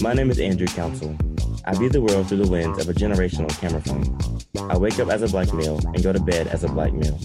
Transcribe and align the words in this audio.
My 0.00 0.12
name 0.14 0.30
is 0.30 0.38
Andrew 0.38 0.68
Council. 0.68 1.16
I 1.64 1.74
view 1.74 1.88
the 1.88 2.00
world 2.00 2.28
through 2.28 2.38
the 2.38 2.46
lens 2.46 2.78
of 2.78 2.88
a 2.88 2.94
generational 2.94 3.50
camera 3.58 3.80
phone. 3.80 4.70
I 4.70 4.76
wake 4.76 5.00
up 5.00 5.08
as 5.08 5.22
a 5.22 5.28
black 5.28 5.52
male 5.52 5.80
and 5.92 6.00
go 6.04 6.12
to 6.12 6.20
bed 6.20 6.46
as 6.46 6.62
a 6.62 6.68
black 6.68 6.92
male. 6.92 7.18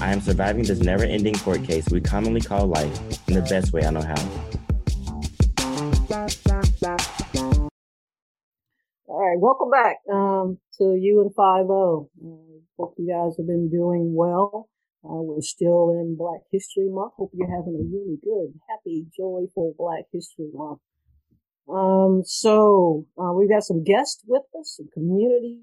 I 0.00 0.12
am 0.12 0.20
surviving 0.20 0.64
this 0.64 0.80
never 0.80 1.04
ending 1.04 1.36
court 1.36 1.62
case 1.62 1.88
we 1.90 2.00
commonly 2.00 2.40
call 2.40 2.66
life 2.66 2.98
in 3.28 3.34
the 3.34 3.42
best 3.42 3.72
way 3.72 3.84
I 3.84 3.90
know 3.90 4.02
how. 4.02 4.16
All 9.06 9.20
right, 9.20 9.38
welcome 9.38 9.70
back 9.70 9.98
um, 10.12 10.58
to 10.78 10.84
UN50. 10.84 11.70
Uh, 11.70 12.62
hope 12.76 12.94
you 12.98 13.08
guys 13.08 13.36
have 13.36 13.46
been 13.46 13.70
doing 13.70 14.12
well. 14.12 14.68
Uh, 15.04 15.22
we're 15.22 15.40
still 15.40 15.90
in 15.90 16.16
Black 16.16 16.40
History 16.50 16.88
Month. 16.88 17.12
Hope 17.16 17.30
you're 17.32 17.46
having 17.48 17.76
a 17.76 17.96
really 17.96 18.18
good, 18.24 18.58
happy, 18.68 19.06
joyful 19.16 19.76
Black 19.78 20.06
History 20.12 20.50
Month. 20.52 20.80
Um, 21.68 22.22
so 22.24 23.06
uh, 23.20 23.32
we've 23.32 23.50
got 23.50 23.62
some 23.62 23.84
guests 23.84 24.22
with 24.26 24.42
us, 24.58 24.76
some 24.76 24.88
community 24.92 25.60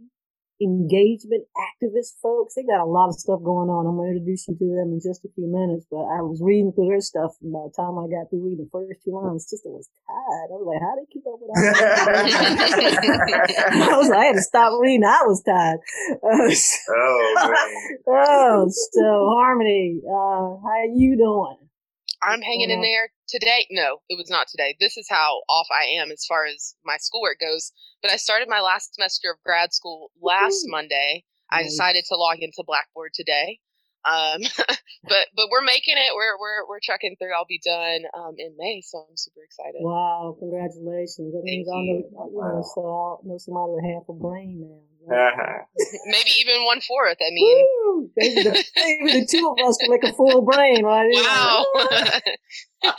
engagement 0.61 1.43
activist 1.57 2.15
folks. 2.21 2.55
They 2.55 2.63
got 2.63 2.79
a 2.79 2.85
lot 2.85 3.09
of 3.09 3.15
stuff 3.15 3.43
going 3.43 3.69
on. 3.69 3.85
I'm 3.85 3.95
going 3.95 4.11
to 4.11 4.15
introduce 4.15 4.47
you 4.47 4.55
to 4.55 4.65
them 4.65 4.93
in 4.95 5.01
just 5.03 5.25
a 5.25 5.29
few 5.35 5.47
minutes, 5.47 5.85
but 5.91 6.07
I 6.07 6.23
was 6.23 6.39
reading 6.41 6.71
through 6.71 6.87
their 6.89 7.01
stuff 7.01 7.35
and 7.41 7.51
by 7.51 7.67
the 7.67 7.73
time 7.75 7.99
I 7.99 8.07
got 8.07 8.29
through 8.29 8.45
reading 8.45 8.63
the 8.63 8.71
first 8.71 9.03
two 9.03 9.11
lines, 9.11 9.49
sister 9.49 9.69
was 9.69 9.89
tired. 10.07 10.49
I 10.51 10.55
was 10.55 10.67
like, 10.67 10.79
how 10.79 10.95
do 10.95 11.03
they 11.03 11.11
keep 11.11 11.27
up 11.27 11.39
with 11.39 11.51
all 11.51 11.59
that. 11.59 11.75
I 13.91 13.97
was 13.97 14.09
like, 14.09 14.19
I 14.19 14.25
had 14.31 14.39
to 14.39 14.41
stop 14.41 14.79
reading. 14.79 15.03
I 15.03 15.23
was 15.27 15.43
tired. 15.43 15.79
Uh, 16.23 16.49
so, 16.55 16.93
oh, 16.95 17.91
oh, 18.07 18.67
so 18.69 19.35
Harmony, 19.35 19.99
uh, 20.07 20.55
how 20.63 20.83
you 20.93 21.17
doing? 21.17 21.64
I'm 22.25 22.41
hanging 22.41 22.69
in 22.69 22.81
there 22.81 23.09
today. 23.27 23.67
No, 23.71 23.99
it 24.09 24.17
was 24.17 24.29
not 24.29 24.47
today. 24.47 24.75
This 24.79 24.97
is 24.97 25.07
how 25.09 25.41
off 25.49 25.67
I 25.71 26.01
am 26.01 26.11
as 26.11 26.25
far 26.27 26.45
as 26.45 26.75
my 26.83 26.97
schoolwork 26.97 27.39
goes. 27.39 27.71
But 28.01 28.11
I 28.11 28.17
started 28.17 28.47
my 28.49 28.61
last 28.61 28.95
semester 28.95 29.31
of 29.31 29.43
grad 29.43 29.73
school 29.73 30.11
last 30.21 30.65
Ooh. 30.65 30.71
Monday. 30.71 31.23
I 31.51 31.63
decided 31.63 32.05
to 32.09 32.15
log 32.15 32.39
into 32.39 32.63
Blackboard 32.65 33.11
today. 33.13 33.59
Um, 34.05 34.41
but 35.09 35.25
but 35.35 35.49
we're 35.49 35.65
making 35.65 35.97
it. 35.97 36.13
We're 36.15 36.37
we're 36.39 36.67
we're 36.67 36.79
trucking 36.83 37.15
through. 37.19 37.33
I'll 37.33 37.49
be 37.49 37.61
done 37.63 38.05
um, 38.13 38.33
in 38.37 38.53
May, 38.57 38.81
so 38.81 39.05
I'm 39.09 39.17
super 39.17 39.41
excited. 39.43 39.81
Wow! 39.81 40.35
Congratulations. 40.39 41.33
That 41.33 41.41
means 41.43 41.67
I'll 41.69 41.81
know, 41.81 42.29
you 42.29 42.41
know, 42.41 42.63
so 42.73 42.81
I'll 42.81 43.21
know 43.25 43.37
somebody 43.37 43.73
with 43.73 43.85
half 43.85 44.09
a 44.09 44.13
brain 44.13 44.61
now. 44.61 44.94
Uh-huh. 45.05 45.61
maybe 46.05 46.31
even 46.39 46.65
one 46.65 46.81
fourth. 46.81 47.17
I 47.21 47.29
mean, 47.31 47.65
Woo! 47.85 48.09
Maybe, 48.17 48.41
the, 48.43 48.65
maybe 48.75 49.19
the 49.21 49.27
two 49.29 49.47
of 49.47 49.57
us 49.67 49.77
can 49.77 49.91
make 49.91 50.03
a 50.03 50.13
full 50.13 50.41
brain, 50.41 50.83
right? 50.83 51.07
Wow. 51.13 51.65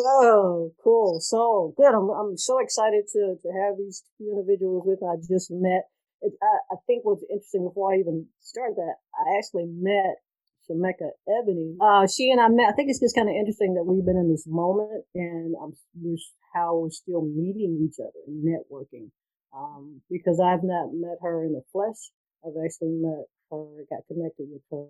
oh, 0.00 0.72
cool. 0.82 1.20
So 1.20 1.74
good. 1.76 1.94
I'm 1.94 2.10
I'm 2.10 2.36
so 2.36 2.58
excited 2.60 3.04
to 3.12 3.36
to 3.42 3.48
have 3.62 3.76
these 3.78 4.02
two 4.18 4.28
individuals 4.30 4.84
with. 4.86 5.00
I 5.02 5.16
just 5.28 5.50
met. 5.50 5.88
It, 6.20 6.32
I, 6.40 6.74
I 6.74 6.76
think 6.86 7.04
what's 7.04 7.24
interesting 7.28 7.64
before 7.66 7.92
I 7.92 7.98
even 7.98 8.26
started 8.40 8.76
that, 8.76 8.94
I 9.18 9.38
actually 9.38 9.66
met 9.66 10.22
Shemeka 10.68 11.10
Ebony. 11.26 11.76
Uh, 11.80 12.06
she 12.06 12.30
and 12.30 12.40
I 12.40 12.48
met. 12.48 12.70
I 12.70 12.72
think 12.72 12.90
it's 12.90 13.00
just 13.00 13.16
kind 13.16 13.28
of 13.28 13.34
interesting 13.34 13.74
that 13.74 13.84
we've 13.84 14.04
been 14.04 14.16
in 14.16 14.30
this 14.30 14.46
moment 14.46 15.04
and 15.14 15.54
um, 15.60 15.72
we're, 16.00 16.16
how 16.54 16.76
we're 16.76 16.90
still 16.90 17.22
meeting 17.22 17.78
each 17.82 17.98
other 17.98 18.22
and 18.26 18.44
networking. 18.44 19.10
Um, 19.54 20.00
because 20.10 20.40
I've 20.40 20.64
not 20.64 20.94
met 20.94 21.18
her 21.20 21.44
in 21.44 21.52
the 21.52 21.62
flesh. 21.72 22.10
I've 22.44 22.56
actually 22.64 22.96
met 22.96 23.28
her, 23.50 23.84
got 23.90 24.06
connected 24.08 24.48
with 24.50 24.62
her 24.72 24.88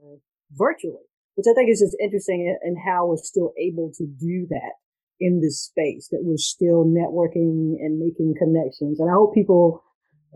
virtually, 0.52 1.02
which 1.34 1.46
I 1.50 1.54
think 1.54 1.68
is 1.70 1.80
just 1.80 1.96
interesting 2.00 2.56
in 2.62 2.76
how 2.76 3.06
we're 3.06 3.16
still 3.16 3.52
able 3.58 3.90
to 3.98 4.06
do 4.06 4.46
that 4.50 4.78
in 5.18 5.40
this 5.40 5.60
space, 5.60 6.08
that 6.10 6.22
we're 6.22 6.36
still 6.36 6.84
networking 6.84 7.74
and 7.82 7.98
making 7.98 8.34
connections. 8.38 9.00
And 9.00 9.10
I 9.10 9.14
hope 9.14 9.34
people, 9.34 9.82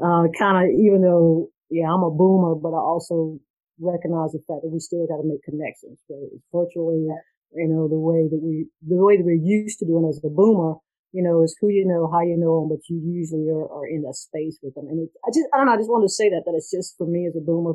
uh, 0.03 0.27
kind 0.39 0.59
of, 0.59 0.75
even 0.75 1.03
though, 1.03 1.51
yeah, 1.71 1.87
I'm 1.87 2.03
a 2.03 2.11
boomer, 2.11 2.55
but 2.55 2.71
I 2.71 2.83
also 2.83 3.39
recognize 3.79 4.33
the 4.33 4.43
fact 4.47 4.63
that 4.63 4.71
we 4.73 4.81
still 4.81 5.07
got 5.07 5.23
to 5.23 5.27
make 5.27 5.43
connections, 5.43 6.03
whether 6.07 6.27
it's 6.35 6.47
virtually, 6.53 7.07
you 7.55 7.69
know, 7.69 7.89
the 7.89 7.99
way 7.99 8.27
that 8.27 8.41
we, 8.43 8.67
the 8.87 8.99
way 8.99 9.17
that 9.17 9.25
we're 9.25 9.39
used 9.39 9.79
to 9.81 9.87
doing 9.87 10.07
as 10.09 10.21
a 10.25 10.29
boomer, 10.29 10.75
you 11.17 11.23
know, 11.23 11.43
is 11.43 11.57
who 11.59 11.69
you 11.71 11.89
know, 11.89 12.13
how 12.13 12.21
you 12.21 12.37
know 12.37 12.61
them, 12.61 12.69
but 12.69 12.85
you 12.93 13.01
usually 13.01 13.49
are, 13.49 13.65
are 13.73 13.89
in 13.89 14.03
that 14.03 14.21
space 14.21 14.61
with 14.63 14.75
them. 14.75 14.85
And 14.85 15.01
it, 15.01 15.11
I 15.25 15.33
just, 15.33 15.49
I 15.49 15.57
don't 15.57 15.67
know, 15.67 15.73
I 15.73 15.81
just 15.81 15.89
want 15.89 16.05
to 16.05 16.13
say 16.13 16.29
that, 16.29 16.43
that 16.45 16.53
it's 16.53 16.71
just 16.71 16.93
for 16.99 17.07
me 17.07 17.25
as 17.25 17.35
a 17.35 17.41
boomer, 17.41 17.73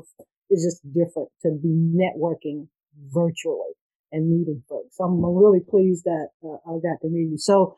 it's 0.54 0.62
just 0.62 0.86
different 0.94 1.34
to 1.42 1.50
be 1.58 1.74
networking 1.74 2.70
virtually 3.10 3.74
and 4.12 4.30
meeting 4.30 4.62
folks. 4.70 4.94
So 4.96 5.06
I'm 5.06 5.26
really 5.26 5.66
pleased 5.66 6.06
that 6.06 6.30
uh, 6.46 6.62
I 6.70 6.78
got 6.86 7.02
to 7.02 7.10
meet 7.10 7.34
you. 7.34 7.38
So, 7.40 7.78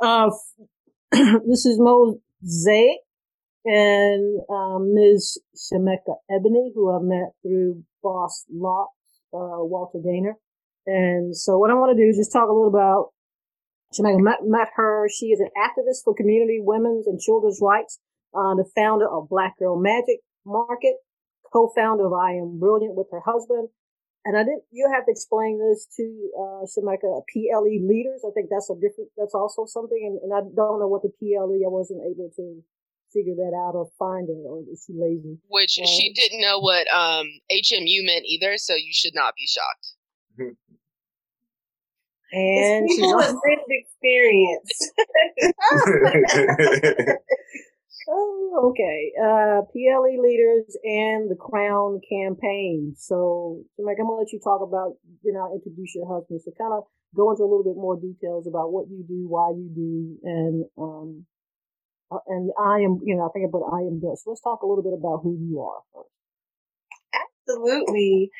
uh, 0.00 0.30
this 1.12 1.68
is 1.68 1.76
Mosaic 1.76 3.04
and 3.66 4.40
um, 4.48 4.94
Ms. 4.94 5.36
Shemeka 5.52 6.16
Ebony, 6.32 6.72
who 6.74 6.88
I 6.88 7.00
met 7.02 7.36
through 7.42 7.84
Boss 8.02 8.46
Locks, 8.50 8.96
uh, 9.34 9.60
Walter 9.60 9.98
Gaynor. 10.02 10.36
And 10.86 11.36
so 11.36 11.58
what 11.58 11.70
I 11.70 11.74
want 11.74 11.94
to 11.94 12.02
do 12.02 12.08
is 12.08 12.16
just 12.16 12.32
talk 12.32 12.48
a 12.48 12.52
little 12.52 12.68
about 12.68 13.12
Shemeka 13.94 14.20
met, 14.20 14.38
met 14.42 14.68
her. 14.74 15.08
She 15.08 15.26
is 15.26 15.40
an 15.40 15.50
activist 15.56 16.04
for 16.04 16.14
community, 16.14 16.58
women's, 16.60 17.06
and 17.06 17.20
children's 17.20 17.60
rights. 17.62 18.00
Uh, 18.34 18.54
the 18.54 18.68
founder 18.74 19.08
of 19.08 19.28
Black 19.28 19.58
Girl 19.58 19.78
Magic 19.78 20.18
Market, 20.44 20.96
co-founder 21.52 22.06
of 22.06 22.12
I 22.12 22.32
Am 22.32 22.58
Brilliant 22.58 22.96
with 22.96 23.06
her 23.12 23.20
husband. 23.24 23.68
And 24.24 24.36
I 24.36 24.42
didn't, 24.42 24.64
you 24.72 24.90
have 24.92 25.04
to 25.04 25.12
explain 25.12 25.60
this 25.60 25.86
to, 25.96 26.04
uh, 26.34 26.64
Shemeka, 26.64 27.22
PLE 27.30 27.86
leaders. 27.86 28.24
I 28.26 28.32
think 28.32 28.48
that's 28.50 28.70
a 28.70 28.74
different, 28.74 29.10
that's 29.16 29.34
also 29.34 29.66
something. 29.66 30.00
And, 30.00 30.18
and 30.22 30.32
I 30.32 30.40
don't 30.40 30.80
know 30.80 30.88
what 30.88 31.02
the 31.02 31.12
PLE, 31.20 31.60
I 31.60 31.68
wasn't 31.68 32.00
able 32.02 32.30
to 32.36 32.64
figure 33.12 33.34
that 33.36 33.54
out 33.54 33.76
or 33.76 33.90
find 33.98 34.28
it 34.28 34.42
or 34.48 34.64
is 34.72 34.82
she 34.86 34.94
lazy? 34.96 35.38
Which 35.48 35.78
uh, 35.80 35.86
she 35.86 36.12
didn't 36.12 36.40
know 36.40 36.58
what, 36.58 36.88
um, 36.92 37.28
HMU 37.52 38.04
meant 38.04 38.24
either. 38.24 38.56
So 38.56 38.74
you 38.74 38.92
should 38.92 39.14
not 39.14 39.34
be 39.36 39.46
shocked. 39.46 40.56
And 42.34 42.88
people 42.88 43.16
with 43.16 43.28
lived 43.28 43.70
experience. 43.70 44.90
oh, 48.08 48.70
okay. 48.70 49.12
Uh, 49.20 49.62
PLE 49.72 50.18
leaders 50.18 50.76
and 50.84 51.30
the 51.30 51.36
Crown 51.36 52.00
campaign. 52.08 52.94
So, 52.96 53.62
Mike, 53.78 53.96
I'm 54.00 54.06
gonna 54.06 54.18
let 54.18 54.32
you 54.32 54.40
talk 54.42 54.60
about, 54.62 54.94
you 55.22 55.32
know, 55.32 55.52
introduce 55.54 55.94
your 55.94 56.06
husband. 56.06 56.40
So, 56.44 56.52
kind 56.58 56.72
of 56.74 56.84
go 57.14 57.30
into 57.30 57.42
a 57.42 57.50
little 57.50 57.64
bit 57.64 57.76
more 57.76 57.96
details 57.96 58.46
about 58.46 58.72
what 58.72 58.88
you 58.90 59.04
do, 59.06 59.26
why 59.28 59.50
you 59.50 59.68
do, 59.74 60.18
and 60.24 60.64
um, 60.78 61.26
uh, 62.12 62.18
and 62.28 62.50
I 62.60 62.80
am, 62.80 63.00
you 63.04 63.16
know, 63.16 63.26
I 63.28 63.32
think 63.32 63.48
about 63.48 63.70
I 63.72 63.80
am 63.80 64.00
this. 64.00 64.24
So 64.24 64.30
let's 64.30 64.42
talk 64.42 64.62
a 64.62 64.66
little 64.66 64.84
bit 64.84 64.94
about 64.94 65.20
who 65.22 65.36
you 65.40 65.60
are 65.62 65.80
first. 65.94 66.10
Absolutely. 67.48 68.30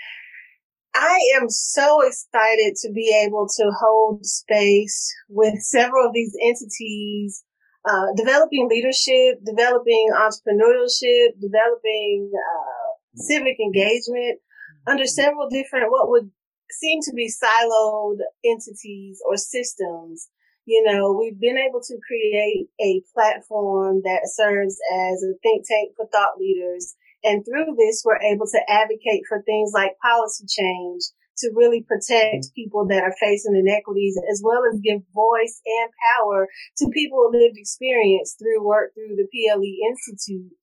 I 0.94 1.18
am 1.36 1.50
so 1.50 2.02
excited 2.02 2.76
to 2.82 2.92
be 2.92 3.12
able 3.26 3.48
to 3.56 3.70
hold 3.80 4.24
space 4.24 5.12
with 5.28 5.60
several 5.60 6.06
of 6.06 6.14
these 6.14 6.36
entities, 6.40 7.44
uh, 7.88 8.06
developing 8.16 8.68
leadership, 8.68 9.44
developing 9.44 10.10
entrepreneurship, 10.14 11.40
developing 11.40 12.30
uh, 12.32 13.16
civic 13.16 13.58
engagement 13.58 14.38
under 14.86 15.06
several 15.06 15.48
different, 15.48 15.90
what 15.90 16.10
would 16.10 16.30
seem 16.70 17.00
to 17.02 17.12
be 17.12 17.28
siloed 17.28 18.18
entities 18.44 19.20
or 19.28 19.36
systems. 19.36 20.28
You 20.64 20.82
know, 20.84 21.12
we've 21.12 21.38
been 21.38 21.58
able 21.58 21.80
to 21.80 21.98
create 22.06 22.68
a 22.80 23.02
platform 23.12 24.00
that 24.04 24.22
serves 24.32 24.78
as 24.94 25.22
a 25.22 25.34
think 25.42 25.66
tank 25.66 25.92
for 25.96 26.06
thought 26.06 26.38
leaders 26.38 26.96
and 27.24 27.44
through 27.44 27.74
this, 27.76 28.02
we're 28.04 28.20
able 28.20 28.46
to 28.46 28.60
advocate 28.68 29.24
for 29.28 29.42
things 29.42 29.72
like 29.74 29.98
policy 29.98 30.44
change 30.46 31.02
to 31.38 31.50
really 31.54 31.82
protect 31.82 32.54
people 32.54 32.86
that 32.86 33.02
are 33.02 33.14
facing 33.18 33.56
inequities 33.56 34.14
as 34.30 34.40
well 34.44 34.62
as 34.70 34.78
give 34.78 35.02
voice 35.12 35.60
and 35.66 35.90
power 36.14 36.46
to 36.78 36.94
people 36.94 37.18
with 37.26 37.40
lived 37.40 37.58
experience 37.58 38.36
through 38.38 38.62
work 38.62 38.94
through 38.94 39.16
the 39.16 39.26
PLE 39.26 39.74
Institute. 39.90 40.54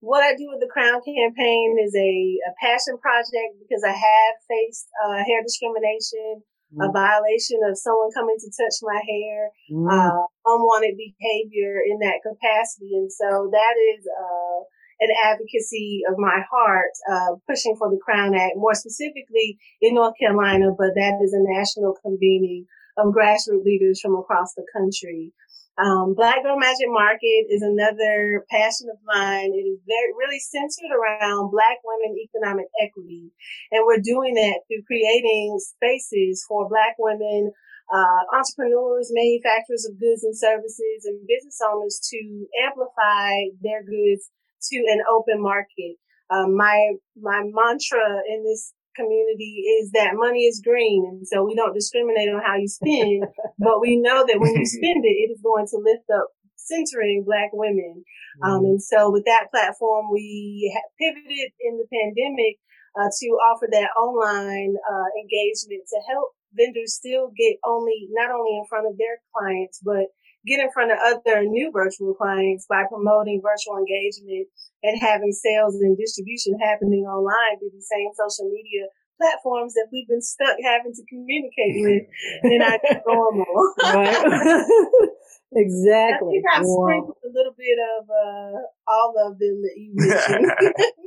What 0.00 0.22
I 0.22 0.32
do 0.32 0.48
with 0.48 0.60
the 0.60 0.72
Crown 0.72 1.02
campaign 1.04 1.76
is 1.84 1.92
a, 1.92 2.38
a 2.48 2.52
passion 2.62 2.96
project 2.96 3.60
because 3.60 3.84
I 3.84 3.92
have 3.92 4.34
faced 4.48 4.88
uh, 5.04 5.20
hair 5.26 5.42
discrimination 5.42 6.44
a 6.74 6.90
violation 6.90 7.62
of 7.64 7.78
someone 7.78 8.10
coming 8.12 8.36
to 8.36 8.50
touch 8.50 8.76
my 8.82 8.98
hair, 8.98 9.50
mm. 9.70 9.86
uh, 9.86 10.26
unwanted 10.44 10.98
behavior 10.98 11.80
in 11.80 11.98
that 12.00 12.20
capacity. 12.26 12.90
And 12.92 13.10
so 13.10 13.48
that 13.52 13.74
is, 13.94 14.02
uh, 14.04 14.60
an 15.00 15.08
advocacy 15.24 16.02
of 16.08 16.18
my 16.18 16.40
heart, 16.50 16.92
uh, 17.10 17.36
pushing 17.48 17.76
for 17.76 17.90
the 17.90 18.00
Crown 18.02 18.34
Act, 18.34 18.56
more 18.56 18.74
specifically 18.74 19.58
in 19.80 19.94
North 19.94 20.14
Carolina, 20.18 20.70
but 20.76 20.94
that 20.94 21.20
is 21.22 21.32
a 21.32 21.42
national 21.42 21.94
convening 22.02 22.66
of 22.96 23.12
grassroots 23.12 23.64
leaders 23.64 24.00
from 24.00 24.16
across 24.16 24.54
the 24.54 24.64
country. 24.72 25.32
Um, 25.76 26.14
Black 26.16 26.42
Girl 26.42 26.56
Magic 26.56 26.88
Market 26.88 27.52
is 27.52 27.60
another 27.60 28.46
passion 28.48 28.88
of 28.88 28.96
mine. 29.04 29.52
It 29.52 29.68
is 29.68 29.78
very, 29.84 30.12
really 30.16 30.40
centered 30.40 30.88
around 30.88 31.52
Black 31.52 31.84
women 31.84 32.16
economic 32.16 32.66
equity. 32.80 33.28
And 33.70 33.84
we're 33.84 34.00
doing 34.00 34.34
that 34.40 34.64
through 34.64 34.88
creating 34.88 35.60
spaces 35.60 36.42
for 36.48 36.66
Black 36.70 36.96
women, 36.98 37.52
uh, 37.92 38.20
entrepreneurs, 38.32 39.12
manufacturers 39.12 39.84
of 39.84 40.00
goods 40.00 40.24
and 40.24 40.32
services, 40.32 41.04
and 41.04 41.28
business 41.28 41.60
owners 41.60 42.00
to 42.08 42.48
amplify 42.64 43.52
their 43.60 43.84
goods 43.84 44.32
to 44.62 44.76
an 44.76 45.02
open 45.10 45.42
market. 45.42 45.96
Um, 46.30 46.56
my 46.56 46.94
my 47.20 47.42
mantra 47.44 48.22
in 48.28 48.44
this 48.44 48.72
community 48.96 49.62
is 49.78 49.92
that 49.92 50.16
money 50.16 50.48
is 50.48 50.64
green. 50.64 51.04
And 51.06 51.28
so 51.28 51.44
we 51.44 51.54
don't 51.54 51.74
discriminate 51.74 52.32
on 52.32 52.42
how 52.42 52.56
you 52.56 52.66
spend, 52.66 53.24
but 53.58 53.80
we 53.80 54.00
know 54.00 54.24
that 54.26 54.40
when 54.40 54.56
you 54.56 54.66
spend 54.78 55.04
it, 55.04 55.16
it 55.28 55.30
is 55.30 55.40
going 55.44 55.66
to 55.68 55.78
lift 55.78 56.08
up 56.10 56.32
centering 56.56 57.22
black 57.24 57.50
women. 57.52 58.02
Um, 58.42 58.50
mm-hmm. 58.50 58.64
and 58.64 58.82
so 58.82 59.12
with 59.12 59.24
that 59.26 59.52
platform, 59.52 60.06
we 60.10 60.72
pivoted 60.98 61.52
in 61.60 61.78
the 61.78 61.86
pandemic 61.92 62.58
uh, 62.98 63.12
to 63.12 63.26
offer 63.52 63.68
that 63.70 63.92
online 63.94 64.74
uh, 64.80 65.08
engagement 65.20 65.84
to 65.92 66.00
help 66.08 66.32
vendors 66.56 66.94
still 66.94 67.30
get 67.36 67.60
only 67.64 68.08
not 68.10 68.32
only 68.32 68.56
in 68.56 68.64
front 68.68 68.88
of 68.88 68.96
their 68.98 69.20
clients, 69.36 69.80
but 69.84 70.08
get 70.46 70.60
in 70.60 70.70
front 70.70 70.92
of 70.92 70.98
other 71.02 71.42
new 71.44 71.70
virtual 71.74 72.14
clients 72.14 72.66
by 72.68 72.84
promoting 72.88 73.42
virtual 73.42 73.76
engagement 73.76 74.46
and 74.82 75.00
having 75.00 75.32
sales 75.32 75.74
and 75.76 75.98
distribution 75.98 76.54
happening 76.62 77.04
online 77.04 77.58
through 77.58 77.74
the 77.74 77.82
same 77.82 78.10
social 78.14 78.48
media 78.48 78.86
platforms 79.18 79.74
that 79.74 79.88
we've 79.90 80.08
been 80.08 80.22
stuck 80.22 80.56
having 80.62 80.92
to 80.92 81.02
communicate 81.08 81.74
with 81.82 82.52
in 82.52 82.62
our 82.62 82.78
normal. 83.06 83.74
Right. 83.82 84.12
exactly. 85.52 86.42
I 86.52 86.58
I've 86.58 86.64
wow. 86.64 86.84
sprinkled 86.84 87.16
a 87.24 87.32
little 87.32 87.56
bit 87.56 87.78
of 87.96 88.04
uh, 88.06 88.60
all 88.86 89.14
of 89.26 89.38
them 89.38 89.62
that 89.62 89.74
you 89.76 89.92
mentioned. 89.94 90.52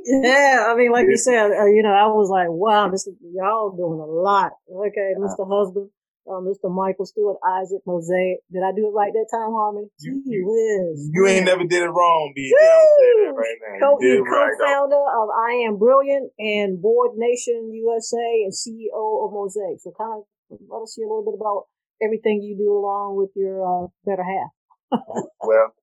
yeah, 0.24 0.66
I 0.68 0.74
mean, 0.74 0.92
like 0.92 1.06
you 1.08 1.16
said, 1.16 1.52
uh, 1.52 1.66
you 1.66 1.82
know, 1.82 1.94
I 1.94 2.06
was 2.08 2.28
like, 2.30 2.48
wow, 2.50 2.90
this 2.90 3.06
is, 3.06 3.14
y'all 3.32 3.70
doing 3.70 4.00
a 4.00 4.04
lot. 4.04 4.52
Okay, 4.68 5.14
Mr. 5.18 5.48
Husband 5.48 5.90
uh, 6.28 6.40
Mr. 6.40 6.70
Michael 6.70 7.06
Stewart, 7.06 7.36
Isaac 7.44 7.82
Mosaic. 7.86 8.40
Did 8.52 8.62
I 8.62 8.72
do 8.74 8.88
it 8.88 8.94
right 8.94 9.12
that 9.12 9.28
time, 9.30 9.52
Harmony? 9.52 9.88
You, 10.00 10.22
Gee 10.24 10.42
whiz. 10.42 11.10
You 11.12 11.26
ain't 11.26 11.46
never 11.46 11.64
did 11.64 11.82
it 11.82 11.90
wrong, 11.90 12.32
BJ. 12.36 12.52
I'm 12.52 13.36
right 13.36 13.56
now. 13.60 13.86
Co- 13.86 13.98
you 14.00 14.24
co-founder 14.24 14.96
right, 14.96 15.22
of 15.22 15.28
I 15.30 15.52
Am 15.66 15.78
Brilliant 15.78 16.32
and 16.38 16.80
Board 16.80 17.16
Nation 17.16 17.72
USA 17.72 18.44
and 18.44 18.52
CEO 18.52 19.24
of 19.24 19.32
Mosaic. 19.32 19.80
So 19.80 19.92
kind 19.96 20.22
of 20.22 20.58
let 20.68 20.82
us 20.82 20.94
hear 20.96 21.06
a 21.06 21.08
little 21.08 21.24
bit 21.24 21.38
about 21.40 21.66
everything 22.02 22.42
you 22.42 22.56
do 22.56 22.72
along 22.72 23.16
with 23.16 23.30
your 23.34 23.64
uh, 23.64 23.86
better 24.04 24.24
half. 24.24 24.50
well, 25.40 25.74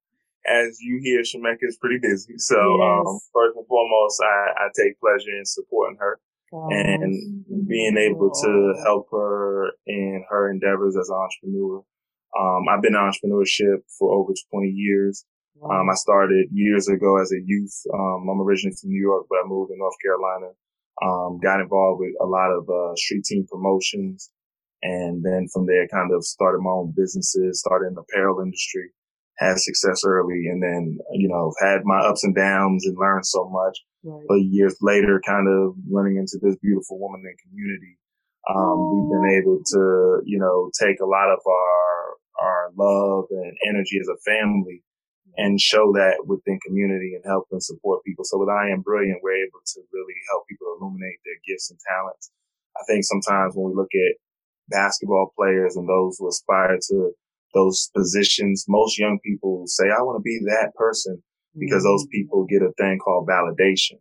as 0.45 0.79
you 0.81 0.99
hear, 1.01 1.21
Shemeka 1.21 1.63
is 1.63 1.77
pretty 1.77 1.99
busy. 2.01 2.37
So 2.37 2.55
um, 2.55 3.03
yes. 3.03 3.07
um, 3.07 3.19
first 3.33 3.57
and 3.57 3.67
foremost, 3.67 4.21
I, 4.21 4.65
I 4.65 4.67
take 4.75 4.99
pleasure 4.99 5.35
in 5.37 5.45
supporting 5.45 5.97
her 5.99 6.19
and 6.51 7.67
being 7.67 7.97
able 7.97 8.31
to 8.31 8.73
help 8.83 9.07
her 9.11 9.71
in 9.85 10.23
her 10.29 10.49
endeavors 10.49 10.95
as 10.97 11.09
an 11.09 11.15
entrepreneur. 11.15 11.83
Um, 12.39 12.65
I've 12.69 12.81
been 12.81 12.95
in 12.95 13.01
entrepreneurship 13.01 13.83
for 13.97 14.13
over 14.13 14.33
20 14.51 14.67
years. 14.69 15.25
Um, 15.63 15.89
I 15.89 15.95
started 15.95 16.47
years 16.51 16.87
ago 16.87 17.19
as 17.19 17.31
a 17.31 17.41
youth. 17.43 17.73
Um, 17.93 18.29
I'm 18.29 18.41
originally 18.41 18.75
from 18.79 18.91
New 18.91 19.01
York, 19.01 19.25
but 19.29 19.39
I 19.43 19.47
moved 19.47 19.71
to 19.71 19.77
North 19.77 19.95
Carolina. 20.03 20.51
Um, 21.01 21.39
got 21.41 21.61
involved 21.61 22.01
with 22.01 22.13
a 22.21 22.25
lot 22.25 22.51
of, 22.51 22.69
uh, 22.69 22.95
street 22.95 23.23
team 23.25 23.45
promotions. 23.49 24.31
And 24.83 25.23
then 25.23 25.47
from 25.51 25.65
there, 25.65 25.87
kind 25.87 26.13
of 26.13 26.23
started 26.23 26.61
my 26.61 26.69
own 26.69 26.93
businesses, 26.95 27.59
started 27.59 27.87
in 27.87 27.93
the 27.95 28.01
apparel 28.01 28.41
industry, 28.41 28.91
had 29.37 29.59
success 29.59 30.01
early 30.05 30.47
and 30.49 30.61
then, 30.61 30.97
you 31.13 31.27
know, 31.27 31.53
had 31.61 31.81
my 31.83 31.99
ups 31.99 32.23
and 32.23 32.35
downs 32.35 32.85
and 32.85 32.97
learned 32.97 33.25
so 33.25 33.47
much. 33.49 33.77
Right. 34.03 34.25
But 34.27 34.41
years 34.49 34.75
later, 34.81 35.21
kind 35.25 35.47
of 35.47 35.75
running 35.89 36.17
into 36.17 36.39
this 36.41 36.57
beautiful 36.61 36.99
woman 36.99 37.21
in 37.25 37.35
community, 37.45 37.97
um, 38.49 38.77
we've 38.93 39.11
been 39.11 39.37
able 39.37 39.59
to, 39.73 40.21
you 40.25 40.39
know, 40.39 40.71
take 40.79 40.99
a 41.01 41.05
lot 41.05 41.29
of 41.29 41.39
our, 41.45 42.17
our 42.41 42.71
love 42.77 43.25
and 43.29 43.53
energy 43.69 43.99
as 43.99 44.07
a 44.07 44.17
family 44.25 44.83
and 45.37 45.61
show 45.61 45.93
that 45.93 46.25
within 46.25 46.59
community 46.65 47.13
and 47.13 47.23
help 47.23 47.45
and 47.51 47.61
support 47.61 48.03
people. 48.03 48.25
So 48.25 48.39
with 48.39 48.49
I 48.49 48.69
Am 48.73 48.81
Brilliant, 48.81 49.21
we're 49.21 49.37
able 49.45 49.61
to 49.61 49.81
really 49.93 50.17
help 50.31 50.47
people 50.47 50.73
illuminate 50.79 51.21
their 51.23 51.37
gifts 51.45 51.69
and 51.69 51.79
talents. 51.85 52.31
I 52.73 52.81
think 52.89 53.05
sometimes 53.05 53.53
when 53.53 53.69
we 53.69 53.75
look 53.75 53.93
at 53.93 54.17
basketball 54.69 55.33
players 55.37 55.75
and 55.75 55.87
those 55.87 56.17
who 56.17 56.27
aspire 56.27 56.77
to 56.89 57.11
those 57.53 57.89
positions, 57.95 58.65
most 58.67 58.99
young 58.99 59.19
people 59.23 59.63
say, 59.67 59.85
I 59.85 60.01
want 60.01 60.19
to 60.19 60.23
be 60.23 60.39
that 60.45 60.73
person 60.75 61.21
because 61.57 61.83
those 61.83 62.03
mm-hmm. 62.03 62.21
people 62.21 62.45
get 62.45 62.61
a 62.61 62.71
thing 62.77 62.99
called 62.99 63.27
validation. 63.27 63.99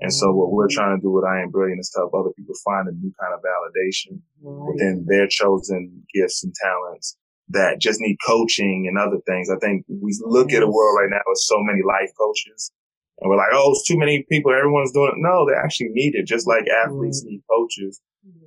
And 0.00 0.12
so 0.12 0.32
what 0.32 0.50
we're 0.50 0.66
mm-hmm. 0.66 0.74
trying 0.74 0.96
to 0.98 1.02
do 1.02 1.12
with 1.12 1.24
I 1.24 1.42
Am 1.42 1.50
Brilliant 1.50 1.80
is 1.80 1.90
to 1.90 2.00
help 2.00 2.14
other 2.14 2.34
people 2.36 2.54
find 2.64 2.88
a 2.88 2.92
new 2.92 3.12
kind 3.20 3.34
of 3.34 3.40
validation 3.40 4.18
within 4.42 5.06
their 5.06 5.28
chosen 5.28 6.02
gifts 6.12 6.42
and 6.42 6.52
talents 6.54 7.16
that 7.48 7.80
just 7.80 8.00
need 8.00 8.16
coaching 8.26 8.86
and 8.88 8.98
other 8.98 9.20
things. 9.26 9.50
I 9.50 9.58
think 9.58 9.84
we 9.88 10.16
look 10.22 10.52
at 10.52 10.62
a 10.62 10.66
world 10.66 10.98
right 10.98 11.10
now 11.10 11.22
with 11.26 11.38
so 11.38 11.56
many 11.60 11.82
life 11.86 12.10
coaches 12.18 12.72
and 13.20 13.30
we're 13.30 13.36
like, 13.36 13.52
oh, 13.52 13.70
it's 13.70 13.86
too 13.86 13.98
many 13.98 14.24
people. 14.28 14.52
Everyone's 14.52 14.92
doing 14.92 15.12
it. 15.14 15.22
No, 15.22 15.46
they 15.46 15.56
actually 15.56 15.90
need 15.90 16.14
it. 16.14 16.26
Just 16.26 16.48
like 16.48 16.64
athletes 16.84 17.22
need 17.24 17.42
coaches, 17.48 18.00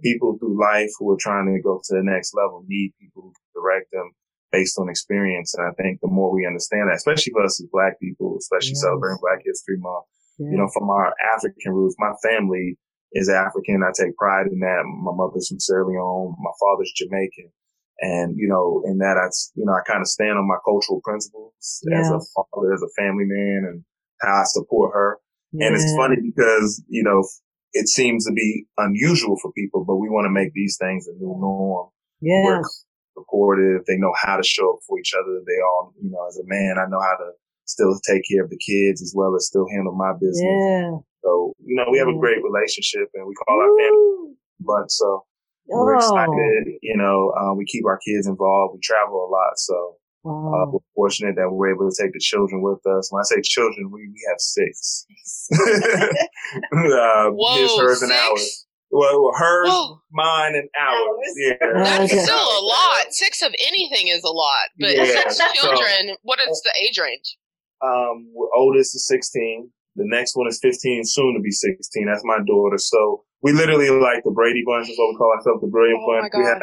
people 0.03 0.37
through 0.37 0.59
life 0.59 0.89
who 0.99 1.11
are 1.11 1.17
trying 1.19 1.45
to 1.45 1.61
go 1.61 1.79
to 1.83 1.95
the 1.95 2.03
next 2.03 2.33
level 2.33 2.65
need 2.67 2.93
people 2.99 3.23
who 3.23 3.31
can 3.31 3.61
direct 3.61 3.91
them 3.91 4.11
based 4.51 4.77
on 4.79 4.89
experience. 4.89 5.53
And 5.53 5.67
I 5.67 5.73
think 5.81 5.99
the 6.01 6.07
more 6.07 6.33
we 6.33 6.45
understand 6.45 6.89
that, 6.89 6.97
especially 6.97 7.33
for 7.33 7.43
us 7.43 7.61
as 7.61 7.67
black 7.71 7.99
people, 7.99 8.37
especially 8.39 8.77
yes. 8.77 8.81
celebrating 8.81 9.19
Black 9.21 9.41
History 9.43 9.77
Month, 9.77 10.05
yes. 10.39 10.49
you 10.51 10.57
know, 10.57 10.69
from 10.73 10.89
our 10.89 11.13
African 11.35 11.73
roots, 11.73 11.95
my 11.99 12.13
family 12.23 12.77
is 13.13 13.29
African. 13.29 13.83
I 13.83 13.91
take 13.95 14.15
pride 14.15 14.47
in 14.47 14.59
that. 14.59 14.83
My 14.85 15.11
mother's 15.13 15.47
from 15.47 15.59
Sierra 15.59 15.87
Leone. 15.87 16.35
My 16.39 16.51
father's 16.59 16.91
Jamaican. 16.95 17.51
And, 17.99 18.37
you 18.37 18.47
know, 18.47 18.83
in 18.85 18.99
that 18.99 19.17
I, 19.17 19.27
you 19.55 19.65
know, 19.65 19.73
I 19.73 19.81
kind 19.87 20.01
of 20.01 20.07
stand 20.07 20.37
on 20.37 20.47
my 20.47 20.61
cultural 20.63 21.01
principles 21.03 21.81
yes. 21.89 22.05
as 22.05 22.11
a 22.11 22.21
father, 22.35 22.73
as 22.73 22.83
a 22.83 22.93
family 22.95 23.25
man 23.25 23.65
and 23.65 23.83
how 24.21 24.41
I 24.41 24.43
support 24.45 24.93
her. 24.93 25.17
And 25.53 25.73
it's 25.73 25.95
funny 25.95 26.17
because, 26.21 26.83
you 26.87 27.03
know, 27.03 27.25
it 27.73 27.87
seems 27.87 28.25
to 28.25 28.33
be 28.33 28.65
unusual 28.77 29.37
for 29.41 29.51
people, 29.53 29.83
but 29.85 29.95
we 29.95 30.09
want 30.09 30.25
to 30.25 30.29
make 30.29 30.53
these 30.53 30.77
things 30.79 31.07
a 31.07 31.13
new 31.13 31.35
norm. 31.39 31.89
Yes 32.21 32.85
supportive. 33.17 33.85
They 33.85 33.97
know 33.97 34.13
how 34.21 34.37
to 34.37 34.43
show 34.43 34.73
up 34.73 34.79
for 34.87 34.99
each 34.99 35.13
other. 35.17 35.41
They 35.45 35.59
all, 35.65 35.93
you 36.01 36.11
know, 36.11 36.25
as 36.27 36.37
a 36.37 36.45
man, 36.45 36.77
I 36.77 36.85
know 36.89 37.01
how 37.01 37.17
to 37.17 37.31
still 37.65 37.99
take 38.07 38.23
care 38.29 38.43
of 38.43 38.49
the 38.49 38.57
kids 38.57 39.01
as 39.01 39.13
well 39.15 39.35
as 39.35 39.47
still 39.47 39.67
handle 39.73 39.95
my 39.95 40.13
business. 40.13 40.45
Yeah. 40.45 40.97
So, 41.23 41.53
you 41.63 41.75
know, 41.75 41.85
we 41.91 41.97
have 41.97 42.07
a 42.07 42.17
great 42.17 42.41
relationship 42.43 43.09
and 43.13 43.27
we 43.27 43.33
call 43.35 43.59
our 43.59 43.77
family. 43.77 44.35
But 44.59 44.91
so 44.91 45.25
oh. 45.71 45.83
we're 45.83 45.95
excited, 45.95 46.79
you 46.81 46.95
know, 46.95 47.33
um, 47.39 47.57
we 47.57 47.65
keep 47.65 47.85
our 47.85 47.99
kids 47.99 48.27
involved. 48.27 48.75
We 48.75 48.79
travel 48.81 49.27
a 49.27 49.29
lot. 49.29 49.57
So, 49.57 49.97
uh, 50.25 50.29
wow. 50.29 50.63
uh, 50.63 50.71
we're 50.71 50.79
fortunate 50.95 51.35
that 51.35 51.49
we're 51.51 51.73
able 51.73 51.89
to 51.89 51.95
take 51.95 52.13
the 52.13 52.19
children 52.19 52.61
with 52.61 52.85
us. 52.87 53.11
When 53.11 53.19
I 53.19 53.23
say 53.23 53.41
children, 53.43 53.91
we, 53.91 54.07
we 54.07 54.21
have 54.29 54.39
six. 54.39 55.05
uh, 55.51 57.29
Whoa, 57.31 57.61
his, 57.61 57.77
hers, 57.79 57.99
six? 57.99 58.01
and 58.03 58.11
ours. 58.11 58.66
Well, 58.97 59.31
hers, 59.37 59.69
Whoa. 59.69 60.01
mine, 60.11 60.55
and 60.55 60.69
ours. 60.73 61.29
Yeah, 61.37 61.53
that's 61.61 62.11
okay. 62.11 62.23
still 62.23 62.35
a 62.35 62.63
lot. 62.65 63.13
Six 63.13 63.43
of 63.43 63.53
anything 63.67 64.07
is 64.07 64.23
a 64.23 64.33
lot, 64.33 64.73
but 64.79 64.95
yeah. 64.95 65.05
six 65.05 65.39
children. 65.53 66.09
So, 66.09 66.15
what 66.23 66.39
is 66.39 66.61
the 66.65 66.73
age 66.83 66.97
range? 66.97 67.37
Um, 67.85 68.33
oldest 68.55 68.95
is 68.95 69.05
sixteen. 69.05 69.69
The 69.95 70.05
next 70.09 70.35
one 70.35 70.47
is 70.47 70.59
fifteen, 70.61 71.03
soon 71.05 71.35
to 71.35 71.41
be 71.41 71.51
sixteen. 71.51 72.07
That's 72.07 72.25
my 72.25 72.39
daughter. 72.47 72.77
So 72.77 73.23
we 73.43 73.51
literally 73.53 73.89
like 73.89 74.23
the 74.23 74.31
Brady 74.31 74.63
Bunch. 74.65 74.89
Is 74.89 74.97
what 74.97 75.09
we 75.09 75.17
call 75.17 75.31
ourselves, 75.37 75.61
the 75.61 75.67
Brilliant 75.67 76.01
oh 76.01 76.19
Bunch. 76.21 76.33
We 76.35 76.43
have 76.43 76.61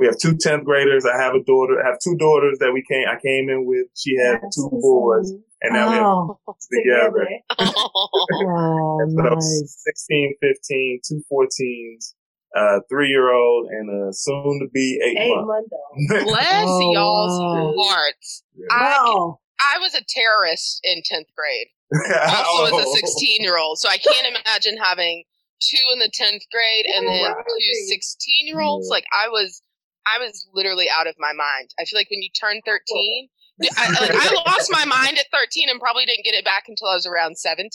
we 0.00 0.06
have 0.06 0.16
two 0.16 0.32
10th 0.32 0.64
graders. 0.64 1.04
I 1.04 1.16
have 1.22 1.34
a 1.34 1.44
daughter. 1.44 1.76
I 1.84 1.90
have 1.90 1.98
two 2.02 2.16
daughters 2.16 2.58
that 2.58 2.72
we 2.72 2.82
came. 2.90 3.04
I 3.06 3.20
came 3.20 3.50
in 3.50 3.66
with. 3.66 3.86
She 3.94 4.16
had 4.16 4.40
That's 4.42 4.56
two 4.56 4.70
boys, 4.72 5.30
and 5.60 5.74
now 5.74 5.88
oh, 5.88 5.90
we 5.90 5.96
have 5.96 6.14
oh, 6.48 6.56
together. 6.72 7.28
oh, 7.76 8.98
so 9.14 9.34
nice. 9.34 9.76
16, 9.84 10.34
15, 10.40 11.00
two 11.06 11.22
14s, 11.30 12.14
a 12.56 12.80
three 12.88 13.08
year 13.08 13.30
old, 13.30 13.68
and 13.68 14.08
a 14.08 14.12
soon 14.14 14.60
to 14.64 14.70
be 14.72 14.98
eight, 15.04 15.18
eight 15.18 15.36
month. 15.36 15.68
month 16.08 16.24
Bless 16.24 16.64
oh, 16.66 16.92
y'all's 16.94 17.38
wow. 17.38 17.84
hearts. 17.84 18.42
Wow. 18.70 19.38
I, 19.60 19.76
I 19.76 19.78
was 19.80 19.94
a 19.94 20.02
terrorist 20.08 20.80
in 20.82 20.98
10th 20.98 21.28
grade. 21.36 21.68
Also 22.16 22.74
oh. 22.74 22.78
as 22.78 22.86
a 22.86 22.88
16 22.88 23.42
year 23.42 23.58
old. 23.58 23.78
So 23.78 23.88
I 23.88 23.98
can't 23.98 24.26
imagine 24.26 24.78
having 24.78 25.24
two 25.60 25.84
in 25.92 25.98
the 25.98 26.08
10th 26.08 26.42
grade 26.52 26.86
and 26.94 27.06
then 27.06 27.34
two 27.34 27.74
16 27.88 28.46
year 28.46 28.60
olds. 28.60 28.88
Like 28.88 29.04
I 29.12 29.28
was, 29.28 29.60
I 30.06 30.18
was 30.18 30.48
literally 30.54 30.86
out 30.88 31.06
of 31.06 31.14
my 31.18 31.32
mind. 31.32 31.70
I 31.78 31.84
feel 31.84 31.98
like 31.98 32.10
when 32.10 32.22
you 32.22 32.30
turn 32.30 32.60
13, 32.64 33.28
I, 33.76 33.90
like, 34.00 34.16
I 34.16 34.32
lost 34.48 34.72
my 34.72 34.84
mind 34.86 35.18
at 35.18 35.26
13 35.32 35.68
and 35.68 35.80
probably 35.80 36.06
didn't 36.06 36.24
get 36.24 36.32
it 36.32 36.44
back 36.44 36.64
until 36.68 36.88
I 36.88 36.94
was 36.94 37.04
around 37.04 37.36
17. 37.36 37.68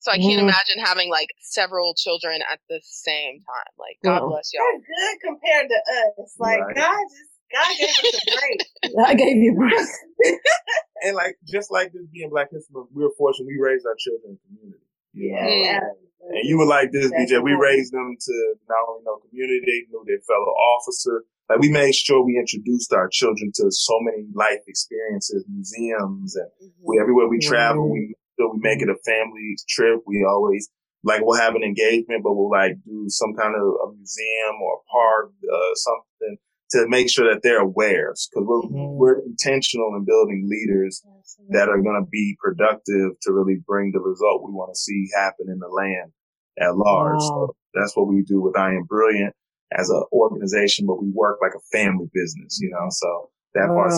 So 0.00 0.12
I 0.12 0.18
can't 0.18 0.40
mm. 0.40 0.44
imagine 0.44 0.76
having 0.84 1.08
like 1.08 1.28
several 1.40 1.94
children 1.96 2.40
at 2.52 2.60
the 2.68 2.80
same 2.84 3.40
time. 3.40 3.72
Like, 3.78 3.96
God 4.04 4.28
bless 4.28 4.52
y'all. 4.52 4.60
You're 4.60 4.84
good 4.84 5.16
compared 5.24 5.68
to 5.70 5.78
us. 6.20 6.36
Like, 6.38 6.60
right. 6.60 6.76
God 6.76 7.04
just, 7.08 7.32
God 7.48 7.72
gave 7.80 7.88
us 7.88 8.20
a 8.20 8.36
break. 8.36 8.60
I 9.08 9.14
gave 9.14 9.36
you 9.36 9.52
a 9.52 9.56
break. 9.56 9.88
and 11.02 11.16
like, 11.16 11.36
just 11.48 11.72
like 11.72 11.92
this 11.92 12.04
being 12.12 12.28
Black 12.28 12.48
History 12.52 12.72
Month, 12.74 12.90
we 12.92 13.02
were 13.02 13.16
fortunate 13.16 13.46
we 13.46 13.56
raised 13.56 13.86
our 13.86 13.96
children 13.96 14.36
in 14.36 14.38
community. 14.44 14.84
Yeah. 15.14 15.48
yeah. 15.48 15.80
And 16.28 16.44
you 16.44 16.58
were 16.58 16.66
like 16.66 16.92
this, 16.92 17.10
BJ. 17.10 17.42
We 17.42 17.52
raised 17.52 17.92
them 17.92 18.16
to 18.20 18.34
not 18.68 18.84
only 18.88 19.02
know 19.04 19.18
community, 19.28 19.60
they 19.64 19.80
knew 19.90 20.04
their 20.06 20.20
fellow 20.28 20.52
officer, 20.76 21.24
like 21.52 21.60
we 21.60 21.70
made 21.70 21.94
sure 21.94 22.24
we 22.24 22.38
introduced 22.38 22.92
our 22.92 23.08
children 23.12 23.52
to 23.56 23.70
so 23.70 23.98
many 24.00 24.24
life 24.34 24.64
experiences, 24.66 25.44
museums, 25.52 26.34
and 26.36 26.48
mm-hmm. 26.62 26.82
we 26.82 26.98
everywhere 27.00 27.28
we 27.28 27.38
travel, 27.38 27.84
mm-hmm. 27.84 27.92
we 27.92 28.14
so 28.38 28.50
we 28.52 28.60
make 28.60 28.80
it 28.80 28.88
a 28.88 28.96
family 29.04 29.56
trip. 29.68 30.00
We 30.06 30.24
always 30.28 30.68
like 31.04 31.20
we'll 31.22 31.38
have 31.38 31.54
an 31.54 31.62
engagement, 31.62 32.22
but 32.22 32.34
we'll 32.34 32.50
like 32.50 32.72
do 32.84 33.04
some 33.08 33.34
kind 33.34 33.54
of 33.54 33.62
a 33.62 33.92
museum 33.92 34.56
or 34.62 34.80
a 34.80 34.84
park, 34.90 35.32
uh, 35.44 35.74
something 35.74 36.38
to 36.70 36.86
make 36.88 37.10
sure 37.10 37.32
that 37.32 37.42
they're 37.42 37.60
aware 37.60 38.14
because 38.14 38.46
we're 38.48 38.62
mm-hmm. 38.62 38.96
we're 38.96 39.20
intentional 39.20 39.92
in 39.96 40.04
building 40.06 40.48
leaders 40.48 41.02
Absolutely. 41.04 41.58
that 41.58 41.68
are 41.68 41.82
going 41.82 42.02
to 42.02 42.08
be 42.10 42.36
productive 42.40 43.12
to 43.22 43.32
really 43.32 43.60
bring 43.66 43.92
the 43.92 44.00
result 44.00 44.42
we 44.42 44.52
want 44.52 44.72
to 44.72 44.78
see 44.78 45.08
happen 45.14 45.46
in 45.48 45.58
the 45.58 45.68
land 45.68 46.12
at 46.58 46.76
large. 46.76 47.20
Wow. 47.20 47.52
So 47.52 47.56
that's 47.74 47.94
what 47.94 48.08
we 48.08 48.22
do 48.22 48.40
with 48.40 48.56
I 48.56 48.70
Am 48.70 48.84
Brilliant 48.84 49.34
as 49.78 49.90
an 49.90 50.02
organization, 50.12 50.86
but 50.86 51.02
we 51.02 51.10
work 51.14 51.38
like 51.40 51.52
a 51.56 51.76
family 51.76 52.08
business, 52.12 52.58
you 52.60 52.70
know. 52.70 52.86
So 52.90 53.30
that 53.54 53.68
part. 53.68 53.92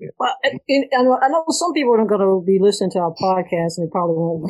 Yeah. 0.00 0.08
Well, 0.18 0.34
and, 0.42 0.60
and 0.68 1.08
I 1.22 1.28
know 1.28 1.44
some 1.50 1.72
people 1.72 1.94
are 1.94 2.04
going 2.04 2.20
to 2.20 2.42
be 2.44 2.58
listening 2.60 2.90
to 2.92 2.98
our 2.98 3.14
podcast 3.14 3.78
and 3.78 3.86
they 3.86 3.90
probably 3.90 4.16
won't 4.16 4.42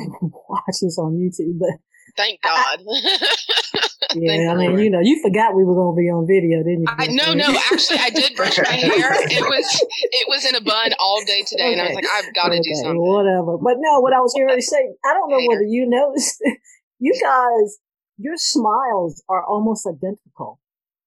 watch 0.49 0.81
this 0.81 0.99
on 0.99 1.21
YouTube, 1.21 1.59
but 1.61 1.79
thank 2.17 2.41
God. 2.43 2.81
yeah, 4.17 4.51
I 4.51 4.55
mean, 4.57 4.79
you 4.79 4.91
know, 4.91 5.01
you 5.01 5.21
forgot 5.23 5.55
we 5.55 5.65
were 5.65 5.75
going 5.75 5.95
to 5.95 6.01
be 6.01 6.09
on 6.09 6.27
video, 6.27 6.65
didn't 6.65 6.89
you? 6.89 6.95
I, 6.97 7.07
no, 7.13 7.35
no, 7.35 7.47
actually, 7.73 8.01
I 8.01 8.11
did 8.11 8.35
brush 8.35 8.59
my 8.59 8.65
hair. 8.73 9.13
It 9.29 9.45
was 9.45 9.67
it 10.01 10.27
was 10.29 10.45
in 10.47 10.55
a 10.55 10.63
bun 10.63 10.93
all 10.99 11.23
day 11.25 11.45
today, 11.47 11.71
okay. 11.71 11.73
and 11.73 11.81
I 11.83 11.87
was 11.89 11.95
like, 11.95 12.09
I've 12.09 12.35
got 12.35 12.49
to 12.49 12.57
okay, 12.57 12.63
do 12.63 12.75
something. 12.81 13.01
Whatever, 13.01 13.59
but 13.59 13.77
no, 13.79 14.01
what 14.01 14.13
I 14.13 14.21
was 14.21 14.33
here 14.35 14.49
to 14.49 14.63
say, 14.63 14.89
I 15.05 15.13
don't 15.13 15.31
know 15.31 15.43
whether 15.49 15.65
uh, 15.65 15.69
you 15.69 15.87
noticed, 15.89 16.43
you 16.99 17.13
guys 17.21 17.79
your 18.19 18.37
smiles 18.37 19.23
are 19.29 19.45
almost 19.45 19.87
identical. 19.87 20.61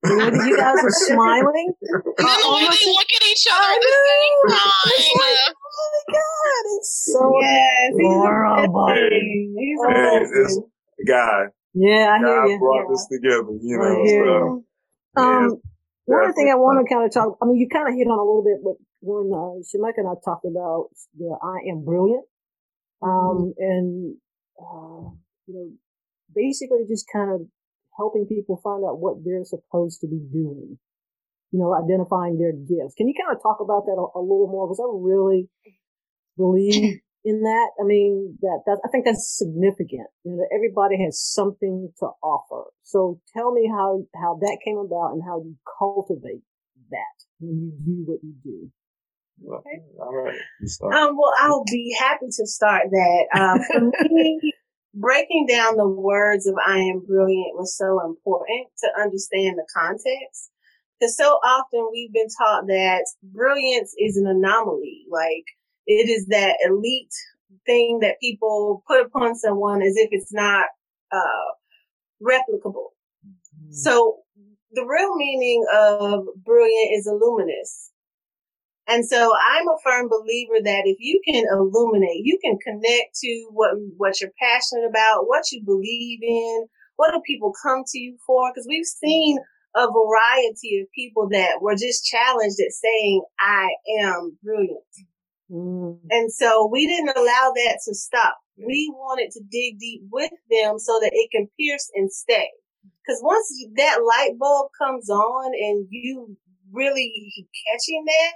You, 0.04 0.16
know, 0.16 0.26
you 0.46 0.58
guys 0.58 0.78
are 0.84 0.92
smiling. 0.92 1.74
And 2.18 2.28
then 2.28 2.40
almost, 2.46 2.86
we 2.86 2.92
look 2.92 3.08
at 3.16 3.24
each 3.30 3.46
other 3.52 3.72
at 3.74 3.82
the 3.82 3.94
same 4.08 4.58
time. 4.58 5.06
Like, 5.18 5.38
oh 5.54 5.90
my 5.94 6.14
god, 6.14 6.64
it's 6.78 7.14
so 7.14 7.32
yes, 7.42 7.94
horrible. 8.02 8.88
He's 9.58 9.80
awesome. 9.80 10.64
God. 11.08 11.48
Yeah, 11.74 12.10
I 12.14 12.18
hear 12.18 12.28
God 12.28 12.50
you. 12.50 12.60
brought 12.60 12.82
yeah. 12.82 12.90
this 12.90 13.08
together, 13.12 13.54
you 13.62 13.78
know. 13.78 14.64
So, 15.16 15.22
um, 15.22 15.62
one 16.06 16.34
thing 16.34 16.50
I 16.50 16.56
want 16.56 16.82
to 16.82 16.92
kind 16.92 17.06
of 17.06 17.14
talk. 17.14 17.38
I 17.42 17.46
mean, 17.46 17.58
you 17.58 17.70
kind 17.70 17.88
of 17.88 17.94
hit 17.94 18.08
on 18.08 18.18
a 18.18 18.26
little 18.26 18.44
bit, 18.44 18.64
but 18.64 18.82
when 19.02 19.30
uh, 19.30 19.62
Shemeka 19.62 20.02
and 20.02 20.08
I 20.08 20.16
talked 20.24 20.46
about 20.46 20.90
the 21.18 21.38
"I 21.38 21.70
am 21.70 21.86
brilliant," 21.86 22.26
um, 23.02 23.10
mm-hmm. 23.10 23.62
and 23.62 24.16
uh, 24.58 25.14
you 25.46 25.54
know, 25.54 25.70
basically 26.34 26.86
just 26.88 27.06
kind 27.12 27.32
of 27.32 27.48
helping 27.98 28.28
people 28.28 28.62
find 28.64 28.84
out 28.86 29.00
what 29.00 29.24
they're 29.24 29.44
supposed 29.44 30.02
to 30.02 30.08
be 30.08 30.22
doing. 30.32 30.78
You 31.52 31.60
know, 31.60 31.74
identifying 31.74 32.38
their 32.38 32.52
gifts. 32.52 32.96
Can 32.98 33.08
you 33.08 33.16
kind 33.16 33.34
of 33.36 33.42
talk 33.42 33.60
about 33.62 33.86
that 33.86 33.96
a, 33.96 34.20
a 34.20 34.22
little 34.22 34.52
more? 34.52 34.68
Because 34.68 34.84
I 34.84 34.90
really 34.92 35.48
believe 36.36 37.00
in 37.24 37.42
that. 37.42 37.70
I 37.80 37.84
mean, 37.84 38.38
that, 38.42 38.64
that 38.66 38.80
I 38.84 38.90
think 38.90 39.06
that's 39.06 39.38
significant. 39.38 40.08
You 40.24 40.36
know, 40.36 40.46
everybody 40.54 41.02
has 41.04 41.20
something 41.20 41.90
to 42.00 42.08
offer. 42.22 42.72
So 42.84 43.22
tell 43.36 43.54
me 43.54 43.72
how 43.72 44.04
how 44.14 44.38
that 44.42 44.60
came 44.64 44.78
about 44.78 45.14
and 45.14 45.24
how 45.24 45.40
you 45.40 45.56
cultivate 45.80 46.44
that 46.92 47.18
when 47.40 47.60
you 47.60 47.72
do 47.86 48.04
what 48.06 48.20
you 48.24 48.34
do. 48.44 48.72
Okay. 49.46 49.82
All 50.00 50.16
right. 50.16 50.36
Um, 50.82 51.16
well, 51.16 51.34
I'll 51.40 51.64
be 51.72 51.96
happy 52.00 52.26
to 52.26 52.48
start 52.48 52.88
that. 52.90 53.26
Uh, 53.34 53.60
for 53.72 53.82
me, 54.10 54.54
breaking 55.00 55.46
down 55.48 55.78
the 55.78 55.88
words 55.88 56.48
of 56.48 56.56
I 56.66 56.78
am 56.80 57.06
brilliant 57.06 57.56
was 57.56 57.78
so 57.78 58.04
important 58.04 58.68
to 58.80 59.02
understand 59.02 59.58
the 59.58 59.66
context. 59.74 60.52
Because 61.00 61.16
so 61.16 61.40
often 61.44 61.90
we've 61.92 62.12
been 62.12 62.28
taught 62.38 62.66
that 62.68 63.06
brilliance 63.22 63.94
is 64.00 64.18
an 64.18 64.26
anomaly. 64.28 65.06
Like 65.12 65.46
it 65.86 66.10
is 66.10 66.26
that 66.28 66.58
elite 66.66 67.14
thing 67.66 68.00
that 68.00 68.20
people 68.20 68.84
put 68.88 69.06
upon 69.06 69.36
someone 69.36 69.82
as 69.82 69.96
if 69.96 70.10
it's 70.12 70.34
not, 70.34 70.66
uh, 71.12 71.54
replicable. 72.22 72.90
Mm-hmm. 73.26 73.72
So 73.72 74.18
the 74.72 74.86
real 74.86 75.16
meaning 75.16 75.66
of 75.74 76.26
brilliant 76.44 76.98
is 76.98 77.08
illuminous. 77.08 77.92
And 78.88 79.06
so 79.06 79.34
I'm 79.50 79.68
a 79.68 79.78
firm 79.84 80.08
believer 80.08 80.64
that 80.64 80.84
if 80.86 80.98
you 81.00 81.22
can 81.26 81.44
illuminate, 81.52 82.22
you 82.24 82.40
can 82.42 82.58
connect 82.64 83.16
to 83.22 83.50
what, 83.52 83.72
what 83.98 84.22
you're 84.22 84.32
passionate 84.40 84.88
about, 84.90 85.28
what 85.28 85.52
you 85.52 85.62
believe 85.64 86.20
in, 86.22 86.68
what 86.96 87.12
do 87.14 87.22
people 87.26 87.54
come 87.62 87.84
to 87.86 88.00
you 88.00 88.18
for? 88.26 88.50
Because 88.50 88.66
we've 88.68 88.86
seen 88.86 89.38
a 89.76 89.88
variety 89.88 90.80
of 90.80 90.88
people 90.96 91.28
that 91.32 91.62
were 91.62 91.76
just 91.76 92.06
challenged 92.06 92.58
at 92.60 92.72
saying, 92.72 93.24
I 93.40 93.68
am 94.02 94.38
brilliant. 94.42 94.80
Mm. 95.52 96.00
And 96.10 96.32
so 96.32 96.68
we 96.72 96.88
didn't 96.88 97.16
allow 97.16 97.52
that 97.56 97.80
to 97.86 97.94
stop. 97.94 98.38
We 98.58 98.92
wanted 98.96 99.32
to 99.32 99.42
dig 99.52 99.80
deep 99.80 100.02
with 100.12 100.32
them 100.50 100.80
so 100.80 100.98
that 101.02 101.12
it 101.14 101.30
can 101.32 101.48
pierce 101.60 101.92
and 101.94 102.12
stay. 102.12 102.50
Because 102.84 103.22
once 103.22 103.48
that 103.76 104.00
light 104.04 104.38
bulb 104.40 104.72
comes 104.78 105.10
on 105.10 105.52
and 105.54 105.88
you 105.90 106.36
really 106.72 107.48
catching 107.68 108.04
that, 108.06 108.34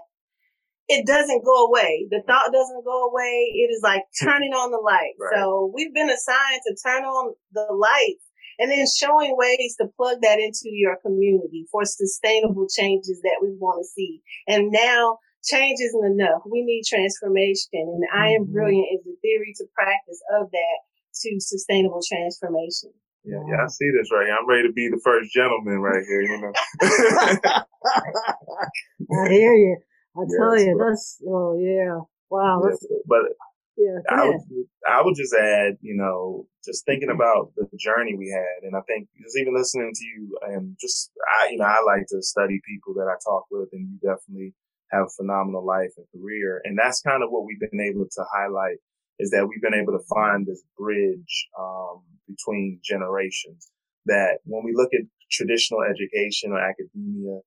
it 0.92 1.08
doesn't 1.08 1.46
go 1.46 1.68
away. 1.68 2.08
The 2.12 2.22
thought 2.28 2.52
doesn't 2.52 2.84
go 2.84 3.08
away. 3.08 3.48
It 3.56 3.72
is 3.72 3.80
like 3.82 4.04
turning 4.22 4.52
on 4.52 4.72
the 4.72 4.84
light. 4.84 5.16
Right. 5.16 5.32
So 5.36 5.72
we've 5.74 5.94
been 5.94 6.10
assigned 6.10 6.62
to 6.68 6.76
turn 6.84 7.04
on 7.04 7.34
the 7.54 7.68
lights 7.72 8.28
and 8.60 8.70
then 8.70 8.86
showing 8.86 9.38
ways 9.40 9.76
to 9.80 9.88
plug 9.96 10.20
that 10.22 10.40
into 10.40 10.68
your 10.68 10.98
community 11.00 11.66
for 11.72 11.86
sustainable 11.86 12.68
changes 12.68 13.22
that 13.24 13.40
we 13.42 13.56
want 13.56 13.80
to 13.80 13.88
see. 13.88 14.22
And 14.48 14.72
now 14.72 15.20
change 15.44 15.80
isn't 15.80 16.12
enough. 16.12 16.44
We 16.44 16.62
need 16.62 16.84
transformation 16.84 17.88
and 17.88 18.04
mm-hmm. 18.04 18.20
I 18.20 18.36
am 18.36 18.44
mm-hmm. 18.44 18.54
brilliant 18.54 18.88
is 19.00 19.04
the 19.08 19.16
theory 19.24 19.56
to 19.58 19.66
practice 19.74 20.20
of 20.36 20.52
that 20.52 20.78
to 21.24 21.40
sustainable 21.40 22.02
transformation. 22.04 22.92
Yeah, 23.24 23.38
yeah, 23.48 23.64
I 23.64 23.68
see 23.68 23.90
this 23.96 24.12
right 24.12 24.26
here. 24.26 24.36
I'm 24.36 24.50
ready 24.50 24.68
to 24.68 24.74
be 24.74 24.90
the 24.90 25.00
first 25.04 25.32
gentleman 25.32 25.78
right 25.78 26.04
here, 26.04 26.22
you 26.22 26.42
know. 26.42 26.52
I 29.26 29.30
hear 29.30 29.54
you. 29.54 29.78
I 30.16 30.24
tell 30.38 30.58
you, 30.58 30.76
that's 30.78 31.22
oh 31.28 31.58
yeah, 31.58 32.00
wow. 32.30 32.62
Yeah, 32.64 32.98
but 33.08 33.22
yeah, 33.78 33.98
I 34.10 34.28
would 34.28 34.42
I 34.88 35.02
would 35.02 35.16
just 35.16 35.34
add, 35.34 35.78
you 35.82 35.96
know, 35.96 36.46
just 36.66 36.86
thinking 36.86 37.10
about 37.10 37.54
the 37.56 37.68
journey 37.78 38.16
we 38.16 38.30
had, 38.30 38.68
and 38.68 38.76
I 38.76 38.82
think 38.88 39.08
just 39.22 39.38
even 39.38 39.56
listening 39.56 39.92
to 39.94 40.06
you, 40.06 40.38
and 40.48 40.76
just 40.80 41.12
I, 41.42 41.50
you 41.52 41.58
know, 41.58 41.66
I 41.66 41.78
like 41.86 42.06
to 42.10 42.22
study 42.22 42.60
people 42.68 42.94
that 42.96 43.08
I 43.08 43.16
talk 43.24 43.46
with, 43.50 43.70
and 43.72 43.88
you 43.90 43.98
definitely 44.04 44.54
have 44.92 45.08
a 45.08 45.16
phenomenal 45.18 45.66
life 45.66 45.92
and 45.98 46.06
career, 46.14 46.62
and 46.66 46.78
that's 46.78 47.02
kind 47.02 47.24
of 47.24 47.30
what 47.32 47.46
we've 47.46 47.60
been 47.60 47.82
able 47.82 48.06
to 48.06 48.24
highlight 48.34 48.78
is 49.20 49.30
that 49.32 49.48
we've 49.48 49.62
been 49.62 49.80
able 49.80 49.94
to 49.94 50.04
find 50.10 50.46
this 50.46 50.64
bridge 50.78 51.48
um, 51.60 52.02
between 52.28 52.80
generations. 52.84 53.70
That 54.08 54.40
when 54.46 54.64
we 54.66 54.74
look 54.74 54.90
at 54.94 55.06
traditional 55.32 55.82
education 55.84 56.52
or 56.52 56.60
academia, 56.60 57.40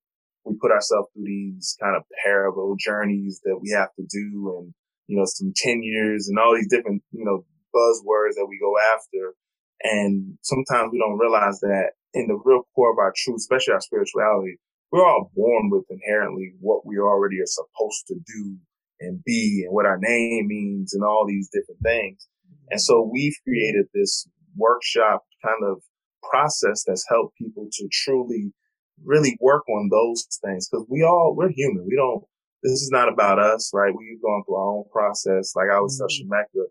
we 0.45 0.55
put 0.61 0.71
ourselves 0.71 1.09
through 1.13 1.25
these 1.25 1.75
kind 1.81 1.95
of 1.95 2.03
parallel 2.23 2.75
journeys 2.79 3.41
that 3.43 3.59
we 3.61 3.71
have 3.71 3.89
to 3.95 4.05
do 4.07 4.57
and, 4.59 4.73
you 5.07 5.17
know, 5.17 5.25
some 5.25 5.53
tenures 5.55 6.27
and 6.29 6.37
all 6.37 6.55
these 6.55 6.69
different, 6.69 7.01
you 7.11 7.25
know, 7.25 7.43
buzzwords 7.73 8.35
that 8.35 8.47
we 8.47 8.59
go 8.59 8.73
after. 8.93 9.33
And 9.81 10.37
sometimes 10.41 10.91
we 10.91 10.99
don't 10.99 11.19
realize 11.19 11.59
that 11.59 11.91
in 12.13 12.27
the 12.27 12.39
real 12.45 12.63
core 12.73 12.91
of 12.91 12.97
our 12.97 13.13
truth, 13.15 13.37
especially 13.37 13.73
our 13.73 13.81
spirituality, 13.81 14.57
we're 14.91 15.05
all 15.05 15.31
born 15.35 15.69
with 15.69 15.85
inherently 15.89 16.53
what 16.61 16.85
we 16.85 16.97
already 16.97 17.41
are 17.41 17.45
supposed 17.45 18.07
to 18.07 18.15
do 18.15 18.57
and 19.01 19.21
be 19.25 19.63
and 19.65 19.73
what 19.73 19.85
our 19.85 19.97
name 19.99 20.47
means 20.47 20.93
and 20.93 21.03
all 21.03 21.25
these 21.27 21.49
different 21.51 21.81
things. 21.81 22.27
And 22.69 22.79
so 22.79 23.09
we've 23.11 23.35
created 23.43 23.87
this 23.93 24.27
workshop 24.55 25.25
kind 25.43 25.69
of 25.69 25.81
process 26.23 26.83
that's 26.87 27.05
helped 27.09 27.37
people 27.37 27.67
to 27.71 27.89
truly 27.91 28.53
really 29.03 29.37
work 29.41 29.67
on 29.69 29.89
those 29.89 30.27
things 30.43 30.69
because 30.69 30.85
we 30.89 31.03
all 31.03 31.35
we're 31.35 31.49
human. 31.49 31.85
We 31.87 31.95
don't. 31.95 32.23
This 32.63 32.81
is 32.81 32.89
not 32.91 33.11
about 33.11 33.39
us, 33.39 33.71
right? 33.73 33.93
We've 33.95 34.21
gone 34.21 34.43
through 34.45 34.55
our 34.55 34.69
own 34.77 34.85
process. 34.91 35.53
Like 35.55 35.67
I 35.73 35.79
was 35.79 36.01
mm-hmm. 36.01 36.61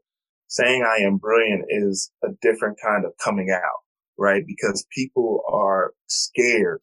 saying 0.49 0.83
I 0.85 1.02
am 1.04 1.19
brilliant 1.19 1.66
is 1.69 2.11
a 2.25 2.28
different 2.43 2.78
kind 2.85 3.04
of 3.04 3.12
coming 3.23 3.50
out. 3.50 3.83
right? 4.19 4.45
Because 4.47 4.87
people 4.95 5.43
are 5.52 5.93
scared 6.09 6.81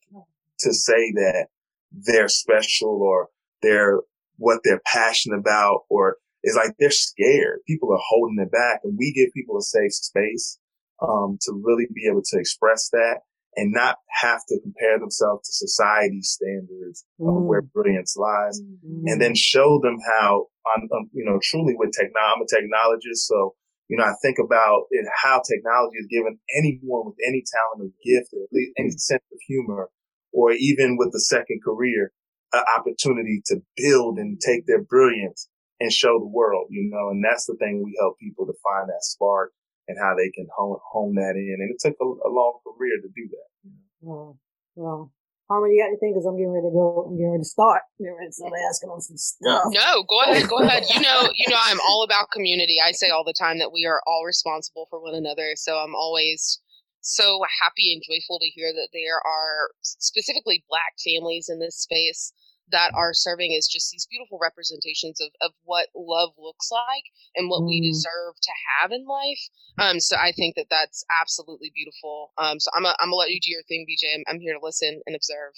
to 0.60 0.74
say 0.74 1.12
that 1.14 1.48
they're 1.92 2.30
special 2.30 3.02
or 3.02 3.30
they're 3.62 4.00
what 4.38 4.62
they're 4.64 4.82
passionate 4.86 5.40
about 5.40 5.82
or 5.90 6.18
it's 6.44 6.56
like 6.56 6.76
they're 6.80 6.92
scared. 6.92 7.60
People 7.68 7.94
are 7.94 8.02
holding 8.10 8.40
it 8.42 8.52
back 8.52 8.82
and 8.84 8.98
we 8.98 9.14
give 9.14 9.34
people 9.34 9.58
a 9.58 9.62
safe 9.62 9.94
space, 9.94 10.60
um, 11.02 11.38
to 11.42 11.54
really 11.64 11.88
be 11.94 12.08
able 12.10 12.24
to 12.24 12.40
express 12.40 12.90
that 12.90 13.20
and 13.56 13.74
not 13.74 13.98
have 14.22 14.42
to 14.48 14.60
compare 14.62 15.00
themselves 15.00 15.48
to 15.48 15.54
society's 15.54 16.30
standards 16.30 17.06
mm. 17.20 17.28
of 17.28 17.44
where 17.44 17.62
brilliance 17.62 18.16
lies 18.16 18.62
mm-hmm. 18.62 19.08
and 19.08 19.22
then 19.22 19.36
show 19.36 19.80
them 19.84 19.98
how, 20.00 20.48
um, 20.76 20.88
um, 20.94 21.10
you 21.14 21.26
know, 21.26 21.40
truly 21.44 21.74
with 21.76 21.92
technology, 21.92 22.36
I'm 22.36 22.42
a 22.42 22.48
technologist. 22.48 23.28
So, 23.28 23.56
you 23.90 23.98
know, 23.98 24.06
I 24.06 24.14
think 24.22 24.38
about 24.40 24.84
it, 24.92 25.06
how 25.22 25.42
technology 25.44 25.98
has 26.00 26.08
given 26.08 26.40
anyone 26.58 27.08
with 27.08 27.20
any 27.28 27.44
talent 27.44 27.92
or 27.92 27.94
gift 28.06 28.32
or 28.34 28.44
at 28.44 28.54
least 28.54 28.72
any 28.78 28.92
sense 28.92 29.24
of 29.32 29.40
humor 29.48 29.90
or 30.32 30.54
even 30.54 30.96
with 30.98 31.12
a 31.14 31.20
second 31.20 31.60
career, 31.64 32.14
an 32.54 32.64
opportunity 32.78 33.42
to 33.48 33.62
build 33.76 34.18
and 34.18 34.40
take 34.40 34.66
their 34.66 34.82
brilliance 34.82 35.50
and 35.82 35.92
show 35.92 36.20
the 36.20 36.28
world, 36.28 36.68
you 36.70 36.90
know, 36.90 37.10
and 37.10 37.24
that's 37.26 37.48
the 37.48 37.56
thing 37.60 37.84
we 37.84 37.98
help 38.00 38.18
people 38.20 38.46
to 38.46 38.54
find 38.64 38.88
that 38.88 39.04
spark 39.04 39.52
and 39.92 40.00
how 40.00 40.16
they 40.16 40.32
can 40.32 40.48
hone, 40.56 40.80
hone 40.88 41.16
that 41.16 41.36
in. 41.36 41.60
And 41.60 41.68
it 41.68 41.84
took 41.84 42.00
a, 42.00 42.08
a 42.08 42.32
long 42.32 42.64
career 42.64 42.96
to 43.04 43.10
do 43.12 43.28
that. 43.28 43.48
You 43.64 43.72
know? 43.76 43.84
Well, 44.00 44.40
well, 44.76 45.12
Harmon, 45.52 45.76
you 45.76 45.84
got 45.84 45.92
anything? 45.92 46.16
Because 46.16 46.24
I'm 46.24 46.40
getting 46.40 46.56
ready 46.56 46.72
to 46.72 46.72
go. 46.72 47.12
I'm 47.12 47.20
getting 47.20 47.36
ready 47.36 47.44
to 47.44 47.52
start. 47.52 47.84
I'm 48.00 48.08
getting 48.08 48.16
ready 48.16 48.32
to 48.32 48.40
start 48.40 48.56
asking 48.72 48.90
on 48.90 49.02
some 49.04 49.20
stuff. 49.20 49.68
No, 49.68 50.08
go 50.08 50.24
ahead. 50.24 50.48
Go 50.48 50.64
ahead. 50.64 50.88
You 50.88 51.04
know, 51.04 51.28
you 51.36 51.52
know, 51.52 51.60
I'm 51.60 51.84
all 51.84 52.08
about 52.08 52.32
community. 52.32 52.80
I 52.80 52.96
say 52.96 53.12
all 53.12 53.28
the 53.28 53.36
time 53.36 53.60
that 53.60 53.76
we 53.76 53.84
are 53.86 54.00
all 54.08 54.24
responsible 54.24 54.88
for 54.90 55.04
one 55.04 55.14
another. 55.14 55.60
So 55.60 55.76
I'm 55.76 55.94
always 55.94 56.64
so 57.02 57.44
happy 57.62 57.92
and 57.92 58.02
joyful 58.08 58.40
to 58.40 58.48
hear 58.48 58.72
that 58.72 58.90
there 58.94 59.20
are 59.20 59.76
specifically 59.82 60.64
Black 60.70 60.96
families 61.04 61.50
in 61.50 61.60
this 61.60 61.76
space 61.76 62.32
that 62.72 62.92
are 62.96 63.14
serving 63.14 63.56
as 63.58 63.68
just 63.68 63.92
these 63.92 64.08
beautiful 64.10 64.40
representations 64.42 65.20
of, 65.22 65.30
of 65.42 65.52
what 65.64 65.88
love 65.96 66.32
looks 66.38 66.70
like 66.72 67.04
and 67.36 67.50
what 67.50 67.62
mm. 67.62 67.68
we 67.68 67.82
deserve 67.82 68.36
to 68.42 68.52
have 68.80 68.92
in 68.92 69.06
life. 69.06 69.50
Um, 69.80 70.00
so 70.00 70.16
I 70.18 70.32
think 70.32 70.56
that 70.56 70.68
that's 70.70 71.06
absolutely 71.22 71.72
beautiful. 71.74 72.32
Um, 72.38 72.60
so 72.60 72.72
I'm, 72.76 72.86
a, 72.86 72.96
I'm 73.00 73.08
gonna 73.08 73.16
let 73.16 73.32
you 73.32 73.40
do 73.42 73.52
your 73.52 73.64
thing, 73.64 73.86
BJ. 73.90 74.16
I'm, 74.16 74.24
I'm 74.36 74.40
here 74.40 74.54
to 74.54 74.60
listen 74.64 75.02
and 75.06 75.16
observe. 75.16 75.54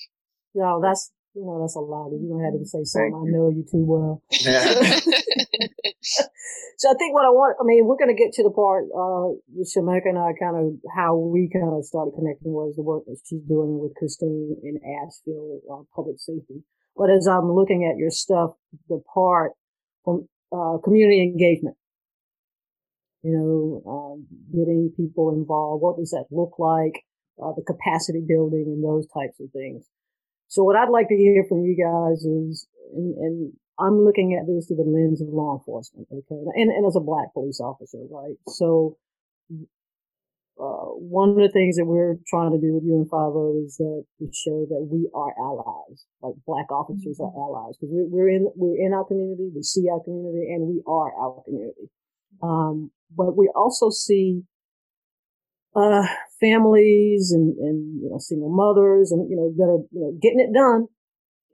No, 0.55 0.79
that's 0.81 1.11
you 1.33 1.45
know 1.45 1.59
that's 1.61 1.75
a 1.75 1.79
lot. 1.79 2.11
You 2.11 2.29
don't 2.29 2.43
have 2.43 2.59
to 2.59 2.65
say 2.65 2.83
something. 2.83 3.13
I 3.13 3.25
know 3.31 3.49
you 3.49 3.65
too 3.65 3.85
well. 3.85 4.21
so 6.77 6.91
I 6.91 6.93
think 6.95 7.13
what 7.13 7.25
I 7.25 7.31
want. 7.31 7.57
I 7.59 7.63
mean, 7.63 7.85
we're 7.85 7.97
going 7.97 8.15
to 8.15 8.19
get 8.19 8.33
to 8.33 8.43
the 8.43 8.51
part. 8.51 8.85
Uh, 8.91 9.39
Shemeka 9.63 10.09
and 10.09 10.19
I 10.19 10.33
kind 10.37 10.57
of 10.57 10.77
how 10.95 11.15
we 11.15 11.49
kind 11.51 11.71
of 11.73 11.85
started 11.85 12.13
connecting 12.15 12.51
was 12.51 12.75
the 12.75 12.83
work 12.83 13.05
that 13.05 13.17
she's 13.25 13.43
doing 13.43 13.79
with 13.79 13.95
Christine 13.95 14.57
in 14.63 14.79
Asheville 14.83 15.61
uh, 15.71 15.83
public 15.95 16.19
safety. 16.19 16.63
But 16.95 17.09
as 17.09 17.27
I'm 17.27 17.51
looking 17.51 17.89
at 17.89 17.97
your 17.97 18.11
stuff, 18.11 18.51
the 18.87 19.01
part 19.13 19.53
from 20.05 20.27
uh, 20.51 20.77
community 20.83 21.23
engagement, 21.23 21.75
you 23.23 23.31
know, 23.31 23.89
um, 23.89 24.27
getting 24.51 24.93
people 24.95 25.33
involved. 25.33 25.81
What 25.81 25.97
does 25.97 26.11
that 26.11 26.25
look 26.29 26.59
like? 26.59 27.03
Uh, 27.41 27.53
the 27.55 27.63
capacity 27.63 28.21
building 28.27 28.65
and 28.67 28.83
those 28.83 29.07
types 29.07 29.39
of 29.39 29.49
things. 29.51 29.85
So 30.49 30.63
what 30.63 30.75
I'd 30.75 30.89
like 30.89 31.07
to 31.07 31.15
hear 31.15 31.45
from 31.49 31.63
you 31.63 31.75
guys 31.75 32.23
is, 32.25 32.67
and, 32.93 33.17
and 33.17 33.53
I'm 33.79 34.05
looking 34.05 34.37
at 34.39 34.45
this 34.45 34.67
through 34.67 34.77
the 34.77 34.83
lens 34.83 35.19
of 35.19 35.29
law 35.29 35.57
enforcement, 35.57 36.07
okay, 36.11 36.43
and, 36.53 36.69
and 36.69 36.85
as 36.85 36.95
a 36.95 36.99
black 36.99 37.33
police 37.33 37.59
officer, 37.59 38.05
right? 38.11 38.35
So 38.47 38.97
uh, 40.59 40.93
one 41.01 41.29
of 41.29 41.41
the 41.41 41.49
things 41.49 41.77
that 41.77 41.85
we're 41.85 42.15
trying 42.29 42.51
to 42.53 42.61
do 42.61 42.77
with 42.77 42.85
UN50 42.85 43.65
is 43.65 43.81
uh, 43.81 44.05
to 44.21 44.25
show 44.29 44.65
that 44.69 44.85
we 44.85 45.09
are 45.13 45.33
allies, 45.41 46.05
like 46.21 46.35
black 46.45 46.71
officers 46.71 47.17
mm-hmm. 47.17 47.25
are 47.25 47.33
allies, 47.33 47.73
because 47.77 47.89
we're, 47.89 48.05
we're, 48.05 48.29
in 48.29 48.47
we're 48.55 48.77
in 48.77 48.93
our 48.93 49.03
community, 49.03 49.49
we 49.49 49.63
see 49.63 49.89
our 49.89 49.99
community, 50.03 50.53
and 50.53 50.69
we 50.69 50.83
are 50.85 51.09
our 51.17 51.41
community. 51.43 51.89
Um, 52.41 52.91
but 53.09 53.35
we 53.35 53.49
also 53.55 53.89
see 53.89 54.43
uh, 55.75 56.05
families 56.39 57.31
and 57.33 57.57
and 57.57 58.01
you 58.01 58.09
know 58.09 58.19
single 58.19 58.53
mothers 58.53 59.11
and 59.11 59.25
you 59.29 59.35
know 59.35 59.49
that 59.57 59.69
are 59.69 59.81
you 59.89 60.01
know 60.05 60.13
getting 60.21 60.39
it 60.39 60.53
done 60.53 60.85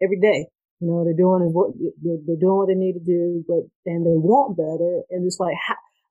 every 0.04 0.20
day. 0.20 0.48
You 0.82 0.88
know 0.92 1.04
they're 1.08 1.16
doing 1.16 1.56
what 1.56 1.72
they're, 2.04 2.20
they're 2.28 2.40
doing 2.40 2.58
what 2.60 2.68
they 2.68 2.76
need 2.76 3.00
to 3.00 3.06
do, 3.06 3.46
but 3.48 3.64
and 3.88 4.04
they 4.04 4.20
want 4.20 4.60
better, 4.60 5.08
and 5.10 5.26
it's 5.26 5.40
like 5.40 5.56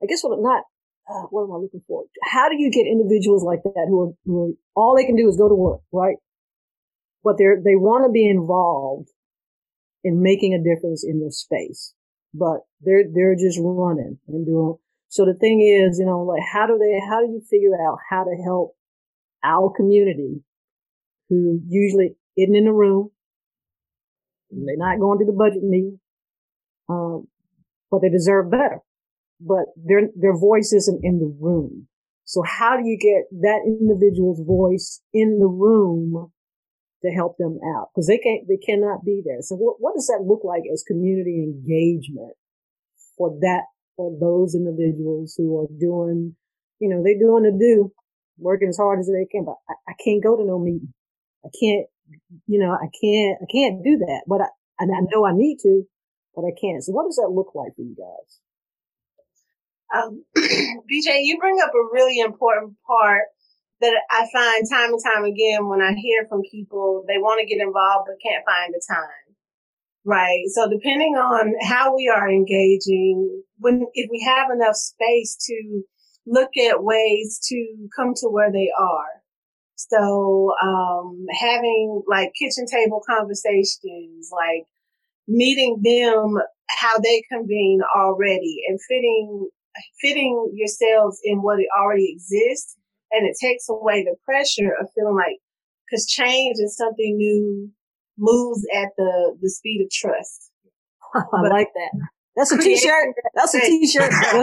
I 0.02 0.06
guess 0.06 0.24
what 0.24 0.40
not 0.40 0.64
uh, 1.08 1.22
what 1.30 1.44
am 1.44 1.52
I 1.52 1.56
looking 1.56 1.82
for? 1.86 2.04
How 2.22 2.48
do 2.48 2.56
you 2.58 2.70
get 2.70 2.86
individuals 2.86 3.42
like 3.42 3.62
that 3.64 3.86
who 3.88 4.00
are, 4.02 4.12
who 4.26 4.44
are 4.44 4.52
all 4.74 4.96
they 4.96 5.04
can 5.04 5.16
do 5.16 5.28
is 5.28 5.36
go 5.36 5.48
to 5.48 5.54
work, 5.54 5.80
right? 5.92 6.16
But 7.24 7.36
they're, 7.38 7.56
they 7.56 7.76
want 7.76 8.04
to 8.04 8.12
be 8.12 8.28
involved 8.28 9.08
in 10.04 10.22
making 10.22 10.54
a 10.54 10.62
difference 10.62 11.04
in 11.04 11.20
their 11.20 11.30
space, 11.30 11.94
but 12.34 12.60
they're, 12.80 13.04
they're 13.12 13.36
just 13.36 13.58
running 13.60 14.18
and 14.28 14.46
doing. 14.46 14.76
So 15.08 15.24
the 15.24 15.34
thing 15.34 15.60
is, 15.62 15.98
you 15.98 16.04
know, 16.04 16.20
like 16.20 16.42
how 16.52 16.66
do 16.66 16.78
they, 16.78 17.00
how 17.00 17.20
do 17.24 17.32
you 17.32 17.42
figure 17.48 17.74
out 17.74 17.98
how 18.10 18.24
to 18.24 18.42
help 18.44 18.76
our 19.42 19.72
community 19.74 20.42
who 21.30 21.60
usually 21.66 22.16
isn't 22.36 22.54
in 22.54 22.66
the 22.66 22.72
room? 22.72 23.10
They're 24.50 24.76
not 24.76 25.00
going 25.00 25.18
to 25.18 25.24
the 25.26 25.32
budget 25.32 25.62
meeting, 25.62 26.00
um, 26.88 27.28
but 27.90 28.00
they 28.00 28.08
deserve 28.10 28.50
better 28.50 28.80
but 29.40 29.66
their, 29.76 30.08
their 30.16 30.36
voice 30.36 30.72
isn't 30.72 31.04
in 31.04 31.18
the 31.18 31.34
room. 31.40 31.88
So 32.24 32.42
how 32.42 32.76
do 32.76 32.86
you 32.86 32.98
get 32.98 33.24
that 33.40 33.60
individual's 33.64 34.40
voice 34.46 35.00
in 35.14 35.38
the 35.38 35.46
room 35.46 36.30
to 37.02 37.10
help 37.10 37.36
them 37.38 37.58
out? 37.76 37.88
Cause 37.94 38.06
they 38.06 38.18
can't, 38.18 38.46
they 38.48 38.58
cannot 38.58 39.04
be 39.04 39.22
there. 39.24 39.40
So 39.40 39.56
what, 39.56 39.76
what 39.78 39.94
does 39.94 40.08
that 40.08 40.26
look 40.26 40.44
like 40.44 40.62
as 40.72 40.84
community 40.86 41.42
engagement 41.42 42.34
for 43.16 43.36
that, 43.40 43.62
for 43.96 44.16
those 44.20 44.54
individuals 44.54 45.34
who 45.36 45.58
are 45.60 45.68
doing, 45.80 46.36
you 46.80 46.88
know, 46.88 47.02
they're 47.02 47.18
doing 47.18 47.44
the 47.44 47.56
do, 47.58 47.92
working 48.36 48.68
as 48.68 48.76
hard 48.76 49.00
as 49.00 49.06
they 49.06 49.26
can, 49.30 49.44
but 49.44 49.56
I, 49.68 49.74
I 49.88 49.94
can't 50.04 50.22
go 50.22 50.36
to 50.36 50.44
no 50.44 50.58
meeting. 50.58 50.92
I 51.44 51.48
can't, 51.58 51.86
you 52.46 52.58
know, 52.58 52.72
I 52.72 52.88
can't, 53.00 53.38
I 53.42 53.46
can't 53.50 53.82
do 53.82 53.98
that, 53.98 54.22
but 54.26 54.40
I, 54.42 54.46
and 54.80 54.90
I 54.94 55.00
know 55.10 55.24
I 55.24 55.32
need 55.32 55.58
to, 55.62 55.82
but 56.34 56.42
I 56.42 56.52
can't. 56.60 56.84
So 56.84 56.92
what 56.92 57.04
does 57.04 57.16
that 57.16 57.32
look 57.32 57.54
like 57.54 57.74
for 57.74 57.82
you 57.82 57.96
guys? 57.96 58.40
Um, 59.94 60.24
BJ, 60.36 61.20
you 61.22 61.38
bring 61.40 61.58
up 61.62 61.70
a 61.70 61.92
really 61.92 62.18
important 62.20 62.74
part 62.86 63.24
that 63.80 63.94
I 64.10 64.26
find 64.32 64.64
time 64.70 64.92
and 64.92 65.02
time 65.02 65.24
again 65.24 65.68
when 65.68 65.80
I 65.80 65.94
hear 65.94 66.26
from 66.28 66.42
people, 66.50 67.04
they 67.06 67.18
want 67.18 67.40
to 67.40 67.46
get 67.46 67.62
involved 67.62 68.08
but 68.08 68.16
can't 68.22 68.44
find 68.44 68.74
the 68.74 68.82
time. 68.88 69.28
Right. 70.04 70.44
So 70.52 70.68
depending 70.68 71.14
on 71.14 71.54
how 71.62 71.94
we 71.94 72.08
are 72.08 72.28
engaging, 72.28 73.42
when, 73.58 73.86
if 73.94 74.08
we 74.10 74.20
have 74.26 74.50
enough 74.50 74.74
space 74.74 75.36
to 75.46 75.82
look 76.26 76.50
at 76.56 76.82
ways 76.82 77.40
to 77.48 77.88
come 77.96 78.14
to 78.16 78.28
where 78.28 78.52
they 78.52 78.70
are. 78.78 79.22
So, 79.76 80.54
um, 80.60 81.24
having 81.40 82.02
like 82.08 82.32
kitchen 82.38 82.66
table 82.66 83.00
conversations, 83.08 84.30
like 84.32 84.66
meeting 85.28 85.80
them 85.82 86.36
how 86.68 86.98
they 86.98 87.22
convene 87.30 87.80
already 87.96 88.62
and 88.68 88.78
fitting 88.88 89.48
fitting 90.00 90.52
yourselves 90.54 91.20
in 91.24 91.42
what 91.42 91.60
it 91.60 91.66
already 91.78 92.12
exists 92.12 92.76
and 93.10 93.26
it 93.26 93.36
takes 93.40 93.68
away 93.68 94.04
the 94.04 94.16
pressure 94.24 94.72
of 94.80 94.88
feeling 94.94 95.14
like 95.14 95.38
because 95.88 96.06
change 96.06 96.56
is 96.58 96.76
something 96.76 97.16
new 97.16 97.70
moves 98.18 98.66
at 98.74 98.88
the 98.96 99.36
the 99.40 99.50
speed 99.50 99.82
of 99.82 99.90
trust 99.90 100.50
i 101.14 101.20
but 101.30 101.50
like 101.50 101.68
that 101.74 102.08
that's 102.38 102.52
a 102.52 102.58
t-shirt. 102.58 103.14
That's 103.34 103.52
a 103.52 103.60
t-shirt. 103.60 104.10
that 104.12 104.36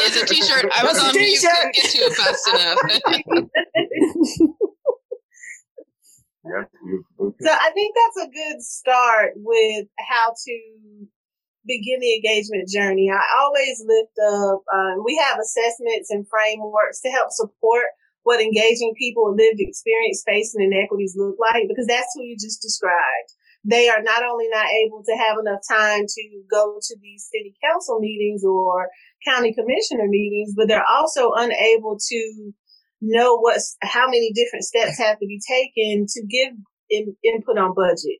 is 0.00 0.16
a 0.22 0.24
t-shirt. 0.24 0.64
I 0.74 0.84
was 0.84 0.98
on 0.98 1.14
mute. 1.14 1.38
Couldn't 1.38 1.74
get 1.74 1.84
to 1.84 1.98
it 1.98 2.14
fast 2.14 2.48
enough. 2.48 2.78
so 7.42 7.52
I 7.52 7.70
think 7.74 7.94
that's 7.94 8.16
a 8.26 8.30
good 8.30 8.62
start 8.62 9.34
with 9.36 9.86
how 9.98 10.32
to 10.46 10.60
begin 11.68 12.00
the 12.00 12.16
engagement 12.16 12.68
journey, 12.68 13.12
I 13.12 13.20
always 13.44 13.84
lift 13.84 14.16
up, 14.18 14.64
um, 14.72 15.04
we 15.04 15.20
have 15.22 15.38
assessments 15.38 16.10
and 16.10 16.26
frameworks 16.26 17.00
to 17.02 17.10
help 17.10 17.30
support 17.30 17.84
what 18.24 18.40
engaging 18.40 18.94
people 18.98 19.28
with 19.28 19.38
lived 19.38 19.60
experience 19.60 20.24
facing 20.26 20.64
inequities 20.64 21.14
look 21.16 21.36
like, 21.38 21.68
because 21.68 21.86
that's 21.86 22.12
who 22.16 22.24
you 22.24 22.36
just 22.36 22.60
described. 22.60 23.30
They 23.64 23.88
are 23.88 24.02
not 24.02 24.24
only 24.24 24.48
not 24.48 24.66
able 24.66 25.02
to 25.04 25.14
have 25.16 25.36
enough 25.38 25.60
time 25.68 26.04
to 26.08 26.22
go 26.50 26.78
to 26.80 26.96
these 27.00 27.28
city 27.30 27.54
council 27.62 28.00
meetings 28.00 28.44
or 28.44 28.88
county 29.26 29.52
commissioner 29.52 30.08
meetings, 30.08 30.54
but 30.56 30.68
they're 30.68 30.88
also 30.88 31.32
unable 31.36 31.98
to 32.08 32.52
know 33.00 33.36
what's, 33.38 33.76
how 33.82 34.06
many 34.06 34.32
different 34.32 34.64
steps 34.64 34.98
have 34.98 35.18
to 35.18 35.26
be 35.26 35.40
taken 35.46 36.06
to 36.08 36.26
give 36.26 36.54
in, 36.90 37.14
input 37.22 37.58
on 37.58 37.74
budget 37.74 38.18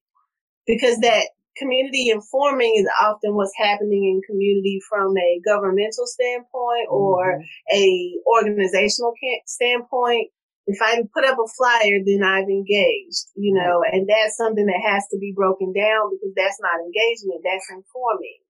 because 0.67 0.99
that 1.01 1.25
community 1.59 2.11
informing 2.11 2.75
is 2.79 2.89
often 3.03 3.35
what's 3.35 3.53
happening 3.57 4.05
in 4.05 4.23
community 4.29 4.81
from 4.89 5.17
a 5.17 5.41
governmental 5.45 6.07
standpoint 6.07 6.87
or 6.89 7.39
mm-hmm. 7.39 7.77
a 7.77 8.13
organizational 8.27 9.13
standpoint. 9.47 10.31
If 10.67 10.79
I 10.83 11.01
put 11.15 11.25
up 11.25 11.39
a 11.39 11.49
flyer, 11.57 11.99
then 12.05 12.23
I've 12.23 12.49
engaged, 12.49 13.33
you 13.37 13.55
know, 13.55 13.83
and 13.91 14.07
that's 14.07 14.37
something 14.37 14.67
that 14.67 14.85
has 14.85 15.05
to 15.11 15.19
be 15.19 15.33
broken 15.35 15.73
down 15.73 16.13
because 16.13 16.35
that's 16.37 16.61
not 16.61 16.85
engagement, 16.85 17.41
that's 17.43 17.73
informing. 17.73 18.41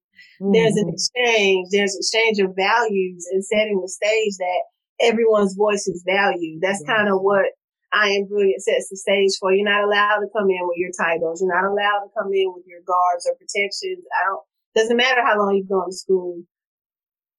Mm-hmm. 0.43 0.53
There's 0.53 0.77
an 0.77 0.91
mm-hmm. 0.91 0.99
exchange, 0.99 1.69
there's 1.71 1.97
exchange 1.97 2.39
of 2.41 2.57
values 2.59 3.27
and 3.31 3.45
setting 3.45 3.81
the 3.81 3.89
stage 3.89 4.35
that 4.39 4.63
everyone's 5.01 5.55
voice 5.55 5.87
is 5.87 6.03
valued. 6.07 6.61
That's 6.61 6.83
mm-hmm. 6.83 6.93
kind 6.93 7.09
of 7.09 7.23
what 7.23 7.47
I 7.93 8.11
am 8.21 8.29
brilliant 8.29 8.63
sets 8.63 8.89
the 8.91 8.97
stage 8.97 9.33
for. 9.41 9.53
You're 9.53 9.69
not 9.69 9.85
allowed 9.85 10.21
to 10.21 10.29
come 10.37 10.51
in 10.51 10.61
with 10.69 10.77
your 10.77 10.93
titles. 10.93 11.41
You're 11.41 11.55
not 11.55 11.65
allowed 11.65 12.05
to 12.05 12.11
come 12.13 12.29
in 12.33 12.53
with 12.53 12.65
your 12.67 12.85
guards 12.85 13.25
or 13.25 13.35
protections. 13.35 14.05
I 14.13 14.29
don't, 14.29 14.45
doesn't 14.77 14.97
matter 14.97 15.25
how 15.25 15.39
long 15.39 15.57
you've 15.57 15.69
gone 15.69 15.89
to 15.89 15.97
school. 15.97 16.43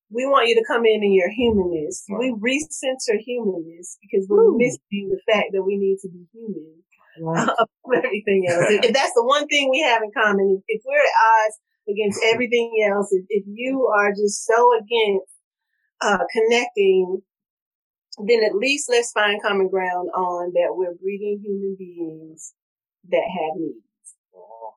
We 0.10 0.26
want 0.26 0.50
you 0.50 0.56
to 0.56 0.66
come 0.66 0.86
in 0.90 1.04
in 1.04 1.14
your 1.14 1.30
humanness. 1.30 2.04
We 2.10 2.34
recenter 2.34 3.22
humanness 3.22 3.98
because 4.02 4.26
we're 4.28 4.50
Ooh. 4.50 4.58
missing 4.58 5.14
the 5.14 5.22
fact 5.30 5.54
that 5.54 5.62
we 5.62 5.78
need 5.78 6.02
to 6.02 6.10
be 6.10 6.26
human. 6.34 6.82
Right. 7.22 7.48
everything 7.96 8.48
else. 8.50 8.66
if, 8.70 8.94
that's 8.94 9.14
the 9.14 9.26
one 9.26 9.46
thing 9.48 9.70
we 9.70 9.82
have 9.82 10.02
in 10.02 10.10
common, 10.12 10.58
if, 10.58 10.64
if 10.68 10.82
we're 10.86 10.98
at 10.98 11.46
odds 11.46 11.60
against 11.88 12.20
everything 12.34 12.74
else, 12.90 13.12
if, 13.12 13.26
if 13.30 13.44
you 13.46 13.86
are 13.86 14.10
just 14.12 14.46
so 14.46 14.72
against 14.78 15.30
uh, 16.02 16.26
connecting 16.32 17.22
then 18.18 18.44
at 18.44 18.56
least 18.56 18.90
let's 18.90 19.12
find 19.12 19.42
common 19.42 19.70
ground 19.70 20.10
on 20.16 20.52
that 20.54 20.76
we're 20.76 20.96
breathing 20.96 21.42
human 21.44 21.76
beings 21.78 22.54
that 23.10 23.24
have 23.24 23.56
needs. 23.58 24.16
Oh, 24.36 24.74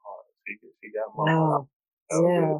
she, 0.47 0.57
she 0.81 0.92
got 0.92 1.16
my 1.16 1.35
wow. 1.35 1.68
Yeah. 2.11 2.59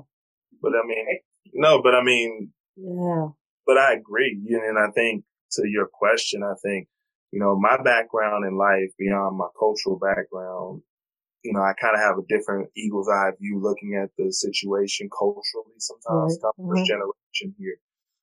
But 0.61 0.73
I 0.73 0.87
mean, 0.87 1.07
no, 1.55 1.83
but 1.83 1.95
I 1.95 2.03
mean, 2.03 2.53
yeah. 2.77 3.29
But 3.67 3.79
I 3.79 3.95
agree. 3.95 4.41
And 4.49 4.79
I 4.79 4.91
think 4.93 5.25
to 5.53 5.69
your 5.69 5.87
question, 5.87 6.43
I 6.43 6.55
think, 6.63 6.89
you 7.31 7.39
know, 7.39 7.57
my 7.59 7.81
background 7.83 8.45
in 8.47 8.57
life 8.57 8.91
beyond 8.99 9.37
my 9.37 9.49
cultural 9.59 9.99
background, 9.99 10.83
you 11.45 11.53
know, 11.53 11.61
I 11.61 11.73
kind 11.81 11.95
of 11.95 12.01
have 12.01 12.19
a 12.19 12.27
different 12.29 12.71
eagle's 12.77 13.09
eye 13.09 13.31
view 13.41 13.61
looking 13.61 14.01
at 14.03 14.11
the 14.17 14.33
situation 14.33 15.09
culturally 15.17 15.79
sometimes. 15.79 16.39
Right. 16.43 16.53
Mm-hmm. 16.59 16.71
First 16.71 16.87
generation 16.87 17.55
here. 17.59 17.79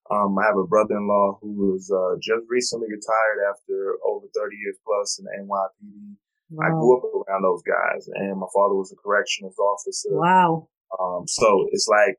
Um, 0.10 0.38
I 0.39 0.45
have 0.45 0.58
a 0.58 0.65
brother-in-law 0.65 1.39
who 1.41 1.54
was 1.54 1.91
uh, 1.93 2.17
just 2.22 2.41
recently 2.50 2.88
retired 2.89 3.45
after 3.45 3.98
over 4.06 4.26
30 4.36 4.56
years 4.58 4.78
plus 4.86 5.19
in 5.19 5.26
the 5.26 5.45
NYPD. 5.45 6.17
Wow. 6.50 6.65
I 6.65 6.69
grew 6.74 6.98
up 6.98 7.04
around 7.06 7.43
those 7.43 7.62
guys, 7.62 8.10
and 8.10 8.39
my 8.39 8.50
father 8.54 8.74
was 8.74 8.91
a 8.91 8.98
corrections 8.98 9.54
officer. 9.60 10.10
Wow. 10.10 10.67
Um, 11.00 11.28
so 11.28 11.67
it's 11.72 11.88
like 11.88 12.17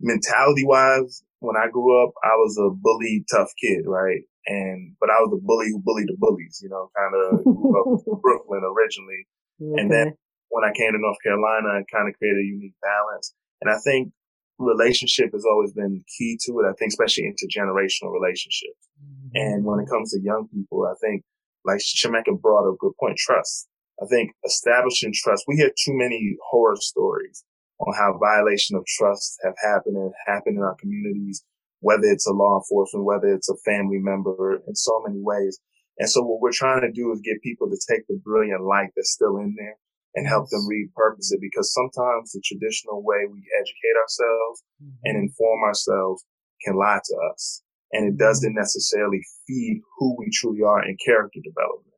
mentality-wise, 0.00 1.24
when 1.40 1.56
I 1.56 1.72
grew 1.72 2.04
up, 2.04 2.12
I 2.22 2.36
was 2.36 2.58
a 2.60 2.68
bully, 2.68 3.24
tough 3.32 3.50
kid, 3.58 3.84
right? 3.86 4.20
And 4.46 4.94
but 5.00 5.08
I 5.08 5.22
was 5.24 5.32
a 5.32 5.40
bully 5.40 5.70
who 5.70 5.80
bullied 5.80 6.08
the 6.08 6.16
bullies, 6.18 6.60
you 6.62 6.68
know, 6.68 6.90
kind 6.92 7.14
of 7.16 7.44
grew 7.44 7.80
up 7.80 8.02
in 8.06 8.20
Brooklyn 8.22 8.60
originally, 8.60 9.24
okay. 9.56 9.80
and 9.80 9.90
then 9.90 10.14
when 10.52 10.68
I 10.68 10.72
came 10.76 10.92
to 10.92 11.00
North 11.00 11.16
Carolina, 11.24 11.80
I 11.80 11.82
kind 11.88 12.12
of 12.12 12.14
created 12.18 12.44
a 12.44 12.46
unique 12.46 12.76
balance. 12.82 13.32
And 13.62 13.72
I 13.72 13.78
think 13.80 14.12
relationship 14.62 15.30
has 15.32 15.44
always 15.44 15.72
been 15.72 16.04
key 16.18 16.38
to 16.46 16.60
it. 16.60 16.68
I 16.68 16.72
think, 16.78 16.90
especially 16.90 17.24
intergenerational 17.24 18.12
relationships. 18.12 18.88
Mm-hmm. 19.02 19.28
And 19.34 19.64
when 19.64 19.80
it 19.80 19.88
comes 19.88 20.12
to 20.12 20.20
young 20.20 20.48
people, 20.52 20.86
I 20.86 20.94
think, 21.00 21.24
like 21.64 21.78
Shemeka 21.78 22.40
brought 22.40 22.68
up 22.68 22.74
a 22.74 22.78
good 22.78 22.92
point, 22.98 23.18
trust. 23.18 23.68
I 24.02 24.06
think 24.06 24.32
establishing 24.44 25.12
trust, 25.14 25.44
we 25.46 25.56
hear 25.56 25.68
too 25.68 25.94
many 25.94 26.36
horror 26.50 26.76
stories 26.76 27.44
on 27.78 27.94
how 27.94 28.18
violation 28.18 28.76
of 28.76 28.84
trust 28.86 29.38
have 29.44 29.54
happened 29.62 29.96
and 29.96 30.12
happened 30.26 30.56
in 30.56 30.62
our 30.62 30.76
communities, 30.80 31.44
whether 31.80 32.04
it's 32.04 32.26
a 32.26 32.32
law 32.32 32.58
enforcement, 32.58 33.04
whether 33.04 33.32
it's 33.32 33.48
a 33.48 33.56
family 33.64 33.98
member 33.98 34.62
in 34.66 34.74
so 34.74 35.02
many 35.06 35.20
ways. 35.20 35.60
And 35.98 36.08
so 36.08 36.22
what 36.22 36.40
we're 36.40 36.52
trying 36.52 36.80
to 36.80 36.90
do 36.90 37.12
is 37.12 37.20
get 37.20 37.42
people 37.42 37.68
to 37.68 37.78
take 37.88 38.06
the 38.08 38.20
brilliant 38.24 38.62
light 38.62 38.90
that's 38.96 39.12
still 39.12 39.36
in 39.38 39.54
there 39.56 39.76
and 40.14 40.28
help 40.28 40.48
them 40.50 40.68
repurpose 40.68 41.32
it 41.32 41.40
because 41.40 41.72
sometimes 41.72 42.32
the 42.32 42.42
traditional 42.44 43.02
way 43.02 43.24
we 43.30 43.42
educate 43.58 43.96
ourselves 44.00 44.62
mm-hmm. 44.82 44.96
and 45.04 45.16
inform 45.16 45.64
ourselves 45.64 46.24
can 46.64 46.76
lie 46.76 47.00
to 47.02 47.16
us 47.32 47.62
and 47.92 48.08
it 48.08 48.18
doesn't 48.18 48.54
necessarily 48.54 49.20
feed 49.46 49.82
who 49.98 50.16
we 50.18 50.30
truly 50.32 50.62
are 50.62 50.82
in 50.82 50.96
character 51.04 51.40
development. 51.44 51.92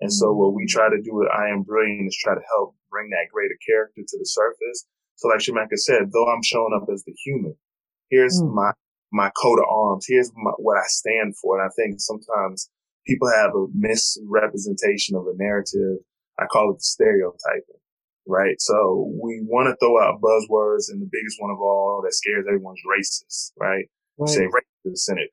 And 0.00 0.12
so 0.12 0.32
what 0.32 0.54
we 0.54 0.64
try 0.66 0.88
to 0.88 1.02
do 1.02 1.10
with 1.12 1.28
I 1.28 1.50
Am 1.50 1.62
Brilliant 1.62 2.08
is 2.08 2.16
try 2.16 2.34
to 2.34 2.48
help 2.56 2.74
bring 2.88 3.10
that 3.10 3.30
greater 3.32 3.58
character 3.66 4.00
to 4.06 4.18
the 4.18 4.24
surface. 4.24 4.86
So 5.16 5.28
like 5.28 5.40
Shemeka 5.40 5.76
said, 5.76 6.10
though 6.12 6.30
I'm 6.30 6.42
showing 6.42 6.72
up 6.74 6.88
as 6.90 7.04
the 7.04 7.12
human, 7.24 7.54
here's 8.08 8.40
mm. 8.40 8.54
my, 8.54 8.72
my 9.12 9.30
coat 9.36 9.58
of 9.58 9.66
arms. 9.68 10.06
Here's 10.08 10.30
my, 10.34 10.52
what 10.56 10.78
I 10.78 10.86
stand 10.86 11.36
for. 11.36 11.60
And 11.60 11.68
I 11.68 11.72
think 11.76 12.00
sometimes 12.00 12.70
people 13.06 13.28
have 13.28 13.50
a 13.54 13.66
misrepresentation 13.74 15.16
of 15.16 15.26
a 15.26 15.36
narrative 15.36 15.98
I 16.40 16.46
call 16.46 16.72
it 16.72 16.78
the 16.78 16.84
stereotyping, 16.84 17.80
right? 18.26 18.56
So 18.58 19.12
we 19.22 19.44
want 19.44 19.68
to 19.68 19.76
throw 19.76 20.00
out 20.00 20.20
buzzwords 20.24 20.88
and 20.88 21.02
the 21.02 21.10
biggest 21.12 21.36
one 21.38 21.50
of 21.50 21.60
all 21.60 22.00
that 22.04 22.14
scares 22.14 22.46
everyone's 22.48 22.80
racist, 22.88 23.52
right? 23.60 23.84
right. 24.18 24.28
Say 24.28 24.48
racist 24.48 25.10
in 25.10 25.18
it. 25.18 25.30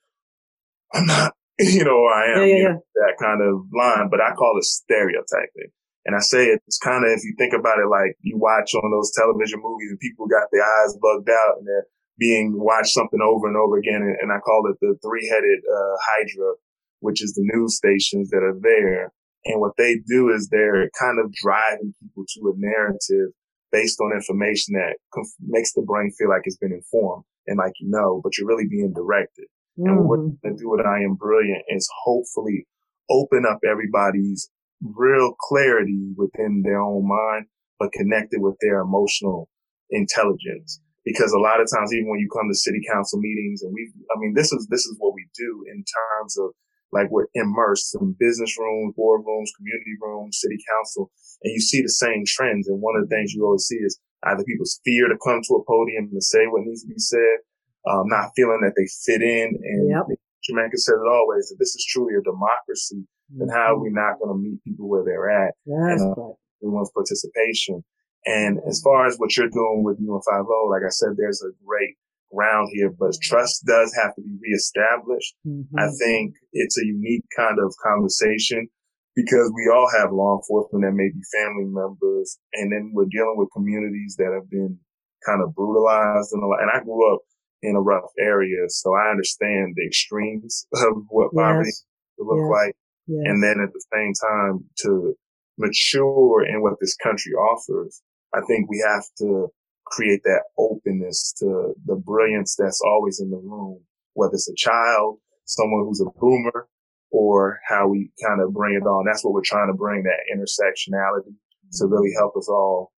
I'm 0.94 1.06
not, 1.06 1.34
you 1.60 1.84
know, 1.86 2.06
I 2.06 2.36
am, 2.36 2.48
yeah, 2.48 2.56
yeah, 2.56 2.74
know, 2.76 2.84
that 2.96 3.16
kind 3.20 3.42
of 3.42 3.66
line, 3.74 4.10
but 4.12 4.20
I 4.20 4.34
call 4.36 4.58
it 4.58 4.66
stereotyping. 4.66 5.72
And 6.06 6.16
I 6.16 6.20
say 6.20 6.48
it's 6.48 6.78
kind 6.78 7.04
of, 7.04 7.12
if 7.12 7.24
you 7.24 7.36
think 7.38 7.54
about 7.54 7.80
it, 7.80 7.88
like 7.92 8.16
you 8.22 8.38
watch 8.38 8.74
on 8.76 8.92
those 8.92 9.12
television 9.12 9.60
movies 9.62 9.92
and 9.92 10.00
people 10.00 10.28
got 10.28 10.48
their 10.52 10.64
eyes 10.64 10.96
bugged 11.02 11.30
out 11.30 11.60
and 11.60 11.68
they're 11.68 11.88
being 12.18 12.56
watched 12.56 12.96
something 12.96 13.20
over 13.22 13.48
and 13.48 13.58
over 13.58 13.78
again. 13.78 14.02
And, 14.02 14.16
and 14.22 14.32
I 14.32 14.40
call 14.40 14.72
it 14.72 14.78
the 14.80 14.96
three 15.04 15.28
headed, 15.28 15.60
uh, 15.68 15.96
hydra, 16.08 16.56
which 17.00 17.22
is 17.22 17.34
the 17.34 17.44
news 17.44 17.76
stations 17.76 18.30
that 18.30 18.44
are 18.44 18.56
there 18.60 19.12
and 19.48 19.62
what 19.62 19.74
they 19.78 20.00
do 20.08 20.30
is 20.30 20.50
they're 20.50 20.90
kind 21.00 21.20
of 21.20 21.34
driving 21.34 21.94
people 22.02 22.26
to 22.28 22.50
a 22.50 22.54
narrative 22.58 23.32
based 23.72 24.00
on 24.00 24.14
information 24.14 24.76
that 24.76 24.98
conf- 25.14 25.28
makes 25.46 25.74
the 25.74 25.82
brain 25.82 26.12
feel 26.18 26.30
like 26.30 26.42
it's 26.46 26.58
been 26.58 26.72
informed 26.72 27.24
and 27.48 27.58
like 27.58 27.74
you 27.80 27.90
know, 27.90 28.22
but 28.24 28.38
you're 28.38 28.48
really 28.48 28.68
being 28.68 28.94
directed. 28.94 29.46
Mm-hmm. 29.80 29.90
And 29.90 29.98
what 30.00 30.08
we're 30.08 30.18
mm-hmm. 30.18 30.48
going 30.48 30.58
to 30.58 30.62
do 30.62 30.70
with 30.70 30.86
I 30.86 31.04
Am 31.04 31.16
Brilliant 31.16 31.64
is 31.70 31.90
hopefully 32.04 32.66
open 33.10 33.44
up 33.50 33.60
everybody's 33.66 34.50
real 34.82 35.34
clarity 35.40 36.14
within 36.16 36.62
their 36.64 36.82
own 36.82 37.08
mind, 37.08 37.46
but 37.80 37.92
connected 37.92 38.42
with 38.42 38.56
their 38.62 38.82
emotional 38.82 39.50
intelligence. 39.90 40.82
Because 41.06 41.32
a 41.32 41.40
lot 41.40 41.62
of 41.62 41.68
times, 41.74 41.94
even 41.94 42.10
when 42.10 42.20
you 42.20 42.28
come 42.28 42.50
to 42.50 42.56
city 42.56 42.82
council 42.92 43.20
meetings 43.20 43.62
and 43.64 43.74
we, 43.74 43.90
I 44.14 44.20
mean, 44.20 44.34
this 44.36 44.52
is, 44.52 44.68
this 44.70 44.86
is 44.86 44.96
what 45.00 45.14
we 45.16 45.26
do 45.38 45.64
in 45.72 45.86
terms 45.88 46.38
of 46.38 46.52
like 46.92 47.12
we're 47.12 47.28
immersed 47.34 47.96
in 48.00 48.16
business 48.20 48.58
rooms, 48.58 48.96
board 48.96 49.22
rooms, 49.26 49.52
community 49.58 49.96
rooms, 50.02 50.40
city 50.40 50.58
council, 50.72 51.12
and 51.44 51.54
you 51.54 51.60
see 51.60 51.82
the 51.82 51.90
same 51.90 52.24
trends. 52.26 52.68
And 52.68 52.82
one 52.82 52.96
of 52.96 53.08
the 53.08 53.14
things 53.14 53.34
you 53.34 53.46
always 53.46 53.66
see 53.66 53.76
is 53.76 54.00
either 54.24 54.44
people's 54.44 54.80
fear 54.86 55.08
to 55.08 55.18
come 55.24 55.42
to 55.44 55.56
a 55.56 55.66
podium 55.66 56.10
and 56.12 56.24
say 56.24 56.48
what 56.48 56.64
needs 56.64 56.84
to 56.84 56.88
be 56.88 56.98
said, 57.00 57.44
um, 57.90 58.08
not 58.08 58.32
feeling 58.36 58.62
that 58.64 58.74
they 58.76 58.88
fit 59.06 59.22
in. 59.22 59.60
And 59.62 59.90
yep. 59.90 60.06
Shemeka 60.48 60.78
said 60.78 60.96
it 60.96 61.12
always 61.12 61.50
that 61.50 61.58
this 61.60 61.76
is 61.76 61.86
truly 61.90 62.16
a 62.16 62.24
democracy. 62.24 63.04
Mm-hmm. 63.34 63.42
And 63.42 63.52
how 63.52 63.76
are 63.76 63.80
we 63.80 63.90
not 63.90 64.20
going 64.20 64.32
to 64.32 64.40
meet 64.40 64.64
people 64.64 64.88
where 64.88 65.04
they're 65.04 65.30
at? 65.30 65.54
Yes, 65.66 66.02
and, 66.02 66.16
uh, 66.18 66.22
right. 66.22 66.36
Everyone's 66.64 66.92
participation. 66.92 67.84
And 68.26 68.60
as 68.68 68.82
far 68.84 69.06
as 69.06 69.18
what 69.18 69.36
you're 69.38 69.50
doing 69.50 69.84
with 69.84 70.02
UN50, 70.02 70.72
like 70.72 70.82
I 70.86 70.90
said, 70.90 71.16
there's 71.18 71.44
a 71.44 71.52
great 71.66 71.96
ground 72.34 72.70
here, 72.74 72.92
but 72.98 73.14
trust 73.22 73.66
does 73.66 73.94
have 74.02 74.16
to 74.16 74.22
be 74.22 74.38
reestablished. 74.42 75.36
Mm-hmm. 75.46 75.80
I 75.80 75.88
think 76.00 76.36
it's 76.54 76.78
a 76.78 76.86
unique 76.86 77.26
kind 77.36 77.58
of 77.60 77.74
conversation 77.84 78.68
because 79.16 79.52
we 79.56 79.72
all 79.74 79.90
have 79.98 80.12
law 80.12 80.38
enforcement 80.38 80.86
that 80.86 80.94
may 80.94 81.10
be 81.10 81.22
family 81.34 81.66
members, 81.66 82.38
and 82.54 82.72
then 82.72 82.92
we're 82.94 83.10
dealing 83.10 83.36
with 83.36 83.50
communities 83.54 84.16
that 84.18 84.32
have 84.34 84.50
been 84.50 84.78
kind 85.26 85.42
of 85.42 85.56
brutalized 85.56 86.30
and 86.34 86.44
a 86.44 86.48
lot. 86.48 86.62
And 86.62 86.72
I 86.72 86.84
grew 86.84 87.02
up 87.14 87.22
in 87.64 87.76
a 87.76 87.82
rough 87.82 88.12
area, 88.20 88.70
so 88.70 88.94
I 88.94 89.10
understand 89.10 89.74
the 89.76 89.86
extremes 89.86 90.68
of 90.74 91.04
what 91.10 91.32
yes. 91.34 91.42
poverty 91.42 91.72
look 92.20 92.46
yes. 92.46 92.52
like. 92.52 92.76
Yes. 93.08 93.24
And 93.26 93.44
then 93.44 93.58
at 93.64 93.74
the 93.74 93.84
same 93.94 94.14
time, 94.14 94.66
to 94.84 95.16
mature 95.58 96.46
in 96.46 96.62
what 96.62 96.78
this 96.80 96.96
country 96.98 97.34
offers, 97.34 98.02
I 98.36 98.42
think 98.48 98.70
we 98.70 98.84
have 98.86 99.04
to 99.20 99.48
create 99.92 100.22
that 100.24 100.44
openness 100.58 101.34
to 101.40 101.74
the 101.86 101.96
brilliance 101.96 102.56
that's 102.58 102.82
always 102.86 103.20
in 103.20 103.30
the 103.30 103.38
room, 103.38 103.80
whether 104.14 104.34
it's 104.34 104.50
a 104.50 104.56
child, 104.56 105.20
someone 105.46 105.86
who's 105.86 106.02
a 106.02 106.20
boomer, 106.20 106.68
or 107.12 107.60
how 107.68 107.88
we 107.88 108.12
kind 108.26 108.42
of 108.42 108.54
bring 108.54 108.76
it 108.76 108.86
on. 108.86 109.06
That's 109.06 109.24
what 109.24 109.34
we're 109.34 109.42
trying 109.46 109.72
to 109.72 109.78
bring 109.78 110.04
that 110.04 110.28
intersectionality 110.34 111.34
to 111.74 111.88
really 111.88 112.12
help 112.18 112.36
us 112.38 112.50
all 112.50 112.92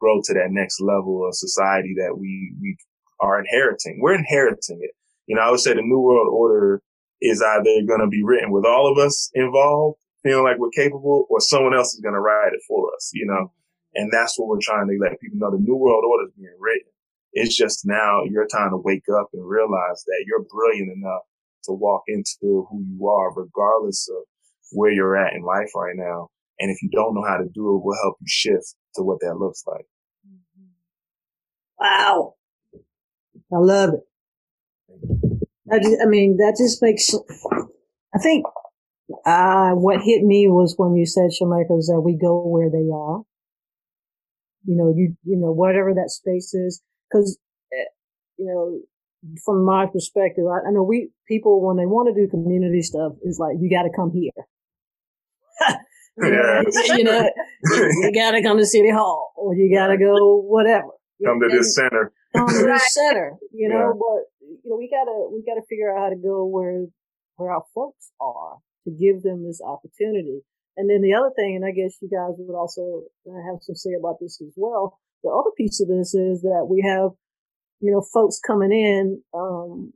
grow 0.00 0.20
to 0.24 0.34
that 0.34 0.50
next 0.50 0.80
level 0.80 1.26
of 1.26 1.34
society 1.34 1.94
that 1.96 2.16
we, 2.18 2.54
we 2.60 2.76
are 3.20 3.38
inheriting. 3.40 4.00
We're 4.02 4.14
inheriting 4.14 4.80
it. 4.82 4.90
You 5.26 5.36
know, 5.36 5.42
I 5.42 5.50
would 5.50 5.60
say 5.60 5.74
the 5.74 5.82
new 5.82 6.00
world 6.00 6.28
order 6.30 6.82
is 7.20 7.40
either 7.40 7.86
going 7.86 8.00
to 8.00 8.08
be 8.08 8.24
written 8.24 8.50
with 8.50 8.66
all 8.66 8.90
of 8.90 8.98
us 8.98 9.30
involved, 9.34 9.98
feeling 10.24 10.44
like 10.44 10.58
we're 10.58 10.70
capable, 10.70 11.26
or 11.30 11.40
someone 11.40 11.74
else 11.74 11.94
is 11.94 12.00
going 12.00 12.14
to 12.14 12.20
write 12.20 12.52
it 12.52 12.60
for 12.66 12.92
us, 12.94 13.10
you 13.14 13.26
know? 13.26 13.52
And 13.94 14.10
that's 14.12 14.38
what 14.38 14.48
we're 14.48 14.62
trying 14.62 14.88
to 14.88 14.98
let 15.00 15.20
people 15.20 15.38
know. 15.38 15.50
The 15.50 15.62
new 15.62 15.76
world 15.76 16.04
order 16.08 16.28
is 16.28 16.34
being 16.36 16.56
written. 16.58 16.88
It's 17.32 17.56
just 17.56 17.86
now 17.86 18.24
your 18.24 18.46
time 18.46 18.70
to 18.70 18.76
wake 18.76 19.04
up 19.14 19.28
and 19.32 19.46
realize 19.46 20.04
that 20.06 20.24
you're 20.26 20.44
brilliant 20.44 20.90
enough 20.96 21.22
to 21.64 21.72
walk 21.72 22.02
into 22.08 22.66
who 22.70 22.84
you 22.88 23.08
are, 23.08 23.32
regardless 23.34 24.08
of 24.08 24.24
where 24.72 24.90
you're 24.90 25.16
at 25.16 25.34
in 25.34 25.42
life 25.42 25.70
right 25.74 25.94
now. 25.96 26.28
And 26.58 26.70
if 26.70 26.82
you 26.82 26.90
don't 26.90 27.14
know 27.14 27.24
how 27.26 27.36
to 27.36 27.48
do 27.54 27.74
it, 27.74 27.82
we'll 27.82 28.02
help 28.02 28.16
you 28.20 28.26
shift 28.28 28.74
to 28.96 29.02
what 29.02 29.20
that 29.20 29.36
looks 29.36 29.64
like. 29.66 29.86
Wow. 31.78 32.34
I 33.52 33.58
love 33.58 33.90
it. 33.94 34.00
I, 35.72 35.78
just, 35.78 35.96
I 36.02 36.06
mean, 36.06 36.36
that 36.36 36.56
just 36.58 36.82
makes, 36.82 37.14
I 38.14 38.18
think, 38.18 38.44
uh, 39.26 39.70
what 39.70 40.02
hit 40.02 40.22
me 40.22 40.48
was 40.48 40.74
when 40.76 40.94
you 40.96 41.06
said, 41.06 41.30
Shemeka, 41.30 41.78
is 41.78 41.86
that 41.86 42.00
we 42.00 42.16
go 42.16 42.46
where 42.46 42.70
they 42.70 42.88
are. 42.92 43.22
You 44.64 44.76
know, 44.76 44.92
you, 44.94 45.16
you 45.24 45.36
know, 45.36 45.52
whatever 45.52 45.92
that 45.94 46.10
space 46.10 46.54
is, 46.54 46.82
cause, 47.12 47.38
eh, 47.72 47.90
you 48.38 48.46
know, 48.46 48.80
from 49.44 49.64
my 49.64 49.86
perspective, 49.86 50.44
I, 50.46 50.68
I 50.68 50.70
know 50.72 50.82
we, 50.82 51.10
people, 51.26 51.64
when 51.64 51.76
they 51.76 51.86
want 51.86 52.14
to 52.14 52.20
do 52.20 52.28
community 52.30 52.82
stuff, 52.82 53.12
is 53.22 53.38
like, 53.38 53.56
you 53.60 53.70
got 53.70 53.82
to 53.82 53.90
come 53.94 54.12
here. 54.12 54.30
yeah. 56.18 56.62
you 56.96 57.04
know, 57.04 57.30
you 57.64 58.12
got 58.14 58.32
to 58.32 58.42
come 58.42 58.58
to 58.58 58.66
City 58.66 58.90
Hall 58.90 59.32
or 59.36 59.54
you 59.54 59.74
got 59.74 59.88
to 59.88 59.98
go 59.98 60.40
whatever. 60.40 60.90
Come 61.24 61.40
to 61.40 61.48
this 61.48 61.74
center. 61.74 62.12
Come 62.34 62.48
to 62.48 62.64
this 62.66 62.94
center. 62.94 63.34
You 63.52 63.68
know, 63.68 63.78
yeah. 63.78 63.92
but 63.92 64.48
you 64.64 64.70
know, 64.70 64.76
we 64.76 64.90
gotta 64.90 65.28
we 65.32 65.42
gotta 65.46 65.64
figure 65.68 65.94
out 65.94 66.02
how 66.02 66.08
to 66.10 66.16
go 66.16 66.44
where 66.44 66.86
where 67.36 67.52
our 67.52 67.62
folks 67.74 68.10
are 68.20 68.58
to 68.84 68.90
give 68.90 69.22
them 69.22 69.44
this 69.44 69.60
opportunity. 69.62 70.40
And 70.76 70.88
then 70.88 71.02
the 71.02 71.14
other 71.14 71.30
thing, 71.36 71.56
and 71.56 71.64
I 71.64 71.72
guess 71.72 71.98
you 72.00 72.08
guys 72.08 72.34
would 72.38 72.56
also 72.56 73.04
have 73.28 73.60
some 73.60 73.76
say 73.76 73.92
about 73.98 74.16
this 74.20 74.40
as 74.40 74.54
well. 74.56 74.98
The 75.22 75.30
other 75.30 75.50
piece 75.56 75.80
of 75.80 75.88
this 75.88 76.14
is 76.14 76.42
that 76.42 76.66
we 76.68 76.82
have, 76.86 77.10
you 77.80 77.92
know, 77.92 78.00
folks 78.00 78.40
coming 78.40 78.72
in. 78.72 79.22
Um, 79.34 79.92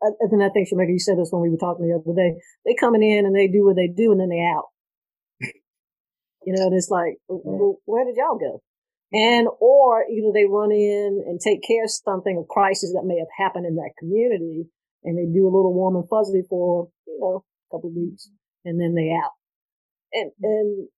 and 0.00 0.30
then 0.30 0.42
I 0.42 0.50
think 0.50 0.68
Shemeka, 0.68 0.92
you 0.92 1.00
said 1.00 1.18
this 1.18 1.30
when 1.32 1.42
we 1.42 1.50
were 1.50 1.56
talking 1.56 1.88
the 1.88 1.96
other 1.96 2.14
day. 2.14 2.38
They 2.64 2.76
coming 2.78 3.02
in 3.02 3.26
and 3.26 3.34
they 3.34 3.48
do 3.48 3.64
what 3.64 3.76
they 3.76 3.88
do, 3.88 4.12
and 4.12 4.20
then 4.20 4.28
they 4.28 4.44
out. 4.44 4.68
you 5.40 6.54
know, 6.54 6.66
and 6.66 6.76
it's 6.76 6.90
like, 6.90 7.16
well, 7.26 7.80
where 7.86 8.04
did 8.04 8.16
y'all 8.16 8.38
go? 8.38 8.62
And, 9.12 9.48
or 9.60 10.04
either 10.04 10.30
they 10.34 10.44
run 10.44 10.70
in 10.70 11.24
and 11.26 11.40
take 11.40 11.62
care 11.66 11.84
of 11.84 11.90
something, 11.90 12.36
a 12.36 12.44
crisis 12.44 12.92
that 12.92 13.06
may 13.08 13.18
have 13.18 13.32
happened 13.36 13.64
in 13.64 13.76
that 13.76 13.96
community, 13.98 14.68
and 15.02 15.16
they 15.16 15.24
do 15.24 15.44
a 15.44 15.52
little 15.52 15.72
warm 15.72 15.96
and 15.96 16.08
fuzzy 16.08 16.42
for, 16.48 16.90
you 17.06 17.18
know, 17.18 17.42
a 17.42 17.74
couple 17.74 17.88
of 17.88 17.96
weeks, 17.96 18.30
and 18.66 18.78
then 18.78 18.94
they 18.94 19.10
out. 19.10 19.32
And, 20.12 20.32
and 20.42 20.88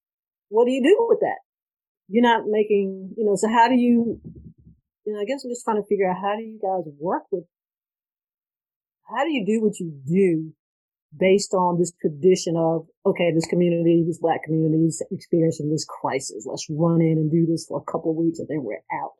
what 0.48 0.66
do 0.66 0.72
you 0.72 0.82
do 0.82 0.96
with 1.08 1.20
that? 1.20 1.38
You're 2.08 2.22
not 2.22 2.44
making, 2.46 3.14
you 3.16 3.24
know, 3.24 3.36
so 3.36 3.48
how 3.48 3.68
do 3.68 3.74
you, 3.74 4.20
you 5.06 5.12
know, 5.12 5.20
I 5.20 5.24
guess 5.24 5.44
I'm 5.44 5.50
just 5.50 5.64
trying 5.64 5.80
to 5.80 5.88
figure 5.88 6.10
out 6.10 6.16
how 6.20 6.36
do 6.36 6.42
you 6.42 6.58
guys 6.60 6.90
work 6.98 7.24
with, 7.30 7.44
how 9.08 9.24
do 9.24 9.32
you 9.32 9.44
do 9.46 9.62
what 9.62 9.78
you 9.78 9.92
do 10.06 10.52
based 11.16 11.54
on 11.54 11.78
this 11.78 11.92
tradition 12.00 12.54
of, 12.56 12.86
okay, 13.06 13.32
this 13.34 13.46
community, 13.46 14.04
this 14.06 14.18
black 14.18 14.44
community 14.44 14.86
is 14.86 15.02
experiencing 15.10 15.70
this 15.70 15.84
crisis. 15.84 16.46
Let's 16.48 16.66
run 16.70 17.00
in 17.00 17.18
and 17.18 17.30
do 17.30 17.46
this 17.46 17.66
for 17.66 17.78
a 17.78 17.90
couple 17.90 18.10
of 18.10 18.16
weeks 18.16 18.38
and 18.38 18.48
then 18.48 18.62
we're 18.62 18.82
out. 19.02 19.12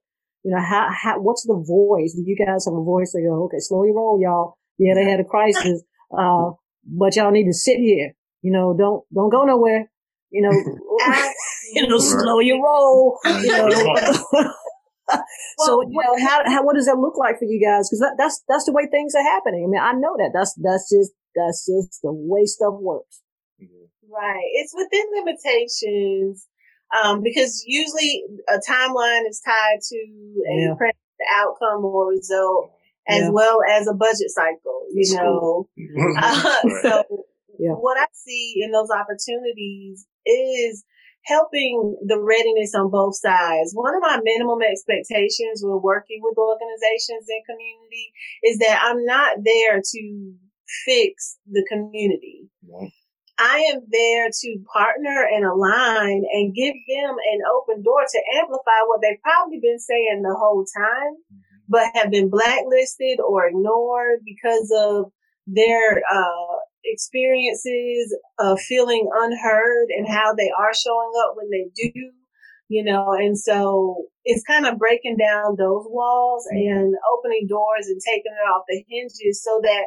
You 0.44 0.52
know, 0.52 0.62
how, 0.62 0.88
how, 0.90 1.20
what's 1.20 1.44
the 1.46 1.54
voice? 1.54 2.14
Do 2.14 2.22
you 2.24 2.36
guys 2.36 2.64
have 2.64 2.74
a 2.74 2.82
voice 2.82 3.12
that 3.12 3.22
go, 3.22 3.44
okay, 3.44 3.58
slow 3.58 3.84
your 3.84 3.96
roll, 3.96 4.18
y'all. 4.20 4.56
Yeah, 4.78 4.94
they 4.94 5.04
had 5.04 5.20
a 5.20 5.24
crisis. 5.24 5.82
Uh, 6.10 6.52
but 6.84 7.14
y'all 7.14 7.30
need 7.30 7.44
to 7.44 7.52
sit 7.52 7.76
here. 7.76 8.14
You 8.42 8.52
know, 8.52 8.74
don't, 8.76 9.04
don't 9.14 9.30
go 9.30 9.44
nowhere. 9.44 9.90
You 10.30 10.42
know, 10.42 10.50
you 11.74 11.86
know, 11.86 11.98
slow 11.98 12.40
your 12.40 12.62
roll. 12.62 13.18
You 13.24 13.46
know. 13.46 13.70
so 15.58 15.82
you 15.82 16.00
know, 16.02 16.26
how, 16.26 16.42
how 16.46 16.64
what 16.64 16.76
does 16.76 16.86
that 16.86 16.98
look 16.98 17.16
like 17.18 17.38
for 17.38 17.44
you 17.44 17.60
guys? 17.60 17.88
Because 17.88 18.00
that, 18.00 18.14
that's 18.16 18.42
that's 18.48 18.64
the 18.64 18.72
way 18.72 18.86
things 18.90 19.14
are 19.14 19.22
happening. 19.22 19.64
I 19.66 19.70
mean, 19.70 19.82
I 19.82 19.92
know 19.92 20.16
that. 20.18 20.30
That's 20.32 20.54
that's 20.62 20.88
just 20.90 21.12
that's 21.34 21.66
just 21.66 22.00
the 22.02 22.12
way 22.12 22.44
stuff 22.46 22.74
works. 22.78 23.22
Right. 24.10 24.48
It's 24.54 24.74
within 24.74 25.06
limitations. 25.14 26.46
Um, 26.92 27.22
because 27.22 27.62
usually 27.66 28.24
a 28.48 28.58
timeline 28.68 29.28
is 29.28 29.40
tied 29.44 29.80
to 29.80 29.96
a 30.50 30.56
yeah. 30.56 30.90
outcome 31.36 31.84
or 31.84 32.08
result 32.08 32.72
as 33.08 33.22
yeah. 33.22 33.30
well 33.30 33.60
as 33.70 33.86
a 33.86 33.94
budget 33.94 34.28
cycle, 34.28 34.86
you 34.92 35.04
That's 35.04 35.22
know. 35.22 35.68
Cool. 35.76 36.14
uh, 36.18 36.56
so 36.82 37.04
yeah. 37.60 37.72
what 37.72 37.98
I 37.98 38.06
see 38.12 38.62
in 38.64 38.72
those 38.72 38.90
opportunities 38.90 40.06
is 40.24 40.84
helping 41.24 41.96
the 42.06 42.18
readiness 42.18 42.74
on 42.74 42.90
both 42.90 43.14
sides. 43.16 43.72
One 43.74 43.94
of 43.94 44.00
my 44.00 44.20
minimum 44.24 44.60
expectations 44.62 45.60
when 45.62 45.82
working 45.82 46.20
with 46.22 46.38
organizations 46.38 47.28
and 47.28 47.44
community 47.44 48.12
is 48.42 48.58
that 48.58 48.80
I'm 48.82 49.04
not 49.04 49.36
there 49.44 49.80
to 49.84 50.34
fix 50.86 51.36
the 51.50 51.64
community. 51.68 52.48
I 53.38 53.72
am 53.72 53.82
there 53.90 54.28
to 54.28 54.64
partner 54.72 55.26
and 55.32 55.44
align 55.44 56.24
and 56.32 56.54
give 56.54 56.74
them 56.74 57.16
an 57.32 57.40
open 57.54 57.82
door 57.82 58.04
to 58.04 58.38
amplify 58.38 58.80
what 58.86 59.00
they've 59.02 59.22
probably 59.22 59.60
been 59.60 59.78
saying 59.78 60.22
the 60.22 60.36
whole 60.38 60.64
time, 60.64 61.14
mm-hmm. 61.32 61.40
but 61.68 61.90
have 61.94 62.10
been 62.10 62.28
blacklisted 62.28 63.18
or 63.20 63.46
ignored 63.48 64.20
because 64.24 64.70
of 64.76 65.12
their 65.46 66.02
uh, 66.12 66.56
experiences 66.84 68.16
of 68.38 68.60
feeling 68.60 69.08
unheard 69.12 69.88
and 69.96 70.08
how 70.08 70.34
they 70.34 70.50
are 70.50 70.74
showing 70.74 71.12
up 71.24 71.34
when 71.36 71.50
they 71.50 71.70
do, 71.74 71.92
you 72.68 72.84
know, 72.84 73.12
and 73.12 73.38
so 73.38 74.06
it's 74.24 74.44
kind 74.44 74.66
of 74.66 74.78
breaking 74.78 75.16
down 75.16 75.56
those 75.56 75.84
walls 75.88 76.46
and 76.50 76.94
opening 77.12 77.46
doors 77.48 77.86
and 77.86 78.00
taking 78.00 78.32
it 78.32 78.48
off 78.48 78.64
the 78.68 78.84
hinges 78.88 79.42
so 79.42 79.60
that 79.62 79.84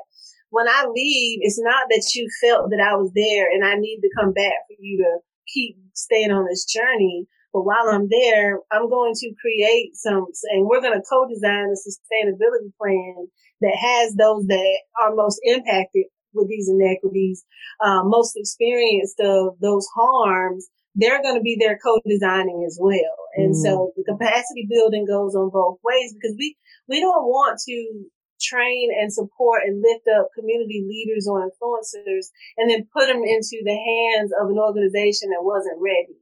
when 0.49 0.67
I 0.67 0.85
leave, 0.85 1.39
it's 1.41 1.59
not 1.59 1.87
that 1.89 2.11
you 2.13 2.27
felt 2.41 2.69
that 2.69 2.79
I 2.79 2.95
was 2.95 3.11
there 3.15 3.49
and 3.49 3.65
I 3.65 3.75
need 3.75 4.01
to 4.01 4.09
come 4.19 4.33
back 4.33 4.53
for 4.67 4.75
you 4.79 4.97
to 4.97 5.19
keep 5.51 5.77
staying 5.93 6.31
on 6.31 6.45
this 6.45 6.65
journey. 6.65 7.25
But 7.53 7.65
while 7.65 7.87
I'm 7.89 8.09
there, 8.09 8.59
I'm 8.71 8.89
going 8.89 9.13
to 9.13 9.33
create 9.39 9.95
some, 9.95 10.25
and 10.51 10.65
we're 10.65 10.81
going 10.81 10.99
to 10.99 11.05
co-design 11.07 11.69
a 11.69 11.77
sustainability 11.77 12.73
plan 12.81 13.27
that 13.61 13.77
has 13.79 14.15
those 14.15 14.45
that 14.47 14.79
are 15.01 15.15
most 15.15 15.39
impacted 15.43 16.05
with 16.33 16.47
these 16.47 16.69
inequities, 16.69 17.43
uh, 17.83 18.03
most 18.03 18.35
experienced 18.35 19.19
of 19.19 19.59
those 19.61 19.87
harms. 19.95 20.67
They're 20.95 21.23
going 21.23 21.35
to 21.35 21.41
be 21.41 21.57
there 21.59 21.79
co-designing 21.83 22.63
as 22.67 22.77
well. 22.79 23.17
And 23.35 23.55
mm. 23.55 23.61
so 23.61 23.91
the 23.97 24.03
capacity 24.03 24.67
building 24.69 25.05
goes 25.07 25.33
on 25.33 25.49
both 25.49 25.79
ways 25.83 26.13
because 26.13 26.35
we, 26.37 26.55
we 26.87 26.99
don't 26.99 27.25
want 27.25 27.59
to 27.67 28.05
train 28.41 28.89
and 28.93 29.11
support 29.11 29.63
and 29.65 29.81
lift 29.81 30.05
up 30.19 30.29
community 30.37 30.85
leaders 30.85 31.27
or 31.27 31.41
influencers 31.41 32.27
and 32.57 32.69
then 32.69 32.85
put 32.93 33.07
them 33.07 33.23
into 33.23 33.57
the 33.63 33.73
hands 33.73 34.31
of 34.39 34.49
an 34.49 34.59
organization 34.59 35.29
that 35.29 35.41
wasn't 35.41 35.81
ready. 35.81 36.19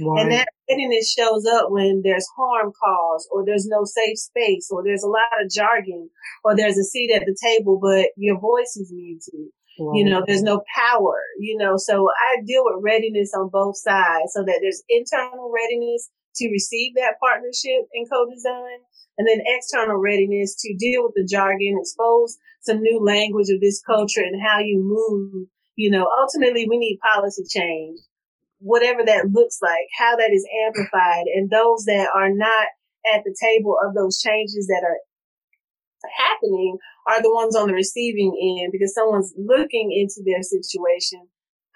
Right. 0.00 0.22
And 0.22 0.32
that 0.32 0.48
readiness 0.68 1.12
shows 1.12 1.46
up 1.46 1.70
when 1.70 2.02
there's 2.04 2.26
harm 2.36 2.72
caused 2.72 3.28
or 3.32 3.44
there's 3.44 3.66
no 3.66 3.84
safe 3.84 4.18
space 4.18 4.68
or 4.70 4.82
there's 4.82 5.02
a 5.02 5.08
lot 5.08 5.42
of 5.42 5.50
jargon 5.50 6.10
or 6.44 6.56
there's 6.56 6.78
a 6.78 6.84
seat 6.84 7.12
at 7.14 7.26
the 7.26 7.36
table, 7.40 7.78
but 7.80 8.10
your 8.16 8.38
voice 8.38 8.76
is 8.76 8.92
muted. 8.92 9.50
You 9.78 10.06
know, 10.06 10.24
there's 10.26 10.42
no 10.42 10.62
power, 10.74 11.20
you 11.38 11.58
know, 11.58 11.76
so 11.76 12.08
I 12.08 12.40
deal 12.46 12.62
with 12.64 12.82
readiness 12.82 13.34
on 13.36 13.50
both 13.50 13.76
sides 13.76 14.32
so 14.32 14.42
that 14.42 14.60
there's 14.62 14.82
internal 14.88 15.52
readiness 15.52 16.08
to 16.36 16.48
receive 16.50 16.94
that 16.94 17.20
partnership 17.20 17.84
and 17.92 18.08
co-design 18.08 18.80
and 19.18 19.28
then 19.28 19.44
external 19.44 19.96
readiness 19.96 20.56
to 20.60 20.74
deal 20.76 21.04
with 21.04 21.12
the 21.14 21.28
jargon, 21.30 21.76
expose 21.78 22.38
some 22.62 22.80
new 22.80 23.04
language 23.04 23.48
of 23.50 23.60
this 23.60 23.82
culture 23.82 24.22
and 24.22 24.40
how 24.42 24.60
you 24.60 24.80
move. 24.80 25.48
You 25.76 25.90
know, 25.90 26.08
ultimately 26.20 26.66
we 26.68 26.78
need 26.78 26.98
policy 27.00 27.44
change, 27.48 28.00
whatever 28.66 29.06
that 29.06 29.30
looks 29.30 29.62
like, 29.62 29.86
how 29.96 30.16
that 30.16 30.34
is 30.34 30.44
amplified 30.66 31.30
and 31.32 31.48
those 31.48 31.84
that 31.86 32.10
are 32.14 32.34
not 32.34 32.66
at 33.14 33.22
the 33.22 33.34
table 33.38 33.78
of 33.78 33.94
those 33.94 34.18
changes 34.18 34.66
that 34.66 34.82
are 34.82 34.98
happening 36.18 36.76
are 37.06 37.22
the 37.22 37.32
ones 37.32 37.54
on 37.54 37.68
the 37.68 37.74
receiving 37.74 38.34
end 38.34 38.72
because 38.72 38.92
someone's 38.92 39.32
looking 39.38 39.94
into 39.94 40.26
their 40.26 40.42
situation, 40.42 41.22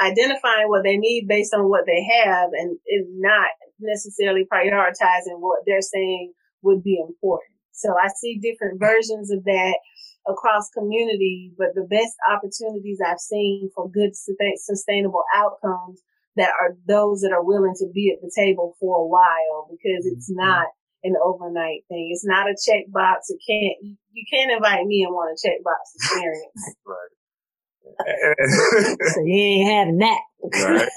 identifying 0.03 0.69
what 0.69 0.83
they 0.83 0.97
need 0.97 1.29
based 1.29 1.55
on 1.55 1.71
what 1.71 1.87
they 1.87 2.03
have 2.03 2.51
and 2.53 2.77
is 2.87 3.07
not 3.15 3.51
necessarily 3.79 4.45
prioritizing 4.53 5.39
what 5.39 5.61
they're 5.67 5.81
saying 5.81 6.33
would 6.63 6.83
be 6.83 6.99
important. 6.99 7.55
So 7.71 7.95
I 7.95 8.09
see 8.09 8.43
different 8.43 8.81
versions 8.81 9.31
of 9.31 9.45
that 9.45 9.79
across 10.27 10.69
community, 10.77 11.53
but 11.57 11.69
the 11.75 11.87
best 11.89 12.15
opportunities 12.29 12.99
I've 13.01 13.21
seen 13.21 13.71
for 13.75 13.89
good 13.89 14.11
sustainable 14.15 15.23
outcomes 15.35 16.03
that 16.41 16.53
are 16.61 16.77
those 16.89 17.21
that 17.21 17.33
are 17.33 17.45
willing 17.45 17.75
to 17.77 17.87
be 17.95 18.11
at 18.11 18.21
the 18.23 18.33
table 18.35 18.77
for 18.81 19.05
a 19.05 19.07
while 19.07 19.69
because 19.71 20.07
it's 20.07 20.31
mm-hmm. 20.31 20.41
not 20.41 20.67
an 21.05 21.15
overnight 21.23 21.85
thing. 21.89 22.11
It's 22.13 22.25
not 22.25 22.49
a 22.49 22.57
checkbox. 22.57 23.29
It 23.29 23.41
can't, 23.47 23.97
you 24.13 24.25
can't 24.33 24.51
invite 24.51 24.87
me 24.87 25.05
and 25.05 25.13
want 25.13 25.37
a 25.37 25.41
checkbox 25.47 25.95
experience. 25.97 26.75
right. 26.87 27.13
so 29.13 29.21
you 29.25 29.41
ain't 29.41 29.71
having 29.71 29.99
that. 29.99 30.21
Right. 30.65 30.89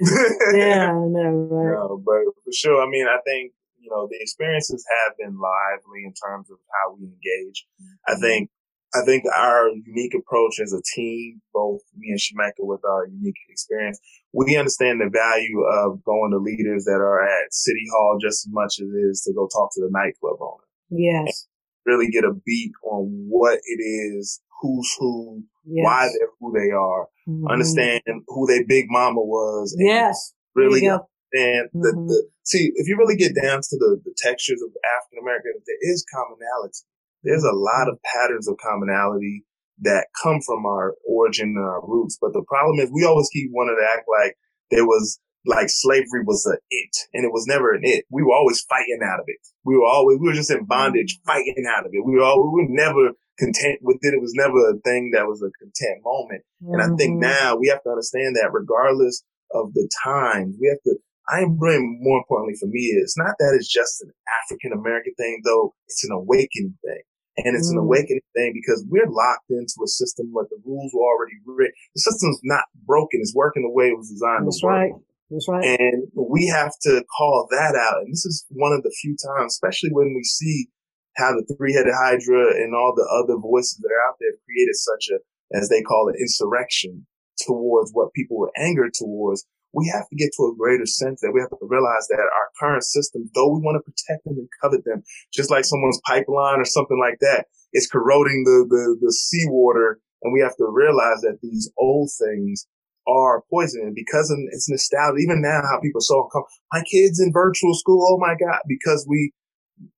yeah, 0.54 0.92
no, 0.92 1.48
right. 1.50 1.74
No, 1.74 2.02
but 2.04 2.24
for 2.44 2.52
sure, 2.52 2.82
I 2.82 2.88
mean, 2.88 3.06
I 3.06 3.18
think 3.24 3.52
you 3.78 3.90
know 3.90 4.06
the 4.10 4.18
experiences 4.20 4.84
have 4.90 5.16
been 5.16 5.38
lively 5.38 6.04
in 6.04 6.12
terms 6.12 6.50
of 6.50 6.58
how 6.72 6.94
we 6.94 7.06
engage. 7.06 7.66
Mm-hmm. 7.80 8.12
I 8.12 8.20
think 8.20 8.50
I 8.94 9.04
think 9.04 9.24
our 9.36 9.68
unique 9.68 10.14
approach 10.14 10.60
as 10.60 10.72
a 10.72 10.80
team, 10.94 11.40
both 11.52 11.80
me 11.96 12.10
and 12.10 12.18
Shemeka 12.18 12.64
with 12.64 12.84
our 12.84 13.06
unique 13.06 13.36
experience, 13.50 14.00
we 14.32 14.56
understand 14.56 15.00
the 15.00 15.10
value 15.10 15.62
of 15.62 16.04
going 16.04 16.30
to 16.32 16.38
leaders 16.38 16.84
that 16.84 17.00
are 17.00 17.22
at 17.22 17.52
City 17.52 17.86
Hall 17.92 18.18
just 18.20 18.46
as 18.46 18.52
much 18.52 18.78
as 18.80 18.88
it 18.88 18.98
is 19.10 19.22
to 19.22 19.32
go 19.32 19.48
talk 19.48 19.70
to 19.74 19.80
the 19.80 19.90
nightclub 19.90 20.36
owner. 20.40 20.64
Yes. 20.90 21.46
really 21.84 22.08
get 22.08 22.24
a 22.24 22.32
beat 22.44 22.72
on 22.82 23.26
what 23.28 23.58
it 23.64 23.82
is, 23.82 24.40
who's 24.60 24.94
who, 24.98 25.42
yes. 25.64 25.84
why 25.84 26.08
they're 26.12 26.28
who 26.40 26.52
they 26.52 26.70
are, 26.70 27.08
mm-hmm. 27.28 27.46
understand 27.48 28.02
who 28.26 28.46
their 28.46 28.64
big 28.66 28.86
mama 28.88 29.20
was. 29.20 29.74
yes. 29.78 30.34
Really 30.54 30.86
understand 30.88 31.68
mm-hmm. 31.74 31.80
the, 31.80 31.92
the, 31.92 32.28
see, 32.44 32.72
if 32.74 32.88
you 32.88 32.96
really 32.96 33.16
get 33.16 33.34
down 33.34 33.60
to 33.60 33.76
the, 33.78 34.00
the 34.04 34.14
textures 34.18 34.60
of 34.62 34.72
African 34.98 35.22
Americans, 35.22 35.62
there 35.66 35.92
is 35.92 36.04
commonality. 36.12 36.84
There's 37.22 37.44
a 37.44 37.54
lot 37.54 37.88
of 37.88 37.98
patterns 38.02 38.48
of 38.48 38.56
commonality 38.58 39.44
that 39.82 40.06
come 40.22 40.40
from 40.40 40.66
our 40.66 40.94
origin 41.06 41.54
and 41.56 41.64
our 41.64 41.86
roots. 41.86 42.18
But 42.20 42.32
the 42.32 42.44
problem 42.46 42.78
is 42.80 42.90
we 42.92 43.04
always 43.04 43.28
keep 43.32 43.50
wanting 43.52 43.76
to 43.80 43.86
act 43.86 44.06
like 44.08 44.36
there 44.70 44.86
was 44.86 45.20
like 45.46 45.68
slavery 45.68 46.22
was 46.24 46.46
a 46.46 46.58
it 46.70 46.96
and 47.14 47.24
it 47.24 47.32
was 47.32 47.46
never 47.46 47.72
an 47.72 47.80
it. 47.82 48.04
We 48.10 48.22
were 48.22 48.34
always 48.34 48.60
fighting 48.62 49.00
out 49.02 49.20
of 49.20 49.24
it. 49.28 49.38
We 49.64 49.76
were 49.76 49.86
always, 49.86 50.18
we 50.20 50.28
were 50.28 50.34
just 50.34 50.50
in 50.50 50.64
bondage 50.64 51.16
mm-hmm. 51.16 51.30
fighting 51.30 51.64
out 51.68 51.86
of 51.86 51.92
it. 51.92 52.04
We 52.04 52.16
were 52.16 52.22
all, 52.22 52.52
we 52.52 52.62
were 52.62 52.68
never 52.68 53.12
content 53.38 53.78
with 53.82 53.98
it. 54.02 54.14
It 54.14 54.20
was 54.20 54.34
never 54.34 54.58
a 54.70 54.78
thing 54.84 55.12
that 55.14 55.26
was 55.26 55.42
a 55.42 55.50
content 55.62 56.02
moment. 56.04 56.42
Mm-hmm. 56.62 56.74
And 56.74 56.82
I 56.82 56.96
think 56.96 57.12
mm-hmm. 57.12 57.32
now 57.32 57.56
we 57.56 57.68
have 57.68 57.82
to 57.84 57.90
understand 57.90 58.36
that 58.36 58.52
regardless 58.52 59.22
of 59.54 59.72
the 59.74 59.88
times, 60.04 60.56
we 60.60 60.68
have 60.68 60.82
to, 60.84 60.98
I 61.30 61.40
am 61.40 61.56
bringing 61.56 62.00
more 62.02 62.18
importantly 62.18 62.56
for 62.58 62.66
me, 62.66 62.92
it's 63.00 63.16
not 63.16 63.36
that 63.38 63.54
it's 63.54 63.72
just 63.72 64.02
an 64.02 64.10
African 64.42 64.72
American 64.72 65.14
thing, 65.14 65.40
though 65.44 65.74
it's 65.86 66.04
an 66.04 66.12
awakening 66.12 66.76
thing. 66.84 67.02
And 67.44 67.54
it's 67.56 67.70
mm. 67.70 67.78
an 67.78 67.84
awakening 67.86 68.26
thing 68.34 68.52
because 68.52 68.84
we're 68.88 69.08
locked 69.08 69.50
into 69.50 69.78
a 69.84 69.88
system 69.88 70.30
where 70.32 70.46
the 70.50 70.58
rules 70.64 70.90
were 70.94 71.06
already 71.06 71.38
written. 71.46 71.74
The 71.94 72.02
system's 72.02 72.40
not 72.42 72.64
broken. 72.86 73.20
It's 73.20 73.34
working 73.34 73.62
the 73.62 73.70
way 73.70 73.88
it 73.88 73.96
was 73.96 74.10
designed 74.10 74.46
That's 74.46 74.60
to 74.60 74.66
work. 74.66 74.74
Right. 74.74 74.92
That's 75.30 75.48
right. 75.48 75.78
And 75.78 76.08
we 76.16 76.46
have 76.46 76.72
to 76.82 77.04
call 77.16 77.46
that 77.50 77.76
out. 77.76 78.02
And 78.02 78.12
this 78.12 78.24
is 78.24 78.46
one 78.50 78.72
of 78.72 78.82
the 78.82 78.94
few 79.00 79.14
times, 79.14 79.54
especially 79.54 79.90
when 79.92 80.14
we 80.16 80.24
see 80.24 80.68
how 81.16 81.32
the 81.32 81.44
three-headed 81.54 81.92
hydra 81.92 82.54
and 82.56 82.74
all 82.74 82.94
the 82.94 83.06
other 83.06 83.38
voices 83.38 83.78
that 83.82 83.90
are 83.90 84.08
out 84.08 84.16
there 84.20 84.32
created 84.46 84.74
such 84.74 85.08
a, 85.12 85.18
as 85.56 85.68
they 85.68 85.82
call 85.82 86.08
it, 86.08 86.18
insurrection 86.18 87.06
towards 87.46 87.90
what 87.92 88.12
people 88.14 88.38
were 88.38 88.52
angered 88.56 88.92
towards 88.94 89.44
we 89.72 89.90
have 89.92 90.08
to 90.08 90.16
get 90.16 90.30
to 90.36 90.44
a 90.44 90.56
greater 90.56 90.86
sense 90.86 91.20
that 91.20 91.32
we 91.32 91.40
have 91.40 91.50
to 91.50 91.58
realize 91.60 92.08
that 92.08 92.20
our 92.20 92.48
current 92.58 92.84
system, 92.84 93.28
though 93.34 93.52
we 93.52 93.60
want 93.60 93.76
to 93.76 93.84
protect 93.84 94.24
them 94.24 94.38
and 94.38 94.48
covet 94.62 94.84
them, 94.84 95.02
just 95.32 95.50
like 95.50 95.64
someone's 95.64 96.00
pipeline 96.06 96.60
or 96.60 96.64
something 96.64 96.98
like 96.98 97.18
that, 97.20 97.46
is 97.74 97.88
corroding 97.88 98.44
the, 98.44 98.66
the, 98.68 98.96
the 99.00 99.12
seawater. 99.12 100.00
And 100.22 100.32
we 100.32 100.40
have 100.40 100.56
to 100.56 100.66
realize 100.66 101.20
that 101.20 101.38
these 101.42 101.70
old 101.76 102.10
things 102.18 102.66
are 103.06 103.44
poison. 103.50 103.82
And 103.84 103.94
because 103.94 104.34
it's 104.52 104.68
nostalgia, 104.68 105.20
even 105.20 105.42
now 105.42 105.60
how 105.62 105.80
people 105.80 106.00
are 106.00 106.08
so 106.08 106.24
uncomfortable. 106.24 106.48
My 106.72 106.82
kids 106.90 107.20
in 107.20 107.32
virtual 107.32 107.74
school. 107.74 108.04
Oh 108.08 108.18
my 108.18 108.34
God. 108.40 108.60
Because 108.66 109.06
we, 109.08 109.32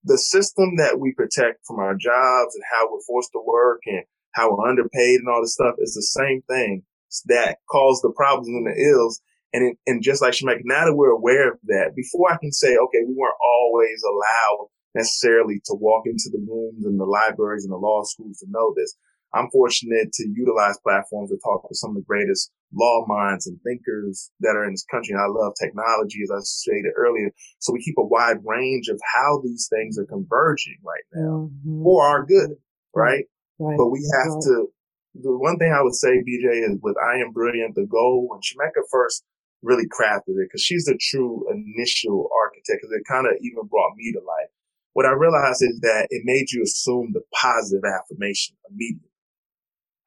the 0.05 0.19
system 0.19 0.77
that 0.77 0.99
we 0.99 1.15
protect 1.15 1.65
from 1.67 1.79
our 1.79 1.95
jobs 1.95 2.55
and 2.55 2.65
how 2.71 2.91
we're 2.91 3.07
forced 3.07 3.31
to 3.33 3.43
work 3.45 3.81
and 3.87 4.03
how 4.35 4.51
we're 4.51 4.69
underpaid 4.69 5.21
and 5.21 5.29
all 5.29 5.43
this 5.43 5.55
stuff 5.55 5.75
is 5.79 5.95
the 5.95 6.03
same 6.03 6.43
thing 6.49 6.83
that 7.27 7.59
caused 7.69 8.03
the 8.03 8.13
problems 8.15 8.47
and 8.47 8.67
the 8.67 8.79
ills 8.79 9.21
and 9.53 9.65
it, 9.65 9.79
and 9.87 10.03
just 10.03 10.23
like 10.23 10.33
Shemeka, 10.33 10.63
now 10.65 10.85
that 10.85 10.95
we're 10.95 11.11
aware 11.11 11.53
of 11.53 11.59
that, 11.65 11.93
before 11.97 12.33
I 12.33 12.37
can 12.37 12.53
say, 12.53 12.77
okay, 12.77 13.03
we 13.07 13.15
weren't 13.17 13.35
always 13.43 14.03
allowed 14.03 14.69
necessarily 14.95 15.61
to 15.67 15.75
walk 15.75 16.05
into 16.07 16.31
the 16.33 16.45
rooms 16.49 16.85
and 16.85 16.99
the 16.99 17.05
libraries 17.05 17.65
and 17.65 17.73
the 17.73 17.79
law 17.79 18.03
schools 18.05 18.39
to 18.39 18.47
know 18.49 18.75
this. 18.77 18.97
I'm 19.33 19.49
fortunate 19.51 20.13
to 20.13 20.29
utilize 20.35 20.77
platforms 20.83 21.31
to 21.31 21.39
talk 21.45 21.69
to 21.69 21.75
some 21.75 21.91
of 21.91 21.97
the 21.97 22.03
greatest 22.03 22.51
law 22.75 23.05
minds 23.07 23.47
and 23.47 23.61
thinkers 23.63 24.31
that 24.41 24.57
are 24.57 24.65
in 24.65 24.73
this 24.73 24.85
country. 24.91 25.15
And 25.15 25.23
I 25.23 25.27
love 25.27 25.53
technology, 25.61 26.19
as 26.25 26.31
I 26.31 26.41
stated 26.43 26.93
earlier. 26.97 27.31
So 27.61 27.73
we 27.73 27.83
keep 27.83 27.95
a 27.99 28.07
wide 28.07 28.39
range 28.45 28.89
of 28.89 29.01
how 29.15 29.41
these 29.45 29.69
things 29.71 29.99
are 29.99 30.07
converging 30.07 30.79
right 30.85 31.07
now 31.15 31.51
mm-hmm. 31.51 31.83
for 31.85 32.05
our 32.05 32.27
good, 32.27 32.51
right? 32.95 33.25
right. 33.61 33.79
But 33.79 33.91
we 33.91 34.03
have 34.19 34.35
right. 34.35 34.43
to, 34.43 34.67
the 35.15 35.39
one 35.39 35.59
thing 35.59 35.73
I 35.73 35.83
would 35.83 35.95
say, 35.95 36.11
BJ, 36.27 36.67
is 36.67 36.79
with 36.83 36.97
I 36.99 37.21
Am 37.21 37.31
Brilliant, 37.31 37.77
the 37.77 37.87
goal 37.87 38.27
when 38.29 38.41
Shemeka 38.41 38.83
first 38.91 39.25
really 39.62 39.87
crafted 39.87 40.38
it 40.40 40.49
because 40.49 40.62
she's 40.62 40.85
the 40.85 40.99
true 41.01 41.44
initial 41.51 42.29
architect 42.44 42.81
because 42.81 42.92
it 42.92 43.03
kind 43.09 43.27
of 43.27 43.35
even 43.40 43.66
brought 43.68 43.96
me 43.96 44.12
to 44.12 44.18
life. 44.18 44.51
What 44.92 45.07
I 45.07 45.12
realized 45.12 45.62
is 45.62 45.79
that 45.81 46.09
it 46.11 46.23
made 46.25 46.51
you 46.51 46.62
assume 46.62 47.12
the 47.12 47.23
positive 47.35 47.85
affirmation 47.85 48.57
immediately. 48.70 49.11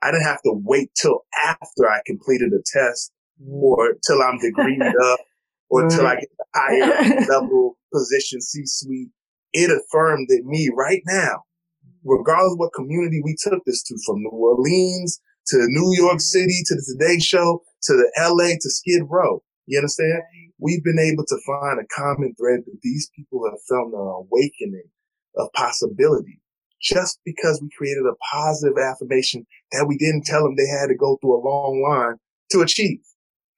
I 0.02 0.12
didn't 0.12 0.24
have 0.26 0.42
to 0.44 0.54
wait 0.54 0.92
till 1.00 1.22
after 1.46 1.90
I 1.90 2.02
completed 2.06 2.52
a 2.52 2.62
test 2.66 3.12
or 3.48 3.94
till 4.06 4.22
I'm 4.22 4.38
degreed 4.40 4.94
up 5.12 5.20
or 5.70 5.88
till 5.88 6.06
I 6.06 6.16
get 6.16 6.30
the 6.38 6.46
higher 6.54 7.26
level 7.30 7.78
position 7.94 8.42
C-suite. 8.42 9.10
It 9.54 9.70
affirmed 9.70 10.28
that 10.30 10.44
me 10.46 10.70
right 10.76 11.02
now, 11.06 11.44
regardless 12.04 12.54
of 12.54 12.60
what 12.60 12.74
community 12.74 13.22
we 13.24 13.36
took 13.42 13.64
this 13.66 13.84
to, 13.84 13.98
from 14.06 14.18
New 14.18 14.32
Orleans 14.32 15.22
to 15.48 15.58
New 15.68 15.94
York 15.96 16.20
City 16.20 16.62
to 16.66 16.76
the 16.76 16.98
Today 16.98 17.20
Show 17.20 17.62
to 17.86 17.94
the 17.94 18.12
LA 18.18 18.56
to 18.60 18.70
Skid 18.70 19.04
Row. 19.10 19.44
You 19.66 19.80
understand? 19.80 20.22
We've 20.60 20.84
been 20.84 21.00
able 21.00 21.26
to 21.26 21.38
find 21.46 21.80
a 21.80 21.88
common 21.96 22.36
thread 22.36 22.62
that 22.66 22.80
these 22.82 23.10
people 23.16 23.44
have 23.50 23.60
felt 23.68 23.94
an 23.94 24.00
awakening 24.00 24.90
of 25.38 25.52
possibility 25.54 26.40
just 26.82 27.20
because 27.26 27.62
we 27.62 27.70
created 27.78 28.04
a 28.06 28.16
positive 28.32 28.78
affirmation 28.78 29.46
that 29.72 29.86
we 29.88 29.98
didn't 29.98 30.26
tell 30.26 30.44
them 30.44 30.56
they 30.56 30.68
had 30.68 30.88
to 30.88 30.96
go 30.96 31.18
through 31.18 31.40
a 31.40 31.46
long 31.46 31.82
line 31.82 32.18
to 32.52 32.62
achieve. 32.62 33.00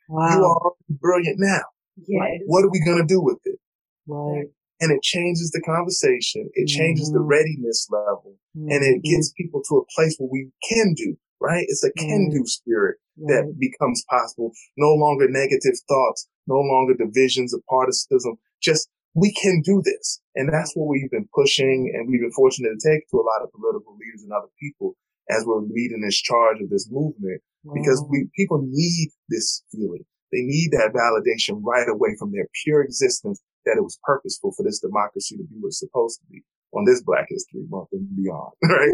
Wow. 0.08 0.30
You 0.30 0.46
are 0.46 0.72
brilliant 0.90 1.38
now. 1.40 1.64
Yes. 2.08 2.42
What 2.46 2.64
are 2.64 2.70
we 2.70 2.80
going 2.86 3.00
to 3.00 3.08
do 3.08 3.20
with 3.20 3.40
it? 3.46 3.60
Right. 4.08 4.46
And 4.80 4.92
it 4.92 5.02
changes 5.02 5.52
the 5.52 5.62
conversation. 5.62 6.50
It 6.54 6.68
changes 6.68 7.10
mm-hmm. 7.10 7.18
the 7.18 7.24
readiness 7.24 7.88
level 7.90 8.36
mm-hmm. 8.56 8.70
and 8.70 8.84
it 8.84 9.02
gets 9.04 9.34
people 9.34 9.64
to 9.70 9.78
a 9.78 9.86
place 9.96 10.16
where 10.20 10.30
we 10.30 10.52
can 10.70 10.94
do, 10.94 11.18
right? 11.42 11.66
It's 11.68 11.84
a 11.84 11.92
can 11.94 12.30
do 12.30 12.40
mm-hmm. 12.40 12.46
spirit 12.46 12.98
that 13.18 13.56
becomes 13.60 14.04
possible. 14.10 14.52
No 14.78 14.94
longer 14.94 15.28
negative 15.30 15.80
thoughts, 15.88 16.28
no 16.48 16.60
longer 16.60 16.94
divisions 16.94 17.54
of 17.54 17.62
partisanship. 17.70 18.40
Just 18.62 18.90
we 19.16 19.34
can 19.34 19.62
do 19.64 19.82
this. 19.84 20.20
And 20.36 20.52
that's 20.52 20.74
what 20.76 20.90
we've 20.90 21.10
been 21.10 21.28
pushing 21.34 21.92
and 21.96 22.08
we've 22.10 22.22
been 22.22 22.36
fortunate 22.36 22.76
to 22.78 22.90
take 22.90 23.08
to 23.10 23.18
a 23.18 23.26
lot 23.26 23.44
of 23.44 23.52
political 23.52 23.96
leaders 23.96 24.24
and 24.24 24.32
other 24.32 24.52
people 24.60 24.96
as 25.30 25.44
we're 25.46 25.62
leading 25.62 26.02
this 26.04 26.20
charge 26.22 26.62
of 26.62 26.70
this 26.70 26.88
movement 26.92 27.42
because 27.74 28.04
we, 28.10 28.28
people 28.36 28.62
need 28.62 29.10
this 29.30 29.64
feeling. 29.72 30.06
They 30.32 30.42
need 30.42 30.70
that 30.72 30.94
validation 30.94 31.62
right 31.64 31.88
away 31.88 32.16
from 32.20 32.32
their 32.32 32.48
pure 32.64 32.84
existence 32.84 33.42
that 33.66 33.78
it 33.78 33.84
was 33.84 33.98
purposeful 34.04 34.52
for 34.56 34.64
this 34.64 34.80
democracy 34.80 35.38
to 35.38 35.44
be 35.44 35.56
what 35.60 35.70
it's 35.70 35.80
supposed 35.80 36.20
to 36.20 36.26
be 36.30 36.44
on 36.74 36.86
this 36.86 37.02
Black 37.02 37.26
History 37.30 37.64
Month 37.70 37.90
and 37.94 38.08
beyond, 38.16 38.54
right? 38.64 38.92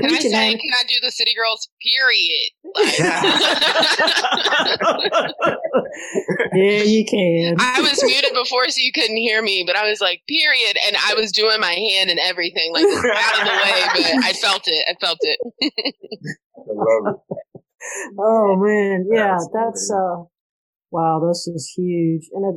Can 0.00 0.14
I 0.14 0.18
say, 0.18 0.30
can 0.30 0.72
I 0.78 0.84
do 0.86 0.94
the 1.02 1.10
City 1.10 1.34
Girls 1.34 1.68
period? 1.82 2.50
Like, 2.74 2.98
yeah, 6.54 6.82
you 6.82 7.04
can. 7.04 7.56
I 7.58 7.80
was 7.80 8.02
muted 8.02 8.32
before 8.34 8.68
so 8.68 8.80
you 8.80 8.92
couldn't 8.92 9.16
hear 9.16 9.42
me, 9.42 9.64
but 9.66 9.74
I 9.76 9.88
was 9.88 10.00
like, 10.00 10.22
period. 10.28 10.76
And 10.86 10.96
I 10.96 11.14
was 11.14 11.32
doing 11.32 11.60
my 11.60 11.72
hand 11.72 12.10
and 12.10 12.20
everything, 12.20 12.72
like 12.72 12.84
out 12.84 13.40
of 13.40 13.44
the 13.44 13.50
way, 13.62 13.82
but 13.94 14.04
I 14.24 14.32
felt 14.32 14.62
it. 14.66 14.84
I 14.88 14.94
felt 15.00 15.18
it. 15.20 15.38
I 15.62 15.70
love 16.68 17.14
it. 17.14 17.20
Oh 18.18 18.56
man, 18.56 19.06
yeah, 19.10 19.38
that's 19.54 19.90
uh, 19.90 20.24
wow, 20.90 21.20
this 21.26 21.46
is 21.46 21.72
huge, 21.76 22.28
and 22.32 22.44
it, 22.44 22.56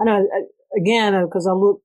I 0.00 0.04
know 0.04 0.26
again 0.76 1.24
because 1.24 1.46
I 1.46 1.52
look 1.52 1.82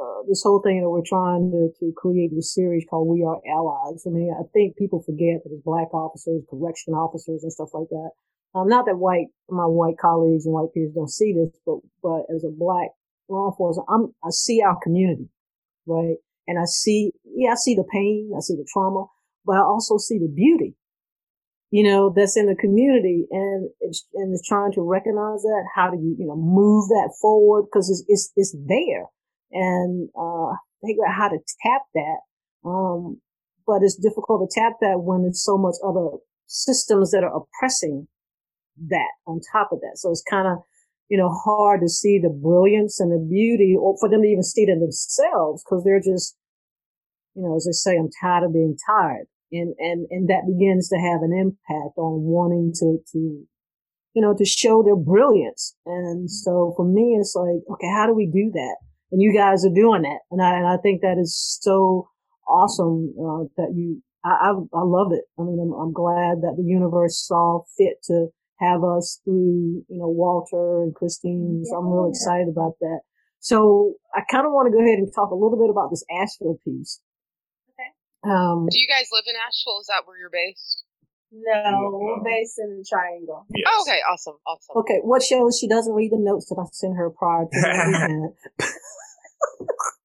uh, 0.00 0.22
this 0.26 0.42
whole 0.42 0.62
thing 0.62 0.80
that 0.80 0.88
we're 0.88 1.04
trying 1.04 1.50
to, 1.50 1.68
to 1.78 1.92
create 1.94 2.30
this 2.34 2.54
series 2.54 2.86
called 2.88 3.08
We 3.08 3.22
Are 3.22 3.40
Allies. 3.46 4.04
I 4.06 4.10
mean, 4.10 4.32
I 4.32 4.48
think 4.54 4.76
people 4.76 5.02
forget 5.02 5.44
that 5.44 5.52
as 5.52 5.60
black 5.62 5.92
officers, 5.92 6.42
correction 6.48 6.94
officers 6.94 7.42
and 7.42 7.52
stuff 7.52 7.68
like 7.74 7.88
that. 7.90 8.10
Um, 8.54 8.68
not 8.68 8.86
that 8.86 8.96
white, 8.96 9.26
my 9.48 9.66
white 9.66 9.98
colleagues 10.00 10.46
and 10.46 10.54
white 10.54 10.72
peers 10.72 10.94
don't 10.94 11.10
see 11.10 11.34
this, 11.34 11.54
but, 11.66 11.78
but 12.02 12.24
as 12.34 12.44
a 12.44 12.50
black 12.50 12.88
law 13.28 13.50
enforcement, 13.50 13.86
I'm, 13.90 14.14
I 14.24 14.30
see 14.30 14.62
our 14.62 14.78
community, 14.82 15.28
right? 15.86 16.16
And 16.48 16.58
I 16.58 16.64
see, 16.64 17.12
yeah, 17.24 17.52
I 17.52 17.56
see 17.56 17.74
the 17.74 17.84
pain, 17.92 18.32
I 18.34 18.40
see 18.40 18.56
the 18.56 18.66
trauma, 18.72 19.06
but 19.44 19.56
I 19.56 19.60
also 19.60 19.98
see 19.98 20.18
the 20.18 20.32
beauty, 20.34 20.74
you 21.70 21.84
know, 21.84 22.12
that's 22.14 22.36
in 22.36 22.46
the 22.46 22.56
community 22.56 23.26
and 23.30 23.68
it's, 23.80 24.06
and 24.14 24.32
it's 24.32 24.48
trying 24.48 24.72
to 24.72 24.80
recognize 24.80 25.42
that. 25.42 25.64
How 25.76 25.90
do 25.90 25.98
you, 25.98 26.16
you 26.18 26.26
know, 26.26 26.36
move 26.36 26.88
that 26.88 27.12
forward? 27.20 27.66
Cause 27.72 27.88
it's, 27.90 28.02
it's, 28.08 28.32
it's 28.34 28.56
there 28.66 29.06
and 29.52 30.08
uh, 30.18 30.54
figure 30.84 31.06
out 31.06 31.14
how 31.14 31.28
to 31.28 31.38
tap 31.62 31.82
that. 31.94 32.18
Um, 32.64 33.20
but 33.66 33.82
it's 33.82 33.96
difficult 33.96 34.42
to 34.42 34.60
tap 34.60 34.74
that 34.80 35.00
when 35.00 35.22
there's 35.22 35.44
so 35.44 35.56
much 35.56 35.76
other 35.86 36.18
systems 36.46 37.12
that 37.12 37.22
are 37.22 37.36
oppressing 37.36 38.08
that 38.88 39.10
on 39.26 39.40
top 39.52 39.70
of 39.72 39.80
that. 39.80 39.96
So 39.96 40.10
it's 40.10 40.24
kind 40.28 40.48
of, 40.48 40.58
you 41.08 41.18
know, 41.18 41.30
hard 41.30 41.80
to 41.82 41.88
see 41.88 42.18
the 42.18 42.30
brilliance 42.30 43.00
and 43.00 43.12
the 43.12 43.24
beauty 43.24 43.76
or 43.78 43.96
for 44.00 44.08
them 44.08 44.22
to 44.22 44.28
even 44.28 44.42
see 44.42 44.62
it 44.62 44.68
in 44.68 44.80
themselves 44.80 45.62
because 45.62 45.84
they're 45.84 46.00
just, 46.00 46.36
you 47.34 47.42
know, 47.42 47.56
as 47.56 47.66
they 47.66 47.72
say, 47.72 47.96
I'm 47.96 48.10
tired 48.20 48.44
of 48.44 48.52
being 48.52 48.76
tired. 48.86 49.26
And, 49.52 49.74
and, 49.78 50.06
and 50.10 50.28
that 50.28 50.46
begins 50.46 50.88
to 50.90 50.96
have 50.96 51.22
an 51.22 51.32
impact 51.32 51.98
on 51.98 52.22
wanting 52.22 52.72
to, 52.76 52.98
to, 53.12 53.18
you 54.14 54.22
know, 54.22 54.34
to 54.36 54.44
show 54.44 54.82
their 54.82 54.96
brilliance. 54.96 55.74
And 55.86 56.30
so 56.30 56.72
for 56.76 56.84
me, 56.84 57.16
it's 57.18 57.34
like, 57.34 57.62
okay, 57.72 57.90
how 57.90 58.06
do 58.06 58.14
we 58.14 58.26
do 58.26 58.50
that? 58.54 58.76
And 59.12 59.20
you 59.20 59.34
guys 59.34 59.64
are 59.64 59.74
doing 59.74 60.02
that. 60.02 60.20
And 60.30 60.42
I, 60.42 60.56
and 60.56 60.66
I 60.66 60.76
think 60.76 61.02
that 61.02 61.18
is 61.18 61.34
so 61.60 62.08
awesome, 62.46 63.14
uh, 63.18 63.44
that 63.56 63.74
you, 63.74 64.02
I, 64.24 64.30
I, 64.30 64.50
I 64.50 64.82
love 64.84 65.12
it. 65.12 65.24
I 65.38 65.42
mean, 65.42 65.58
I'm, 65.58 65.72
I'm 65.72 65.92
glad 65.92 66.42
that 66.42 66.54
the 66.56 66.64
universe 66.64 67.26
saw 67.26 67.62
fit 67.76 68.02
to 68.04 68.28
have 68.60 68.84
us 68.84 69.20
through, 69.24 69.82
you 69.88 69.98
know, 69.98 70.08
Walter 70.08 70.82
and 70.82 70.94
Christine. 70.94 71.64
So 71.64 71.76
I'm 71.76 71.88
really 71.88 72.10
excited 72.10 72.48
about 72.48 72.74
that. 72.80 73.00
So 73.40 73.94
I 74.14 74.20
kind 74.30 74.44
of 74.44 74.52
want 74.52 74.68
to 74.68 74.76
go 74.76 74.84
ahead 74.84 74.98
and 74.98 75.08
talk 75.14 75.30
a 75.30 75.34
little 75.34 75.56
bit 75.56 75.70
about 75.70 75.88
this 75.88 76.04
Asheville 76.12 76.60
piece. 76.62 77.00
Okay. 77.72 77.88
Um, 78.22 78.68
Do 78.70 78.78
you 78.78 78.86
guys 78.86 79.08
live 79.10 79.24
in 79.26 79.34
Asheville? 79.34 79.80
Is 79.80 79.88
that 79.88 80.04
where 80.04 80.20
you're 80.20 80.28
based? 80.28 80.84
No, 81.32 81.90
we're 81.92 82.14
um, 82.14 82.22
based 82.24 82.58
in 82.58 82.78
the 82.78 82.84
Triangle. 82.88 83.46
Yes. 83.54 83.64
Oh, 83.68 83.84
okay, 83.86 84.00
awesome, 84.10 84.34
awesome. 84.46 84.76
Okay, 84.76 84.98
what 85.02 85.22
shows 85.22 85.58
she 85.58 85.68
doesn't 85.68 85.94
read 85.94 86.10
the 86.10 86.18
notes 86.18 86.46
that 86.48 86.58
I 86.58 86.66
sent 86.72 86.96
her 86.96 87.10
prior 87.10 87.44
to 87.44 87.50
the 87.52 87.70
event. 87.70 88.34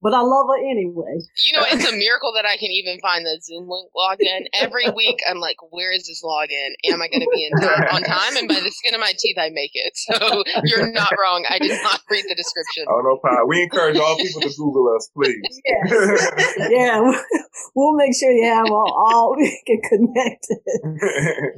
but 0.00 0.14
I 0.14 0.20
love 0.20 0.46
her 0.46 0.58
anyway. 0.62 1.18
You 1.42 1.58
know, 1.58 1.66
it's 1.66 1.86
a 1.86 1.92
miracle 1.92 2.32
that 2.34 2.46
I 2.46 2.56
can 2.56 2.70
even 2.70 3.00
find 3.00 3.26
the 3.26 3.40
Zoom 3.42 3.68
link 3.68 3.90
login. 3.90 4.46
Every 4.54 4.90
week, 4.94 5.18
I'm 5.28 5.38
like, 5.38 5.56
where 5.70 5.90
is 5.90 6.06
this 6.06 6.22
login? 6.22 6.78
Am 6.86 7.02
I 7.02 7.08
going 7.08 7.26
to 7.26 7.30
be 7.34 7.42
in 7.44 7.58
time, 7.58 7.82
on 7.90 8.02
time? 8.02 8.36
And 8.36 8.46
by 8.46 8.60
the 8.60 8.70
skin 8.70 8.94
of 8.94 9.00
my 9.00 9.12
teeth, 9.18 9.36
I 9.38 9.50
make 9.50 9.72
it. 9.74 9.92
So 10.08 10.44
you're 10.64 10.90
not 10.92 11.12
wrong. 11.18 11.44
I 11.50 11.58
did 11.58 11.82
not 11.82 12.00
read 12.10 12.24
the 12.28 12.34
description. 12.34 12.86
Oh, 12.88 13.00
no 13.02 13.18
problem. 13.18 13.48
We 13.48 13.62
encourage 13.62 13.98
all 13.98 14.16
people 14.16 14.40
to 14.40 14.54
Google 14.56 14.94
us, 14.94 15.10
please. 15.14 15.42
Yes. 15.68 16.70
yeah, 16.70 17.00
we'll 17.74 17.94
make 17.94 18.14
sure 18.14 18.30
you 18.30 18.46
have 18.46 18.66
all, 18.70 18.92
all 18.94 19.36
get 19.66 19.82
connected. 19.82 20.58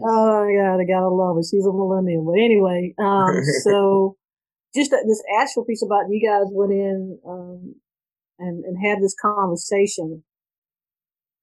oh, 0.03 0.45
my 0.45 0.53
God, 0.57 0.80
I 0.80 0.84
got 0.84 1.01
to 1.01 1.09
love 1.09 1.36
her. 1.36 1.43
She's 1.43 1.64
a 1.64 1.72
millennial. 1.72 2.24
But 2.24 2.41
anyway, 2.41 2.95
um, 2.99 3.43
so 3.62 4.16
just 4.74 4.91
this 4.91 5.22
actual 5.41 5.64
piece 5.64 5.82
about 5.84 6.11
you 6.11 6.26
guys 6.26 6.47
went 6.51 6.72
in 6.72 7.18
um, 7.26 7.74
and, 8.41 8.64
and 8.64 8.76
had 8.84 9.03
this 9.03 9.14
conversation. 9.20 10.24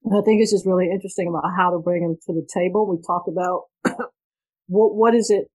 I 0.05 0.21
think 0.23 0.41
it's 0.41 0.51
just 0.51 0.65
really 0.65 0.89
interesting 0.91 1.27
about 1.27 1.51
how 1.55 1.71
to 1.71 1.79
bring 1.79 2.03
them 2.03 2.17
to 2.27 2.33
the 2.33 2.47
table. 2.53 2.87
We 2.87 3.01
talked 3.05 3.27
about 3.27 3.63
what 4.67 4.95
what 4.95 5.15
is 5.15 5.29
it, 5.29 5.47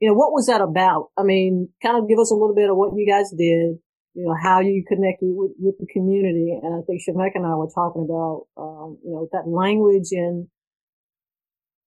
you 0.00 0.08
know, 0.08 0.14
what 0.14 0.32
was 0.32 0.46
that 0.46 0.60
about? 0.60 1.10
I 1.16 1.22
mean, 1.22 1.68
kind 1.82 1.96
of 1.96 2.08
give 2.08 2.18
us 2.18 2.30
a 2.30 2.34
little 2.34 2.54
bit 2.54 2.70
of 2.70 2.76
what 2.76 2.96
you 2.96 3.06
guys 3.06 3.30
did, 3.30 3.78
you 4.14 4.24
know, 4.24 4.34
how 4.40 4.60
you 4.60 4.84
connected 4.86 5.28
with, 5.30 5.52
with 5.58 5.74
the 5.78 5.86
community. 5.92 6.58
And 6.60 6.74
I 6.74 6.82
think 6.86 7.02
Shemeka 7.02 7.34
and 7.34 7.46
I 7.46 7.54
were 7.54 7.70
talking 7.74 8.06
about, 8.06 8.46
um, 8.56 8.98
you 9.04 9.10
know, 9.10 9.28
that 9.32 9.48
language 9.48 10.10
and, 10.12 10.46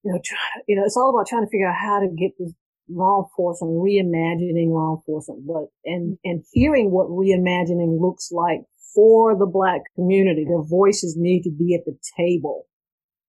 you 0.04 0.12
know, 0.12 0.20
try, 0.24 0.38
you 0.68 0.76
know, 0.76 0.84
it's 0.86 0.98
all 0.98 1.10
about 1.10 1.28
trying 1.28 1.46
to 1.46 1.50
figure 1.50 1.68
out 1.68 1.76
how 1.80 2.00
to 2.00 2.08
get 2.08 2.32
this 2.38 2.54
law 2.90 3.24
enforcement, 3.24 3.74
reimagining 3.74 4.70
law 4.70 4.96
enforcement, 4.96 5.48
but, 5.48 5.68
and, 5.84 6.18
and 6.24 6.44
hearing 6.52 6.92
what 6.92 7.08
reimagining 7.08 8.00
looks 8.00 8.30
like 8.32 8.62
for 8.98 9.38
the 9.38 9.46
black 9.46 9.82
community. 9.94 10.44
Their 10.44 10.64
voices 10.64 11.14
need 11.16 11.44
to 11.44 11.52
be 11.52 11.76
at 11.76 11.86
the 11.86 11.96
table. 12.18 12.66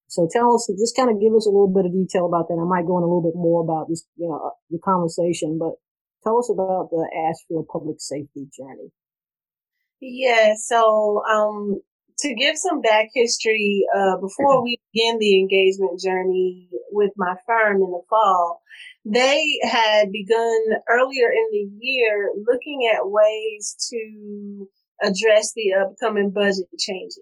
So 0.08 0.26
tell 0.32 0.54
us, 0.54 0.72
just 0.80 0.96
kind 0.96 1.10
of 1.10 1.20
give 1.20 1.34
us 1.34 1.44
a 1.44 1.52
little 1.52 1.68
bit 1.68 1.84
of 1.84 1.92
detail 1.92 2.24
about 2.24 2.48
that. 2.48 2.56
I 2.56 2.64
might 2.64 2.86
go 2.86 2.96
in 2.96 3.04
a 3.04 3.06
little 3.06 3.20
bit 3.20 3.36
more 3.36 3.60
about 3.60 3.90
this, 3.90 4.06
you 4.16 4.26
know, 4.26 4.52
the 4.70 4.78
conversation, 4.82 5.58
but 5.60 5.76
tell 6.24 6.38
us 6.38 6.48
about 6.48 6.88
the 6.88 7.04
Asheville 7.12 7.66
public 7.70 8.00
safety 8.00 8.48
journey. 8.56 8.88
Yeah. 10.00 10.54
So, 10.56 11.22
um, 11.28 11.82
to 12.20 12.34
give 12.34 12.56
some 12.56 12.80
back 12.80 13.08
history, 13.14 13.84
uh, 13.94 14.16
before 14.16 14.64
we 14.64 14.80
begin 14.92 15.18
the 15.18 15.38
engagement 15.38 16.00
journey 16.00 16.70
with 16.90 17.12
my 17.16 17.34
firm 17.46 17.76
in 17.76 17.90
the 17.90 18.00
fall, 18.08 18.62
they 19.04 19.60
had 19.62 20.10
begun 20.10 20.60
earlier 20.88 21.28
in 21.30 21.46
the 21.52 21.70
year 21.78 22.30
looking 22.46 22.90
at 22.92 23.08
ways 23.08 23.76
to 23.90 24.68
address 25.02 25.52
the 25.54 25.72
upcoming 25.74 26.30
budget 26.30 26.66
changes. 26.78 27.18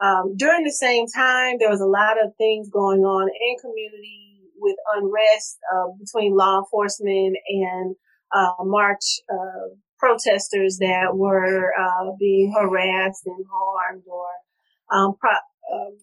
Um, 0.00 0.36
during 0.36 0.64
the 0.64 0.72
same 0.72 1.06
time, 1.06 1.56
there 1.58 1.70
was 1.70 1.80
a 1.80 1.86
lot 1.86 2.22
of 2.22 2.34
things 2.36 2.68
going 2.68 3.00
on 3.00 3.28
in 3.28 3.56
community 3.60 4.40
with 4.58 4.76
unrest 4.94 5.58
uh, 5.74 5.88
between 5.98 6.36
law 6.36 6.58
enforcement 6.58 7.36
and 7.48 7.96
uh, 8.32 8.52
March 8.64 9.20
uh, 9.32 9.74
protesters 9.98 10.78
that 10.78 11.16
were 11.16 11.72
uh, 11.78 12.10
being 12.18 12.52
harassed 12.52 13.26
and 13.26 13.44
harmed 13.50 14.02
or 14.06 14.26
um, 14.92 15.14
pro- 15.18 15.30
um, 15.72 15.96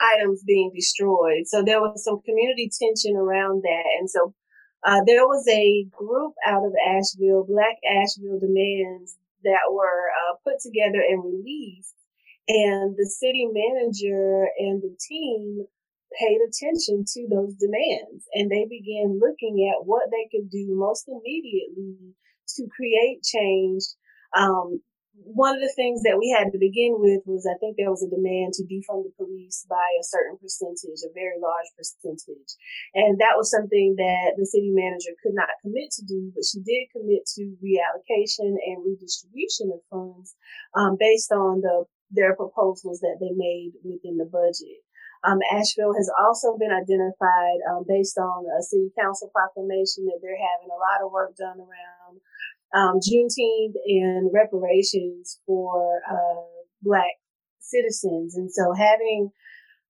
items 0.00 0.42
being 0.46 0.70
destroyed. 0.74 1.46
So 1.46 1.62
there 1.62 1.80
was 1.80 2.04
some 2.04 2.20
community 2.22 2.70
tension 2.78 3.16
around 3.16 3.62
that, 3.62 3.84
and 3.98 4.10
so 4.10 4.34
uh, 4.84 5.00
there 5.06 5.26
was 5.26 5.46
a 5.48 5.86
group 5.90 6.34
out 6.46 6.64
of 6.64 6.72
Asheville, 6.86 7.46
Black 7.48 7.76
Asheville 7.88 8.40
Demands, 8.40 9.16
that 9.44 9.70
were 9.70 10.10
uh, 10.10 10.36
put 10.44 10.60
together 10.60 11.00
and 11.00 11.24
released. 11.24 11.94
And 12.48 12.96
the 12.96 13.06
city 13.06 13.46
manager 13.46 14.48
and 14.58 14.82
the 14.82 14.96
team 15.08 15.66
paid 16.18 16.38
attention 16.42 17.04
to 17.06 17.26
those 17.30 17.54
demands 17.54 18.26
and 18.34 18.50
they 18.50 18.66
began 18.68 19.18
looking 19.18 19.72
at 19.72 19.86
what 19.86 20.10
they 20.10 20.28
could 20.30 20.50
do 20.50 20.74
most 20.76 21.08
immediately 21.08 22.14
to 22.56 22.68
create 22.76 23.22
change 23.22 23.82
um, 24.36 24.80
one 25.12 25.54
of 25.54 25.60
the 25.60 25.72
things 25.76 26.02
that 26.02 26.16
we 26.16 26.32
had 26.32 26.52
to 26.52 26.58
begin 26.58 26.96
with 26.96 27.20
was 27.28 27.44
I 27.44 27.56
think 27.60 27.76
there 27.76 27.92
was 27.92 28.02
a 28.02 28.08
demand 28.08 28.56
to 28.56 28.64
defund 28.64 29.04
the 29.04 29.12
police 29.16 29.64
by 29.68 29.84
a 30.00 30.04
certain 30.04 30.40
percentage, 30.40 31.04
a 31.04 31.12
very 31.12 31.36
large 31.36 31.68
percentage. 31.76 32.56
And 32.96 33.20
that 33.20 33.36
was 33.36 33.52
something 33.52 33.96
that 34.00 34.40
the 34.40 34.48
city 34.48 34.72
manager 34.72 35.12
could 35.20 35.36
not 35.36 35.52
commit 35.60 35.92
to 36.00 36.02
do, 36.04 36.32
but 36.32 36.48
she 36.48 36.64
did 36.64 36.92
commit 36.92 37.28
to 37.36 37.56
reallocation 37.60 38.56
and 38.56 38.84
redistribution 38.84 39.72
of 39.72 39.84
funds 39.92 40.34
um, 40.76 40.96
based 40.98 41.32
on 41.32 41.60
the 41.60 41.84
their 42.12 42.36
proposals 42.36 43.00
that 43.00 43.16
they 43.20 43.32
made 43.32 43.72
within 43.82 44.20
the 44.20 44.28
budget. 44.28 44.84
Um, 45.24 45.38
Asheville 45.54 45.94
has 45.94 46.10
also 46.18 46.58
been 46.58 46.74
identified 46.74 47.62
um, 47.70 47.86
based 47.86 48.18
on 48.18 48.44
a 48.44 48.60
city 48.60 48.90
council 48.98 49.30
proclamation 49.30 50.10
that 50.10 50.18
they're 50.20 50.36
having 50.36 50.68
a 50.68 50.82
lot 50.82 51.00
of 51.00 51.14
work 51.14 51.32
done 51.38 51.62
around 51.62 52.01
um, 52.74 52.98
Juneteenth 53.00 53.74
and 53.86 54.30
reparations 54.32 55.40
for 55.46 56.00
uh, 56.10 56.42
Black 56.82 57.12
citizens. 57.60 58.36
And 58.36 58.50
so 58.50 58.72
having 58.72 59.30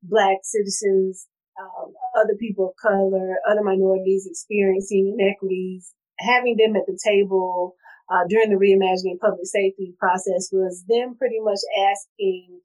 Black 0.02 0.38
citizens, 0.42 1.26
um, 1.60 1.92
other 2.16 2.34
people 2.38 2.70
of 2.70 2.74
color, 2.76 3.36
other 3.48 3.62
minorities 3.62 4.26
experiencing 4.26 5.16
inequities, 5.18 5.92
having 6.18 6.56
them 6.56 6.76
at 6.76 6.86
the 6.86 6.98
table 7.04 7.76
uh, 8.10 8.24
during 8.28 8.50
the 8.50 8.56
reimagining 8.56 9.18
public 9.20 9.46
safety 9.46 9.94
process 9.98 10.50
was 10.52 10.84
them 10.88 11.14
pretty 11.16 11.38
much 11.40 11.60
asking 11.90 12.60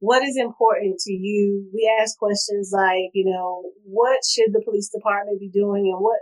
what 0.00 0.22
is 0.22 0.36
important 0.36 0.98
to 0.98 1.12
you. 1.12 1.68
We 1.72 1.90
ask 2.00 2.18
questions 2.18 2.70
like, 2.72 3.10
you 3.12 3.30
know, 3.30 3.70
what 3.84 4.20
should 4.24 4.52
the 4.52 4.62
police 4.64 4.88
department 4.88 5.40
be 5.40 5.48
doing 5.48 5.92
and 5.92 6.02
what 6.02 6.20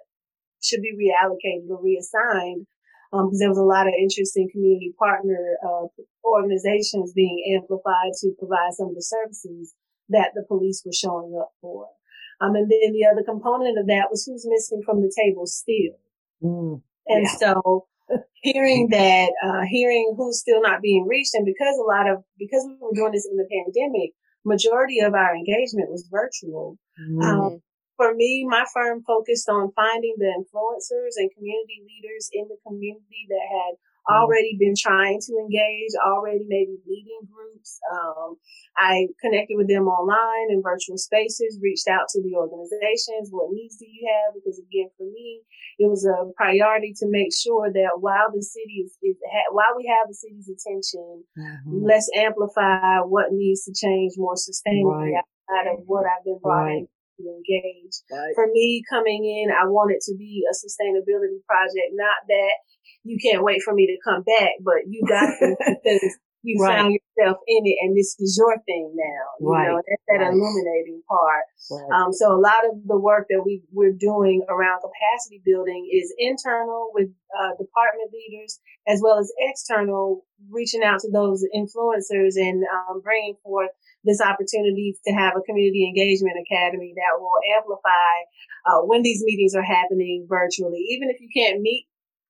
should 0.60 0.82
be 0.82 0.92
reallocated 0.92 1.70
or 1.70 1.82
reassigned 1.82 2.66
because 3.10 3.32
um, 3.32 3.38
there 3.38 3.48
was 3.48 3.58
a 3.58 3.62
lot 3.62 3.86
of 3.86 3.94
interesting 3.98 4.48
community 4.50 4.94
partner 4.98 5.56
uh, 5.64 5.86
organizations 6.24 7.12
being 7.14 7.56
amplified 7.56 8.12
to 8.20 8.32
provide 8.38 8.72
some 8.72 8.88
of 8.88 8.94
the 8.94 9.02
services 9.02 9.74
that 10.10 10.32
the 10.34 10.44
police 10.46 10.82
were 10.84 10.92
showing 10.92 11.38
up 11.40 11.52
for. 11.60 11.88
Um, 12.40 12.54
and 12.54 12.70
then 12.70 12.92
the 12.92 13.06
other 13.10 13.22
component 13.22 13.78
of 13.78 13.86
that 13.86 14.08
was 14.10 14.24
who's 14.24 14.46
missing 14.46 14.82
from 14.84 15.00
the 15.00 15.12
table 15.16 15.46
still. 15.46 15.98
Mm, 16.42 16.82
and 17.06 17.24
yeah. 17.24 17.36
so 17.36 17.86
hearing 18.42 18.88
that, 18.90 19.32
uh, 19.44 19.62
hearing 19.68 20.14
who's 20.16 20.40
still 20.40 20.62
not 20.62 20.82
being 20.82 21.06
reached, 21.06 21.34
and 21.34 21.44
because 21.44 21.76
a 21.78 21.82
lot 21.82 22.08
of, 22.08 22.22
because 22.38 22.64
we 22.66 22.76
were 22.80 22.94
doing 22.94 23.12
this 23.12 23.28
in 23.28 23.36
the 23.36 23.48
pandemic, 23.50 24.12
majority 24.44 25.00
of 25.00 25.14
our 25.14 25.34
engagement 25.34 25.90
was 25.90 26.08
virtual. 26.10 26.78
Mm. 27.10 27.22
Um, 27.22 27.62
for 27.98 28.14
me, 28.14 28.46
my 28.48 28.64
firm 28.72 29.02
focused 29.02 29.50
on 29.50 29.74
finding 29.74 30.14
the 30.16 30.30
influencers 30.38 31.18
and 31.18 31.34
community 31.34 31.82
leaders 31.82 32.30
in 32.32 32.46
the 32.46 32.56
community 32.62 33.26
that 33.28 33.46
had 33.50 33.74
already 34.08 34.56
been 34.58 34.74
trying 34.78 35.20
to 35.20 35.32
engage, 35.36 35.92
already 36.00 36.46
maybe 36.48 36.78
leading 36.86 37.26
groups. 37.28 37.78
Um, 37.92 38.36
I 38.78 39.08
connected 39.20 39.56
with 39.58 39.68
them 39.68 39.90
online 39.90 40.54
in 40.54 40.62
virtual 40.62 40.96
spaces, 40.96 41.58
reached 41.60 41.88
out 41.88 42.08
to 42.14 42.22
the 42.22 42.38
organizations. 42.38 43.28
What 43.30 43.50
needs 43.50 43.76
do 43.76 43.84
you 43.84 44.08
have? 44.08 44.34
Because 44.38 44.62
again, 44.62 44.88
for 44.96 45.04
me, 45.04 45.42
it 45.78 45.90
was 45.90 46.06
a 46.06 46.30
priority 46.36 46.94
to 47.02 47.06
make 47.10 47.34
sure 47.34 47.68
that 47.70 47.98
while 48.00 48.30
the 48.32 48.42
city 48.42 48.86
is, 48.86 48.96
is 49.02 49.16
while 49.50 49.74
we 49.76 49.90
have 49.90 50.08
the 50.08 50.14
city's 50.14 50.48
attention, 50.48 51.24
mm-hmm. 51.36 51.84
let's 51.84 52.08
amplify 52.16 53.02
what 53.02 53.32
needs 53.32 53.64
to 53.64 53.74
change 53.74 54.14
more 54.16 54.38
sustainably 54.38 55.12
right. 55.12 55.20
outside 55.50 55.74
of 55.74 55.84
what 55.84 56.06
I've 56.06 56.24
been 56.24 56.38
brought 56.40 56.64
right. 56.64 56.78
in 56.78 56.88
to 57.18 57.22
engage. 57.26 57.94
Right. 58.10 58.32
For 58.34 58.46
me, 58.46 58.82
coming 58.88 59.26
in, 59.26 59.50
I 59.50 59.66
want 59.66 59.92
it 59.92 60.00
to 60.06 60.16
be 60.16 60.46
a 60.46 60.54
sustainability 60.54 61.42
project, 61.44 61.92
not 61.92 62.22
that 62.28 62.54
you 63.04 63.18
can't 63.18 63.44
wait 63.44 63.62
for 63.62 63.74
me 63.74 63.86
to 63.86 63.98
come 64.02 64.22
back, 64.22 64.62
but 64.62 64.86
you 64.86 65.02
got 65.06 65.26
to 65.26 65.56
because 65.82 66.16
you 66.42 66.62
right. 66.62 66.78
found 66.78 66.94
yourself 66.94 67.38
in 67.46 67.62
it 67.66 67.76
and 67.82 67.96
this 67.96 68.14
is 68.18 68.38
your 68.38 68.54
thing 68.64 68.94
now. 68.94 69.24
You 69.40 69.50
right. 69.50 69.66
know, 69.68 69.82
that's 69.82 70.02
that 70.08 70.22
right. 70.22 70.32
illuminating 70.32 71.02
part. 71.08 71.44
Um, 71.92 72.12
so 72.12 72.32
a 72.32 72.38
lot 72.38 72.62
of 72.64 72.78
the 72.86 72.98
work 72.98 73.26
that 73.30 73.42
we, 73.44 73.62
we're 73.72 73.92
doing 73.92 74.46
around 74.48 74.80
capacity 74.80 75.42
building 75.44 75.90
is 75.92 76.14
internal 76.18 76.90
with 76.94 77.08
uh, 77.34 77.58
department 77.58 78.14
leaders 78.14 78.60
as 78.86 79.00
well 79.02 79.18
as 79.18 79.32
external, 79.50 80.24
reaching 80.50 80.82
out 80.82 81.00
to 81.00 81.10
those 81.10 81.44
influencers 81.54 82.38
and 82.38 82.62
um, 82.64 83.00
bringing 83.02 83.34
forth 83.42 83.70
this 84.08 84.24
opportunity 84.24 84.96
to 85.06 85.12
have 85.12 85.36
a 85.36 85.44
community 85.44 85.84
engagement 85.84 86.40
academy 86.40 86.96
that 86.96 87.20
will 87.20 87.38
amplify 87.56 88.14
uh, 88.66 88.80
when 88.88 89.02
these 89.02 89.22
meetings 89.22 89.54
are 89.54 89.62
happening 89.62 90.26
virtually. 90.28 90.80
Even 90.96 91.10
if 91.10 91.20
you 91.20 91.28
can't 91.32 91.60
meet 91.60 91.86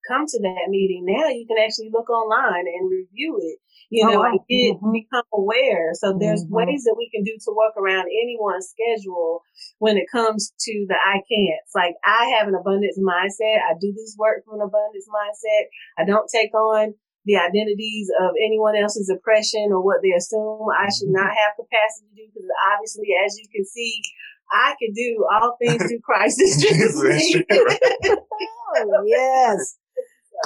come 0.09 0.25
to 0.27 0.41
that 0.41 0.67
meeting. 0.69 1.05
Now 1.05 1.29
you 1.29 1.47
can 1.47 1.61
actually 1.61 1.91
look 1.93 2.09
online 2.09 2.65
and 2.65 2.91
review 2.91 3.39
it, 3.43 3.59
you 3.91 4.09
oh, 4.09 4.13
know, 4.13 4.23
and 4.25 4.41
get, 4.49 4.77
mm-hmm. 4.77 4.93
become 4.93 5.29
aware. 5.33 5.93
So 5.95 6.17
there's 6.19 6.45
mm-hmm. 6.45 6.55
ways 6.55 6.85
that 6.85 6.97
we 6.97 7.11
can 7.13 7.23
do 7.23 7.37
to 7.37 7.53
work 7.53 7.77
around 7.77 8.09
anyone's 8.09 8.73
schedule 8.73 9.43
when 9.79 9.97
it 9.97 10.07
comes 10.11 10.53
to 10.61 10.87
the 10.89 10.97
I 10.97 11.21
can't. 11.29 11.61
It's 11.65 11.77
like 11.77 11.95
I 12.05 12.39
have 12.39 12.49
an 12.49 12.57
abundance 12.57 12.99
mindset. 12.99 13.61
I 13.61 13.77
do 13.79 13.93
this 13.93 14.17
work 14.19 14.45
from 14.45 14.61
an 14.61 14.67
abundance 14.67 15.07
mindset. 15.13 15.69
I 15.99 16.05
don't 16.05 16.29
take 16.33 16.55
on 16.55 16.95
the 17.29 17.37
identities 17.37 18.11
of 18.25 18.33
anyone 18.43 18.75
else's 18.75 19.13
oppression 19.13 19.69
or 19.71 19.85
what 19.85 20.01
they 20.03 20.17
assume 20.17 20.65
I 20.73 20.89
should 20.89 21.13
not 21.13 21.29
have 21.29 21.61
capacity 21.61 22.09
to 22.09 22.15
do 22.17 22.25
because 22.33 22.49
obviously, 22.73 23.13
as 23.25 23.37
you 23.37 23.45
can 23.55 23.67
see, 23.67 24.01
I 24.51 24.75
can 24.81 24.95
do 24.95 25.29
all 25.31 25.57
things 25.61 25.85
through 25.85 26.01
Christ. 26.01 26.41
oh, 28.81 29.05
yes. 29.07 29.77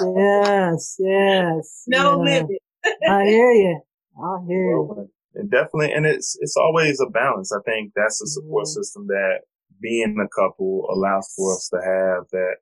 Yes, 0.01 0.95
yes. 0.97 1.83
No 1.85 2.25
yeah. 2.25 2.41
limit. 2.41 2.61
I 3.07 3.25
hear 3.25 3.51
you. 3.51 3.79
I 4.17 4.37
hear 4.47 4.69
you. 4.69 5.07
And 5.35 5.51
definitely, 5.51 5.93
and 5.93 6.07
it's 6.07 6.35
it's 6.41 6.57
always 6.57 6.99
a 6.99 7.05
balance. 7.11 7.51
I 7.53 7.61
think 7.63 7.91
that's 7.95 8.19
a 8.19 8.25
support 8.25 8.65
mm-hmm. 8.65 8.81
system 8.81 9.05
that 9.05 9.41
being 9.79 10.17
a 10.19 10.27
couple 10.33 10.87
allows 10.91 11.31
for 11.37 11.53
us 11.53 11.69
to 11.69 11.77
have 11.77 12.27
that 12.31 12.55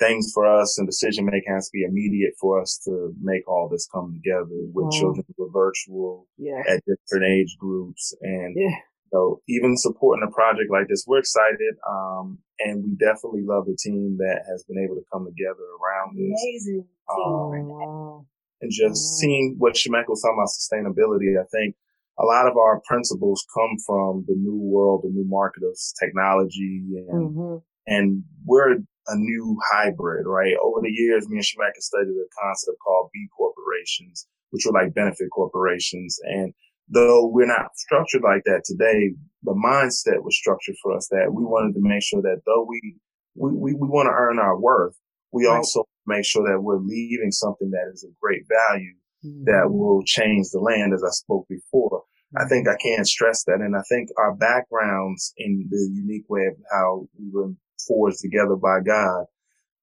things 0.00 0.32
for 0.34 0.46
us 0.46 0.78
and 0.78 0.88
decision 0.88 1.26
making 1.26 1.52
has 1.52 1.66
to 1.66 1.72
be 1.72 1.84
immediate 1.84 2.32
for 2.40 2.60
us 2.60 2.80
to 2.84 3.14
make 3.20 3.46
all 3.48 3.68
this 3.68 3.86
come 3.92 4.12
together 4.14 4.48
with 4.72 4.86
oh. 4.86 4.98
children 4.98 5.24
who 5.36 5.44
are 5.44 5.50
virtual 5.52 6.26
yeah. 6.38 6.62
at 6.68 6.82
different 6.86 7.26
age 7.26 7.56
groups 7.58 8.14
and 8.22 8.56
yeah. 8.56 8.76
So 9.12 9.42
even 9.48 9.76
supporting 9.76 10.26
a 10.26 10.30
project 10.30 10.70
like 10.70 10.86
this, 10.88 11.04
we're 11.06 11.18
excited. 11.18 11.74
Um, 11.88 12.38
and 12.60 12.84
we 12.84 12.94
definitely 12.94 13.42
love 13.42 13.66
the 13.66 13.76
team 13.76 14.18
that 14.18 14.42
has 14.48 14.64
been 14.64 14.78
able 14.78 14.94
to 14.94 15.04
come 15.12 15.26
together 15.26 15.66
around 15.82 16.16
this. 16.16 16.40
Amazing 16.40 16.86
um, 17.10 18.26
And 18.60 18.70
just 18.70 19.18
seeing 19.18 19.56
what 19.58 19.74
Shemeka 19.74 20.08
was 20.08 20.22
talking 20.22 20.38
about 20.38 20.54
sustainability, 20.54 21.40
I 21.40 21.46
think 21.50 21.74
a 22.18 22.24
lot 22.24 22.46
of 22.46 22.56
our 22.56 22.80
principles 22.86 23.44
come 23.52 23.76
from 23.84 24.24
the 24.28 24.34
new 24.36 24.58
world, 24.60 25.02
the 25.02 25.10
new 25.10 25.24
market 25.26 25.64
of 25.64 25.76
technology 25.98 26.84
and, 27.08 27.30
mm-hmm. 27.30 27.56
and 27.86 28.22
we're 28.44 28.76
a 29.10 29.16
new 29.16 29.58
hybrid, 29.70 30.26
right? 30.26 30.54
Over 30.62 30.80
the 30.82 30.90
years, 30.90 31.28
me 31.28 31.38
and 31.38 31.44
Shemeka 31.44 31.80
studied 31.80 32.10
a 32.10 32.28
concept 32.40 32.78
called 32.84 33.10
B 33.12 33.26
corporations, 33.36 34.26
which 34.50 34.64
were 34.64 34.72
like 34.72 34.94
benefit 34.94 35.28
corporations. 35.32 36.18
And 36.24 36.54
though 36.88 37.26
we're 37.26 37.46
not 37.46 37.76
structured 37.76 38.22
like 38.22 38.44
that 38.44 38.62
today, 38.64 39.14
the 39.42 39.54
mindset 39.54 40.22
was 40.22 40.36
structured 40.36 40.76
for 40.82 40.96
us 40.96 41.08
that 41.10 41.32
we 41.32 41.44
wanted 41.44 41.74
to 41.74 41.80
make 41.80 42.02
sure 42.02 42.22
that 42.22 42.42
though 42.46 42.64
we, 42.68 42.96
we, 43.34 43.50
we, 43.52 43.74
we 43.74 43.88
want 43.88 44.06
to 44.06 44.12
earn 44.12 44.38
our 44.38 44.58
worth, 44.58 44.96
we 45.32 45.46
right. 45.46 45.56
also 45.56 45.84
make 46.06 46.24
sure 46.24 46.46
that 46.48 46.60
we're 46.60 46.78
leaving 46.78 47.32
something 47.32 47.70
that 47.70 47.90
is 47.92 48.04
of 48.04 48.10
great 48.20 48.42
value 48.48 48.94
mm-hmm. 49.24 49.44
that 49.44 49.70
will 49.70 50.02
change 50.04 50.48
the 50.52 50.60
land 50.60 50.92
as 50.94 51.02
I 51.04 51.10
spoke 51.10 51.46
before. 51.48 52.04
I 52.36 52.46
think 52.46 52.68
I 52.68 52.76
can't 52.76 53.06
stress 53.06 53.42
that. 53.44 53.60
And 53.60 53.74
I 53.76 53.82
think 53.88 54.08
our 54.16 54.34
backgrounds 54.34 55.32
in 55.36 55.66
the 55.68 55.90
unique 55.92 56.28
way 56.28 56.46
of 56.46 56.54
how 56.70 57.08
we 57.18 57.28
were 57.32 57.50
forged 57.90 58.20
together 58.20 58.54
by 58.54 58.78
God, 58.86 59.24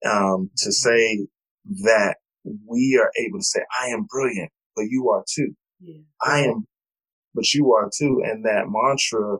um, 0.05 0.49
to 0.57 0.69
mm-hmm. 0.69 0.71
say 0.71 1.27
that 1.83 2.15
we 2.65 2.99
are 3.01 3.11
able 3.19 3.39
to 3.39 3.43
say, 3.43 3.59
I 3.81 3.87
am 3.87 4.03
brilliant, 4.09 4.51
but 4.75 4.85
you 4.89 5.09
are 5.09 5.23
too. 5.27 5.53
Yeah. 5.81 6.01
I 6.21 6.39
am 6.45 6.65
but 7.35 7.53
you 7.53 7.73
are 7.73 7.89
too. 7.95 8.21
And 8.25 8.45
that 8.45 8.65
mantra 8.67 9.37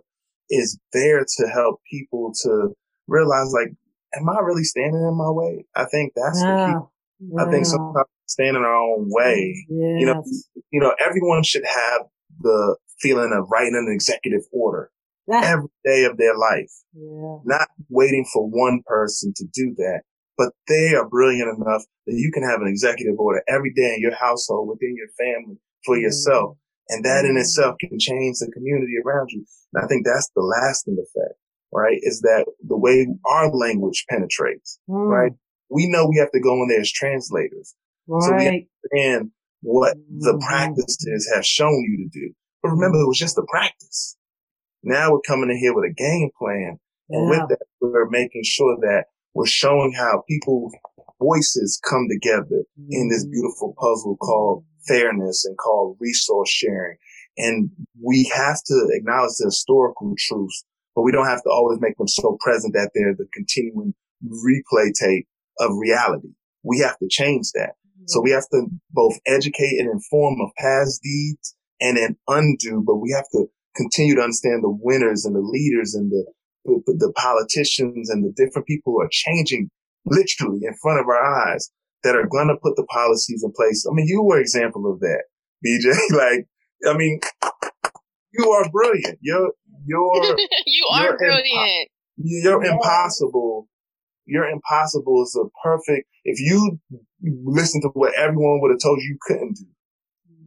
is 0.50 0.80
there 0.94 1.26
to 1.38 1.48
help 1.48 1.82
people 1.92 2.32
to 2.44 2.70
realize 3.08 3.52
like, 3.54 3.74
am 4.16 4.30
I 4.30 4.40
really 4.42 4.64
standing 4.64 5.02
in 5.02 5.18
my 5.18 5.32
way? 5.32 5.66
I 5.76 5.86
think 5.86 6.14
that's 6.16 6.42
key. 6.42 6.48
Yeah. 6.48 7.44
I 7.44 7.50
think 7.50 7.66
sometimes 7.66 8.06
stand 8.28 8.56
in 8.56 8.64
our 8.64 8.76
own 8.76 9.08
way. 9.10 9.66
Yes. 9.70 10.00
You 10.00 10.06
know, 10.06 10.24
you 10.72 10.80
know, 10.80 10.94
everyone 11.04 11.44
should 11.44 11.66
have 11.66 12.04
the 12.40 12.78
feeling 13.00 13.34
of 13.34 13.50
writing 13.50 13.76
an 13.76 13.92
executive 13.92 14.44
order 14.52 14.92
every 15.32 15.70
day 15.86 16.06
of 16.06 16.18
their 16.18 16.38
life. 16.38 16.72
Yeah. 16.94 17.38
Not 17.46 17.68
waiting 17.90 18.26
for 18.34 18.48
one 18.48 18.82
person 18.86 19.34
to 19.36 19.46
do 19.54 19.74
that, 19.78 20.02
but 20.38 20.54
they 20.68 20.94
are 20.96 21.08
brilliant 21.08 21.50
enough 21.58 21.84
that 22.06 22.16
you 22.16 22.32
can 22.34 22.44
have 22.44 22.62
an 22.62 22.68
executive 22.68 23.20
order 23.20 23.42
every 23.48 23.74
day 23.74 23.94
in 23.96 24.02
your 24.02 24.16
household, 24.16 24.70
within 24.70 24.96
your 24.96 25.10
family, 25.18 25.58
for 25.86 25.98
yourself. 25.98 26.58
And 26.90 27.04
that 27.04 27.26
in 27.26 27.36
mm. 27.36 27.40
itself 27.42 27.76
can 27.80 28.00
change 28.00 28.38
the 28.40 28.52
community 28.52 28.94
around 29.04 29.30
you. 29.32 29.46
And 29.74 29.84
I 29.84 29.88
think 29.88 30.06
that's 30.06 30.30
the 30.36 30.42
lasting 30.42 30.98
effect, 30.98 31.36
right? 31.74 32.00
Is 32.02 32.22
that 32.22 32.46
the 32.66 32.78
way 32.78 33.08
our 33.26 33.52
language 33.52 34.06
penetrates, 34.10 34.80
mm. 34.90 34.96
right? 34.96 35.34
We 35.70 35.90
know 35.90 36.08
we 36.08 36.18
have 36.18 36.32
to 36.32 36.40
go 36.40 36.62
in 36.62 36.70
there 36.70 36.80
as 36.80 36.92
translators. 36.92 37.76
Right. 38.08 38.24
So 38.24 38.36
we 38.36 38.48
understand 38.48 39.32
what 39.62 39.98
mm-hmm. 39.98 40.20
the 40.20 40.42
practices 40.48 41.30
have 41.34 41.46
shown 41.46 41.84
you 41.84 41.98
to 41.98 42.20
do. 42.20 42.34
But 42.64 42.70
remember, 42.70 43.00
it 43.00 43.08
was 43.08 43.20
just 43.20 43.38
a 43.38 43.44
practice. 43.50 44.16
Now 44.84 45.12
we're 45.12 45.22
coming 45.22 45.50
in 45.50 45.58
here 45.58 45.74
with 45.74 45.90
a 45.90 45.94
game 45.94 46.30
plan. 46.38 46.80
And 47.10 47.24
yeah. 47.24 47.30
with 47.30 47.50
that, 47.50 47.66
we're 47.82 48.10
making 48.10 48.44
sure 48.44 48.78
that 48.82 49.06
we're 49.34 49.46
showing 49.46 49.94
how 49.94 50.24
people's 50.28 50.74
voices 51.20 51.80
come 51.88 52.08
together 52.10 52.64
mm. 52.80 52.88
in 52.90 53.10
this 53.10 53.26
mm. 53.26 53.32
beautiful 53.32 53.74
puzzle 53.80 54.18
called 54.18 54.66
fairness 54.88 55.46
and 55.46 55.58
called 55.58 55.98
resource 56.00 56.50
sharing. 56.50 56.98
And 57.38 57.70
we 58.02 58.32
have 58.36 58.62
to 58.66 58.90
acknowledge 58.94 59.34
the 59.38 59.46
historical 59.46 60.14
truths, 60.18 60.64
but 60.96 61.04
we 61.04 61.12
don't 61.12 61.28
have 61.28 61.44
to 61.44 61.50
always 61.50 61.80
make 61.80 61.98
them 61.98 62.08
so 62.08 62.38
present 62.42 62.74
that 62.74 62.92
they're 62.96 63.16
the 63.16 63.28
continuing 63.34 63.94
replay 64.26 64.92
tape 64.94 65.28
of 65.60 65.72
reality. 65.78 66.30
We 66.64 66.80
have 66.80 66.98
to 66.98 67.08
change 67.10 67.52
that. 67.54 67.74
Mm-hmm. 67.76 68.06
So 68.08 68.22
we 68.22 68.32
have 68.32 68.48
to 68.52 68.68
both 68.92 69.20
educate 69.28 69.80
and 69.80 69.90
inform 69.90 70.42
of 70.42 70.50
past 70.58 71.02
deeds 71.04 71.56
and 71.80 71.98
then 71.98 72.18
undo, 72.28 72.84
but 72.86 72.96
we 72.96 73.12
have 73.12 73.30
to 73.34 73.48
continue 73.78 74.16
to 74.16 74.22
understand 74.22 74.64
the 74.64 74.78
winners 74.82 75.26
and 75.26 75.36
the 75.36 75.42
leaders 75.42 75.94
and 75.94 76.12
the, 76.12 76.26
the, 76.66 76.94
the 76.98 77.14
politicians 77.14 78.10
and 78.10 78.26
the 78.26 78.34
different 78.36 78.68
people 78.68 78.94
who 78.94 79.02
are 79.02 79.10
changing 79.12 79.70
literally 80.06 80.60
in 80.64 80.74
front 80.82 81.00
of 81.00 81.08
our 81.08 81.24
eyes 81.24 81.72
that 82.04 82.16
are 82.16 82.28
going 82.28 82.48
to 82.48 82.56
put 82.62 82.76
the 82.76 82.86
policies 82.86 83.44
in 83.44 83.52
place. 83.56 83.86
I 83.90 83.94
mean, 83.94 84.08
you 84.08 84.24
were 84.24 84.40
example 84.40 84.92
of 84.92 85.00
that, 85.00 85.24
BJ. 85.66 85.94
like, 86.12 86.48
I 86.88 86.98
mean, 86.98 87.20
you 88.34 88.50
are 88.52 88.70
brilliant. 88.70 89.20
You're, 89.22 89.52
you're, 89.86 90.38
you 90.66 90.88
are 90.92 91.04
you're 91.04 91.18
brilliant. 91.18 91.46
Impo- 91.46 91.86
you're 92.18 92.66
yeah. 92.66 92.74
impossible. 92.74 93.68
You're 94.26 94.50
impossible 94.50 95.24
is 95.24 95.40
a 95.42 95.48
perfect, 95.64 96.08
if 96.26 96.40
you 96.42 96.80
listen 97.22 97.82
to 97.82 97.90
what 97.94 98.14
everyone 98.16 98.60
would 98.62 98.72
have 98.72 98.82
told 98.82 99.00
you 99.02 99.12
you 99.12 99.18
couldn't 99.22 99.56
do, 99.56 99.66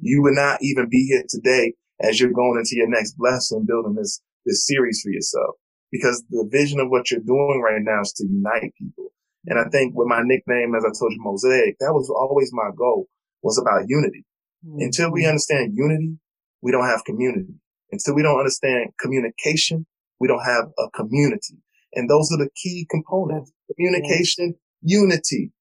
you 0.02 0.22
would 0.22 0.34
not 0.34 0.58
even 0.62 0.88
be 0.90 1.06
here 1.06 1.24
today 1.28 1.74
as 2.00 2.18
you're 2.18 2.32
going 2.32 2.58
into 2.58 2.76
your 2.76 2.88
next 2.88 3.16
blessing, 3.18 3.64
building 3.66 3.94
this, 3.94 4.20
this 4.46 4.66
series 4.66 5.00
for 5.02 5.10
yourself. 5.10 5.56
Because 5.92 6.22
the 6.30 6.48
vision 6.50 6.80
of 6.80 6.88
what 6.88 7.10
you're 7.10 7.20
doing 7.20 7.62
right 7.64 7.82
now 7.82 8.00
is 8.00 8.12
to 8.16 8.26
unite 8.26 8.72
people. 8.78 9.12
And 9.46 9.58
I 9.58 9.64
think 9.70 9.94
with 9.94 10.08
my 10.08 10.20
nickname, 10.22 10.74
as 10.74 10.84
I 10.84 10.92
told 10.96 11.12
you, 11.12 11.18
Mosaic, 11.20 11.76
that 11.80 11.92
was 11.92 12.10
always 12.10 12.50
my 12.52 12.70
goal 12.76 13.06
was 13.42 13.58
about 13.58 13.88
unity. 13.88 14.24
Mm-hmm. 14.66 14.80
Until 14.80 15.12
we 15.12 15.26
understand 15.26 15.72
unity, 15.74 16.18
we 16.62 16.70
don't 16.70 16.86
have 16.86 17.04
community. 17.04 17.54
Until 17.90 18.14
we 18.14 18.22
don't 18.22 18.38
understand 18.38 18.90
communication, 19.00 19.86
we 20.20 20.28
don't 20.28 20.44
have 20.44 20.66
a 20.78 20.90
community. 20.90 21.56
And 21.94 22.08
those 22.08 22.30
are 22.32 22.38
the 22.38 22.50
key 22.54 22.86
components. 22.90 23.50
Communication, 23.74 24.54
unity, 24.82 25.52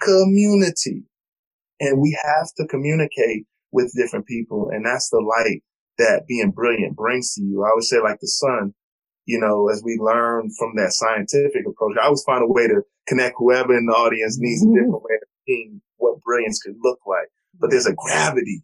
community. 0.00 1.02
And 1.80 2.00
we 2.00 2.16
have 2.24 2.48
to 2.56 2.66
communicate 2.66 3.44
with 3.72 3.92
different 3.96 4.26
people. 4.26 4.70
And 4.72 4.86
that's 4.86 5.10
the 5.10 5.18
light 5.18 5.62
that 5.98 6.26
being 6.26 6.50
brilliant 6.50 6.96
brings 6.96 7.34
to 7.34 7.42
you. 7.42 7.64
I 7.64 7.70
always 7.70 7.88
say 7.88 8.00
like 8.00 8.20
the 8.20 8.28
sun, 8.28 8.74
you 9.26 9.40
know, 9.40 9.68
as 9.68 9.82
we 9.84 9.98
learn 10.00 10.50
from 10.58 10.74
that 10.76 10.92
scientific 10.92 11.66
approach, 11.66 11.96
I 12.00 12.06
always 12.06 12.24
find 12.24 12.42
a 12.42 12.52
way 12.52 12.66
to 12.68 12.82
connect 13.08 13.36
whoever 13.38 13.76
in 13.76 13.86
the 13.86 13.92
audience 13.92 14.38
needs 14.38 14.62
a 14.62 14.66
mm-hmm. 14.66 14.74
different 14.74 15.02
way 15.02 15.14
of 15.14 15.28
seeing 15.46 15.80
what 15.96 16.20
brilliance 16.20 16.60
could 16.62 16.76
look 16.82 16.98
like. 17.06 17.28
But 17.58 17.70
there's 17.70 17.86
a 17.86 17.92
mm-hmm. 17.92 18.06
gravity 18.06 18.62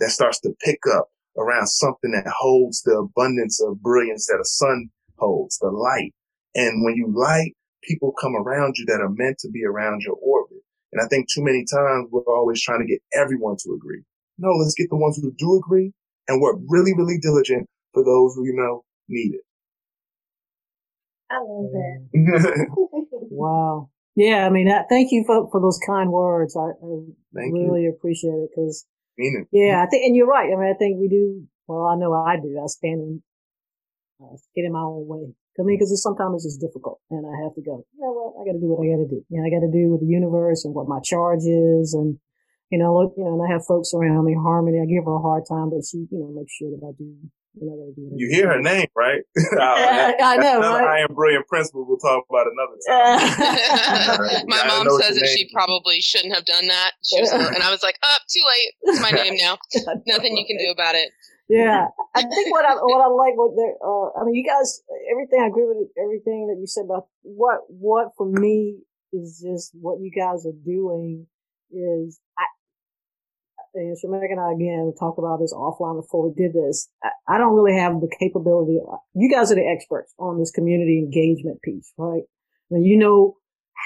that 0.00 0.10
starts 0.10 0.40
to 0.40 0.54
pick 0.64 0.80
up 0.94 1.08
around 1.38 1.66
something 1.66 2.12
that 2.12 2.26
holds 2.26 2.82
the 2.82 2.96
abundance 2.96 3.60
of 3.62 3.82
brilliance 3.82 4.26
that 4.26 4.40
a 4.40 4.44
sun 4.44 4.90
holds, 5.18 5.58
the 5.58 5.68
light. 5.68 6.14
And 6.54 6.84
when 6.84 6.94
you 6.96 7.12
light, 7.14 7.54
people 7.82 8.12
come 8.20 8.34
around 8.34 8.76
you 8.78 8.86
that 8.86 9.00
are 9.00 9.10
meant 9.10 9.38
to 9.40 9.50
be 9.50 9.64
around 9.64 10.02
your 10.02 10.16
orbit. 10.22 10.58
And 10.92 11.02
I 11.02 11.08
think 11.08 11.26
too 11.28 11.44
many 11.44 11.64
times 11.70 12.08
we're 12.10 12.22
always 12.22 12.62
trying 12.62 12.80
to 12.80 12.86
get 12.86 13.02
everyone 13.14 13.56
to 13.64 13.74
agree. 13.74 14.02
No, 14.38 14.50
let's 14.50 14.74
get 14.74 14.88
the 14.90 14.96
ones 14.96 15.18
who 15.20 15.32
do 15.36 15.56
agree 15.56 15.92
and 16.28 16.40
work 16.40 16.56
really, 16.68 16.92
really 16.94 17.18
diligent 17.18 17.68
for 17.92 18.04
those 18.04 18.34
who, 18.34 18.44
you 18.44 18.54
know, 18.54 18.84
need 19.08 19.34
it. 19.34 19.40
I 21.30 21.38
love 21.42 21.70
that. 21.72 22.76
wow. 23.30 23.90
Yeah, 24.14 24.46
I 24.46 24.50
mean, 24.50 24.68
thank 24.88 25.12
you 25.12 25.24
for, 25.26 25.48
for 25.50 25.60
those 25.60 25.78
kind 25.84 26.10
words. 26.10 26.56
I, 26.56 26.72
I 26.80 27.50
really 27.52 27.82
you. 27.82 27.90
appreciate 27.90 28.30
it 28.30 28.50
because, 28.54 28.86
yeah, 29.52 29.84
I 29.84 29.86
think, 29.90 30.04
and 30.04 30.16
you're 30.16 30.26
right. 30.26 30.50
I 30.52 30.56
mean, 30.56 30.72
I 30.74 30.78
think 30.78 30.98
we 30.98 31.08
do. 31.08 31.46
Well, 31.66 31.86
I 31.86 31.96
know 31.96 32.14
I 32.14 32.36
do. 32.36 32.58
I 32.62 32.66
stand 32.66 33.00
in, 33.00 33.22
uh, 34.22 34.36
get 34.54 34.64
in 34.64 34.72
my 34.72 34.80
own 34.80 35.06
way. 35.06 35.34
I 35.58 35.62
mean, 35.62 35.78
because 35.78 36.02
sometimes 36.02 36.44
it's 36.44 36.54
just 36.54 36.60
difficult, 36.60 37.00
and 37.10 37.24
I 37.26 37.44
have 37.44 37.54
to 37.54 37.62
go. 37.62 37.84
You 37.96 38.00
know 38.04 38.12
what? 38.12 38.40
I 38.40 38.44
got 38.44 38.52
to 38.52 38.60
do 38.60 38.68
what 38.68 38.84
I 38.84 38.92
got 38.92 39.04
to 39.04 39.08
do. 39.08 39.24
You 39.28 39.40
know, 39.40 39.46
I 39.46 39.50
got 39.50 39.64
to 39.64 39.72
do 39.72 39.88
with 39.92 40.00
the 40.00 40.12
universe 40.12 40.64
and 40.64 40.74
what 40.74 40.88
my 40.88 41.00
charge 41.00 41.44
is, 41.48 41.96
and 41.96 42.18
you 42.70 42.78
know, 42.78 42.98
look, 42.98 43.14
you 43.16 43.24
know, 43.24 43.34
and 43.34 43.42
I 43.42 43.52
have 43.52 43.64
folks 43.64 43.92
around 43.94 44.24
me, 44.24 44.34
Harmony. 44.34 44.80
I 44.80 44.86
give 44.86 45.04
her 45.04 45.14
a 45.14 45.22
hard 45.22 45.44
time, 45.48 45.70
but 45.70 45.86
she, 45.86 46.06
you 46.10 46.18
know, 46.18 46.30
makes 46.34 46.52
sure 46.52 46.70
that 46.70 46.82
I 46.82 46.92
do. 46.98 47.14
You, 47.58 47.64
know, 47.64 47.88
do 47.96 48.20
you 48.20 48.28
hear 48.28 48.52
her 48.52 48.60
name, 48.60 48.88
right? 48.94 49.22
I, 49.58 50.14
I 50.20 50.36
know, 50.36 50.60
right? 50.60 51.00
I 51.00 51.00
am 51.00 51.14
brilliant 51.14 51.48
principal. 51.48 51.86
We'll 51.88 51.96
talk 51.96 52.26
about 52.28 52.44
another 52.52 52.76
time. 52.84 54.44
my 54.46 54.60
mom 54.68 54.86
says 55.00 55.16
that 55.16 55.32
she 55.34 55.48
probably 55.54 56.02
shouldn't 56.02 56.34
have 56.34 56.44
done 56.44 56.66
that. 56.68 56.92
She 57.02 57.18
was, 57.18 57.32
and 57.32 57.62
I 57.62 57.70
was 57.70 57.82
like, 57.82 57.98
"Up, 58.02 58.20
oh, 58.20 58.24
too 58.28 58.44
late. 58.46 58.72
It's 58.82 59.00
my 59.00 59.10
name 59.10 59.38
now. 59.38 59.56
Nothing 60.06 60.36
you 60.36 60.44
can 60.46 60.58
do 60.58 60.70
about 60.70 60.96
it." 60.96 61.08
yeah, 61.48 61.86
I 62.14 62.22
think 62.22 62.50
what 62.50 62.64
I 62.64 62.74
what 62.74 63.00
I 63.00 63.08
like 63.08 63.36
what 63.36 63.54
they 63.54 63.70
uh, 63.84 64.20
I 64.20 64.24
mean, 64.24 64.34
you 64.34 64.44
guys, 64.44 64.82
everything 65.10 65.40
I 65.40 65.46
agree 65.46 65.64
with 65.66 65.88
everything 65.96 66.48
that 66.48 66.58
you 66.58 66.66
said 66.66 66.84
But 66.88 67.06
what 67.22 67.60
what 67.68 68.12
for 68.16 68.26
me 68.26 68.80
is 69.12 69.42
just 69.46 69.72
what 69.80 70.00
you 70.00 70.10
guys 70.10 70.44
are 70.44 70.58
doing 70.64 71.26
is 71.70 72.20
I 72.36 72.44
and 73.76 73.96
Shemeka 73.96 74.30
and 74.30 74.40
I 74.40 74.52
again 74.52 74.92
talked 74.98 75.18
about 75.18 75.38
this 75.40 75.52
offline 75.52 76.00
before 76.00 76.28
we 76.28 76.34
did 76.34 76.52
this. 76.52 76.88
I, 77.02 77.10
I, 77.28 77.38
don't 77.38 77.54
really 77.54 77.78
have 77.78 78.00
the 78.00 78.10
capability. 78.18 78.78
You 79.14 79.30
guys 79.30 79.52
are 79.52 79.56
the 79.56 79.66
experts 79.66 80.14
on 80.18 80.38
this 80.38 80.50
community 80.50 80.98
engagement 80.98 81.62
piece, 81.62 81.92
right? 81.98 82.22
I 82.70 82.74
mean, 82.74 82.84
you 82.84 82.98
know 82.98 83.36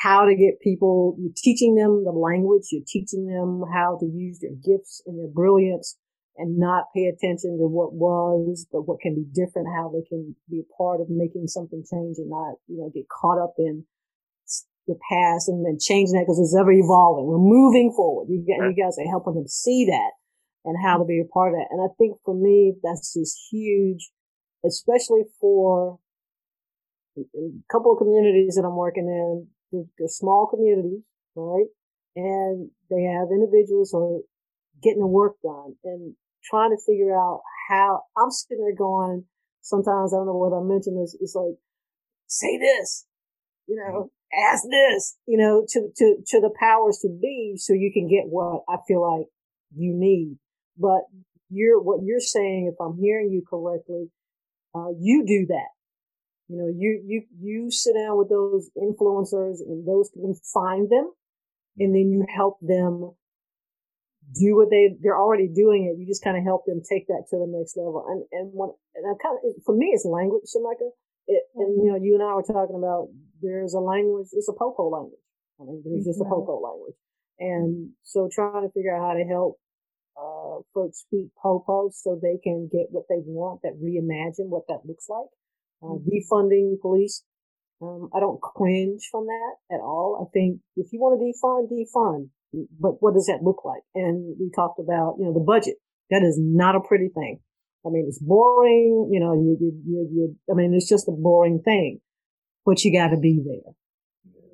how 0.03 0.25
to 0.25 0.35
get 0.35 0.61
people. 0.61 1.17
You're 1.19 1.33
teaching 1.37 1.75
them 1.75 2.05
the 2.05 2.13
language. 2.13 2.69
You're 2.71 2.87
teaching 2.87 3.27
them 3.27 3.63
how 3.73 3.99
to 4.01 4.07
use 4.07 4.39
their 4.41 4.55
gifts 4.55 5.03
and 5.07 5.19
their 5.19 5.29
brilliance, 5.29 5.97
and 6.37 6.59
not 6.59 6.85
pay 6.95 7.07
attention 7.07 7.59
to 7.59 7.67
what 7.67 7.93
was, 7.93 8.67
but 8.73 8.83
what 8.83 9.01
can 9.01 9.15
be 9.15 9.27
different. 9.35 9.69
How 9.75 9.91
they 9.93 10.07
can 10.09 10.35
be 10.49 10.61
a 10.61 10.75
part 10.79 11.01
of 11.01 11.09
making 11.11 11.49
something 11.49 11.85
change, 11.91 12.17
and 12.19 12.31
not 12.31 12.55
you 12.69 12.79
know 12.79 12.91
get 12.95 13.09
caught 13.09 13.43
up 13.43 13.55
in 13.59 13.85
the 14.91 14.99
past 15.07 15.49
and 15.49 15.65
then 15.65 15.79
changing 15.79 16.19
that 16.19 16.27
because 16.27 16.43
it's 16.43 16.59
ever 16.59 16.75
evolving. 16.75 17.31
We're 17.31 17.39
moving 17.39 17.95
forward. 17.95 18.27
You, 18.29 18.43
you 18.43 18.75
guys 18.75 18.99
are 18.99 19.09
helping 19.09 19.35
them 19.35 19.47
see 19.47 19.87
that 19.87 20.13
and 20.67 20.77
how 20.77 20.99
to 20.99 21.07
mm-hmm. 21.07 21.09
be 21.09 21.23
a 21.23 21.33
part 21.33 21.55
of 21.55 21.63
that. 21.63 21.71
And 21.71 21.81
I 21.81 21.89
think 21.97 22.19
for 22.25 22.35
me, 22.35 22.75
that's 22.83 23.15
just 23.15 23.39
huge, 23.51 24.11
especially 24.67 25.23
for 25.41 25.99
a 27.17 27.23
couple 27.71 27.93
of 27.93 27.99
communities 27.99 28.57
that 28.57 28.67
I'm 28.67 28.77
working 28.77 29.07
in. 29.07 29.47
They're, 29.73 29.89
they're 29.99 30.09
small 30.09 30.47
communities, 30.51 31.07
right? 31.35 31.71
And 32.17 32.71
they 32.91 33.03
have 33.07 33.31
individuals 33.31 33.91
who 33.93 33.99
are 34.03 34.21
getting 34.83 35.01
the 35.01 35.07
work 35.07 35.37
done 35.43 35.77
and 35.85 36.15
trying 36.45 36.71
to 36.71 36.83
figure 36.85 37.15
out 37.15 37.43
how 37.69 38.03
I'm 38.17 38.31
sitting 38.31 38.65
there 38.65 38.75
going, 38.75 39.25
sometimes 39.63 40.13
I 40.13 40.17
don't 40.17 40.27
know 40.27 40.37
what 40.37 40.57
I 40.57 40.61
mentioned 40.63 41.03
is, 41.03 41.17
it's 41.21 41.35
like, 41.35 41.55
say 42.27 42.59
this, 42.59 43.07
you 43.67 43.77
mm-hmm. 43.77 43.93
know, 43.93 44.11
ask 44.33 44.65
this, 44.71 45.17
you 45.27 45.37
know, 45.37 45.65
to, 45.69 45.89
to, 45.97 46.17
to 46.27 46.41
the 46.41 46.51
powers 46.59 46.99
to 47.03 47.09
be 47.09 47.55
so 47.57 47.73
you 47.73 47.91
can 47.93 48.09
get 48.09 48.29
what 48.29 48.63
I 48.69 48.77
feel 48.87 49.03
like 49.03 49.27
you 49.75 49.93
need. 49.95 50.39
But 50.79 51.03
you're, 51.49 51.81
what 51.81 52.01
you're 52.05 52.21
saying, 52.21 52.71
if 52.73 52.81
I'm 52.81 52.99
hearing 53.01 53.31
you 53.31 53.43
correctly, 53.49 54.11
uh, 54.75 54.91
you 54.99 55.25
do 55.27 55.47
that. 55.49 55.71
You 56.49 56.57
know, 56.59 56.67
you, 56.67 57.03
you, 57.07 57.23
you 57.41 57.71
sit 57.71 57.95
down 57.95 58.19
with 58.19 58.29
those 58.29 58.71
influencers 58.77 59.61
and 59.61 59.87
those, 59.87 60.11
you 60.15 60.35
find 60.53 60.91
them 60.91 61.13
and 61.79 61.95
then 61.95 62.11
you 62.11 62.27
help 62.35 62.59
them 62.61 63.13
do 64.35 64.57
what 64.57 64.71
they, 64.71 64.97
they're 65.01 65.19
already 65.19 65.49
doing 65.49 65.91
it. 65.91 65.99
You 65.99 66.07
just 66.07 66.23
kind 66.23 66.37
of 66.37 66.45
help 66.45 66.65
them 66.67 66.83
take 66.83 67.07
that 67.09 67.27
to 67.31 67.37
the 67.37 67.47
next 67.47 67.77
level. 67.77 68.05
And, 68.07 68.25
and 68.33 68.51
when, 68.53 68.71
and 68.95 69.07
I 69.07 69.15
kind 69.23 69.39
of, 69.43 69.63
for 69.65 69.75
me, 69.75 69.91
it's 69.93 70.05
language, 70.05 70.45
Shemeka. 70.55 70.91
It, 71.27 71.43
and, 71.55 71.83
you 71.83 71.93
know, 71.93 71.99
you 72.01 72.15
and 72.15 72.23
I 72.23 72.35
were 72.35 72.43
talking 72.43 72.77
about 72.77 73.09
there's 73.43 73.75
a 73.75 73.81
language, 73.81 74.29
it's 74.33 74.49
a 74.49 74.53
popo 74.53 74.89
language. 74.89 75.21
I 75.61 75.65
mean, 75.65 75.83
there's 75.85 76.05
just 76.05 76.21
a 76.21 76.25
popo 76.25 76.61
language. 76.61 76.97
And 77.39 77.91
so 78.03 78.29
trying 78.33 78.67
to 78.67 78.73
figure 78.73 78.95
out 78.95 79.01
how 79.01 79.15
to 79.15 79.25
help, 79.25 79.59
uh, 80.17 80.61
folks 80.75 81.01
speak 81.01 81.29
popo 81.41 81.91
so 81.93 82.19
they 82.21 82.39
can 82.43 82.69
get 82.71 82.89
what 82.91 83.05
they 83.09 83.23
want, 83.25 83.63
that 83.63 83.81
reimagine 83.81 84.49
what 84.49 84.67
that 84.69 84.85
looks 84.85 85.09
like. 85.09 85.29
Uh, 85.83 85.97
mm-hmm. 85.97 86.09
defunding 86.09 86.81
police. 86.81 87.25
Um, 87.81 88.11
I 88.15 88.21
don't 88.21 88.41
cringe 88.41 89.09
from 89.11 89.27
that 89.27 89.75
at 89.75 89.81
all. 89.81 90.21
I 90.21 90.29
think 90.33 90.61
if 90.77 90.93
you 90.93 91.01
want 91.01 91.17
to 91.17 91.25
defund, 91.25 91.73
defund. 91.73 92.29
But 92.79 93.01
what 93.01 93.15
does 93.15 93.27
that 93.27 93.43
look 93.43 93.65
like? 93.65 93.83
And 93.95 94.37
we 94.39 94.51
talked 94.51 94.81
about, 94.81 95.17
you 95.19 95.25
know, 95.25 95.33
the 95.33 95.41
budget. 95.41 95.77
That 96.11 96.23
is 96.23 96.37
not 96.39 96.75
a 96.75 96.81
pretty 96.81 97.09
thing. 97.09 97.41
I 97.85 97.91
mean, 97.91 98.07
it's 98.07 98.19
boring. 98.19 99.11
You 99.13 99.21
know, 99.21 99.35
you, 99.35 99.57
you, 99.61 99.83
you, 99.87 100.09
you 100.13 100.37
I 100.51 100.55
mean, 100.55 100.75
it's 100.75 100.89
just 100.89 101.09
a 101.09 101.13
boring 101.13 101.61
thing 101.63 102.01
but 102.65 102.85
you 102.85 102.93
got 102.93 103.09
to 103.09 103.17
be 103.17 103.41
there. 103.45 103.73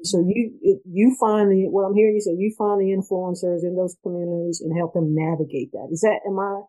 So 0.03 0.20
you 0.20 0.53
it, 0.62 0.79
you 0.85 1.16
find 1.18 1.51
the 1.51 1.68
what 1.68 1.83
I'm 1.83 1.95
hearing 1.95 2.14
you 2.14 2.20
say 2.20 2.33
you 2.39 2.55
find 2.57 2.81
the 2.81 2.95
influencers 2.95 3.64
in 3.64 3.74
those 3.74 3.97
communities 4.03 4.62
and 4.62 4.77
help 4.77 4.95
them 4.95 5.14
navigate 5.14 5.72
that. 5.72 5.89
Is 5.91 6.03
that 6.03 6.20
am 6.27 6.39
I 6.39 6.62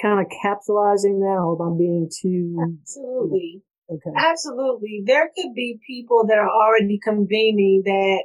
kind 0.00 0.20
of 0.20 0.26
capitalizing 0.42 1.20
that, 1.20 1.40
or 1.40 1.56
am 1.56 1.72
I 1.72 1.78
being 1.78 2.10
too? 2.10 2.58
Absolutely. 2.60 3.62
Okay. 3.88 4.10
Absolutely. 4.16 5.02
There 5.06 5.30
could 5.34 5.54
be 5.54 5.80
people 5.86 6.26
that 6.28 6.36
are 6.36 6.50
already 6.50 7.00
convening 7.02 7.82
that 7.86 8.24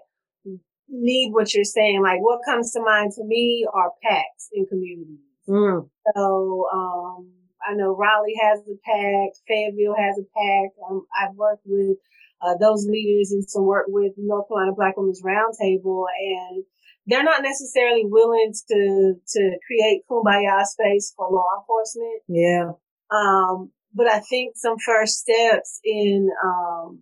need 0.89 1.31
what 1.31 1.53
you're 1.53 1.63
saying. 1.63 2.01
Like 2.03 2.19
what 2.19 2.41
comes 2.43 2.73
to 2.73 2.81
mind 2.81 3.13
to 3.13 3.23
me 3.23 3.65
are 3.73 3.91
PACs 4.03 4.51
in 4.51 4.65
communities. 4.65 5.23
Mm. 5.47 5.88
So 6.13 6.67
um, 6.73 7.31
I 7.65 7.73
know 7.75 7.95
Raleigh 7.95 8.39
has 8.41 8.59
a 8.67 8.75
pack, 8.85 9.29
Fayetteville 9.47 9.95
has 9.97 10.17
a 10.17 10.23
pack. 10.23 10.71
Um, 10.89 11.05
I've 11.15 11.35
worked 11.35 11.63
with 11.65 11.97
uh, 12.41 12.55
those 12.59 12.85
leaders 12.87 13.31
and 13.31 13.49
some 13.49 13.65
work 13.65 13.85
with 13.87 14.13
North 14.17 14.47
Carolina 14.47 14.73
Black 14.75 14.97
Women's 14.97 15.23
Roundtable, 15.23 16.05
and 16.19 16.63
they're 17.07 17.23
not 17.23 17.41
necessarily 17.41 18.03
willing 18.05 18.53
to 18.69 19.15
to 19.27 19.57
create 19.65 20.03
kumbaya 20.09 20.63
space 20.65 21.13
for 21.15 21.29
law 21.31 21.47
enforcement. 21.59 22.21
Yeah. 22.27 22.71
Um, 23.09 23.71
but 23.93 24.07
I 24.07 24.19
think 24.19 24.55
some 24.55 24.77
first 24.77 25.15
steps 25.17 25.79
in 25.83 26.29
um, 26.43 26.99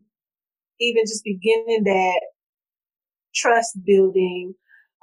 even 0.79 1.03
just 1.05 1.23
beginning 1.23 1.83
that 1.85 2.21
trust 3.33 3.77
building 3.85 4.53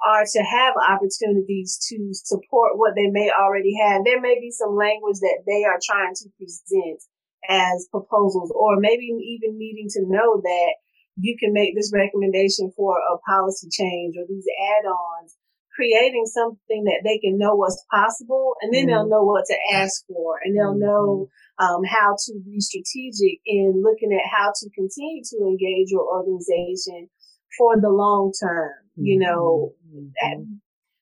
are 0.05 0.23
to 0.25 0.41
have 0.43 0.73
opportunities 0.75 1.79
to 1.89 2.09
support 2.13 2.77
what 2.77 2.93
they 2.95 3.07
may 3.07 3.31
already 3.31 3.73
have. 3.81 4.03
There 4.03 4.21
may 4.21 4.39
be 4.39 4.51
some 4.51 4.75
language 4.75 5.19
that 5.21 5.43
they 5.47 5.63
are 5.63 5.79
trying 5.81 6.13
to 6.15 6.29
present 6.37 7.01
as 7.49 7.87
proposals 7.91 8.51
or 8.55 8.79
maybe 8.79 9.05
even 9.05 9.57
needing 9.57 9.87
to 9.89 10.01
know 10.07 10.41
that 10.41 10.73
you 11.15 11.37
can 11.39 11.53
make 11.53 11.75
this 11.75 11.91
recommendation 11.93 12.71
for 12.75 12.97
a 12.97 13.17
policy 13.29 13.67
change 13.71 14.15
or 14.17 14.25
these 14.27 14.45
add-ons, 14.79 15.37
creating 15.75 16.25
something 16.25 16.85
that 16.85 17.01
they 17.03 17.19
can 17.19 17.37
know 17.37 17.55
what's 17.55 17.83
possible 17.91 18.55
and 18.61 18.73
then 18.73 18.87
mm-hmm. 18.87 18.89
they'll 18.89 19.09
know 19.09 19.23
what 19.23 19.45
to 19.45 19.57
ask 19.73 20.05
for 20.07 20.39
and 20.43 20.55
they'll 20.57 20.71
mm-hmm. 20.71 20.85
know 20.85 21.27
um, 21.59 21.83
how 21.83 22.15
to 22.25 22.33
be 22.45 22.59
strategic 22.59 23.39
in 23.45 23.83
looking 23.83 24.11
at 24.13 24.25
how 24.29 24.51
to 24.55 24.69
continue 24.71 25.21
to 25.23 25.37
engage 25.45 25.91
your 25.91 26.05
organization 26.07 27.09
for 27.57 27.79
the 27.79 27.89
long 27.89 28.31
term. 28.41 28.71
Mm-hmm. 28.97 29.05
You 29.05 29.19
know, 29.19 29.73
mm-hmm. 29.93 30.53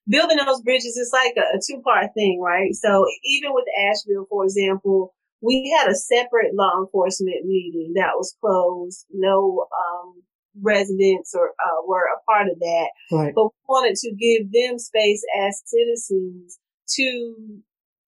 building 0.08 0.38
those 0.46 0.62
bridges 0.62 0.98
is 0.98 1.12
like 1.14 1.34
a, 1.38 1.58
a 1.58 1.60
two 1.66 1.82
part 1.82 2.08
thing, 2.14 2.42
right? 2.42 2.74
So 2.74 3.06
even 3.26 3.54
with 3.54 3.66
Asheville, 3.90 4.28
for 4.30 4.44
example, 4.44 5.14
we 5.42 5.76
had 5.78 5.90
a 5.90 5.96
separate 5.96 6.54
law 6.54 6.80
enforcement 6.80 7.46
meeting 7.46 7.94
that 7.96 8.14
was 8.16 8.36
closed. 8.40 9.06
No, 9.12 9.66
um, 9.72 10.24
residents 10.62 11.34
or 11.36 11.50
uh, 11.50 11.82
were 11.88 12.04
a 12.04 12.22
part 12.30 12.48
of 12.50 12.60
that. 12.60 12.90
Right. 13.12 13.34
But 13.34 13.46
we 13.46 13.52
wanted 13.68 13.96
to 13.96 14.12
give 14.12 14.52
them 14.52 14.78
space 14.80 15.24
as 15.42 15.62
citizens 15.66 16.60
to 16.96 17.62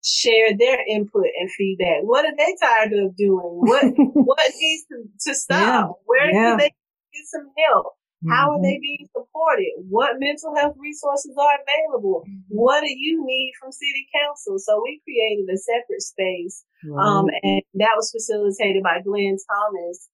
share 0.03 0.55
their 0.57 0.79
input 0.87 1.27
and 1.39 1.49
feedback. 1.51 2.01
What 2.03 2.25
are 2.25 2.35
they 2.35 2.55
tired 2.61 2.93
of 2.93 3.15
doing? 3.15 3.39
What 3.41 3.85
what 3.97 4.51
needs 4.59 4.83
to, 4.91 5.29
to 5.29 5.35
stop? 5.35 5.59
Yeah. 5.59 5.87
Where 6.05 6.31
Yeah. 6.31 6.49
can 6.49 6.57
they 6.57 6.73
get 7.13 7.25
some 7.25 7.49
help? 7.57 7.93
How 8.29 8.51
are 8.51 8.61
they 8.61 8.79
being 8.81 9.07
supported? 9.15 9.71
What 9.89 10.19
mental 10.19 10.55
health 10.55 10.75
resources 10.79 11.35
are 11.37 11.57
available? 11.59 12.23
What 12.47 12.81
do 12.81 12.89
you 12.89 13.25
need 13.25 13.53
from 13.59 13.71
city 13.71 14.07
council? 14.13 14.57
So 14.59 14.81
we 14.83 15.01
created 15.03 15.49
a 15.53 15.57
separate 15.57 16.01
space 16.01 16.63
um, 16.97 17.27
and 17.41 17.61
that 17.75 17.93
was 17.95 18.11
facilitated 18.11 18.83
by 18.83 19.01
Glenn 19.01 19.37
Thomas. 19.49 20.09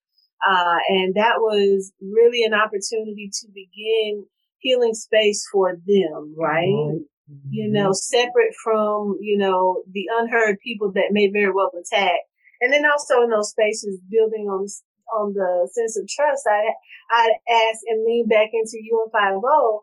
Uh, 0.48 0.78
and 0.90 1.16
that 1.16 1.36
was 1.40 1.92
really 2.02 2.44
an 2.44 2.54
opportunity 2.54 3.30
to 3.42 3.48
begin 3.54 4.26
healing 4.60 4.94
space 4.94 5.46
for 5.52 5.76
them, 5.86 6.36
right? 6.38 7.00
You 7.50 7.70
know, 7.70 7.92
separate 7.94 8.56
from, 8.64 9.18
you 9.20 9.38
know, 9.38 9.84
the 9.92 10.06
unheard 10.18 10.58
people 10.64 10.92
that 10.94 11.12
may 11.12 11.30
very 11.30 11.52
well 11.52 11.72
attack. 11.80 12.20
And 12.62 12.74
then 12.74 12.86
also 12.86 13.22
in 13.22 13.30
those 13.30 13.52
spaces, 13.52 14.00
building 14.10 14.48
on, 14.48 14.68
on 15.16 15.34
the 15.34 15.70
sense 15.72 15.98
of 15.98 16.08
trust, 16.08 16.46
I, 16.48 16.74
I'd 17.12 17.38
ask 17.50 17.82
and 17.88 18.06
lean 18.06 18.28
back 18.28 18.50
into 18.54 18.78
UN50 18.78 19.82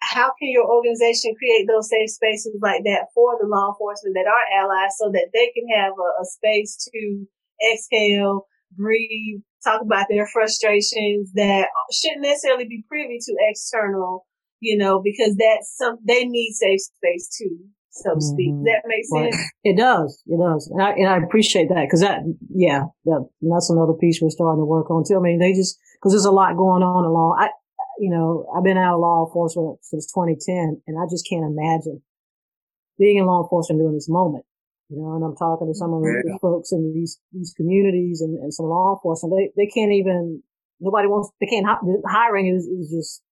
how 0.00 0.32
can 0.38 0.50
your 0.50 0.66
organization 0.68 1.34
create 1.36 1.66
those 1.66 1.88
safe 1.88 2.10
spaces 2.10 2.56
like 2.62 2.84
that 2.84 3.08
for 3.14 3.36
the 3.40 3.48
law 3.48 3.70
enforcement 3.72 4.14
that 4.14 4.28
are 4.28 4.62
allies 4.62 4.92
so 4.98 5.10
that 5.10 5.28
they 5.32 5.50
can 5.54 5.66
have 5.74 5.92
a, 5.92 6.22
a 6.22 6.24
space 6.24 6.88
to 6.92 7.26
exhale, 7.72 8.46
breathe, 8.72 9.40
talk 9.64 9.80
about 9.82 10.06
their 10.08 10.26
frustrations 10.26 11.32
that 11.34 11.68
shouldn't 11.92 12.22
necessarily 12.22 12.66
be 12.66 12.84
privy 12.88 13.18
to 13.18 13.34
external, 13.50 14.26
you 14.60 14.76
know, 14.76 15.00
because 15.02 15.36
that's 15.36 15.74
some, 15.76 15.96
they 16.06 16.24
need 16.24 16.52
safe 16.52 16.80
space 16.80 17.28
too, 17.36 17.66
so 18.02 18.14
to 18.14 18.20
speak. 18.20 18.52
Mhm. 18.52 18.64
Does 18.64 18.72
that 18.72 18.82
makes 18.88 19.08
Right. 19.12 19.32
sense? 19.32 19.50
It 19.64 19.76
does. 19.76 20.22
It 20.26 20.38
does. 20.38 20.68
And 20.70 20.82
I, 20.82 20.90
and 20.92 21.08
I 21.08 21.16
appreciate 21.18 21.68
that 21.70 21.84
because 21.86 22.00
that, 22.00 22.20
yeah, 22.54 22.84
that, 23.06 23.28
that's 23.40 23.70
another 23.70 23.94
piece 23.94 24.20
we're 24.20 24.30
starting 24.30 24.60
to 24.60 24.66
work 24.66 24.90
on 24.90 25.04
too. 25.06 25.16
I 25.16 25.20
mean, 25.20 25.38
they 25.38 25.52
just, 25.52 25.78
cause 26.02 26.12
there's 26.12 26.24
a 26.28 26.30
lot 26.30 26.56
going 26.56 26.82
on 26.82 27.04
along. 27.04 27.38
I, 27.40 27.48
you 27.98 28.10
know, 28.10 28.44
I've 28.54 28.64
been 28.64 28.76
out 28.76 28.94
of 28.94 29.00
law 29.00 29.24
enforcement 29.26 29.78
since 29.82 30.06
2010 30.12 30.82
and 30.86 30.98
I 31.00 31.04
just 31.10 31.26
can't 31.28 31.44
imagine 31.44 32.02
being 32.98 33.16
in 33.18 33.26
law 33.26 33.42
enforcement 33.42 33.80
during 33.80 33.94
this 33.94 34.08
moment. 34.08 34.44
You 34.88 34.98
know, 35.02 35.16
and 35.16 35.24
I'm 35.24 35.34
talking 35.34 35.66
to 35.66 35.74
some 35.74 35.92
of 35.94 36.02
the 36.02 36.38
folks 36.40 36.70
in 36.70 36.92
these, 36.94 37.18
these 37.32 37.52
communities 37.56 38.20
and, 38.20 38.38
and 38.38 38.54
some 38.54 38.66
law 38.66 38.94
enforcement. 38.94 39.34
They, 39.34 39.64
they 39.64 39.66
can't 39.68 39.90
even, 39.92 40.42
nobody 40.78 41.08
wants, 41.08 41.30
they 41.40 41.46
can't, 41.46 41.66
hi- 41.66 41.80
the 41.82 42.00
hiring 42.06 42.46
is, 42.54 42.66
is 42.66 42.90
just, 42.94 43.22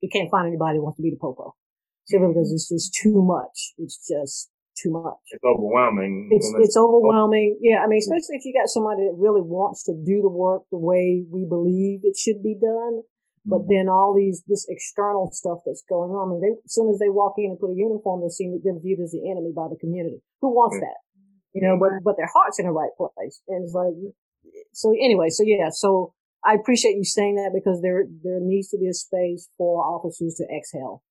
you 0.00 0.08
can't 0.10 0.30
find 0.30 0.46
anybody 0.46 0.78
who 0.78 0.84
wants 0.84 0.96
to 0.96 1.02
be 1.02 1.10
the 1.10 1.16
popo. 1.20 1.54
Simply 2.06 2.28
because 2.28 2.52
it's 2.52 2.68
just 2.68 2.94
too 2.94 3.22
much. 3.24 3.72
It's 3.78 3.96
just 3.96 4.50
too 4.76 4.90
much 4.90 5.22
It's 5.30 5.44
overwhelming. 5.44 6.28
it's 6.32 6.52
it's 6.58 6.76
overwhelming. 6.76 7.58
Yeah, 7.62 7.78
I 7.82 7.86
mean, 7.86 7.98
especially 7.98 8.36
if 8.36 8.44
you 8.44 8.52
got 8.52 8.68
somebody 8.68 9.06
that 9.06 9.14
really 9.16 9.40
wants 9.40 9.84
to 9.84 9.94
do 9.94 10.20
the 10.20 10.28
work 10.28 10.62
the 10.70 10.78
way 10.78 11.24
we 11.30 11.46
believe 11.48 12.00
it 12.02 12.16
should 12.16 12.42
be 12.42 12.58
done. 12.60 13.02
But 13.46 13.68
mm-hmm. 13.68 13.72
then 13.72 13.86
all 13.88 14.16
these 14.16 14.42
this 14.48 14.66
external 14.68 15.30
stuff 15.32 15.58
that's 15.64 15.84
going 15.88 16.10
on. 16.10 16.28
I 16.28 16.30
mean, 16.32 16.40
they, 16.40 16.52
as 16.64 16.72
soon 16.72 16.88
as 16.90 16.98
they 16.98 17.12
walk 17.12 17.34
in 17.36 17.52
and 17.52 17.60
put 17.60 17.70
a 17.70 17.76
uniform, 17.76 18.20
they're 18.20 18.32
seen 18.32 18.60
them 18.64 18.80
viewed 18.80 19.00
as 19.00 19.12
the 19.12 19.28
enemy 19.30 19.52
by 19.54 19.68
the 19.68 19.76
community. 19.76 20.24
Who 20.40 20.48
wants 20.48 20.76
Yeah. 20.76 20.88
that? 20.88 20.98
You 21.52 21.62
know, 21.62 21.78
but 21.78 22.02
but 22.02 22.16
their 22.16 22.28
heart's 22.32 22.58
in 22.58 22.66
the 22.66 22.72
right 22.72 22.90
place, 22.96 23.40
and 23.46 23.62
it's 23.62 23.74
like 23.74 23.94
so. 24.72 24.90
Anyway, 24.90 25.28
so 25.30 25.44
yeah, 25.46 25.70
so 25.70 26.14
I 26.42 26.54
appreciate 26.54 26.96
you 26.96 27.04
saying 27.04 27.36
that 27.36 27.52
because 27.54 27.80
there 27.80 28.04
there 28.24 28.40
needs 28.40 28.68
to 28.70 28.78
be 28.78 28.88
a 28.88 28.94
space 28.94 29.48
for 29.56 29.84
officers 29.84 30.34
to 30.42 30.44
exhale 30.50 31.04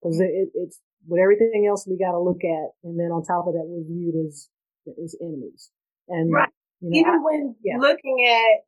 because 0.00 0.20
it, 0.20 0.50
it's 0.54 0.80
with 1.06 1.20
everything 1.20 1.66
else 1.68 1.86
we 1.86 1.98
got 1.98 2.12
to 2.12 2.20
look 2.20 2.42
at, 2.44 2.68
and 2.84 2.98
then 2.98 3.10
on 3.10 3.22
top 3.24 3.46
of 3.46 3.54
that, 3.54 3.66
we're 3.66 3.84
viewed 3.86 4.14
as 4.26 4.48
as 5.02 5.14
enemies. 5.20 5.70
And 6.08 6.32
Right. 6.32 6.48
you 6.80 6.90
know, 6.90 6.98
Even 7.00 7.14
I- 7.20 7.22
when 7.24 7.56
yeah. 7.62 7.78
looking 7.78 8.24
at 8.26 8.64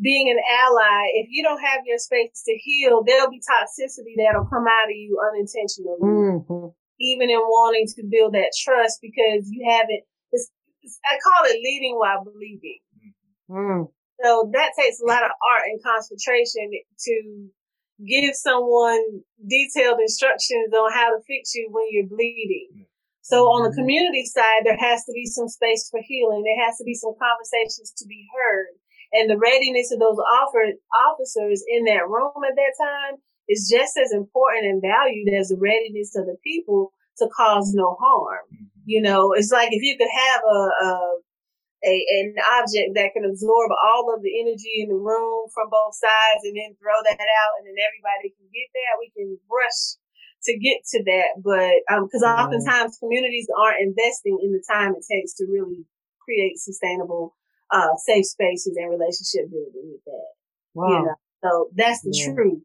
being 0.00 0.30
an 0.30 0.38
ally, 0.38 1.10
if 1.14 1.26
you 1.30 1.42
don't 1.42 1.60
have 1.60 1.80
your 1.84 1.98
space 1.98 2.42
to 2.46 2.54
heal, 2.56 3.02
there'll 3.04 3.30
be 3.30 3.40
toxicity 3.40 4.14
that'll 4.16 4.46
come 4.46 4.64
out 4.66 4.88
of 4.88 4.96
you 4.96 5.18
unintentionally. 5.32 5.98
Mhm. 6.00 6.74
even 7.02 7.30
in 7.30 7.38
wanting 7.38 7.86
to 7.86 8.02
build 8.10 8.34
that 8.34 8.52
trust 8.62 9.00
because 9.00 9.48
you 9.50 9.64
haven't. 9.68 10.02
It's, 10.32 10.50
it's, 10.82 10.98
I 11.10 11.16
call 11.18 11.44
it 11.50 11.56
leading 11.64 11.96
while 11.96 12.22
believing. 12.24 12.78
Mm. 13.48 13.90
So 14.22 14.50
that 14.52 14.72
takes 14.78 15.00
a 15.00 15.06
lot 15.06 15.24
of 15.24 15.30
art 15.30 15.62
and 15.72 15.82
concentration 15.82 16.68
to 16.70 17.48
give 18.06 18.34
someone 18.34 19.22
detailed 19.46 20.00
instructions 20.00 20.72
on 20.72 20.92
how 20.92 21.10
to 21.10 21.22
fix 21.26 21.54
you 21.54 21.68
when 21.70 21.86
you're 21.90 22.08
bleeding. 22.08 22.86
So 23.22 23.46
on 23.46 23.62
the 23.62 23.70
mm-hmm. 23.70 23.80
community 23.80 24.24
side, 24.26 24.64
there 24.64 24.78
has 24.78 25.04
to 25.04 25.12
be 25.12 25.26
some 25.26 25.48
space 25.48 25.88
for 25.90 26.00
healing. 26.02 26.42
There 26.42 26.66
has 26.66 26.78
to 26.78 26.84
be 26.84 26.94
some 26.94 27.14
conversations 27.14 27.92
to 27.98 28.06
be 28.06 28.26
heard. 28.34 28.74
And 29.12 29.30
the 29.30 29.38
readiness 29.38 29.92
of 29.92 30.00
those 30.00 30.18
offer, 30.18 30.74
officers 31.10 31.62
in 31.68 31.84
that 31.84 32.08
room 32.08 32.32
at 32.46 32.56
that 32.56 32.74
time 32.78 33.22
is 33.48 33.70
just 33.70 33.98
as 33.98 34.12
important 34.12 34.66
and 34.66 34.82
valued 34.82 35.34
as 35.34 35.48
the 35.48 35.58
readiness 35.58 36.14
of 36.16 36.26
the 36.26 36.36
people 36.42 36.92
to 37.18 37.28
cause 37.36 37.72
no 37.74 37.96
harm. 38.00 38.46
Mm-hmm. 38.52 38.82
You 38.86 39.02
know, 39.02 39.32
it's 39.32 39.52
like 39.52 39.70
if 39.72 39.82
you 39.82 39.96
could 39.96 40.10
have 40.10 40.40
a, 40.42 40.60
a, 40.84 41.16
a 41.84 41.94
an 42.20 42.34
object 42.60 42.92
that 42.94 43.12
can 43.14 43.24
absorb 43.24 43.70
all 43.72 44.12
of 44.14 44.22
the 44.22 44.32
energy 44.40 44.84
in 44.84 44.88
the 44.88 45.00
room 45.00 45.48
from 45.54 45.70
both 45.70 45.94
sides 45.96 46.44
and 46.44 46.56
then 46.56 46.76
throw 46.76 46.96
that 47.04 47.20
out 47.20 47.52
and 47.58 47.64
then 47.66 47.76
everybody 47.80 48.30
can 48.36 48.46
get 48.52 48.68
that, 48.74 49.00
we 49.00 49.08
can 49.16 49.38
rush 49.48 49.96
to 50.44 50.56
get 50.58 50.84
to 50.92 51.02
that. 51.04 51.40
But, 51.40 51.84
um, 51.92 52.08
cause 52.08 52.22
Right. 52.24 52.40
oftentimes 52.44 52.98
communities 52.98 53.48
aren't 53.56 53.80
investing 53.80 54.38
in 54.42 54.52
the 54.52 54.62
time 54.68 54.94
it 54.96 55.04
takes 55.08 55.34
to 55.34 55.46
really 55.48 55.84
create 56.20 56.58
sustainable, 56.58 57.36
uh, 57.70 57.96
safe 57.96 58.26
spaces 58.26 58.76
and 58.76 58.90
relationship 58.90 59.50
building 59.50 59.92
with 59.92 60.04
that. 60.04 60.32
Wow. 60.74 60.88
You 60.88 61.06
know, 61.06 61.14
so 61.44 61.70
that's 61.74 62.02
the 62.02 62.12
Yeah. 62.12 62.34
truth. 62.34 62.62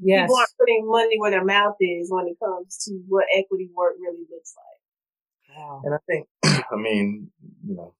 Yes. 0.00 0.24
People 0.24 0.36
aren't 0.36 0.56
putting 0.58 0.86
money 0.86 1.18
where 1.20 1.30
their 1.30 1.44
mouth 1.44 1.76
is 1.80 2.10
when 2.10 2.26
it 2.28 2.38
comes 2.40 2.76
to 2.84 2.92
what 3.08 3.26
equity 3.34 3.70
work 3.74 3.94
really 4.00 4.26
looks 4.30 4.54
like. 4.56 5.56
Wow. 5.56 5.82
And 5.84 5.94
I 5.94 5.98
think, 6.06 6.28
I 6.70 6.76
mean, 6.76 7.30
you 7.66 7.74
know, 7.76 7.94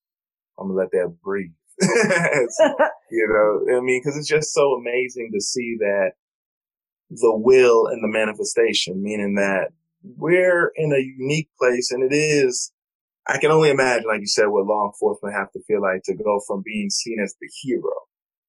I'm 0.59 0.69
gonna 0.69 0.79
let 0.79 0.91
that 0.93 1.15
breathe. 1.23 1.51
You 3.11 3.29
know, 3.29 3.77
I 3.77 3.81
mean, 3.81 4.01
because 4.03 4.17
it's 4.19 4.29
just 4.29 4.53
so 4.55 4.75
amazing 4.75 5.31
to 5.35 5.41
see 5.41 5.77
that 5.81 6.13
the 7.11 7.33
will 7.37 7.87
and 7.87 8.03
the 8.03 8.09
manifestation, 8.09 9.03
meaning 9.03 9.35
that 9.37 9.69
we're 10.03 10.73
in 10.77 10.93
a 10.93 10.99
unique 10.99 11.49
place, 11.61 11.91
and 11.93 12.03
it 12.03 12.15
is. 12.15 12.73
I 13.29 13.39
can 13.39 13.51
only 13.53 13.71
imagine, 13.71 14.07
like 14.09 14.21
you 14.21 14.27
said, 14.27 14.49
what 14.49 14.67
law 14.67 14.87
enforcement 14.87 15.35
have 15.35 15.53
to 15.53 15.63
feel 15.69 15.83
like 15.83 16.03
to 16.07 16.15
go 16.15 16.41
from 16.47 16.63
being 16.65 16.91
seen 16.91 17.21
as 17.23 17.35
the 17.41 17.49
hero, 17.63 17.93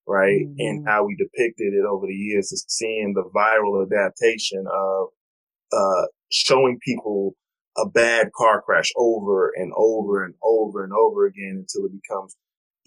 right, 0.07 0.41
and 0.59 0.83
Mhm. 0.83 0.87
how 0.87 1.05
we 1.05 1.15
depicted 1.15 1.73
it 1.73 1.85
over 1.85 2.07
the 2.07 2.13
years, 2.15 2.49
to 2.49 2.57
seeing 2.69 3.13
the 3.13 3.23
viral 3.35 3.85
adaptation 3.85 4.65
of 4.67 5.09
uh, 5.73 6.07
showing 6.31 6.79
people 6.85 7.35
a 7.77 7.87
bad 7.89 8.31
car 8.35 8.61
crash 8.61 8.91
over 8.95 9.51
and 9.55 9.71
over 9.75 10.23
and 10.23 10.33
over 10.43 10.83
and 10.83 10.93
over 10.93 11.25
again 11.25 11.65
until 11.67 11.85
it 11.85 11.91
becomes 12.01 12.35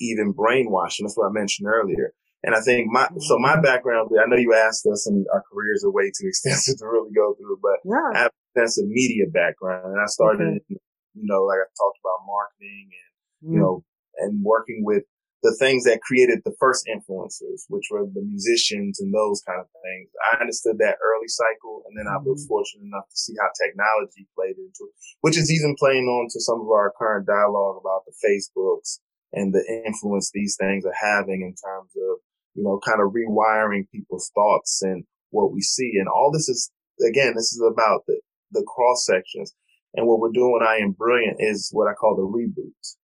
even 0.01 0.33
brainwashing. 0.33 1.05
That's 1.07 1.17
what 1.17 1.29
I 1.29 1.33
mentioned 1.33 1.69
earlier. 1.69 2.13
And 2.45 2.55
I 2.55 2.61
think 2.61 2.87
my, 2.91 3.09
so 3.19 3.37
my 3.39 3.61
background, 3.61 4.11
I 4.15 4.27
know 4.29 4.37
you 4.37 4.55
asked 4.55 4.87
us 4.87 5.07
and 5.09 5.27
our 5.35 5.43
careers 5.53 5.85
are 5.85 5.91
way 5.91 6.07
too 6.07 6.27
extensive 6.29 6.79
to 6.79 6.87
really 6.87 7.11
go 7.15 7.35
through, 7.35 7.59
but 7.61 7.81
yeah. 7.85 8.11
I 8.15 8.19
have 8.19 8.31
an 8.31 8.63
extensive 8.63 8.89
media 8.89 9.25
background 9.33 9.93
and 9.93 10.01
I 10.01 10.07
started, 10.07 10.41
in, 10.47 10.61
you 10.69 10.79
know, 11.27 11.43
like 11.45 11.59
I 11.59 11.67
talked 11.77 11.99
about 12.03 12.27
marketing 12.27 12.91
and, 12.93 13.53
you 13.55 13.59
Mm. 13.59 13.63
know, 13.63 13.85
and 14.19 14.43
working 14.45 14.83
with 14.85 15.05
the 15.43 15.55
things 15.55 15.85
that 15.85 16.03
created 16.03 16.43
the 16.45 16.55
first 16.59 16.89
influencers, 16.91 17.63
which 17.69 17.87
were 17.91 18.03
the 18.07 18.27
musicians 18.27 18.99
and 18.99 19.15
those 19.15 19.41
kind 19.47 19.61
of 19.61 19.71
things. 19.87 20.11
I 20.33 20.43
understood 20.43 20.79
that 20.79 20.99
early 20.99 21.29
cycle, 21.29 21.85
and 21.87 21.95
then 21.97 22.11
I 22.11 22.19
was 22.19 22.45
Mhm. 22.45 22.49
fortunate 22.49 22.87
enough 22.87 23.09
to 23.09 23.17
see 23.17 23.35
how 23.39 23.49
technology 23.55 24.27
played 24.35 24.59
into 24.59 24.91
it, 24.91 24.95
which 25.21 25.39
is 25.39 25.51
even 25.53 25.77
playing 25.79 26.07
on 26.09 26.29
to 26.31 26.41
some 26.41 26.61
of 26.61 26.69
our 26.71 26.91
current 26.91 27.27
dialogue 27.27 27.79
about 27.81 28.05
the 28.05 28.15
Facebooks 28.19 28.99
and 29.33 29.55
the 29.55 29.63
influence 29.87 30.31
these 30.33 30.57
things 30.57 30.85
are 30.85 30.99
having 30.99 31.43
in 31.43 31.55
terms 31.55 31.95
of, 31.95 32.19
you 32.55 32.65
know, 32.65 32.81
kind 32.81 33.01
of 33.01 33.13
rewiring 33.13 33.89
people's 33.91 34.31
thoughts 34.35 34.83
and 34.83 35.07
what 35.31 35.53
we 35.53 35.61
see. 35.61 35.99
And 35.99 36.09
all 36.09 36.33
this 36.33 36.49
is, 36.49 36.73
again, 37.07 37.35
this 37.37 37.53
is 37.53 37.63
about 37.63 38.07
the, 38.07 38.21
the 38.51 38.65
cross 38.65 39.07
sections. 39.07 39.55
And 39.95 40.09
what 40.09 40.19
we're 40.19 40.33
doing, 40.33 40.63
I 40.63 40.79
am 40.79 40.93
brilliant, 40.93 41.37
is 41.39 41.71
what 41.73 41.87
I 41.87 41.95
call 41.95 42.17
the 42.17 42.27
reboot. 42.27 42.97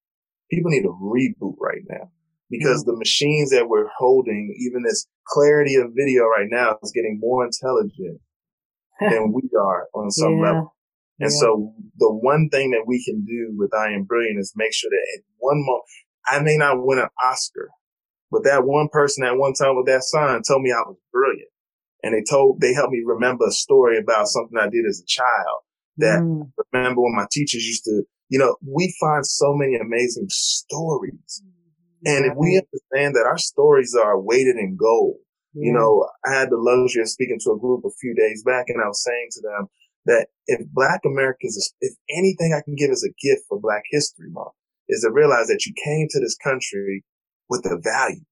People 0.51 0.73
need 0.73 0.85
a 0.85 0.89
reboot 0.89 1.57
right 1.61 1.83
now 1.89 2.11
because 2.51 2.85
the 2.85 2.97
machines 2.97 3.51
that 3.51 3.69
we're 3.69 3.89
holding, 3.99 4.55
even 4.59 4.83
this 4.83 5.07
clarity 5.27 5.75
of 5.77 5.93
video 5.95 6.25
right 6.25 6.49
now 6.51 6.77
is 6.83 6.93
getting 6.95 7.19
more 7.21 7.45
intelligent 7.45 8.21
than 9.01 9.33
we 9.33 9.43
are 9.59 9.89
on 9.95 10.11
some 10.11 10.37
Yeah. 10.39 10.43
level. 10.43 10.75
And 11.21 11.31
Yeah. 11.31 11.39
so 11.41 11.75
the 11.97 12.13
one 12.13 12.49
thing 12.51 12.71
that 12.73 12.85
we 12.87 13.03
can 13.05 13.25
do 13.25 13.55
with 13.57 13.73
I 13.75 13.93
Am 13.93 14.05
Brilliant 14.05 14.39
is 14.39 14.53
make 14.57 14.73
sure 14.73 14.91
that 14.91 15.19
at 15.19 15.25
one 15.39 15.65
moment, 15.65 15.85
I 16.29 16.41
may 16.41 16.57
not 16.57 16.85
win 16.85 16.99
an 16.99 17.09
Oscar, 17.23 17.71
But 18.31 18.43
that 18.45 18.65
one 18.65 18.89
person 18.89 19.23
at 19.25 19.37
one 19.37 19.53
time 19.53 19.77
with 19.77 19.87
that 19.87 20.03
sign 20.03 20.43
told 20.43 20.63
me 20.63 20.73
I 20.73 20.81
was 20.81 20.97
brilliant. 21.13 21.51
And 22.03 22.15
they 22.15 22.23
told, 22.29 22.61
they 22.61 22.75
helped 22.75 22.93
me 22.93 23.03
remember 23.05 23.47
a 23.47 23.53
story 23.53 23.97
about 23.97 24.27
something 24.27 24.59
I 24.59 24.69
did 24.69 24.85
as 24.89 25.01
a 25.01 25.07
child 25.07 25.61
that 25.99 26.21
mm. 26.21 26.51
remember 26.73 27.01
when 27.03 27.15
my 27.15 27.27
teachers 27.31 27.65
used 27.65 27.85
to, 27.85 28.03
you 28.29 28.39
know, 28.39 28.57
we 28.67 28.93
find 29.01 29.25
so 29.25 29.55
many 29.55 29.77
amazing 29.77 30.27
stories. 30.31 31.43
And 32.07 32.27
if 32.27 32.35
we 32.37 32.57
mm-hmm. 32.57 32.67
understand 32.67 33.15
that 33.17 33.27
our 33.27 33.39
stories 33.39 33.95
are 33.95 34.21
weighted 34.21 34.57
in 34.57 34.77
gold, 34.77 35.17
you 35.55 35.73
know, 35.73 36.09
I 36.27 36.35
had 36.35 36.51
the 36.51 36.59
luxury 36.59 37.03
of 37.03 37.09
speaking 37.09 37.39
to 37.45 37.53
a 37.53 37.59
group 37.59 37.85
a 37.85 37.91
few 38.01 38.13
days 38.15 38.43
back 38.45 38.67
and 38.69 38.83
I 38.83 38.89
was 38.89 39.05
saying 39.05 39.29
to 39.33 39.41
them 39.41 39.69
that 40.07 40.27
if 40.47 40.67
black 40.73 41.01
Americans, 41.07 41.73
if 41.81 41.95
anything 42.11 42.53
I 42.53 42.63
can 42.63 42.75
give 42.75 42.91
as 42.91 43.05
a 43.05 43.15
gift 43.25 43.47
for 43.49 43.61
Black 43.61 43.83
History 43.91 44.31
Month 44.31 44.53
is 44.89 45.03
to 45.03 45.13
realize 45.13 45.47
that 45.47 45.65
you 45.65 45.73
came 45.83 46.09
to 46.11 46.21
this 46.21 46.37
country 46.37 47.05
with 47.49 47.65
a 47.67 47.79
value. 47.81 48.25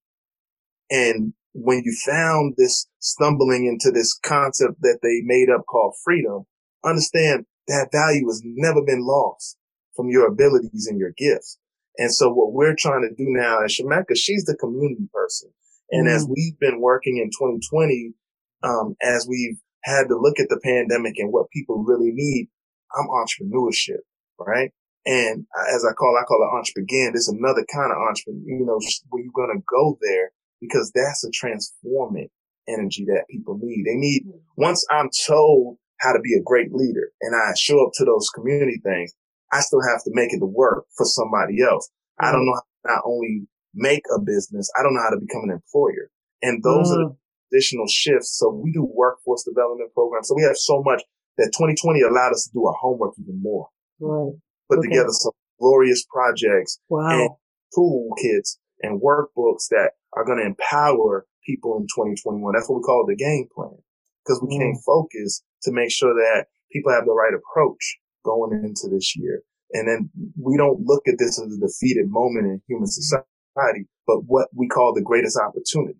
And 0.90 1.32
when 1.54 1.82
you 1.84 1.96
found 2.04 2.54
this 2.56 2.86
stumbling 2.98 3.66
into 3.66 3.90
this 3.92 4.18
concept 4.24 4.80
that 4.82 4.98
they 5.02 5.20
made 5.22 5.48
up 5.48 5.64
called 5.66 5.94
freedom, 6.04 6.44
understand 6.84 7.46
that 7.68 7.92
value 7.92 8.26
has 8.26 8.42
never 8.44 8.82
been 8.82 9.06
lost 9.06 9.56
from 9.94 10.08
your 10.08 10.26
abilities 10.26 10.86
and 10.90 10.98
your 10.98 11.12
gifts. 11.16 11.58
And 11.98 12.12
so 12.12 12.30
what 12.32 12.52
we're 12.52 12.76
trying 12.78 13.02
to 13.02 13.14
do 13.14 13.28
now, 13.28 13.58
and 13.58 13.68
Shemeka, 13.68 14.16
she's 14.16 14.44
the 14.44 14.56
community 14.56 15.08
person. 15.12 15.50
And 15.90 16.06
mm-hmm. 16.06 16.16
as 16.16 16.26
we've 16.28 16.58
been 16.58 16.80
working 16.80 17.18
in 17.18 17.28
2020, 17.28 18.14
um, 18.62 18.96
as 19.02 19.26
we've 19.28 19.58
had 19.84 20.08
to 20.08 20.16
look 20.16 20.38
at 20.38 20.48
the 20.48 20.60
pandemic 20.62 21.14
and 21.18 21.32
what 21.32 21.50
people 21.50 21.84
really 21.84 22.12
need, 22.12 22.48
I'm 22.96 23.08
entrepreneurship, 23.08 24.00
right? 24.38 24.70
And 25.04 25.46
as 25.74 25.84
I 25.84 25.92
call, 25.92 26.16
I 26.16 26.24
call 26.24 26.42
it 26.42 26.56
entrepreneur. 26.56 27.10
There's 27.12 27.28
another 27.28 27.66
kind 27.74 27.90
of 27.90 27.98
entrepreneur, 27.98 28.42
you 28.46 28.64
know, 28.64 28.78
where 29.10 29.22
you're 29.22 29.32
going 29.34 29.56
to 29.56 29.64
go 29.68 29.98
there 30.00 30.30
because 30.60 30.92
that's 30.94 31.24
a 31.24 31.30
transforming 31.30 32.28
energy 32.68 33.04
that 33.06 33.26
people 33.28 33.58
need. 33.60 33.84
They 33.84 33.96
need, 33.96 34.22
mm-hmm. 34.26 34.38
once 34.56 34.86
I'm 34.90 35.10
told 35.26 35.78
how 36.00 36.12
to 36.12 36.20
be 36.20 36.34
a 36.34 36.42
great 36.42 36.72
leader 36.72 37.10
and 37.20 37.34
I 37.34 37.52
show 37.58 37.84
up 37.84 37.92
to 37.94 38.04
those 38.04 38.30
community 38.30 38.80
things, 38.82 39.12
I 39.52 39.60
still 39.60 39.82
have 39.82 40.02
to 40.04 40.10
make 40.12 40.32
it 40.32 40.40
to 40.40 40.46
work 40.46 40.86
for 40.96 41.04
somebody 41.04 41.62
else. 41.62 41.88
Mm-hmm. 42.20 42.26
I 42.26 42.32
don't 42.32 42.46
know 42.46 42.54
how 42.54 42.60
to 42.60 42.94
not 42.96 43.02
only 43.04 43.46
make 43.74 44.02
a 44.14 44.20
business, 44.20 44.70
I 44.78 44.82
don't 44.82 44.94
know 44.94 45.02
how 45.02 45.10
to 45.10 45.20
become 45.20 45.42
an 45.44 45.50
employer. 45.50 46.10
And 46.42 46.62
those 46.62 46.88
mm-hmm. 46.88 47.00
are 47.00 47.04
the 47.04 47.14
mm. 47.14 47.16
additional 47.52 47.86
shifts. 47.88 48.36
So 48.38 48.50
we 48.50 48.72
do 48.72 48.84
workforce 48.84 49.44
development 49.44 49.92
programs. 49.94 50.28
So 50.28 50.34
we 50.34 50.42
have 50.42 50.56
so 50.56 50.82
much 50.82 51.02
that 51.38 51.52
2020 51.56 52.00
allowed 52.02 52.32
us 52.32 52.44
to 52.44 52.52
do 52.52 52.66
our 52.66 52.74
homework 52.80 53.14
even 53.20 53.40
more. 53.40 53.68
Right. 54.00 54.34
Put 54.68 54.78
okay. 54.80 54.88
together 54.88 55.10
some 55.10 55.32
glorious 55.60 56.04
projects 56.04 56.80
wow. 56.88 57.08
and 57.10 57.30
toolkits 57.76 58.58
and 58.82 59.00
workbooks 59.00 59.68
that 59.70 59.92
are 60.14 60.24
going 60.24 60.38
to 60.38 60.46
empower 60.46 61.26
people 61.46 61.76
in 61.76 61.84
2021. 61.84 62.52
That's 62.52 62.68
what 62.68 62.78
we 62.78 62.82
call 62.82 63.04
the 63.06 63.16
game 63.16 63.48
plan 63.54 63.78
because 64.24 64.42
we 64.42 64.54
mm. 64.54 64.58
can't 64.58 64.78
focus 64.84 65.42
to 65.62 65.72
make 65.72 65.90
sure 65.90 66.14
that 66.14 66.46
people 66.72 66.92
have 66.92 67.04
the 67.04 67.12
right 67.12 67.32
approach 67.34 67.98
going 68.24 68.52
into 68.64 68.88
this 68.88 69.16
year. 69.16 69.42
And 69.72 69.88
then 69.88 70.10
we 70.40 70.56
don't 70.56 70.84
look 70.84 71.08
at 71.08 71.18
this 71.18 71.40
as 71.40 71.52
a 71.52 71.60
defeated 71.60 72.10
moment 72.10 72.46
in 72.46 72.62
human 72.68 72.86
society, 72.86 73.88
but 74.06 74.24
what 74.26 74.48
we 74.54 74.68
call 74.68 74.92
the 74.92 75.00
greatest 75.00 75.38
opportunity 75.38 75.98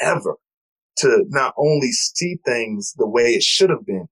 ever 0.00 0.36
to 0.98 1.24
not 1.28 1.54
only 1.56 1.92
see 1.92 2.38
things 2.44 2.94
the 2.96 3.08
way 3.08 3.34
it 3.34 3.42
should 3.42 3.70
have 3.70 3.86
been, 3.86 4.08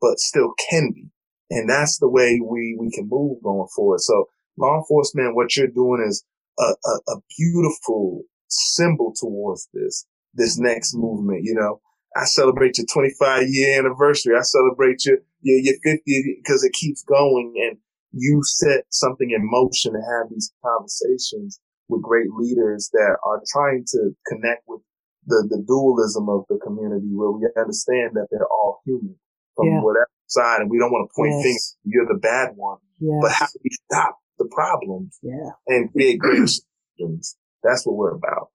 but 0.00 0.18
still 0.18 0.52
can 0.70 0.92
be. 0.94 1.08
And 1.50 1.68
that's 1.68 1.98
the 1.98 2.08
way 2.08 2.40
we, 2.40 2.76
we 2.78 2.90
can 2.90 3.08
move 3.10 3.42
going 3.42 3.68
forward. 3.74 4.00
So 4.00 4.26
law 4.56 4.78
enforcement, 4.78 5.34
what 5.34 5.56
you're 5.56 5.66
doing 5.66 6.04
is 6.06 6.24
a, 6.58 6.62
a, 6.62 7.12
a 7.14 7.20
beautiful 7.38 8.22
symbol 8.48 9.12
towards 9.16 9.68
this, 9.72 10.06
this 10.34 10.58
next 10.58 10.94
movement, 10.94 11.42
you 11.44 11.54
know, 11.54 11.80
I 12.16 12.24
celebrate 12.24 12.78
your 12.78 12.86
25 12.92 13.44
year 13.48 13.78
anniversary. 13.78 14.34
I 14.36 14.42
celebrate 14.42 15.04
your, 15.04 15.18
your, 15.42 15.58
your 15.58 15.74
50 15.82 16.40
because 16.42 16.64
it 16.64 16.72
keeps 16.72 17.02
going 17.04 17.54
and 17.68 17.78
you 18.12 18.40
set 18.42 18.84
something 18.90 19.30
in 19.30 19.40
motion 19.42 19.92
to 19.92 20.00
have 20.00 20.30
these 20.30 20.52
conversations 20.64 21.60
with 21.88 22.02
great 22.02 22.30
leaders 22.32 22.90
that 22.92 23.16
are 23.24 23.42
trying 23.52 23.84
to 23.88 24.10
connect 24.26 24.62
with 24.66 24.80
the, 25.26 25.46
the 25.48 25.62
dualism 25.66 26.28
of 26.28 26.44
the 26.48 26.58
community 26.58 27.10
where 27.14 27.30
we 27.30 27.46
understand 27.56 28.12
that 28.14 28.28
they're 28.30 28.46
all 28.46 28.80
human 28.84 29.16
from 29.54 29.66
yeah. 29.66 29.80
whatever 29.80 30.10
side 30.26 30.60
and 30.60 30.70
we 30.70 30.78
don't 30.78 30.90
want 30.90 31.08
to 31.08 31.14
point 31.14 31.32
yes. 31.32 31.42
fingers. 31.42 31.76
You're 31.84 32.06
the 32.06 32.18
bad 32.18 32.50
one, 32.56 32.78
yes. 32.98 33.18
but 33.20 33.32
how 33.32 33.46
do 33.46 33.58
we 33.62 33.70
stop 33.70 34.18
the 34.38 34.48
problems 34.50 35.18
yeah. 35.22 35.50
and 35.66 35.92
create 35.92 36.18
great 36.18 36.48
solutions? 36.48 37.36
That's 37.62 37.86
what 37.86 37.96
we're 37.96 38.14
about. 38.14 38.48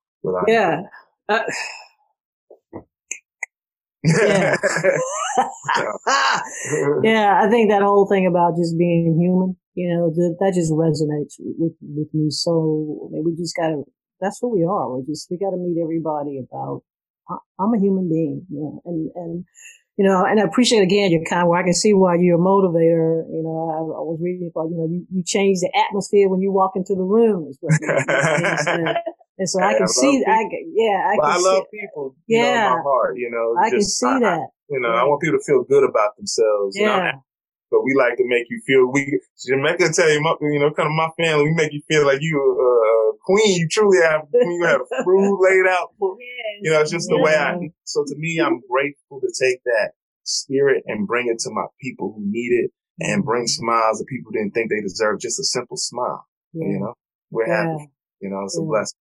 yeah. 0.47 0.81
Uh, 1.29 1.43
yeah. 4.05 4.55
yeah, 7.03 7.41
I 7.43 7.49
think 7.49 7.69
that 7.69 7.81
whole 7.81 8.07
thing 8.07 8.27
about 8.27 8.55
just 8.55 8.77
being 8.77 9.17
human, 9.19 9.57
you 9.73 9.89
know, 9.89 10.09
that 10.39 10.53
just 10.53 10.71
resonates 10.71 11.35
with 11.39 11.73
with 11.81 12.13
me. 12.13 12.29
So 12.29 13.07
I 13.07 13.13
mean, 13.13 13.23
we 13.25 13.35
just 13.35 13.55
gotta. 13.55 13.83
That's 14.21 14.39
who 14.39 14.49
we 14.49 14.63
are. 14.63 14.95
We 14.95 15.03
just 15.05 15.27
we 15.29 15.37
gotta 15.37 15.57
meet 15.57 15.81
everybody 15.81 16.39
about. 16.39 16.83
I'm 17.59 17.73
a 17.73 17.79
human 17.79 18.07
being, 18.07 18.45
you 18.49 18.59
know, 18.59 18.81
and 18.85 19.11
and 19.15 19.45
you 19.97 20.05
know, 20.05 20.25
and 20.25 20.39
I 20.39 20.43
appreciate 20.43 20.81
again 20.81 21.11
your 21.11 21.23
kind 21.23 21.47
where 21.47 21.59
I 21.59 21.63
can 21.63 21.73
see 21.73 21.93
why 21.93 22.15
you're 22.19 22.35
a 22.35 22.39
motivator. 22.39 23.23
You 23.31 23.43
know, 23.43 23.69
I, 23.71 23.79
I 23.79 24.03
was 24.03 24.19
reading 24.21 24.51
about, 24.53 24.69
you 24.69 24.77
know, 24.77 24.87
you, 24.91 25.05
you 25.09 25.23
change 25.25 25.59
the 25.59 25.71
atmosphere 25.87 26.27
when 26.27 26.41
you 26.41 26.51
walk 26.51 26.73
into 26.75 26.95
the 26.95 27.03
room. 27.03 27.47
Is 27.49 27.57
what 27.61 27.79
And 29.37 29.49
so 29.49 29.59
I 29.59 29.73
can 29.73 29.83
I 29.83 29.87
see, 29.87 30.23
I 30.25 30.47
yeah, 30.71 31.11
I 31.11 31.15
well, 31.17 31.31
I 31.31 31.37
love 31.37 31.63
see, 31.71 31.79
people. 31.79 32.15
yeah, 32.27 32.69
know, 32.69 32.75
my 32.77 32.81
heart, 32.83 33.17
you 33.17 33.29
know. 33.29 33.59
I 33.59 33.69
just, 33.69 33.99
can 33.99 34.19
see 34.21 34.25
I, 34.25 34.29
that. 34.31 34.47
You 34.69 34.79
know, 34.79 34.89
I 34.89 35.03
want 35.03 35.21
people 35.21 35.37
to 35.37 35.43
feel 35.43 35.63
good 35.63 35.83
about 35.83 36.15
themselves. 36.15 36.77
Yeah. 36.79 37.11
but 37.69 37.83
we 37.83 37.93
like 37.93 38.15
to 38.17 38.23
make 38.25 38.45
you 38.49 38.61
feel 38.65 38.91
we 38.91 39.19
Jamaica 39.45 39.91
tell 39.91 40.09
you, 40.09 40.23
you 40.41 40.59
know, 40.59 40.71
kind 40.71 40.87
of 40.87 40.95
my 40.95 41.09
family, 41.19 41.43
we 41.43 41.53
make 41.53 41.73
you 41.73 41.81
feel 41.87 42.05
like 42.05 42.19
you 42.21 42.39
a 42.39 43.17
queen. 43.25 43.59
You 43.59 43.67
truly 43.69 43.99
have 44.01 44.21
you 44.31 44.63
have 44.65 44.81
food 45.03 45.37
laid 45.41 45.67
out 45.67 45.91
for 45.99 46.15
yes, 46.19 46.61
you 46.61 46.71
know, 46.71 46.81
it's 46.81 46.91
just 46.91 47.09
yeah. 47.11 47.17
the 47.17 47.23
way 47.23 47.35
I 47.35 47.69
so 47.83 48.03
to 48.07 48.15
me 48.17 48.39
I'm 48.39 48.61
grateful 48.71 49.19
to 49.19 49.29
take 49.35 49.63
that 49.65 49.91
spirit 50.23 50.83
and 50.87 51.07
bring 51.07 51.27
it 51.27 51.39
to 51.39 51.49
my 51.51 51.65
people 51.81 52.13
who 52.15 52.23
need 52.25 52.51
it 52.63 52.71
and 52.99 53.25
bring 53.25 53.43
mm-hmm. 53.43 53.65
smiles 53.65 53.99
to 53.99 54.05
people 54.05 54.31
who 54.31 54.39
didn't 54.39 54.53
think 54.53 54.69
they 54.69 54.81
deserve 54.81 55.19
just 55.19 55.39
a 55.39 55.43
simple 55.43 55.77
smile. 55.77 56.25
Yeah. 56.53 56.67
You 56.67 56.79
know? 56.79 56.93
We're 57.31 57.47
yeah. 57.47 57.71
happy. 57.71 57.91
You 58.21 58.29
know, 58.29 58.43
it's 58.43 58.57
a 58.57 58.61
blessing. 58.61 58.97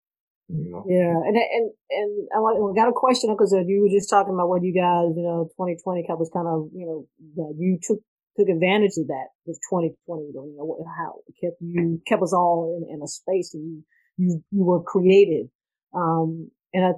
Yeah, 0.49 1.12
and 1.12 1.36
and 1.36 1.70
and 1.90 2.28
I 2.32 2.40
got 2.74 2.88
a 2.88 2.96
question 2.96 3.34
because 3.34 3.53
you 3.53 3.82
were 3.82 3.92
just 3.92 4.09
talking 4.09 4.32
about 4.32 4.49
what 4.49 4.64
you 4.64 4.72
guys, 4.72 5.12
you 5.12 5.22
know, 5.22 5.44
2020 5.61 6.07
was 6.16 6.30
kind 6.32 6.49
of, 6.49 6.72
you 6.72 6.86
know, 6.88 7.05
that 7.36 7.53
you 7.59 7.78
took 7.82 8.01
took 8.38 8.49
advantage 8.49 8.96
of 8.96 9.09
that 9.09 9.28
with 9.44 9.61
2020. 9.68 10.32
You 10.32 10.57
know, 10.57 10.84
how 10.96 11.20
it 11.28 11.34
kept 11.36 11.61
you 11.61 12.01
kept 12.07 12.22
us 12.22 12.32
all 12.32 12.80
in, 12.80 12.94
in 12.94 13.03
a 13.03 13.09
space 13.09 13.53
and 13.53 13.62
you 13.62 13.84
you 14.16 14.44
you 14.51 14.64
were 14.64 14.82
creative. 14.82 15.53
Um, 15.92 16.51
and 16.72 16.84
I, 16.84 16.92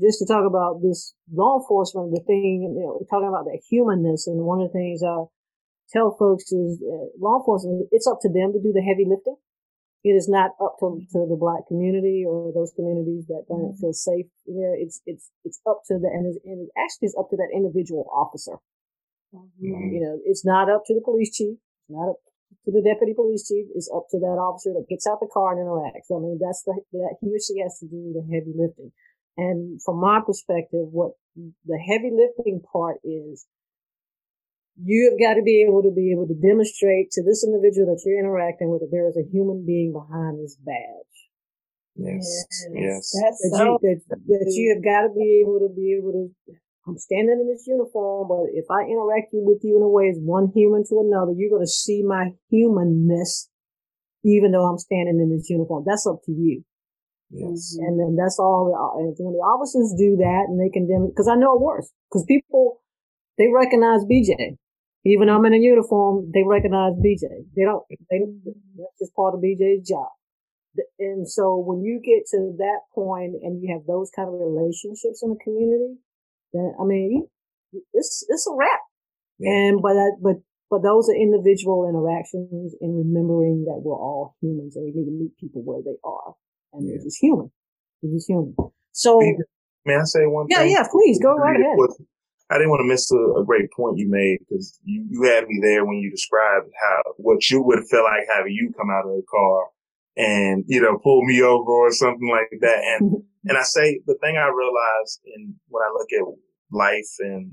just 0.00 0.20
to 0.20 0.26
talk 0.26 0.44
about 0.48 0.80
this 0.82 1.14
law 1.32 1.60
enforcement, 1.60 2.12
the 2.12 2.20
thing, 2.26 2.72
you 2.72 2.72
know, 2.72 3.00
talking 3.10 3.28
about 3.28 3.44
that 3.44 3.60
humanness, 3.68 4.26
and 4.26 4.44
one 4.44 4.60
of 4.60 4.68
the 4.68 4.78
things 4.78 5.02
I 5.02 5.24
tell 5.92 6.16
folks 6.18 6.52
is 6.52 6.80
uh, 6.80 7.08
law 7.20 7.40
enforcement, 7.40 7.88
it's 7.90 8.06
up 8.06 8.18
to 8.22 8.28
them 8.28 8.52
to 8.52 8.60
do 8.60 8.72
the 8.72 8.84
heavy 8.84 9.04
lifting. 9.08 9.36
It 10.04 10.14
is 10.14 10.28
not 10.28 10.54
up 10.62 10.76
to, 10.78 11.02
to 11.12 11.26
the 11.26 11.36
black 11.38 11.66
community 11.66 12.24
or 12.26 12.52
those 12.54 12.72
communities 12.74 13.26
that 13.26 13.44
don't 13.48 13.74
mm-hmm. 13.74 13.80
feel 13.80 13.92
safe 13.92 14.26
there. 14.46 14.78
It's, 14.78 15.02
it's, 15.06 15.30
it's 15.44 15.60
up 15.66 15.82
to 15.88 15.98
the, 15.98 16.06
and, 16.06 16.26
and 16.46 16.66
it 16.66 16.70
actually 16.78 17.06
is 17.06 17.16
up 17.18 17.30
to 17.30 17.36
that 17.36 17.50
individual 17.52 18.06
officer. 18.14 18.62
Mm-hmm. 19.34 19.92
You 19.92 20.00
know, 20.00 20.18
it's 20.24 20.46
not 20.46 20.70
up 20.70 20.86
to 20.86 20.94
the 20.94 21.02
police 21.04 21.34
chief. 21.34 21.58
It's 21.58 21.90
not 21.90 22.10
up 22.10 22.22
to 22.64 22.70
the 22.70 22.82
deputy 22.82 23.12
police 23.12 23.48
chief. 23.48 23.66
It's 23.74 23.90
up 23.90 24.06
to 24.10 24.18
that 24.18 24.38
officer 24.38 24.70
that 24.72 24.88
gets 24.88 25.06
out 25.06 25.18
the 25.20 25.26
car 25.26 25.52
and 25.52 25.60
interacts. 25.60 26.14
I 26.14 26.22
mean, 26.22 26.38
that's 26.40 26.62
the, 26.62 26.78
that 26.92 27.18
he 27.20 27.34
or 27.34 27.42
she 27.42 27.60
has 27.60 27.78
to 27.80 27.86
do 27.86 28.14
the 28.14 28.22
heavy 28.32 28.54
lifting. 28.54 28.92
And 29.36 29.82
from 29.82 30.00
my 30.00 30.20
perspective, 30.24 30.88
what 30.90 31.12
the 31.36 31.78
heavy 31.78 32.10
lifting 32.14 32.60
part 32.72 32.96
is, 33.04 33.46
you 34.78 35.10
have 35.10 35.18
got 35.18 35.34
to 35.34 35.42
be 35.42 35.64
able 35.66 35.82
to 35.82 35.90
be 35.90 36.12
able 36.14 36.26
to 36.28 36.38
demonstrate 36.38 37.10
to 37.12 37.22
this 37.22 37.42
individual 37.42 37.90
that 37.90 38.02
you're 38.06 38.20
interacting 38.20 38.70
with 38.70 38.80
that 38.80 38.94
there 38.94 39.08
is 39.10 39.18
a 39.18 39.26
human 39.26 39.66
being 39.66 39.92
behind 39.92 40.38
this 40.38 40.54
badge. 40.62 41.18
Yes. 41.98 42.22
Yes. 42.70 43.10
That's 43.10 43.42
that, 43.58 43.66
you, 43.66 43.78
that, 43.82 44.22
that 44.22 44.50
you 44.54 44.70
have 44.70 44.84
got 44.86 45.10
to 45.10 45.10
be 45.10 45.42
able 45.42 45.58
to 45.58 45.70
be 45.74 45.98
able 45.98 46.14
to. 46.14 46.54
I'm 46.86 46.96
standing 46.96 47.42
in 47.42 47.50
this 47.50 47.66
uniform, 47.66 48.30
but 48.30 48.48
if 48.54 48.64
I 48.70 48.86
interact 48.88 49.34
with 49.34 49.60
you 49.60 49.76
in 49.76 49.82
a 49.82 49.90
way 49.90 50.08
as 50.08 50.16
one 50.22 50.48
human 50.54 50.86
to 50.88 51.04
another, 51.04 51.34
you're 51.36 51.52
going 51.52 51.66
to 51.66 51.68
see 51.68 52.00
my 52.06 52.32
humanness, 52.48 53.50
even 54.24 54.52
though 54.52 54.64
I'm 54.64 54.78
standing 54.78 55.20
in 55.20 55.28
this 55.28 55.50
uniform. 55.50 55.84
That's 55.84 56.06
up 56.06 56.22
to 56.24 56.32
you. 56.32 56.64
Yes. 57.28 57.76
Mm-hmm. 57.76 57.84
And 57.84 57.94
then 58.00 58.16
that's 58.16 58.38
all. 58.38 58.72
And 58.96 59.12
when 59.18 59.34
the 59.34 59.44
officers 59.44 59.92
do 59.98 60.16
that 60.16 60.48
and 60.48 60.56
they 60.56 60.70
condemn 60.72 61.04
it, 61.04 61.12
because 61.12 61.28
I 61.28 61.36
know 61.36 61.58
it 61.58 61.60
works, 61.60 61.92
because 62.08 62.24
people, 62.24 62.80
they 63.36 63.52
recognize 63.52 64.06
BJ. 64.08 64.56
Even 65.06 65.28
though 65.28 65.36
I'm 65.36 65.46
in 65.46 65.54
a 65.54 65.58
uniform, 65.58 66.30
they 66.34 66.42
recognize 66.44 66.92
BJ. 66.98 67.46
They 67.54 67.62
don't, 67.62 67.84
they, 67.88 68.18
that's 68.76 68.98
just 68.98 69.14
part 69.14 69.34
of 69.34 69.40
BJ's 69.40 69.86
job. 69.88 70.08
and 70.98 71.28
so 71.28 71.56
when 71.56 71.82
you 71.82 72.00
get 72.02 72.26
to 72.30 72.54
that 72.58 72.80
point 72.94 73.34
and 73.42 73.62
you 73.62 73.72
have 73.72 73.86
those 73.86 74.10
kind 74.14 74.28
of 74.28 74.34
relationships 74.34 75.22
in 75.22 75.30
the 75.30 75.40
community, 75.42 75.98
then 76.52 76.74
I 76.80 76.84
mean, 76.84 77.28
it's 77.92 78.24
it's 78.28 78.46
a 78.46 78.54
wrap. 78.54 78.80
Yeah. 79.38 79.50
And 79.50 79.82
but 79.82 79.94
that, 79.94 80.16
but 80.22 80.36
but 80.70 80.82
those 80.82 81.08
are 81.08 81.16
individual 81.16 81.88
interactions 81.88 82.74
and 82.80 82.98
remembering 82.98 83.64
that 83.64 83.80
we're 83.80 83.96
all 83.96 84.36
humans 84.40 84.76
and 84.76 84.84
we 84.84 84.92
need 84.92 85.06
to 85.06 85.16
meet 85.16 85.36
people 85.38 85.62
where 85.64 85.80
they 85.82 85.96
are, 86.04 86.34
and 86.72 86.86
yeah. 86.86 86.94
they're 86.96 87.04
just 87.04 87.20
human. 87.20 87.50
They're 88.02 88.12
just 88.12 88.28
human. 88.28 88.54
So, 88.92 89.20
may 89.86 89.94
I 89.94 90.04
say 90.04 90.26
one? 90.26 90.46
Thing? 90.46 90.56
Yeah, 90.56 90.62
thing? 90.64 90.72
yeah. 90.72 90.84
Please 90.90 91.18
go 91.22 91.34
right 91.34 91.56
ahead. 91.58 91.76
I 92.50 92.56
didn't 92.56 92.70
want 92.70 92.80
to 92.80 92.88
miss 92.88 93.10
a, 93.12 93.40
a 93.40 93.44
great 93.44 93.70
point 93.72 93.98
you 93.98 94.08
made 94.08 94.38
because 94.40 94.80
you, 94.84 95.06
you 95.10 95.22
had 95.24 95.46
me 95.46 95.60
there 95.62 95.84
when 95.84 95.98
you 95.98 96.10
described 96.10 96.68
how 96.80 97.12
what 97.16 97.48
you 97.50 97.62
would 97.62 97.84
feel 97.90 98.04
like 98.04 98.24
having 98.34 98.52
you 98.52 98.72
come 98.76 98.90
out 98.90 99.04
of 99.04 99.16
the 99.16 99.22
car 99.30 99.66
and 100.16 100.64
you 100.66 100.80
know 100.80 100.98
pull 100.98 101.22
me 101.24 101.42
over 101.42 101.70
or 101.70 101.92
something 101.92 102.28
like 102.28 102.60
that. 102.60 102.78
And 102.84 103.22
and 103.44 103.58
I 103.58 103.62
say 103.62 104.00
the 104.06 104.16
thing 104.22 104.36
I 104.36 104.48
realize 104.48 105.20
in 105.24 105.54
when 105.68 105.82
I 105.82 105.92
look 105.92 106.08
at 106.12 106.34
life 106.70 107.10
and 107.20 107.52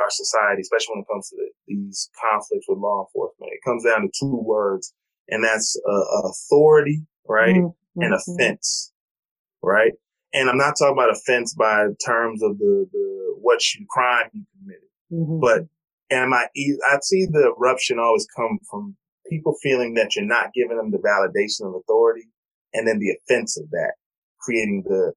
our 0.00 0.10
society, 0.10 0.60
especially 0.60 0.94
when 0.94 1.02
it 1.02 1.12
comes 1.12 1.28
to 1.30 1.36
the, 1.36 1.50
these 1.66 2.10
conflicts 2.20 2.66
with 2.68 2.78
law 2.78 3.04
enforcement, 3.04 3.52
it 3.52 3.64
comes 3.64 3.84
down 3.84 4.02
to 4.02 4.08
two 4.18 4.40
words, 4.44 4.94
and 5.28 5.42
that's 5.42 5.80
uh, 5.88 6.28
authority, 6.28 7.02
right, 7.26 7.56
mm-hmm. 7.56 8.02
and 8.02 8.14
offense, 8.14 8.92
right. 9.62 9.92
And 10.32 10.50
I'm 10.50 10.58
not 10.58 10.74
talking 10.78 10.92
about 10.92 11.10
offense 11.10 11.54
by 11.54 11.86
terms 12.04 12.42
of 12.42 12.58
the 12.58 12.86
the 12.92 13.36
what 13.40 13.60
you 13.74 13.86
crime 13.88 14.28
you 14.32 14.44
committed, 14.58 14.88
mm-hmm. 15.12 15.40
but 15.40 15.62
am 16.10 16.32
I? 16.32 16.46
I 16.54 16.98
see 17.02 17.26
the 17.26 17.54
eruption 17.56 17.98
always 17.98 18.26
come 18.36 18.58
from 18.70 18.96
people 19.28 19.54
feeling 19.62 19.94
that 19.94 20.16
you're 20.16 20.24
not 20.24 20.52
giving 20.54 20.76
them 20.76 20.90
the 20.90 20.98
validation 20.98 21.68
of 21.68 21.74
authority, 21.74 22.28
and 22.74 22.86
then 22.86 22.98
the 22.98 23.16
offense 23.16 23.58
of 23.58 23.70
that, 23.70 23.94
creating 24.40 24.84
the 24.86 25.12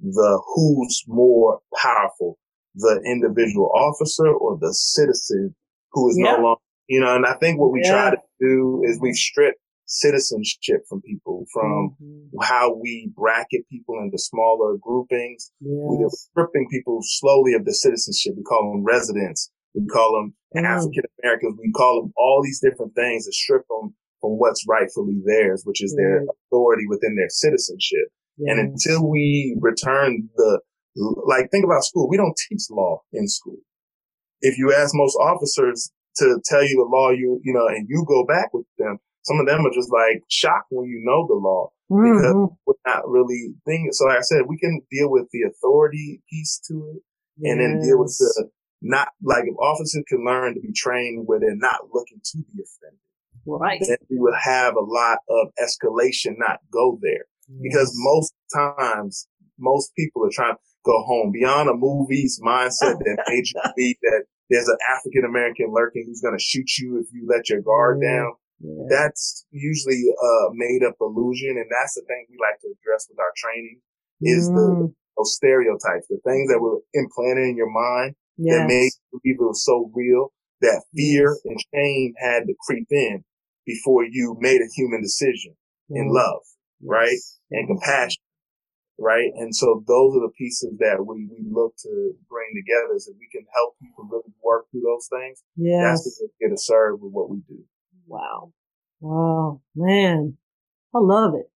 the 0.00 0.42
who's 0.54 1.04
more 1.06 1.60
powerful, 1.80 2.38
the 2.74 3.00
individual 3.06 3.70
officer 3.74 4.28
or 4.28 4.58
the 4.60 4.72
citizen 4.72 5.54
who 5.92 6.10
is 6.10 6.18
yeah. 6.18 6.32
no 6.32 6.42
longer, 6.42 6.60
you 6.88 7.00
know, 7.00 7.14
and 7.14 7.24
I 7.24 7.34
think 7.34 7.58
what 7.58 7.72
we 7.72 7.82
yeah. 7.82 7.90
try 7.90 8.10
to 8.10 8.16
do 8.40 8.82
is 8.84 8.98
we 9.00 9.12
strip 9.12 9.54
citizenship 9.86 10.82
from 10.88 11.00
people, 11.02 11.46
from 11.52 11.96
mm-hmm. 12.02 12.42
how 12.42 12.74
we 12.74 13.10
bracket 13.16 13.62
people 13.70 13.96
into 14.02 14.18
smaller 14.18 14.76
groupings. 14.80 15.52
Yes. 15.60 15.70
We 15.70 16.04
are 16.04 16.10
stripping 16.10 16.68
people 16.70 16.98
slowly 17.02 17.54
of 17.54 17.64
the 17.64 17.74
citizenship. 17.74 18.34
We 18.36 18.42
call 18.42 18.72
them 18.72 18.84
residents. 18.84 19.50
We 19.74 19.86
call 19.86 20.12
them 20.12 20.34
mm. 20.56 20.66
African 20.66 21.04
Americans. 21.22 21.58
We 21.62 21.72
call 21.72 22.02
them 22.02 22.12
all 22.16 22.42
these 22.42 22.60
different 22.60 22.94
things 22.94 23.26
that 23.26 23.34
strip 23.34 23.62
them 23.68 23.94
from 24.20 24.32
what's 24.38 24.64
rightfully 24.68 25.20
theirs, 25.24 25.62
which 25.64 25.82
is 25.82 25.94
their 25.94 26.22
authority 26.22 26.84
within 26.88 27.16
their 27.16 27.28
citizenship. 27.28 28.08
Yes. 28.38 28.56
And 28.56 28.72
until 28.72 29.08
we 29.08 29.56
return 29.60 30.28
the 30.36 30.60
like, 30.96 31.50
think 31.50 31.64
about 31.64 31.84
school. 31.84 32.08
We 32.08 32.16
don't 32.16 32.36
teach 32.48 32.62
law 32.70 33.02
in 33.12 33.28
school. 33.28 33.58
If 34.40 34.58
you 34.58 34.72
ask 34.72 34.92
most 34.94 35.16
officers 35.16 35.90
to 36.16 36.40
tell 36.44 36.62
you 36.62 36.76
the 36.76 36.88
law, 36.90 37.10
you, 37.10 37.40
you 37.44 37.52
know, 37.52 37.66
and 37.66 37.86
you 37.88 38.04
go 38.08 38.24
back 38.24 38.52
with 38.52 38.66
them, 38.78 38.98
some 39.26 39.40
of 39.40 39.46
them 39.46 39.66
are 39.66 39.74
just 39.74 39.92
like 39.92 40.22
shocked 40.28 40.70
when 40.70 40.86
you 40.86 41.02
know 41.04 41.26
the 41.26 41.34
law 41.34 41.70
because 41.88 42.22
mm-hmm. 42.22 42.54
we're 42.64 42.74
not 42.86 43.08
really 43.08 43.54
thinking. 43.66 43.90
So 43.90 44.06
like 44.06 44.18
I 44.18 44.22
said, 44.22 44.42
we 44.46 44.56
can 44.56 44.80
deal 44.90 45.10
with 45.10 45.26
the 45.32 45.42
authority 45.50 46.22
piece 46.30 46.60
to 46.68 46.94
it 46.94 47.02
yes. 47.38 47.52
and 47.52 47.60
then 47.60 47.80
deal 47.80 47.98
with 47.98 48.14
the 48.18 48.48
not 48.82 49.08
like 49.22 49.44
if 49.46 49.56
officers 49.56 50.04
can 50.08 50.24
learn 50.24 50.54
to 50.54 50.60
be 50.60 50.72
trained 50.72 51.26
where 51.26 51.40
they're 51.40 51.56
not 51.56 51.90
looking 51.92 52.20
to 52.22 52.38
be 52.38 52.62
offended. 52.62 53.00
Right. 53.46 53.80
Then 53.80 53.98
we 54.08 54.18
would 54.18 54.34
have 54.40 54.74
a 54.76 54.80
lot 54.80 55.18
of 55.28 55.48
escalation 55.58 56.34
not 56.38 56.60
go 56.72 56.98
there 57.02 57.26
yes. 57.48 57.60
because 57.62 57.92
most 57.94 58.34
times 58.54 59.26
most 59.58 59.92
people 59.96 60.24
are 60.24 60.30
trying 60.32 60.54
to 60.54 60.60
go 60.84 61.02
home 61.02 61.32
beyond 61.32 61.68
a 61.68 61.74
movie's 61.74 62.40
mindset 62.44 62.98
that 62.98 63.24
made 63.28 63.44
you 63.46 63.60
believe 63.74 63.96
that 64.02 64.24
there's 64.50 64.68
an 64.68 64.78
African 64.94 65.24
American 65.24 65.72
lurking 65.72 66.04
who's 66.06 66.20
going 66.20 66.36
to 66.36 66.42
shoot 66.42 66.78
you 66.78 66.98
if 66.98 67.06
you 67.12 67.26
let 67.28 67.48
your 67.48 67.60
guard 67.60 67.98
yeah. 68.02 68.16
down. 68.16 68.32
Yeah. 68.60 68.88
That's 68.88 69.46
usually 69.50 70.02
a 70.10 70.32
made 70.52 70.82
up 70.86 70.96
illusion. 71.00 71.56
And 71.56 71.68
that's 71.70 71.94
the 71.94 72.02
thing 72.06 72.26
we 72.30 72.36
like 72.40 72.60
to 72.60 72.72
address 72.72 73.06
with 73.08 73.18
our 73.18 73.32
training 73.36 73.80
is 74.20 74.48
mm. 74.50 74.54
the 74.54 74.94
those 75.16 75.34
stereotypes, 75.34 76.08
the 76.08 76.20
things 76.24 76.50
that 76.52 76.60
were 76.60 76.80
implanted 76.92 77.48
in 77.48 77.56
your 77.56 77.72
mind 77.72 78.14
yes. 78.36 78.58
that 78.58 78.68
made 78.68 78.90
you 79.12 79.20
believe 79.22 79.40
it 79.40 79.44
was 79.44 79.64
so 79.64 79.90
real 79.94 80.32
that 80.60 80.82
fear 80.94 81.32
yes. 81.32 81.40
and 81.44 81.60
shame 81.72 82.12
had 82.18 82.44
to 82.46 82.54
creep 82.66 82.86
in 82.90 83.24
before 83.64 84.04
you 84.04 84.36
made 84.40 84.60
a 84.60 84.72
human 84.74 85.02
decision 85.02 85.54
mm. 85.90 85.96
in 85.96 86.12
love, 86.12 86.42
right? 86.82 87.16
And 87.50 87.68
compassion 87.68 88.22
right? 88.98 89.30
And 89.36 89.54
so 89.54 89.84
those 89.86 90.16
are 90.16 90.24
the 90.24 90.32
pieces 90.36 90.72
that 90.78 91.04
we, 91.04 91.28
we 91.28 91.44
look 91.50 91.76
to 91.84 92.12
bring 92.28 92.48
together 92.56 92.96
is 92.96 93.06
that 93.06 93.16
we 93.18 93.28
can 93.30 93.44
help 93.54 93.76
people 93.80 94.08
really 94.10 94.32
work 94.42 94.66
through 94.70 94.82
those 94.82 95.08
things. 95.08 95.42
Yeah. 95.56 95.90
That's 95.90 96.04
what 96.04 96.30
we 96.30 96.46
get 96.48 96.54
to 96.54 96.60
serve 96.60 97.00
with 97.00 97.12
what 97.12 97.30
we 97.30 97.42
do. 97.48 97.62
Wow. 98.06 98.52
Wow. 99.00 99.60
Man. 99.74 100.36
I 100.94 100.98
love 100.98 101.34
it. 101.34 101.50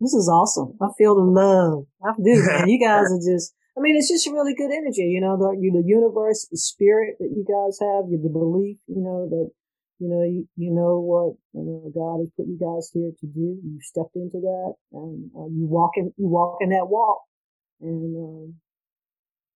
This 0.00 0.12
is 0.12 0.28
awesome. 0.28 0.76
I 0.80 0.88
feel 0.98 1.14
the 1.14 1.22
love. 1.22 1.86
I 2.04 2.12
do, 2.22 2.42
man. 2.44 2.68
You 2.68 2.80
guys 2.86 3.06
are 3.12 3.22
just, 3.22 3.54
I 3.76 3.80
mean, 3.80 3.96
it's 3.96 4.08
just 4.08 4.26
really 4.26 4.54
good 4.54 4.72
energy, 4.72 5.02
you 5.02 5.20
know, 5.20 5.36
the, 5.36 5.56
the 5.56 5.82
universe, 5.86 6.48
the 6.50 6.58
spirit 6.58 7.16
that 7.20 7.30
you 7.30 7.44
guys 7.44 7.78
have, 7.80 8.10
you, 8.10 8.20
the 8.22 8.28
belief, 8.28 8.78
you 8.88 9.02
know, 9.02 9.28
that 9.28 9.50
you 9.98 10.08
know, 10.08 10.22
you, 10.22 10.46
you 10.56 10.70
know 10.72 11.00
what, 11.00 11.40
you 11.56 11.64
know, 11.64 11.88
God 11.88 12.20
has 12.20 12.28
put 12.36 12.46
you 12.46 12.58
guys 12.60 12.90
here 12.92 13.12
to 13.16 13.26
do. 13.26 13.56
You 13.64 13.78
stepped 13.80 14.14
into 14.14 14.40
that 14.40 14.74
and 14.92 15.30
uh, 15.34 15.48
you 15.48 15.64
walk 15.64 15.92
in, 15.96 16.12
you 16.18 16.28
walk 16.28 16.58
in 16.60 16.68
that 16.70 16.88
walk. 16.88 17.22
And, 17.80 18.16
um, 18.16 18.54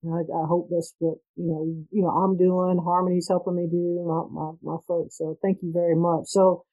I, 0.05 0.24
I 0.24 0.44
hope 0.48 0.68
that's 0.70 0.94
what, 0.98 1.18
you 1.36 1.46
know, 1.46 1.64
you 1.90 2.03
know, 2.03 2.09
I'm 2.09 2.36
doing. 2.36 2.80
Harmony's 2.82 3.28
helping 3.28 3.57
me 3.57 3.68
do 3.70 4.01
my, 4.07 4.24
my, 4.32 4.53
my 4.62 4.76
folks. 4.88 5.18
So 5.18 5.36
thank 5.42 5.59
you 5.62 5.72
very 5.72 5.96
much. 5.96 6.24
So 6.26 6.64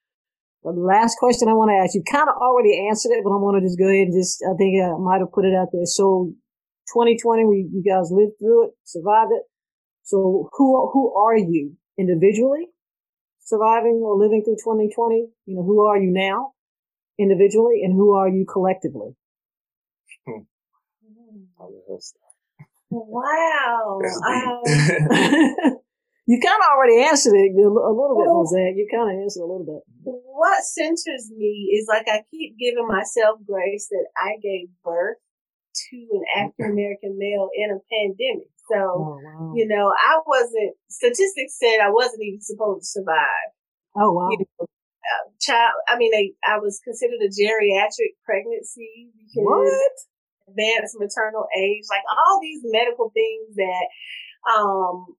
the 0.64 0.72
last 0.72 1.18
question 1.18 1.50
I 1.50 1.54
want 1.54 1.72
to 1.72 1.84
ask, 1.84 1.96
you 1.96 2.04
kind 2.10 2.30
of 2.30 2.36
already 2.40 2.88
answered 2.88 3.12
it, 3.12 3.24
but 3.24 3.32
I 3.32 3.40
want 3.40 3.60
to 3.60 3.66
just 3.68 3.80
go 3.80 3.88
ahead 3.88 4.08
and 4.08 4.16
just, 4.16 4.44
I 4.44 4.56
think 4.56 4.80
I 4.80 4.96
might 4.98 5.20
have 5.20 5.32
put 5.32 5.46
it 5.46 5.56
out 5.56 5.70
there. 5.74 5.86
So 5.86 6.32
2020, 6.94 7.46
we, 7.46 7.68
you 7.72 7.84
guys 7.84 8.12
lived 8.12 8.40
through 8.40 8.68
it, 8.68 8.72
survived 8.84 9.32
it. 9.32 9.44
So 10.04 10.50
who, 10.54 10.90
who 10.94 11.14
are 11.16 11.38
you 11.38 11.76
individually? 11.98 12.68
surviving 13.48 14.04
or 14.04 14.18
living 14.18 14.44
through 14.44 14.60
2020? 14.60 15.30
You 15.46 15.56
know, 15.56 15.64
who 15.64 15.82
are 15.88 15.98
you 15.98 16.12
now 16.12 16.52
individually 17.18 17.82
and 17.84 17.94
who 17.94 18.14
are 18.14 18.30
you 18.30 18.46
collectively? 18.46 19.16
Hmm. 20.28 20.44
Wow. 22.90 24.00
Um, 24.04 24.62
you 26.28 26.40
kind 26.40 26.60
of 26.60 26.70
already 26.72 27.04
answered 27.04 27.36
it 27.36 27.52
a 27.52 27.58
little 27.58 28.16
bit, 28.18 28.28
well, 28.28 28.44
Mosaic. 28.44 28.76
You 28.76 28.88
kind 28.92 29.12
of 29.12 29.22
answered 29.22 29.42
a 29.42 29.50
little 29.50 29.66
bit. 29.66 29.84
What 30.04 30.64
centers 30.64 31.32
me 31.36 31.72
is 31.76 31.88
like 31.88 32.08
I 32.08 32.24
keep 32.32 32.58
giving 32.60 32.88
myself 32.88 33.40
grace 33.48 33.88
that 33.90 34.08
I 34.16 34.38
gave 34.42 34.70
birth 34.84 35.18
to 35.90 35.98
an 36.12 36.24
African 36.36 36.72
American 36.72 37.18
male 37.18 37.50
in 37.56 37.72
a 37.72 37.80
pandemic. 37.92 38.50
So, 38.68 38.76
oh, 38.76 39.20
wow. 39.24 39.54
you 39.56 39.68
know, 39.68 39.94
I 39.96 40.20
wasn't, 40.28 40.76
statistics 40.90 41.58
said 41.58 41.80
I 41.80 41.90
wasn't 41.90 42.24
even 42.24 42.42
supposed 42.42 42.84
to 42.84 43.00
survive. 43.00 43.50
Oh, 43.96 44.12
wow. 44.12 44.28
You 44.30 44.40
know, 44.40 44.68
uh, 44.68 45.32
child, 45.40 45.72
I 45.88 45.98
mean, 45.98 46.12
they, 46.12 46.34
I 46.44 46.60
was 46.60 46.82
considered 46.84 47.24
a 47.24 47.32
geriatric 47.32 48.20
pregnancy 48.26 49.12
because 49.16 49.48
what? 49.48 49.92
Advanced 50.48 50.96
maternal 51.00 51.46
age, 51.58 51.84
like 51.90 52.04
all 52.10 52.40
these 52.42 52.62
medical 52.64 53.12
things 53.12 53.56
that, 53.56 53.88
um, 54.48 55.16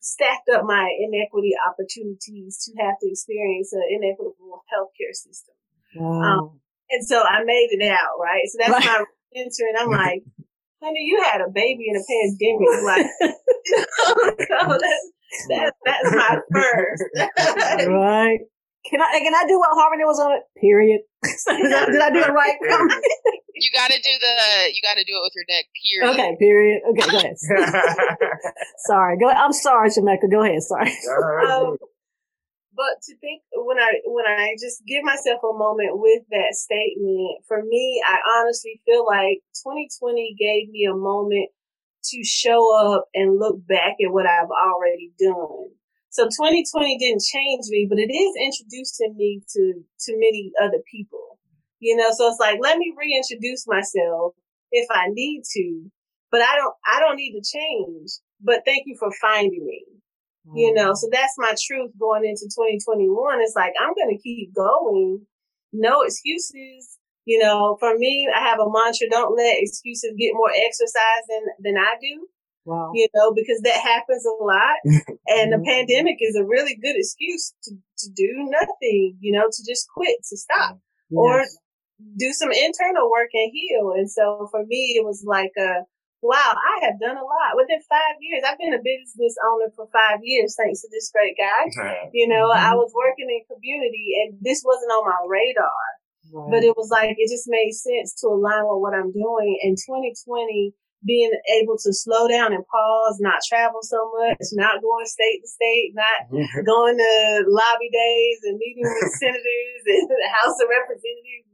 stacked 0.00 0.48
up 0.48 0.64
my 0.64 0.88
inequity 1.00 1.52
opportunities 1.68 2.64
to 2.64 2.82
have 2.82 2.94
to 3.00 3.08
experience 3.10 3.72
an 3.72 3.82
inequitable 3.90 4.64
healthcare 4.72 5.12
system. 5.12 5.54
Wow. 5.96 6.22
Um, 6.22 6.60
and 6.90 7.04
so 7.04 7.22
I 7.22 7.44
made 7.44 7.68
it 7.72 7.84
out, 7.90 8.16
right? 8.20 8.42
So 8.46 8.58
that's 8.58 8.72
right. 8.72 8.84
my 8.84 9.04
answer. 9.40 9.64
And 9.68 9.78
I'm 9.78 9.90
like, 10.00 10.22
honey, 10.82 11.04
you 11.04 11.22
had 11.22 11.40
a 11.40 11.50
baby 11.50 11.86
in 11.88 11.96
a 11.96 12.04
pandemic. 12.04 12.68
Like, 12.86 13.06
so 14.48 14.78
that's, 14.78 15.10
that's, 15.48 15.76
that's 15.84 16.14
my 16.14 16.38
first. 16.52 17.02
right. 17.88 18.38
Can 18.88 19.00
I 19.02 19.18
can 19.18 19.34
I 19.34 19.44
do 19.48 19.58
what 19.58 19.70
Harmony 19.74 20.04
was 20.04 20.20
on 20.20 20.32
it? 20.32 20.42
Period. 20.60 21.00
did, 21.24 21.72
I, 21.72 21.86
did 21.86 22.00
I 22.00 22.10
do 22.10 22.20
it 22.20 22.32
right? 22.32 22.54
You 23.56 23.70
got 23.72 23.88
to 23.90 23.96
do 23.96 24.10
the. 24.20 24.72
You 24.72 24.82
got 24.82 24.94
to 24.94 25.04
do 25.04 25.16
it 25.16 25.22
with 25.24 25.32
your 25.34 25.44
neck. 25.48 25.64
Period. 25.72 26.12
Okay. 26.12 26.36
Period. 26.38 26.82
Okay. 26.90 27.10
Go 27.10 27.18
ahead. 27.18 27.36
sorry. 28.86 29.18
Go. 29.18 29.28
I'm 29.28 29.52
sorry, 29.52 29.90
Shemeka. 29.90 30.30
Go 30.30 30.44
ahead. 30.44 30.62
Sorry. 30.62 30.92
Um, 31.46 31.76
but 32.76 33.00
to 33.08 33.16
think 33.16 33.42
when 33.54 33.78
I 33.78 34.04
when 34.04 34.26
I 34.26 34.54
just 34.60 34.84
give 34.86 35.02
myself 35.02 35.40
a 35.42 35.56
moment 35.56 35.96
with 35.96 36.22
that 36.30 36.52
statement, 36.52 37.40
for 37.48 37.62
me, 37.62 38.02
I 38.06 38.18
honestly 38.36 38.82
feel 38.84 39.06
like 39.06 39.40
2020 39.64 40.36
gave 40.38 40.68
me 40.68 40.84
a 40.84 40.94
moment 40.94 41.48
to 42.12 42.22
show 42.22 42.60
up 42.76 43.08
and 43.14 43.38
look 43.38 43.66
back 43.66 43.96
at 44.04 44.12
what 44.12 44.26
I've 44.26 44.52
already 44.52 45.12
done. 45.18 45.72
So 46.10 46.24
2020 46.24 46.98
didn't 46.98 47.22
change 47.22 47.64
me, 47.68 47.86
but 47.88 47.98
it 47.98 48.12
is 48.12 48.32
introducing 48.36 49.16
me 49.16 49.40
to 49.56 49.82
to 50.00 50.12
many 50.12 50.52
other 50.62 50.84
people. 50.90 51.35
You 51.80 51.96
know, 51.96 52.08
so 52.10 52.28
it's 52.28 52.40
like, 52.40 52.58
let 52.62 52.78
me 52.78 52.94
reintroduce 52.96 53.66
myself 53.66 54.34
if 54.72 54.88
I 54.90 55.08
need 55.08 55.42
to, 55.52 55.90
but 56.30 56.40
I 56.40 56.56
don't, 56.56 56.74
I 56.86 57.00
don't 57.00 57.16
need 57.16 57.32
to 57.32 57.44
change, 57.44 58.10
but 58.40 58.62
thank 58.64 58.84
you 58.86 58.96
for 58.98 59.10
finding 59.20 59.64
me. 59.64 59.84
Mm-hmm. 60.46 60.56
You 60.56 60.74
know, 60.74 60.94
so 60.94 61.08
that's 61.10 61.34
my 61.38 61.54
truth 61.66 61.92
going 61.98 62.24
into 62.24 62.44
2021. 62.44 63.40
It's 63.40 63.56
like, 63.56 63.72
I'm 63.80 63.94
going 63.94 64.16
to 64.16 64.22
keep 64.22 64.54
going. 64.54 65.26
No 65.72 66.02
excuses. 66.02 66.98
You 67.24 67.40
know, 67.40 67.76
for 67.80 67.98
me, 67.98 68.28
I 68.32 68.38
have 68.40 68.60
a 68.60 68.70
mantra, 68.70 69.08
don't 69.10 69.36
let 69.36 69.56
excuses 69.58 70.14
get 70.16 70.30
more 70.32 70.50
exercise 70.54 71.24
than, 71.28 71.42
than 71.58 71.76
I 71.76 71.96
do. 72.00 72.28
Wow. 72.64 72.92
You 72.94 73.08
know, 73.14 73.32
because 73.34 73.60
that 73.62 73.80
happens 73.80 74.24
a 74.24 74.44
lot. 74.44 74.76
and 75.26 75.52
the 75.52 75.56
mm-hmm. 75.56 75.64
pandemic 75.64 76.16
is 76.20 76.36
a 76.36 76.44
really 76.44 76.76
good 76.76 76.94
excuse 76.96 77.52
to, 77.64 77.72
to 77.72 78.10
do 78.14 78.48
nothing, 78.50 79.16
you 79.20 79.32
know, 79.32 79.46
to 79.50 79.64
just 79.66 79.88
quit, 79.88 80.18
to 80.30 80.36
stop. 80.36 80.78
Yes. 81.10 81.18
Or 81.18 81.44
do 82.16 82.32
some 82.32 82.52
internal 82.52 83.10
work 83.10 83.30
and 83.32 83.50
heal. 83.52 83.92
And 83.96 84.10
so 84.10 84.48
for 84.50 84.64
me, 84.64 84.96
it 84.96 85.04
was 85.04 85.24
like 85.26 85.52
a, 85.56 85.84
wow, 86.22 86.52
I 86.56 86.84
have 86.84 87.00
done 87.00 87.16
a 87.16 87.24
lot 87.24 87.56
within 87.56 87.80
five 87.88 88.16
years. 88.20 88.42
I've 88.44 88.58
been 88.58 88.74
a 88.76 88.82
business 88.82 89.36
owner 89.44 89.72
for 89.76 89.88
five 89.92 90.20
years, 90.22 90.56
thanks 90.56 90.82
to 90.82 90.88
this 90.90 91.12
great 91.12 91.36
guy. 91.36 91.68
You 92.12 92.28
know, 92.28 92.52
mm-hmm. 92.52 92.66
I 92.66 92.74
was 92.74 92.92
working 92.94 93.28
in 93.28 93.48
community 93.48 94.16
and 94.24 94.36
this 94.40 94.62
wasn't 94.64 94.92
on 94.92 95.08
my 95.08 95.20
radar, 95.28 95.84
right. 96.32 96.50
but 96.50 96.64
it 96.64 96.76
was 96.76 96.90
like, 96.90 97.16
it 97.16 97.30
just 97.30 97.48
made 97.48 97.72
sense 97.72 98.16
to 98.20 98.28
align 98.28 98.64
with 98.64 98.80
what 98.80 98.96
I'm 98.96 99.12
doing. 99.12 99.56
In 99.62 99.76
2020, 99.76 100.74
being 101.04 101.30
able 101.60 101.78
to 101.78 101.92
slow 101.92 102.26
down 102.26 102.52
and 102.52 102.66
pause, 102.66 103.20
not 103.20 103.44
travel 103.46 103.78
so 103.80 104.10
much, 104.18 104.42
not 104.58 104.82
going 104.82 105.06
state 105.06 105.38
to 105.40 105.48
state, 105.48 105.92
not 105.94 106.26
going 106.66 106.96
to 106.98 107.44
lobby 107.46 107.90
days 107.92 108.38
and 108.44 108.58
meeting 108.58 108.84
with 108.84 109.12
senators 109.22 109.82
and 109.86 110.08
the 110.10 110.30
House 110.42 110.58
of 110.58 110.66
Representatives 110.66 111.45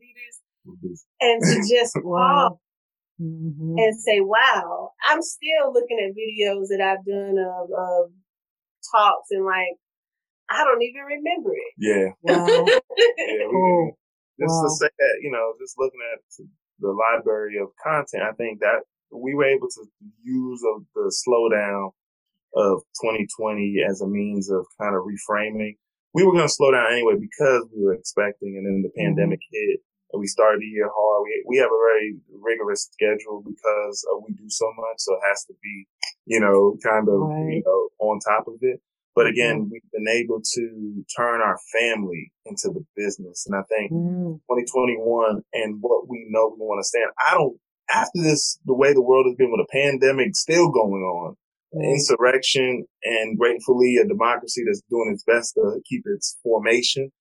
and 1.20 1.42
to 1.42 1.68
just 1.68 1.96
wow. 2.02 2.58
Mm-hmm. 3.20 3.78
and 3.78 4.00
say, 4.00 4.20
wow, 4.20 4.90
I'm 5.08 5.22
still 5.22 5.72
looking 5.72 5.98
at 6.00 6.16
videos 6.16 6.68
that 6.70 6.80
I've 6.80 7.04
done 7.04 7.38
of, 7.38 7.70
of 7.70 8.10
talks 8.90 9.28
and 9.30 9.44
like, 9.44 9.78
I 10.50 10.64
don't 10.64 10.82
even 10.82 11.02
remember 11.02 11.50
it. 11.52 11.74
Yeah. 11.78 12.08
Wow. 12.22 12.46
yeah 12.46 13.46
we, 13.46 13.92
just 14.40 14.54
wow. 14.54 14.62
to 14.64 14.70
say 14.70 14.88
that, 14.98 15.14
you 15.22 15.30
know, 15.30 15.52
just 15.60 15.78
looking 15.78 16.00
at 16.12 16.20
the 16.80 16.90
library 16.90 17.58
of 17.58 17.68
content, 17.82 18.22
I 18.22 18.32
think 18.32 18.60
that 18.60 18.82
we 19.12 19.34
were 19.34 19.44
able 19.44 19.68
to 19.68 19.84
use 20.24 20.62
of 20.74 20.84
the 20.94 21.12
slowdown 21.12 21.92
of 22.54 22.82
2020 23.00 23.76
as 23.88 24.00
a 24.00 24.06
means 24.06 24.50
of 24.50 24.66
kind 24.80 24.94
of 24.94 25.02
reframing. 25.02 25.76
We 26.14 26.24
were 26.24 26.32
going 26.32 26.48
to 26.48 26.52
slow 26.52 26.72
down 26.72 26.92
anyway 26.92 27.14
because 27.20 27.68
we 27.74 27.84
were 27.84 27.94
expecting, 27.94 28.56
and 28.56 28.66
then 28.66 28.82
the 28.82 28.88
mm-hmm. 28.88 29.16
pandemic 29.16 29.40
hit 29.50 29.80
and 30.12 30.20
we 30.20 30.26
started 30.26 30.60
the 30.60 30.66
year 30.66 30.88
hard. 30.88 31.22
We 31.24 31.44
we 31.46 31.56
have 31.58 31.70
a 31.72 31.82
very 31.82 32.16
rigorous 32.40 32.88
schedule 32.92 33.42
because 33.44 34.04
uh, 34.12 34.18
we 34.26 34.34
do 34.34 34.48
so 34.48 34.66
much, 34.76 34.98
so 34.98 35.14
it 35.14 35.24
has 35.28 35.44
to 35.46 35.54
be, 35.62 35.86
you 36.26 36.40
know, 36.40 36.76
kind 36.82 37.08
of 37.08 37.20
right. 37.20 37.54
you 37.54 37.62
know 37.64 37.88
on 37.98 38.20
top 38.20 38.46
of 38.48 38.54
it. 38.60 38.80
But 39.14 39.26
again, 39.26 39.60
mm-hmm. 39.60 39.72
we've 39.72 39.92
been 39.92 40.08
able 40.08 40.40
to 40.40 41.04
turn 41.16 41.42
our 41.42 41.58
family 41.72 42.32
into 42.46 42.72
the 42.72 42.84
business, 42.96 43.46
and 43.46 43.54
I 43.56 43.62
think 43.68 43.92
mm. 43.92 44.40
2021 44.48 45.42
and 45.52 45.78
what 45.80 46.08
we 46.08 46.26
know 46.30 46.56
we 46.58 46.64
want 46.64 46.80
to 46.80 46.88
stand. 46.88 47.10
I 47.28 47.34
don't 47.34 47.56
after 47.92 48.22
this, 48.22 48.58
the 48.64 48.74
way 48.74 48.92
the 48.92 49.02
world 49.02 49.26
has 49.26 49.36
been 49.36 49.50
with 49.50 49.60
a 49.60 49.72
pandemic 49.72 50.34
still 50.34 50.70
going 50.70 51.02
on, 51.02 51.36
insurrection, 51.82 52.84
and 53.04 53.38
gratefully 53.38 53.96
a 53.96 54.06
democracy 54.06 54.62
that's 54.66 54.82
doing 54.88 55.10
its 55.12 55.24
best 55.24 55.54
to 55.54 55.80
keep 55.88 56.02
its 56.06 56.38
formation. 56.42 57.12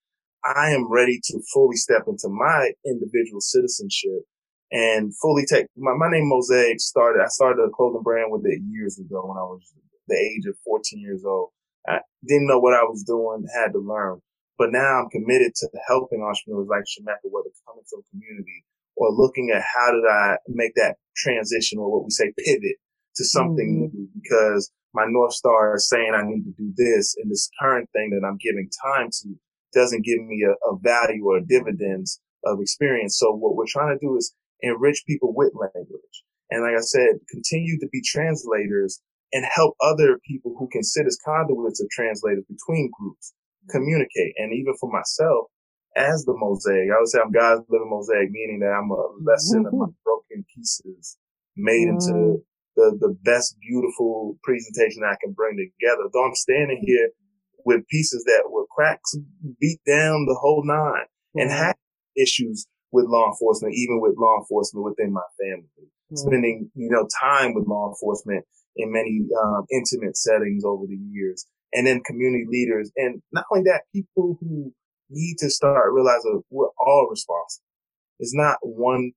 I 0.44 0.72
am 0.72 0.92
ready 0.92 1.20
to 1.24 1.40
fully 1.54 1.76
step 1.76 2.04
into 2.08 2.30
my 2.30 2.72
individual 2.86 3.42
citizenship 3.42 4.26
and 4.72 5.16
fully 5.18 5.46
take 5.46 5.68
my, 5.78 5.94
my 5.94 6.10
name 6.10 6.30
Mosaic 6.30 6.80
started. 6.80 7.22
I 7.22 7.28
started 7.28 7.62
a 7.62 7.70
clothing 7.70 8.04
brand 8.04 8.32
with 8.32 8.46
it 8.46 8.62
years 8.68 8.98
ago 8.98 9.22
when 9.26 9.38
I 9.38 9.44
was 9.44 9.62
the 10.08 10.18
age 10.18 10.46
of 10.48 10.56
14 10.66 11.00
years 11.00 11.24
old. 11.26 11.50
I 11.88 12.00
didn't 12.28 12.48
know 12.48 12.60
what 12.60 12.74
I 12.74 12.84
was 12.84 13.04
doing, 13.04 13.46
had 13.54 13.74
to 13.74 13.80
learn. 13.80 14.22
But 14.58 14.72
now 14.72 15.02
I'm 15.02 15.10
committed 15.10 15.56
to 15.56 15.70
helping 15.88 16.22
entrepreneurs 16.22 16.68
like 16.70 16.86
Shemeka, 16.86 17.30
whether 17.30 17.50
coming 17.68 17.84
from 17.90 18.04
community 18.12 18.64
or 18.96 19.12
looking 19.12 19.50
at 19.50 19.64
how 19.64 19.92
did 19.92 20.06
I 20.06 20.38
make 20.48 20.76
that 20.76 20.98
transition 21.16 21.80
or 21.80 21.92
what 21.92 22.04
we 22.04 22.12
say 22.12 22.32
pivot 22.38 22.78
to 23.16 23.26
something 23.26 23.90
mm-hmm. 23.90 23.98
new 23.98 24.10
because 24.22 24.72
my 24.94 25.06
North 25.08 25.34
Star 25.34 25.76
is 25.76 25.90
saying 25.90 26.14
I 26.14 26.24
need 26.24 26.44
to 26.44 26.54
do 26.58 26.74
this 26.76 27.16
and 27.18 27.32
this 27.32 27.50
current 27.60 27.90
thing 27.94 28.12
that 28.12 28.26
I'm 28.26 28.38
giving 28.38 28.70
time 28.86 29.10
to 29.10 29.36
doesn't 29.74 30.06
give 30.06 30.20
me 30.20 30.46
a, 30.46 30.54
a 30.70 30.78
value 30.82 31.26
or 31.26 31.40
dividends 31.40 32.20
of 32.46 32.60
experience. 32.60 33.18
So 33.18 33.32
what 33.32 33.56
we're 33.56 33.70
trying 33.70 33.98
to 33.98 34.06
do 34.06 34.16
is 34.18 34.34
enrich 34.62 35.04
people 35.08 35.34
with 35.36 35.54
language. 35.56 36.24
And 36.50 36.64
like 36.64 36.76
I 36.76 36.82
said, 36.82 37.20
continue 37.30 37.80
to 37.80 37.88
be 37.92 38.02
translators 38.06 39.02
and 39.34 39.46
help 39.46 39.76
other 39.82 40.20
people 40.28 40.54
who 40.58 40.68
can 40.70 40.84
sit 40.84 41.06
as 41.06 41.18
conduits 41.24 41.82
of 41.82 41.90
translators 41.90 42.44
between 42.50 42.92
groups 43.00 43.34
communicate. 43.70 44.34
And 44.38 44.54
even 44.54 44.74
for 44.80 44.92
myself, 44.92 45.48
as 45.96 46.24
the 46.26 46.34
mosaic, 46.36 46.90
I 46.92 47.00
would 47.00 47.10
say 47.10 47.20
I'm 47.20 47.32
God's 47.32 47.64
living 47.70 47.90
mosaic, 47.90 48.32
meaning 48.32 48.60
that 48.60 48.72
I'm 48.72 48.92
a 48.92 49.04
lesson 49.24 49.66
of 49.66 49.74
my 49.74 49.86
mm-hmm. 49.86 50.04
broken 50.04 50.46
pieces 50.56 51.18
made 51.56 51.88
into 51.88 52.14
mm. 52.14 52.44
the, 52.76 52.98
the 53.00 53.16
best 53.24 53.58
beautiful 53.60 54.40
presentation 54.44 55.04
I 55.04 55.20
can 55.22 55.34
bring 55.34 55.58
together. 55.60 56.08
Though 56.12 56.26
I'm 56.26 56.36
standing 56.36 56.82
here 56.86 57.12
with 57.66 57.88
pieces 57.88 58.24
that 58.26 58.50
were 58.50 58.66
cracks, 58.72 59.16
beat 59.60 59.80
down 59.88 60.26
the 60.28 60.38
whole 60.40 60.64
9 60.66 60.76
mm-hmm. 60.76 61.40
and 61.40 61.52
had 61.52 61.76
issues 62.18 62.68
with 62.92 63.06
law 63.08 63.28
enforcement, 63.28 63.74
even 63.76 64.02
with 64.02 64.16
law 64.18 64.38
enforcement 64.40 64.86
within 64.86 65.14
my 65.14 65.22
family. 65.40 65.68
Mm-hmm. 65.80 66.16
Spending, 66.16 66.72
you 66.76 66.90
know, 66.90 67.08
time 67.22 67.54
with 67.54 67.68
law 67.68 67.90
enforcement 67.90 68.46
in 68.76 68.92
many 68.92 69.22
um, 69.44 69.66
intimate 69.72 70.18
settings 70.18 70.64
over 70.66 70.86
the 70.88 71.00
years, 71.12 71.46
and 71.74 71.88
then 71.88 72.02
community 72.04 72.46
leaders, 72.48 72.92
and 72.96 73.22
not 73.32 73.46
only 73.52 73.64
that, 73.64 73.84
people 73.94 74.38
who 74.40 74.74
need 75.10 75.38
to 75.40 75.50
start 75.50 75.92
realizing 75.92 76.42
we're 76.50 76.68
all 76.80 77.08
responsible. 77.10 77.66
It's 78.20 78.36
not 78.36 78.58
one 78.62 79.12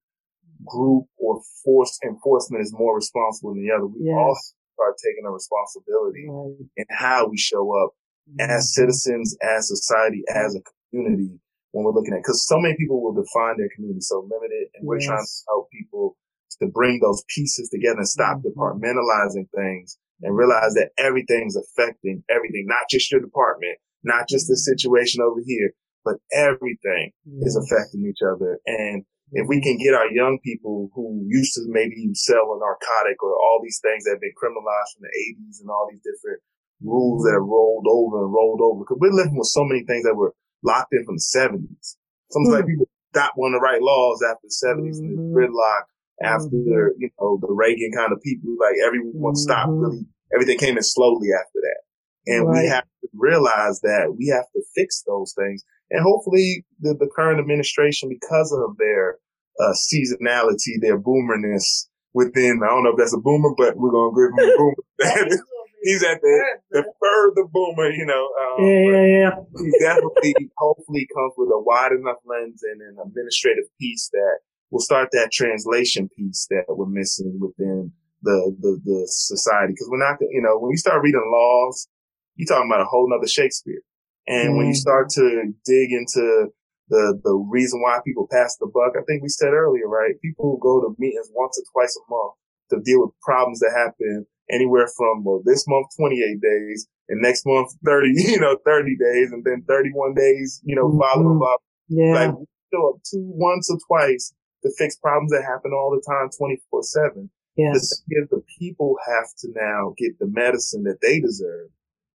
group 0.65 1.07
or 1.19 1.41
force 1.65 1.99
enforcement 2.05 2.63
is 2.63 2.73
more 2.73 2.97
responsible 2.97 3.55
than 3.55 3.67
the 3.67 3.75
other. 3.75 3.87
We 3.87 4.07
yes. 4.07 4.15
all 4.17 4.39
start 4.75 4.97
taking 5.05 5.25
a 5.27 5.31
responsibility 5.31 6.27
right. 6.29 6.69
in 6.77 6.85
how 6.91 7.29
we 7.29 7.37
show 7.37 7.77
up 7.85 7.93
as 8.41 8.75
citizens, 8.75 9.37
as 9.43 9.69
society, 9.69 10.23
as 10.35 10.55
a 10.55 10.61
community 10.91 11.39
when 11.73 11.85
we're 11.85 11.93
looking 11.93 12.15
at, 12.15 12.21
because 12.21 12.47
so 12.47 12.59
many 12.59 12.77
people 12.77 13.03
will 13.03 13.15
define 13.15 13.57
their 13.59 13.69
community 13.75 14.01
so 14.01 14.27
limited 14.31 14.69
and 14.75 14.87
we're 14.87 14.99
yes. 14.99 15.07
trying 15.07 15.25
to 15.25 15.33
help 15.49 15.71
people 15.71 16.17
to 16.61 16.67
bring 16.69 17.01
those 17.01 17.25
pieces 17.35 17.69
together 17.69 17.99
and 17.99 18.09
stop 18.09 18.39
mm-hmm. 18.39 18.49
departmentalizing 18.55 19.49
things 19.55 19.99
and 20.23 20.37
realize 20.37 20.75
that 20.75 20.91
everything's 20.97 21.57
affecting 21.57 22.23
everything, 22.31 22.65
not 22.67 22.89
just 22.89 23.11
your 23.11 23.21
department, 23.21 23.77
not 24.05 24.29
just 24.29 24.47
the 24.49 24.57
situation 24.57 25.21
over 25.23 25.41
here, 25.45 25.73
but 26.05 26.17
everything 26.33 27.11
yes. 27.25 27.49
is 27.49 27.57
affecting 27.57 28.07
each 28.07 28.23
other. 28.23 28.61
And 28.67 29.05
if 29.33 29.49
we 29.49 29.61
can 29.61 29.79
get 29.79 29.95
our 29.95 30.11
young 30.13 30.39
people 30.45 30.91
who 30.95 31.25
used 31.27 31.55
to 31.55 31.63
maybe 31.67 32.13
sell 32.15 32.55
a 32.55 32.59
narcotic 32.61 33.23
or 33.23 33.35
all 33.35 33.61
these 33.63 33.81
things 33.83 34.05
that 34.05 34.13
have 34.13 34.21
been 34.21 34.37
criminalized 34.37 34.95
from 34.95 35.09
the 35.09 35.15
80s 35.43 35.61
and 35.61 35.71
all 35.71 35.89
these 35.91 36.05
different 36.05 36.41
rules 36.85 37.25
that 37.25 37.33
have 37.33 37.49
rolled 37.49 37.87
over 37.89 38.25
and 38.25 38.33
rolled 38.33 38.61
over 38.63 38.85
because 38.85 38.99
we're 39.01 39.13
living 39.13 39.37
with 39.37 39.49
so 39.49 39.65
many 39.65 39.85
things 39.85 40.05
that 40.05 40.15
were 40.15 40.35
locked 40.63 40.93
in 40.93 41.05
from 41.05 41.17
the 41.17 41.27
seventies. 41.27 41.97
Sometimes 42.31 42.49
mm-hmm. 42.49 42.61
like 42.61 42.71
people 42.71 42.89
stopped 43.11 43.37
wanting 43.37 43.59
to 43.59 43.63
write 43.63 43.83
laws 43.83 44.23
after 44.23 44.45
the 44.45 44.55
70s 44.55 44.99
mm-hmm. 44.99 45.07
and 45.07 45.19
the 45.19 45.27
gridlock 45.31 45.87
after 46.23 46.51
mm-hmm. 46.51 46.99
you 46.99 47.11
know 47.19 47.39
the 47.41 47.53
Reagan 47.53 47.91
kind 47.95 48.13
of 48.13 48.21
people 48.23 48.55
like 48.59 48.75
everyone 48.85 49.35
stopped 49.35 49.71
mm-hmm. 49.71 50.03
really 50.03 50.07
everything 50.35 50.59
came 50.59 50.77
in 50.77 50.83
slowly 50.83 51.29
after 51.33 51.61
that. 51.63 51.81
And 52.27 52.49
right. 52.49 52.63
we 52.63 52.69
have 52.69 52.85
to 52.85 53.09
realize 53.13 53.81
that 53.81 54.15
we 54.17 54.33
have 54.35 54.47
to 54.53 54.63
fix 54.75 55.03
those 55.07 55.35
things. 55.37 55.63
And 55.91 56.03
hopefully 56.03 56.65
the, 56.81 56.95
the 56.99 57.09
current 57.15 57.39
administration, 57.39 58.09
because 58.09 58.53
of 58.53 58.77
their 58.79 59.19
uh, 59.61 59.75
seasonality, 59.75 60.81
their 60.81 60.99
boomerness 60.99 61.89
within, 62.15 62.61
I 62.65 62.69
don't 62.69 62.85
know 62.85 62.91
if 62.91 62.97
that's 62.97 63.15
a 63.15 63.21
boomer, 63.21 63.51
but 63.57 63.77
we're 63.77 63.91
going 63.91 64.15
to 64.15 64.21
give 64.21 64.37
them 64.37 64.49
a 64.49 64.57
boomer 64.57 65.37
he's 65.85 66.03
at 66.03 66.21
the 66.21 66.37
the 66.71 66.83
further 67.01 67.47
boomer, 67.53 67.91
you 67.93 68.07
know. 68.07 68.25
Um, 68.41 68.65
yeah, 68.65 68.91
yeah, 68.91 69.07
yeah. 69.07 69.31
He 69.61 69.71
definitely, 69.79 70.51
hopefully, 70.57 71.07
comes 71.15 71.35
with 71.37 71.51
a 71.53 71.61
wide 71.61 71.93
enough 71.93 72.19
lens 72.25 72.63
and 72.65 72.81
an 72.81 72.97
administrative 73.05 73.69
piece 73.79 74.09
that 74.13 74.39
will 74.71 74.81
start 74.81 75.11
that 75.13 75.31
translation 75.31 76.09
piece 76.17 76.47
that 76.51 76.65
we're 76.69 76.87
missing 76.87 77.39
within 77.39 77.93
the 78.23 78.57
the, 78.59 78.81
the 78.85 79.05
society. 79.07 79.75
Because 79.75 79.89
we're 79.91 80.03
not, 80.03 80.19
you 80.21 80.43
know, 80.43 80.59
when 80.59 80.73
you 80.73 80.79
start 80.79 81.03
reading 81.03 81.31
laws, 81.31 81.87
you're 82.35 82.49
talking 82.49 82.69
about 82.69 82.83
a 82.83 82.89
whole 82.89 83.09
nother 83.09 83.29
Shakespeare. 83.29 83.85
And 84.27 84.55
mm. 84.55 84.57
when 84.57 84.67
you 84.67 84.73
mm-hmm. 84.73 84.89
start 84.89 85.11
to 85.21 85.53
dig 85.65 85.93
into 85.93 86.49
the 86.89 87.21
the 87.23 87.35
reason 87.49 87.81
why 87.83 88.01
people 88.05 88.27
pass 88.33 88.57
the 88.57 88.67
buck, 88.73 88.97
I 88.97 89.05
think 89.05 89.23
we 89.23 89.29
said 89.29 89.53
earlier, 89.53 89.87
right? 89.87 90.17
People 90.23 90.59
go 90.61 90.81
to 90.81 90.97
meetings 90.99 91.31
once 91.35 91.61
or 91.61 91.65
twice 91.73 91.95
a 91.97 92.05
month 92.11 92.35
to 92.73 92.81
deal 92.81 93.01
with 93.05 93.13
problems 93.21 93.61
that 93.61 93.77
happen 93.77 94.27
anywhere 94.51 94.89
from 94.97 95.25
well, 95.25 95.43
this 95.45 95.65
month 95.67 95.87
28 95.97 96.41
days 96.41 96.89
and 97.09 97.21
next 97.21 97.45
month 97.47 97.73
30, 97.85 98.13
you 98.15 98.41
know, 98.41 98.57
30 98.65 98.97
days 98.97 99.33
and 99.33 99.45
then 99.45 99.65
31 99.69 100.15
days, 100.15 100.61
you 100.65 100.77
know, 100.77 100.89
mm-hmm. 100.89 101.01
following 101.01 101.41
up. 101.43 101.61
Yeah. 101.89 102.13
Like 102.15 102.35
show 102.73 102.91
up 102.91 103.01
two, 103.09 103.31
once 103.35 103.71
or 103.71 103.79
twice 103.87 104.35
to 104.63 104.71
fix 104.79 104.97
problems 104.97 105.31
that 105.33 105.43
happen 105.43 105.73
all 105.73 105.91
the 105.91 106.03
time, 106.09 106.31
24 106.37 106.83
seven. 106.83 107.31
Yes. 107.57 108.03
The, 108.09 108.27
the 108.31 108.43
people 108.59 108.97
have 109.07 109.29
to 109.39 109.49
now 109.55 109.95
get 109.97 110.19
the 110.19 110.27
medicine 110.27 110.83
that 110.85 110.99
they 111.03 111.21
deserve 111.21 111.69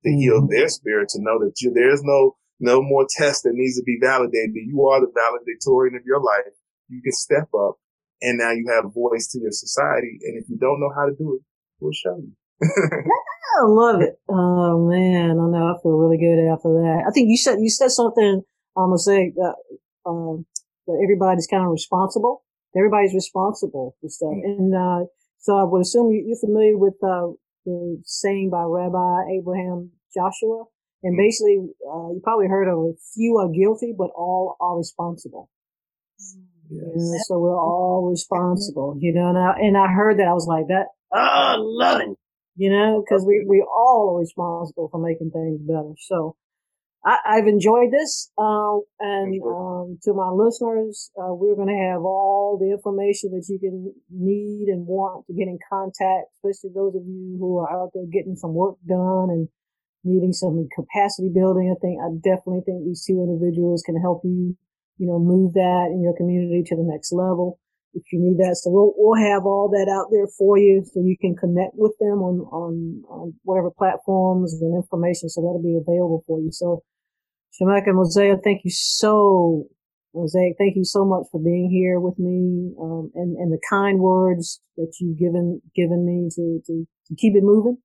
to 0.04 0.10
mm-hmm. 0.10 0.20
heal 0.20 0.48
their 0.48 0.68
spirit, 0.68 1.10
to 1.10 1.22
know 1.22 1.40
that 1.40 1.54
you, 1.62 1.72
there's 1.74 2.04
no, 2.04 2.36
no 2.60 2.82
more 2.82 3.08
test 3.10 3.44
that 3.44 3.54
needs 3.54 3.78
to 3.78 3.84
be 3.84 3.98
validated. 4.02 4.56
You 4.56 4.86
are 4.88 5.00
the 5.00 5.12
valedictorian 5.16 5.96
of 5.96 6.04
your 6.06 6.22
life. 6.22 6.54
You 6.90 7.02
can 7.02 7.14
step 7.14 7.48
up 7.54 7.78
and 8.22 8.38
now 8.38 8.52
you 8.52 8.66
have 8.74 8.86
a 8.86 8.90
voice 8.90 9.28
to 9.32 9.40
your 9.40 9.52
society. 9.52 10.20
And 10.24 10.42
if 10.42 10.50
you 10.50 10.58
don't 10.58 10.80
know 10.80 10.92
how 10.96 11.06
to 11.06 11.16
do 11.16 11.40
it, 11.40 11.42
we'll 11.80 11.94
show 11.94 12.18
you. 12.18 12.34
I 12.62 13.64
love 13.64 14.02
it. 14.02 14.20
Oh 14.30 14.88
man, 14.88 15.32
I 15.32 15.46
know. 15.50 15.74
I 15.74 15.82
feel 15.82 15.98
really 15.98 16.18
good 16.18 16.52
after 16.52 16.70
that. 16.70 17.04
I 17.08 17.12
think 17.12 17.30
you 17.30 17.38
said 17.38 17.60
you 17.60 17.70
said 17.70 17.92
something. 17.92 18.42
I'm 18.78 18.90
gonna 18.90 18.98
say 18.98 19.34
that, 19.36 19.56
um, 20.06 20.46
that 20.88 21.00
everybody's 21.04 21.48
kind 21.48 21.66
of 21.66 21.72
responsible. 21.72 22.44
Everybody's 22.78 23.14
responsible 23.14 23.96
for 24.00 24.10
stuff, 24.10 24.36
and 24.44 24.76
uh, 24.76 25.06
so 25.40 25.58
I 25.58 25.64
would 25.64 25.82
assume 25.82 26.12
you, 26.12 26.34
are 26.34 26.48
familiar 26.48 26.78
with 26.78 26.96
uh, 27.04 27.34
the 27.66 28.02
saying 28.06 28.50
by 28.52 28.64
Rabbi 28.64 29.40
Abraham 29.40 29.92
Joshua, 30.14 30.66
and 31.04 31.18
basically, 31.18 31.58
uh, 31.88 32.12
you 32.12 32.22
probably 32.24 32.48
heard 32.48 32.68
of 32.68 32.78
a 32.78 32.92
few 33.14 33.38
are 33.38 33.50
guilty, 33.50 33.94
but 33.98 34.10
all 34.16 34.58
are 34.60 34.78
responsible. 34.78 35.50
Yes. 36.70 37.26
so 37.28 37.40
we're 37.40 37.58
all 37.58 38.10
responsible, 38.12 38.96
you 39.00 39.14
know. 39.14 39.30
And 39.30 39.38
I, 39.38 39.54
and 39.58 39.78
I 39.78 39.88
heard 39.88 40.20
that 40.20 40.28
I 40.28 40.34
was 40.34 40.46
like 40.46 40.68
that. 40.68 40.88
Oh, 41.12 41.18
I 41.18 41.56
love 41.58 42.02
it 42.02 42.18
you 42.60 42.70
know, 42.70 43.02
because 43.02 43.24
we, 43.26 43.46
we 43.48 43.64
all 43.64 44.12
are 44.12 44.20
responsible 44.20 44.90
for 44.92 45.00
making 45.00 45.32
things 45.32 45.62
better. 45.62 45.96
So 45.98 46.36
I, 47.06 47.40
have 47.40 47.48
enjoyed 47.48 47.88
this. 47.90 48.32
Uh, 48.38 48.84
and 49.00 49.42
um, 49.48 49.98
to 50.04 50.12
my 50.12 50.28
listeners, 50.28 51.10
uh, 51.16 51.32
we're 51.32 51.56
going 51.56 51.72
to 51.72 51.88
have 51.88 52.04
all 52.04 52.60
the 52.60 52.70
information 52.76 53.32
that 53.32 53.48
you 53.48 53.60
can 53.60 53.96
need 54.12 54.68
and 54.68 54.86
want 54.86 55.26
to 55.28 55.34
get 55.34 55.48
in 55.48 55.58
contact, 55.72 56.36
especially 56.36 56.76
those 56.76 56.96
of 56.96 57.08
you 57.08 57.38
who 57.40 57.60
are 57.60 57.72
out 57.72 57.92
there 57.94 58.04
getting 58.12 58.36
some 58.36 58.54
work 58.54 58.76
done 58.86 59.32
and 59.32 59.48
needing 60.04 60.34
some 60.34 60.68
capacity 60.76 61.32
building. 61.34 61.72
I 61.72 61.80
think 61.80 62.04
I 62.04 62.12
definitely 62.20 62.68
think 62.68 62.84
these 62.84 63.06
two 63.08 63.24
individuals 63.24 63.84
can 63.86 63.96
help 63.96 64.20
you, 64.26 64.58
you 64.98 65.08
know, 65.08 65.18
move 65.18 65.54
that 65.54 65.96
in 65.96 66.04
your 66.04 66.16
community 66.18 66.64
to 66.68 66.76
the 66.76 66.84
next 66.84 67.14
level 67.14 67.58
if 67.94 68.04
you 68.12 68.20
need 68.20 68.38
that. 68.38 68.56
So 68.58 68.70
we'll, 68.70 68.94
we'll 68.98 69.20
have 69.20 69.46
all 69.46 69.70
that 69.70 69.90
out 69.90 70.08
there 70.12 70.28
for 70.38 70.58
you 70.58 70.84
so 70.86 71.02
you 71.02 71.18
can 71.20 71.36
connect 71.36 71.74
with 71.76 71.94
them 72.00 72.22
on, 72.22 72.42
on, 72.52 73.04
on 73.10 73.34
whatever 73.44 73.72
platforms 73.72 74.54
and 74.62 74.76
information. 74.76 75.30
So 75.30 75.42
that'll 75.42 75.64
be 75.64 75.80
available 75.80 76.24
for 76.28 76.40
you. 76.40 76.52
So 76.52 76.84
Shemeka 77.54 77.88
and 77.88 77.96
Mosaic, 77.96 78.40
thank 78.44 78.62
you 78.64 78.72
so, 78.72 79.66
Mosaic, 80.14 80.56
thank 80.58 80.76
you 80.76 80.86
so 80.86 81.04
much 81.04 81.26
for 81.32 81.42
being 81.42 81.70
here 81.70 82.00
with 82.00 82.18
me, 82.20 82.74
um, 82.80 83.12
and, 83.16 83.36
and 83.38 83.52
the 83.52 83.60
kind 83.70 84.00
words 84.00 84.62
that 84.78 84.94
you've 85.00 85.18
given, 85.18 85.62
given 85.76 86.06
me 86.06 86.30
to, 86.36 86.62
to, 86.66 86.88
to 87.08 87.16
keep 87.16 87.36
it 87.36 87.44
moving. 87.44 87.78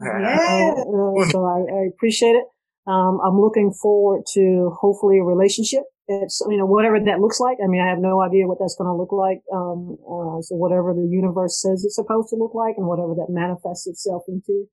Yeah. 0.00 0.08
Uh, 0.08 0.80
uh, 1.22 1.28
so 1.30 1.44
I, 1.44 1.64
I 1.72 1.88
appreciate 1.88 2.36
it. 2.36 2.44
Um, 2.86 3.18
I'm 3.24 3.40
looking 3.40 3.72
forward 3.72 4.24
to 4.34 4.70
hopefully 4.80 5.18
a 5.18 5.24
relationship 5.24 5.82
it's 6.08 6.42
you 6.48 6.56
know 6.56 6.66
whatever 6.66 6.98
that 6.98 7.20
looks 7.20 7.38
like. 7.38 7.58
I 7.62 7.68
mean, 7.68 7.80
I 7.80 7.88
have 7.88 8.00
no 8.00 8.20
idea 8.20 8.48
what 8.48 8.58
that's 8.58 8.76
going 8.76 8.88
to 8.88 8.96
look 8.96 9.12
like. 9.12 9.44
Um, 9.52 10.00
uh, 10.02 10.40
so 10.40 10.56
whatever 10.56 10.94
the 10.94 11.06
universe 11.06 11.60
says 11.60 11.84
it's 11.84 11.96
supposed 11.96 12.30
to 12.30 12.36
look 12.36 12.54
like, 12.54 12.74
and 12.76 12.86
whatever 12.86 13.14
that 13.20 13.28
manifests 13.28 13.86
itself 13.86 14.24
into, 14.26 14.64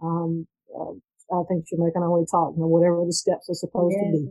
um, 0.00 0.46
uh, 0.70 0.94
I 1.34 1.42
think 1.50 1.66
Shemeka 1.66 1.98
and 1.98 2.04
I 2.04 2.06
already 2.06 2.30
talk. 2.30 2.54
You 2.54 2.62
know, 2.62 2.70
whatever 2.70 3.02
the 3.04 3.12
steps 3.12 3.50
are 3.50 3.58
supposed 3.58 3.96
to 3.98 4.06
be, 4.12 4.22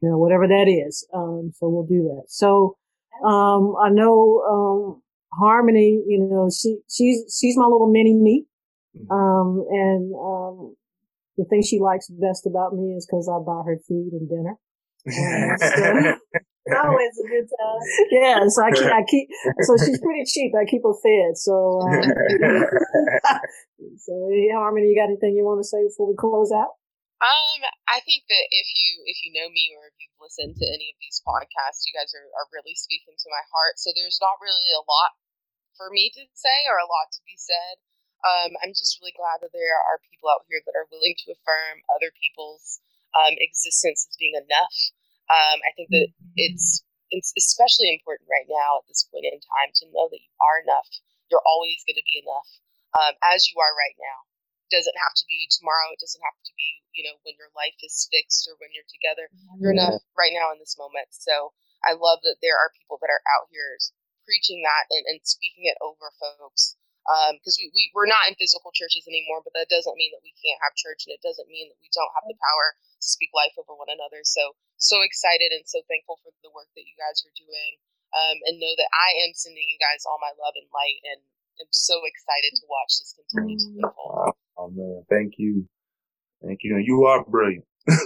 you 0.00 0.08
know, 0.08 0.16
whatever 0.16 0.48
that 0.48 0.68
is. 0.72 1.06
Um, 1.12 1.52
so 1.54 1.68
we'll 1.68 1.86
do 1.86 2.08
that. 2.16 2.24
So 2.28 2.76
um, 3.24 3.76
I 3.76 3.90
know 3.90 4.40
um, 4.48 5.02
Harmony. 5.36 6.02
You 6.06 6.26
know, 6.30 6.48
she 6.48 6.78
she's 6.88 7.28
she's 7.28 7.56
my 7.56 7.66
little 7.66 7.92
mini 7.92 8.14
me, 8.14 8.46
mm-hmm. 8.96 9.12
um, 9.12 9.66
and 9.68 10.14
um, 10.16 10.76
the 11.36 11.44
thing 11.44 11.62
she 11.62 11.78
likes 11.78 12.08
best 12.08 12.46
about 12.46 12.74
me 12.74 12.96
is 12.96 13.06
because 13.06 13.28
I 13.28 13.36
buy 13.44 13.62
her 13.66 13.78
food 13.86 14.12
and 14.12 14.28
dinner. 14.28 14.56
It's 16.66 16.82
always 16.82 17.14
a 17.14 17.26
good 17.30 17.46
time. 17.46 17.82
Yeah, 18.10 18.42
so 18.50 18.66
I 18.66 18.74
keep, 18.74 18.90
I 18.90 19.02
keep, 19.06 19.30
so 19.62 19.78
she's 19.78 20.02
pretty 20.02 20.26
cheap. 20.26 20.50
I 20.58 20.66
keep 20.66 20.82
her 20.82 20.98
fed. 20.98 21.38
So, 21.38 21.78
um, 21.78 22.02
so 24.02 24.12
Harmony, 24.50 24.90
you 24.90 24.98
got 24.98 25.06
anything 25.06 25.38
you 25.38 25.46
want 25.46 25.62
to 25.62 25.68
say 25.68 25.86
before 25.86 26.10
we 26.10 26.18
close 26.18 26.50
out? 26.50 26.74
Um, 27.22 27.64
I 27.88 28.04
think 28.04 28.28
that 28.28 28.44
if 28.52 28.68
you 28.76 29.08
if 29.08 29.24
you 29.24 29.32
know 29.32 29.48
me 29.48 29.72
or 29.78 29.88
if 29.88 29.96
you've 29.96 30.20
listened 30.20 30.58
to 30.58 30.66
any 30.68 30.92
of 30.92 31.00
these 31.00 31.22
podcasts, 31.24 31.88
you 31.88 31.96
guys 31.96 32.12
are, 32.12 32.28
are 32.28 32.52
really 32.52 32.76
speaking 32.76 33.14
to 33.14 33.32
my 33.32 33.44
heart. 33.48 33.80
So 33.80 33.94
there's 33.94 34.20
not 34.20 34.42
really 34.42 34.68
a 34.74 34.84
lot 34.84 35.16
for 35.78 35.88
me 35.88 36.12
to 36.12 36.28
say 36.34 36.66
or 36.68 36.76
a 36.76 36.90
lot 36.90 37.08
to 37.14 37.22
be 37.24 37.38
said. 37.38 37.80
Um, 38.26 38.58
I'm 38.60 38.74
just 38.74 38.98
really 39.00 39.16
glad 39.16 39.40
that 39.40 39.54
there 39.54 39.76
are 39.76 40.02
people 40.10 40.28
out 40.28 40.44
here 40.50 40.60
that 40.66 40.76
are 40.76 40.90
willing 40.90 41.14
to 41.14 41.32
affirm 41.32 41.86
other 41.94 42.10
people's 42.10 42.82
um, 43.16 43.34
existence 43.40 44.04
as 44.04 44.16
being 44.20 44.36
enough. 44.36 44.76
Um, 45.26 45.58
I 45.64 45.72
think 45.74 45.90
that 45.90 46.08
it's 46.36 46.84
it's 47.10 47.32
especially 47.38 47.94
important 47.94 48.26
right 48.26 48.46
now 48.50 48.82
at 48.82 48.86
this 48.90 49.06
point 49.10 49.26
in 49.26 49.38
time 49.38 49.70
to 49.78 49.90
know 49.94 50.10
that 50.10 50.22
you 50.22 50.32
are 50.42 50.58
enough. 50.62 50.90
You're 51.30 51.44
always 51.46 51.82
going 51.86 51.98
to 51.98 52.06
be 52.06 52.22
enough 52.22 52.50
um, 52.98 53.14
as 53.34 53.46
you 53.50 53.58
are 53.58 53.74
right 53.74 53.94
now. 53.98 54.18
It 54.66 54.74
doesn't 54.74 54.98
have 54.98 55.14
to 55.14 55.26
be 55.30 55.46
tomorrow. 55.50 55.94
It 55.94 56.02
doesn't 56.02 56.22
have 56.22 56.38
to 56.46 56.52
be 56.54 56.82
you 56.94 57.02
know 57.06 57.16
when 57.26 57.34
your 57.40 57.50
life 57.56 57.76
is 57.82 58.06
fixed 58.12 58.46
or 58.46 58.54
when 58.62 58.70
you're 58.70 58.86
together. 58.86 59.26
You're 59.58 59.74
enough 59.74 59.98
right 60.14 60.34
now 60.34 60.54
in 60.54 60.62
this 60.62 60.78
moment. 60.78 61.10
So 61.10 61.56
I 61.82 61.94
love 61.96 62.22
that 62.22 62.38
there 62.42 62.58
are 62.58 62.74
people 62.78 62.98
that 63.02 63.10
are 63.10 63.24
out 63.38 63.50
here 63.50 63.78
preaching 64.26 64.62
that 64.66 64.90
and, 64.90 65.06
and 65.06 65.22
speaking 65.22 65.70
it 65.70 65.78
over 65.78 66.10
folks 66.18 66.74
because 67.38 67.54
um, 67.54 67.62
we, 67.62 67.70
we, 67.70 67.82
we're 67.94 68.10
not 68.10 68.26
in 68.26 68.34
physical 68.34 68.74
churches 68.74 69.06
anymore, 69.06 69.40
but 69.46 69.54
that 69.54 69.70
doesn't 69.70 69.94
mean 69.94 70.10
that 70.10 70.26
we 70.26 70.34
can't 70.42 70.58
have 70.58 70.74
church 70.74 71.06
and 71.06 71.14
it 71.14 71.22
doesn't 71.22 71.46
mean 71.46 71.70
that 71.70 71.78
we 71.78 71.86
don't 71.94 72.10
have 72.18 72.26
the 72.26 72.34
power 72.38 72.74
to 72.74 73.06
speak 73.06 73.30
life 73.30 73.54
over 73.54 73.78
one 73.78 73.90
another. 73.90 74.26
So, 74.26 74.58
so 74.82 75.06
excited 75.06 75.54
and 75.54 75.62
so 75.66 75.86
thankful 75.86 76.18
for 76.20 76.34
the 76.42 76.50
work 76.50 76.66
that 76.74 76.86
you 76.86 76.96
guys 76.98 77.22
are 77.22 77.34
doing 77.38 77.72
um, 78.10 78.36
and 78.50 78.58
know 78.58 78.74
that 78.74 78.90
I 78.90 79.10
am 79.22 79.32
sending 79.38 79.66
you 79.70 79.78
guys 79.78 80.02
all 80.02 80.18
my 80.18 80.34
love 80.34 80.58
and 80.58 80.66
light 80.74 80.98
and 81.06 81.22
am 81.62 81.70
so 81.70 82.02
excited 82.04 82.52
to 82.58 82.64
watch 82.66 82.92
this 82.98 83.14
continue 83.14 83.56
to 83.56 83.68
unfold. 83.86 84.34
Oh, 84.58 84.70
man, 84.74 85.04
thank 85.08 85.38
you. 85.38 85.68
Thank 86.42 86.60
you. 86.62 86.76
You 86.82 87.04
are 87.06 87.24
brilliant. 87.24 87.64
And 87.86 87.98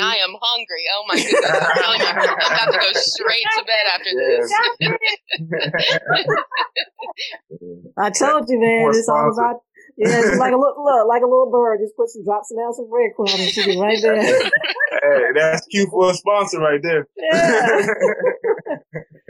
I 0.00 0.14
am 0.22 0.36
hungry. 0.40 0.84
Oh 0.94 1.04
my 1.08 1.16
goodness! 1.16 1.50
I'm 1.50 1.74
telling 1.82 2.00
you, 2.00 2.06
I'm 2.06 2.22
about 2.22 2.70
to 2.70 2.78
go 2.78 2.92
straight 2.94 3.46
to 3.58 3.64
bed 3.64 3.86
after 3.94 4.10
this. 4.14 4.52
I 7.98 8.10
told 8.10 8.48
you, 8.48 8.60
man. 8.60 8.90
It's 8.94 9.08
all 9.08 9.32
about. 9.32 9.62
Yeah, 9.96 10.26
it's 10.26 10.38
like 10.38 10.52
a 10.52 10.56
look, 10.56 10.74
look, 10.76 11.06
like 11.06 11.22
a 11.22 11.26
little 11.26 11.50
bird. 11.52 11.78
Just 11.80 11.94
put 11.96 12.08
some, 12.08 12.24
drop 12.24 12.42
some 12.44 12.58
down 12.58 12.74
some 12.74 12.90
breadcrumbs 12.90 13.38
and 13.38 13.48
she'll 13.48 13.66
be 13.66 13.78
right 13.78 14.02
there. 14.02 14.18
hey, 14.18 15.30
that's 15.34 15.64
cute 15.66 15.88
for 15.88 16.10
a 16.10 16.14
sponsor 16.14 16.58
right 16.58 16.82
there. 16.82 17.06
Yeah. 17.16 17.86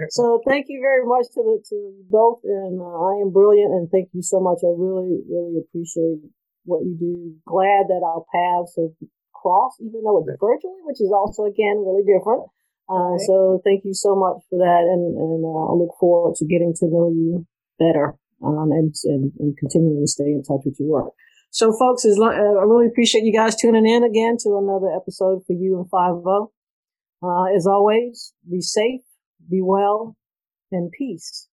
so 0.08 0.40
thank 0.48 0.64
you 0.68 0.80
very 0.80 1.04
much 1.04 1.26
to 1.34 1.42
the 1.44 1.62
to 1.68 1.92
both, 2.08 2.40
and 2.44 2.80
uh, 2.80 2.84
I 2.84 3.20
am 3.20 3.30
brilliant, 3.30 3.72
and 3.72 3.90
thank 3.90 4.08
you 4.14 4.22
so 4.22 4.40
much. 4.40 4.64
I 4.64 4.72
really, 4.72 5.20
really 5.28 5.60
appreciate 5.60 6.24
what 6.64 6.84
you 6.84 6.96
do. 6.98 7.36
Glad 7.46 7.88
that 7.88 8.02
our 8.04 8.24
paths 8.32 8.76
have 8.76 8.92
crossed, 9.32 9.80
even 9.80 10.02
though 10.04 10.18
it's 10.18 10.40
virtually, 10.40 10.80
which 10.84 11.00
is 11.00 11.12
also 11.12 11.44
again 11.44 11.84
really 11.84 12.04
different. 12.04 12.48
Uh, 12.88 13.16
so 13.24 13.60
thank 13.64 13.84
you 13.84 13.94
so 13.94 14.14
much 14.14 14.44
for 14.50 14.58
that, 14.58 14.84
and 14.84 15.16
and 15.16 15.44
uh, 15.44 15.64
I 15.68 15.72
look 15.72 15.96
forward 15.98 16.34
to 16.36 16.44
getting 16.44 16.74
to 16.80 16.86
know 16.86 17.08
you 17.08 17.46
better 17.78 18.14
um, 18.44 18.72
and, 18.72 18.94
and, 19.04 19.32
and 19.38 19.56
continuing 19.56 20.04
to 20.04 20.10
stay 20.10 20.24
in 20.24 20.42
touch 20.42 20.62
with 20.64 20.76
your 20.78 20.88
work. 20.88 21.12
So, 21.50 21.72
folks, 21.72 22.04
as, 22.04 22.18
uh, 22.18 22.24
I 22.24 22.64
really 22.64 22.86
appreciate 22.86 23.24
you 23.24 23.32
guys 23.32 23.56
tuning 23.56 23.86
in 23.86 24.02
again 24.02 24.36
to 24.40 24.58
another 24.58 24.90
episode 24.94 25.42
for 25.46 25.52
you 25.52 25.78
and 25.78 25.88
Five 25.88 26.14
O. 26.26 26.52
Uh, 27.22 27.56
as 27.56 27.66
always, 27.66 28.34
be 28.50 28.60
safe, 28.60 29.00
be 29.48 29.62
well, 29.62 30.16
and 30.72 30.90
peace. 30.90 31.48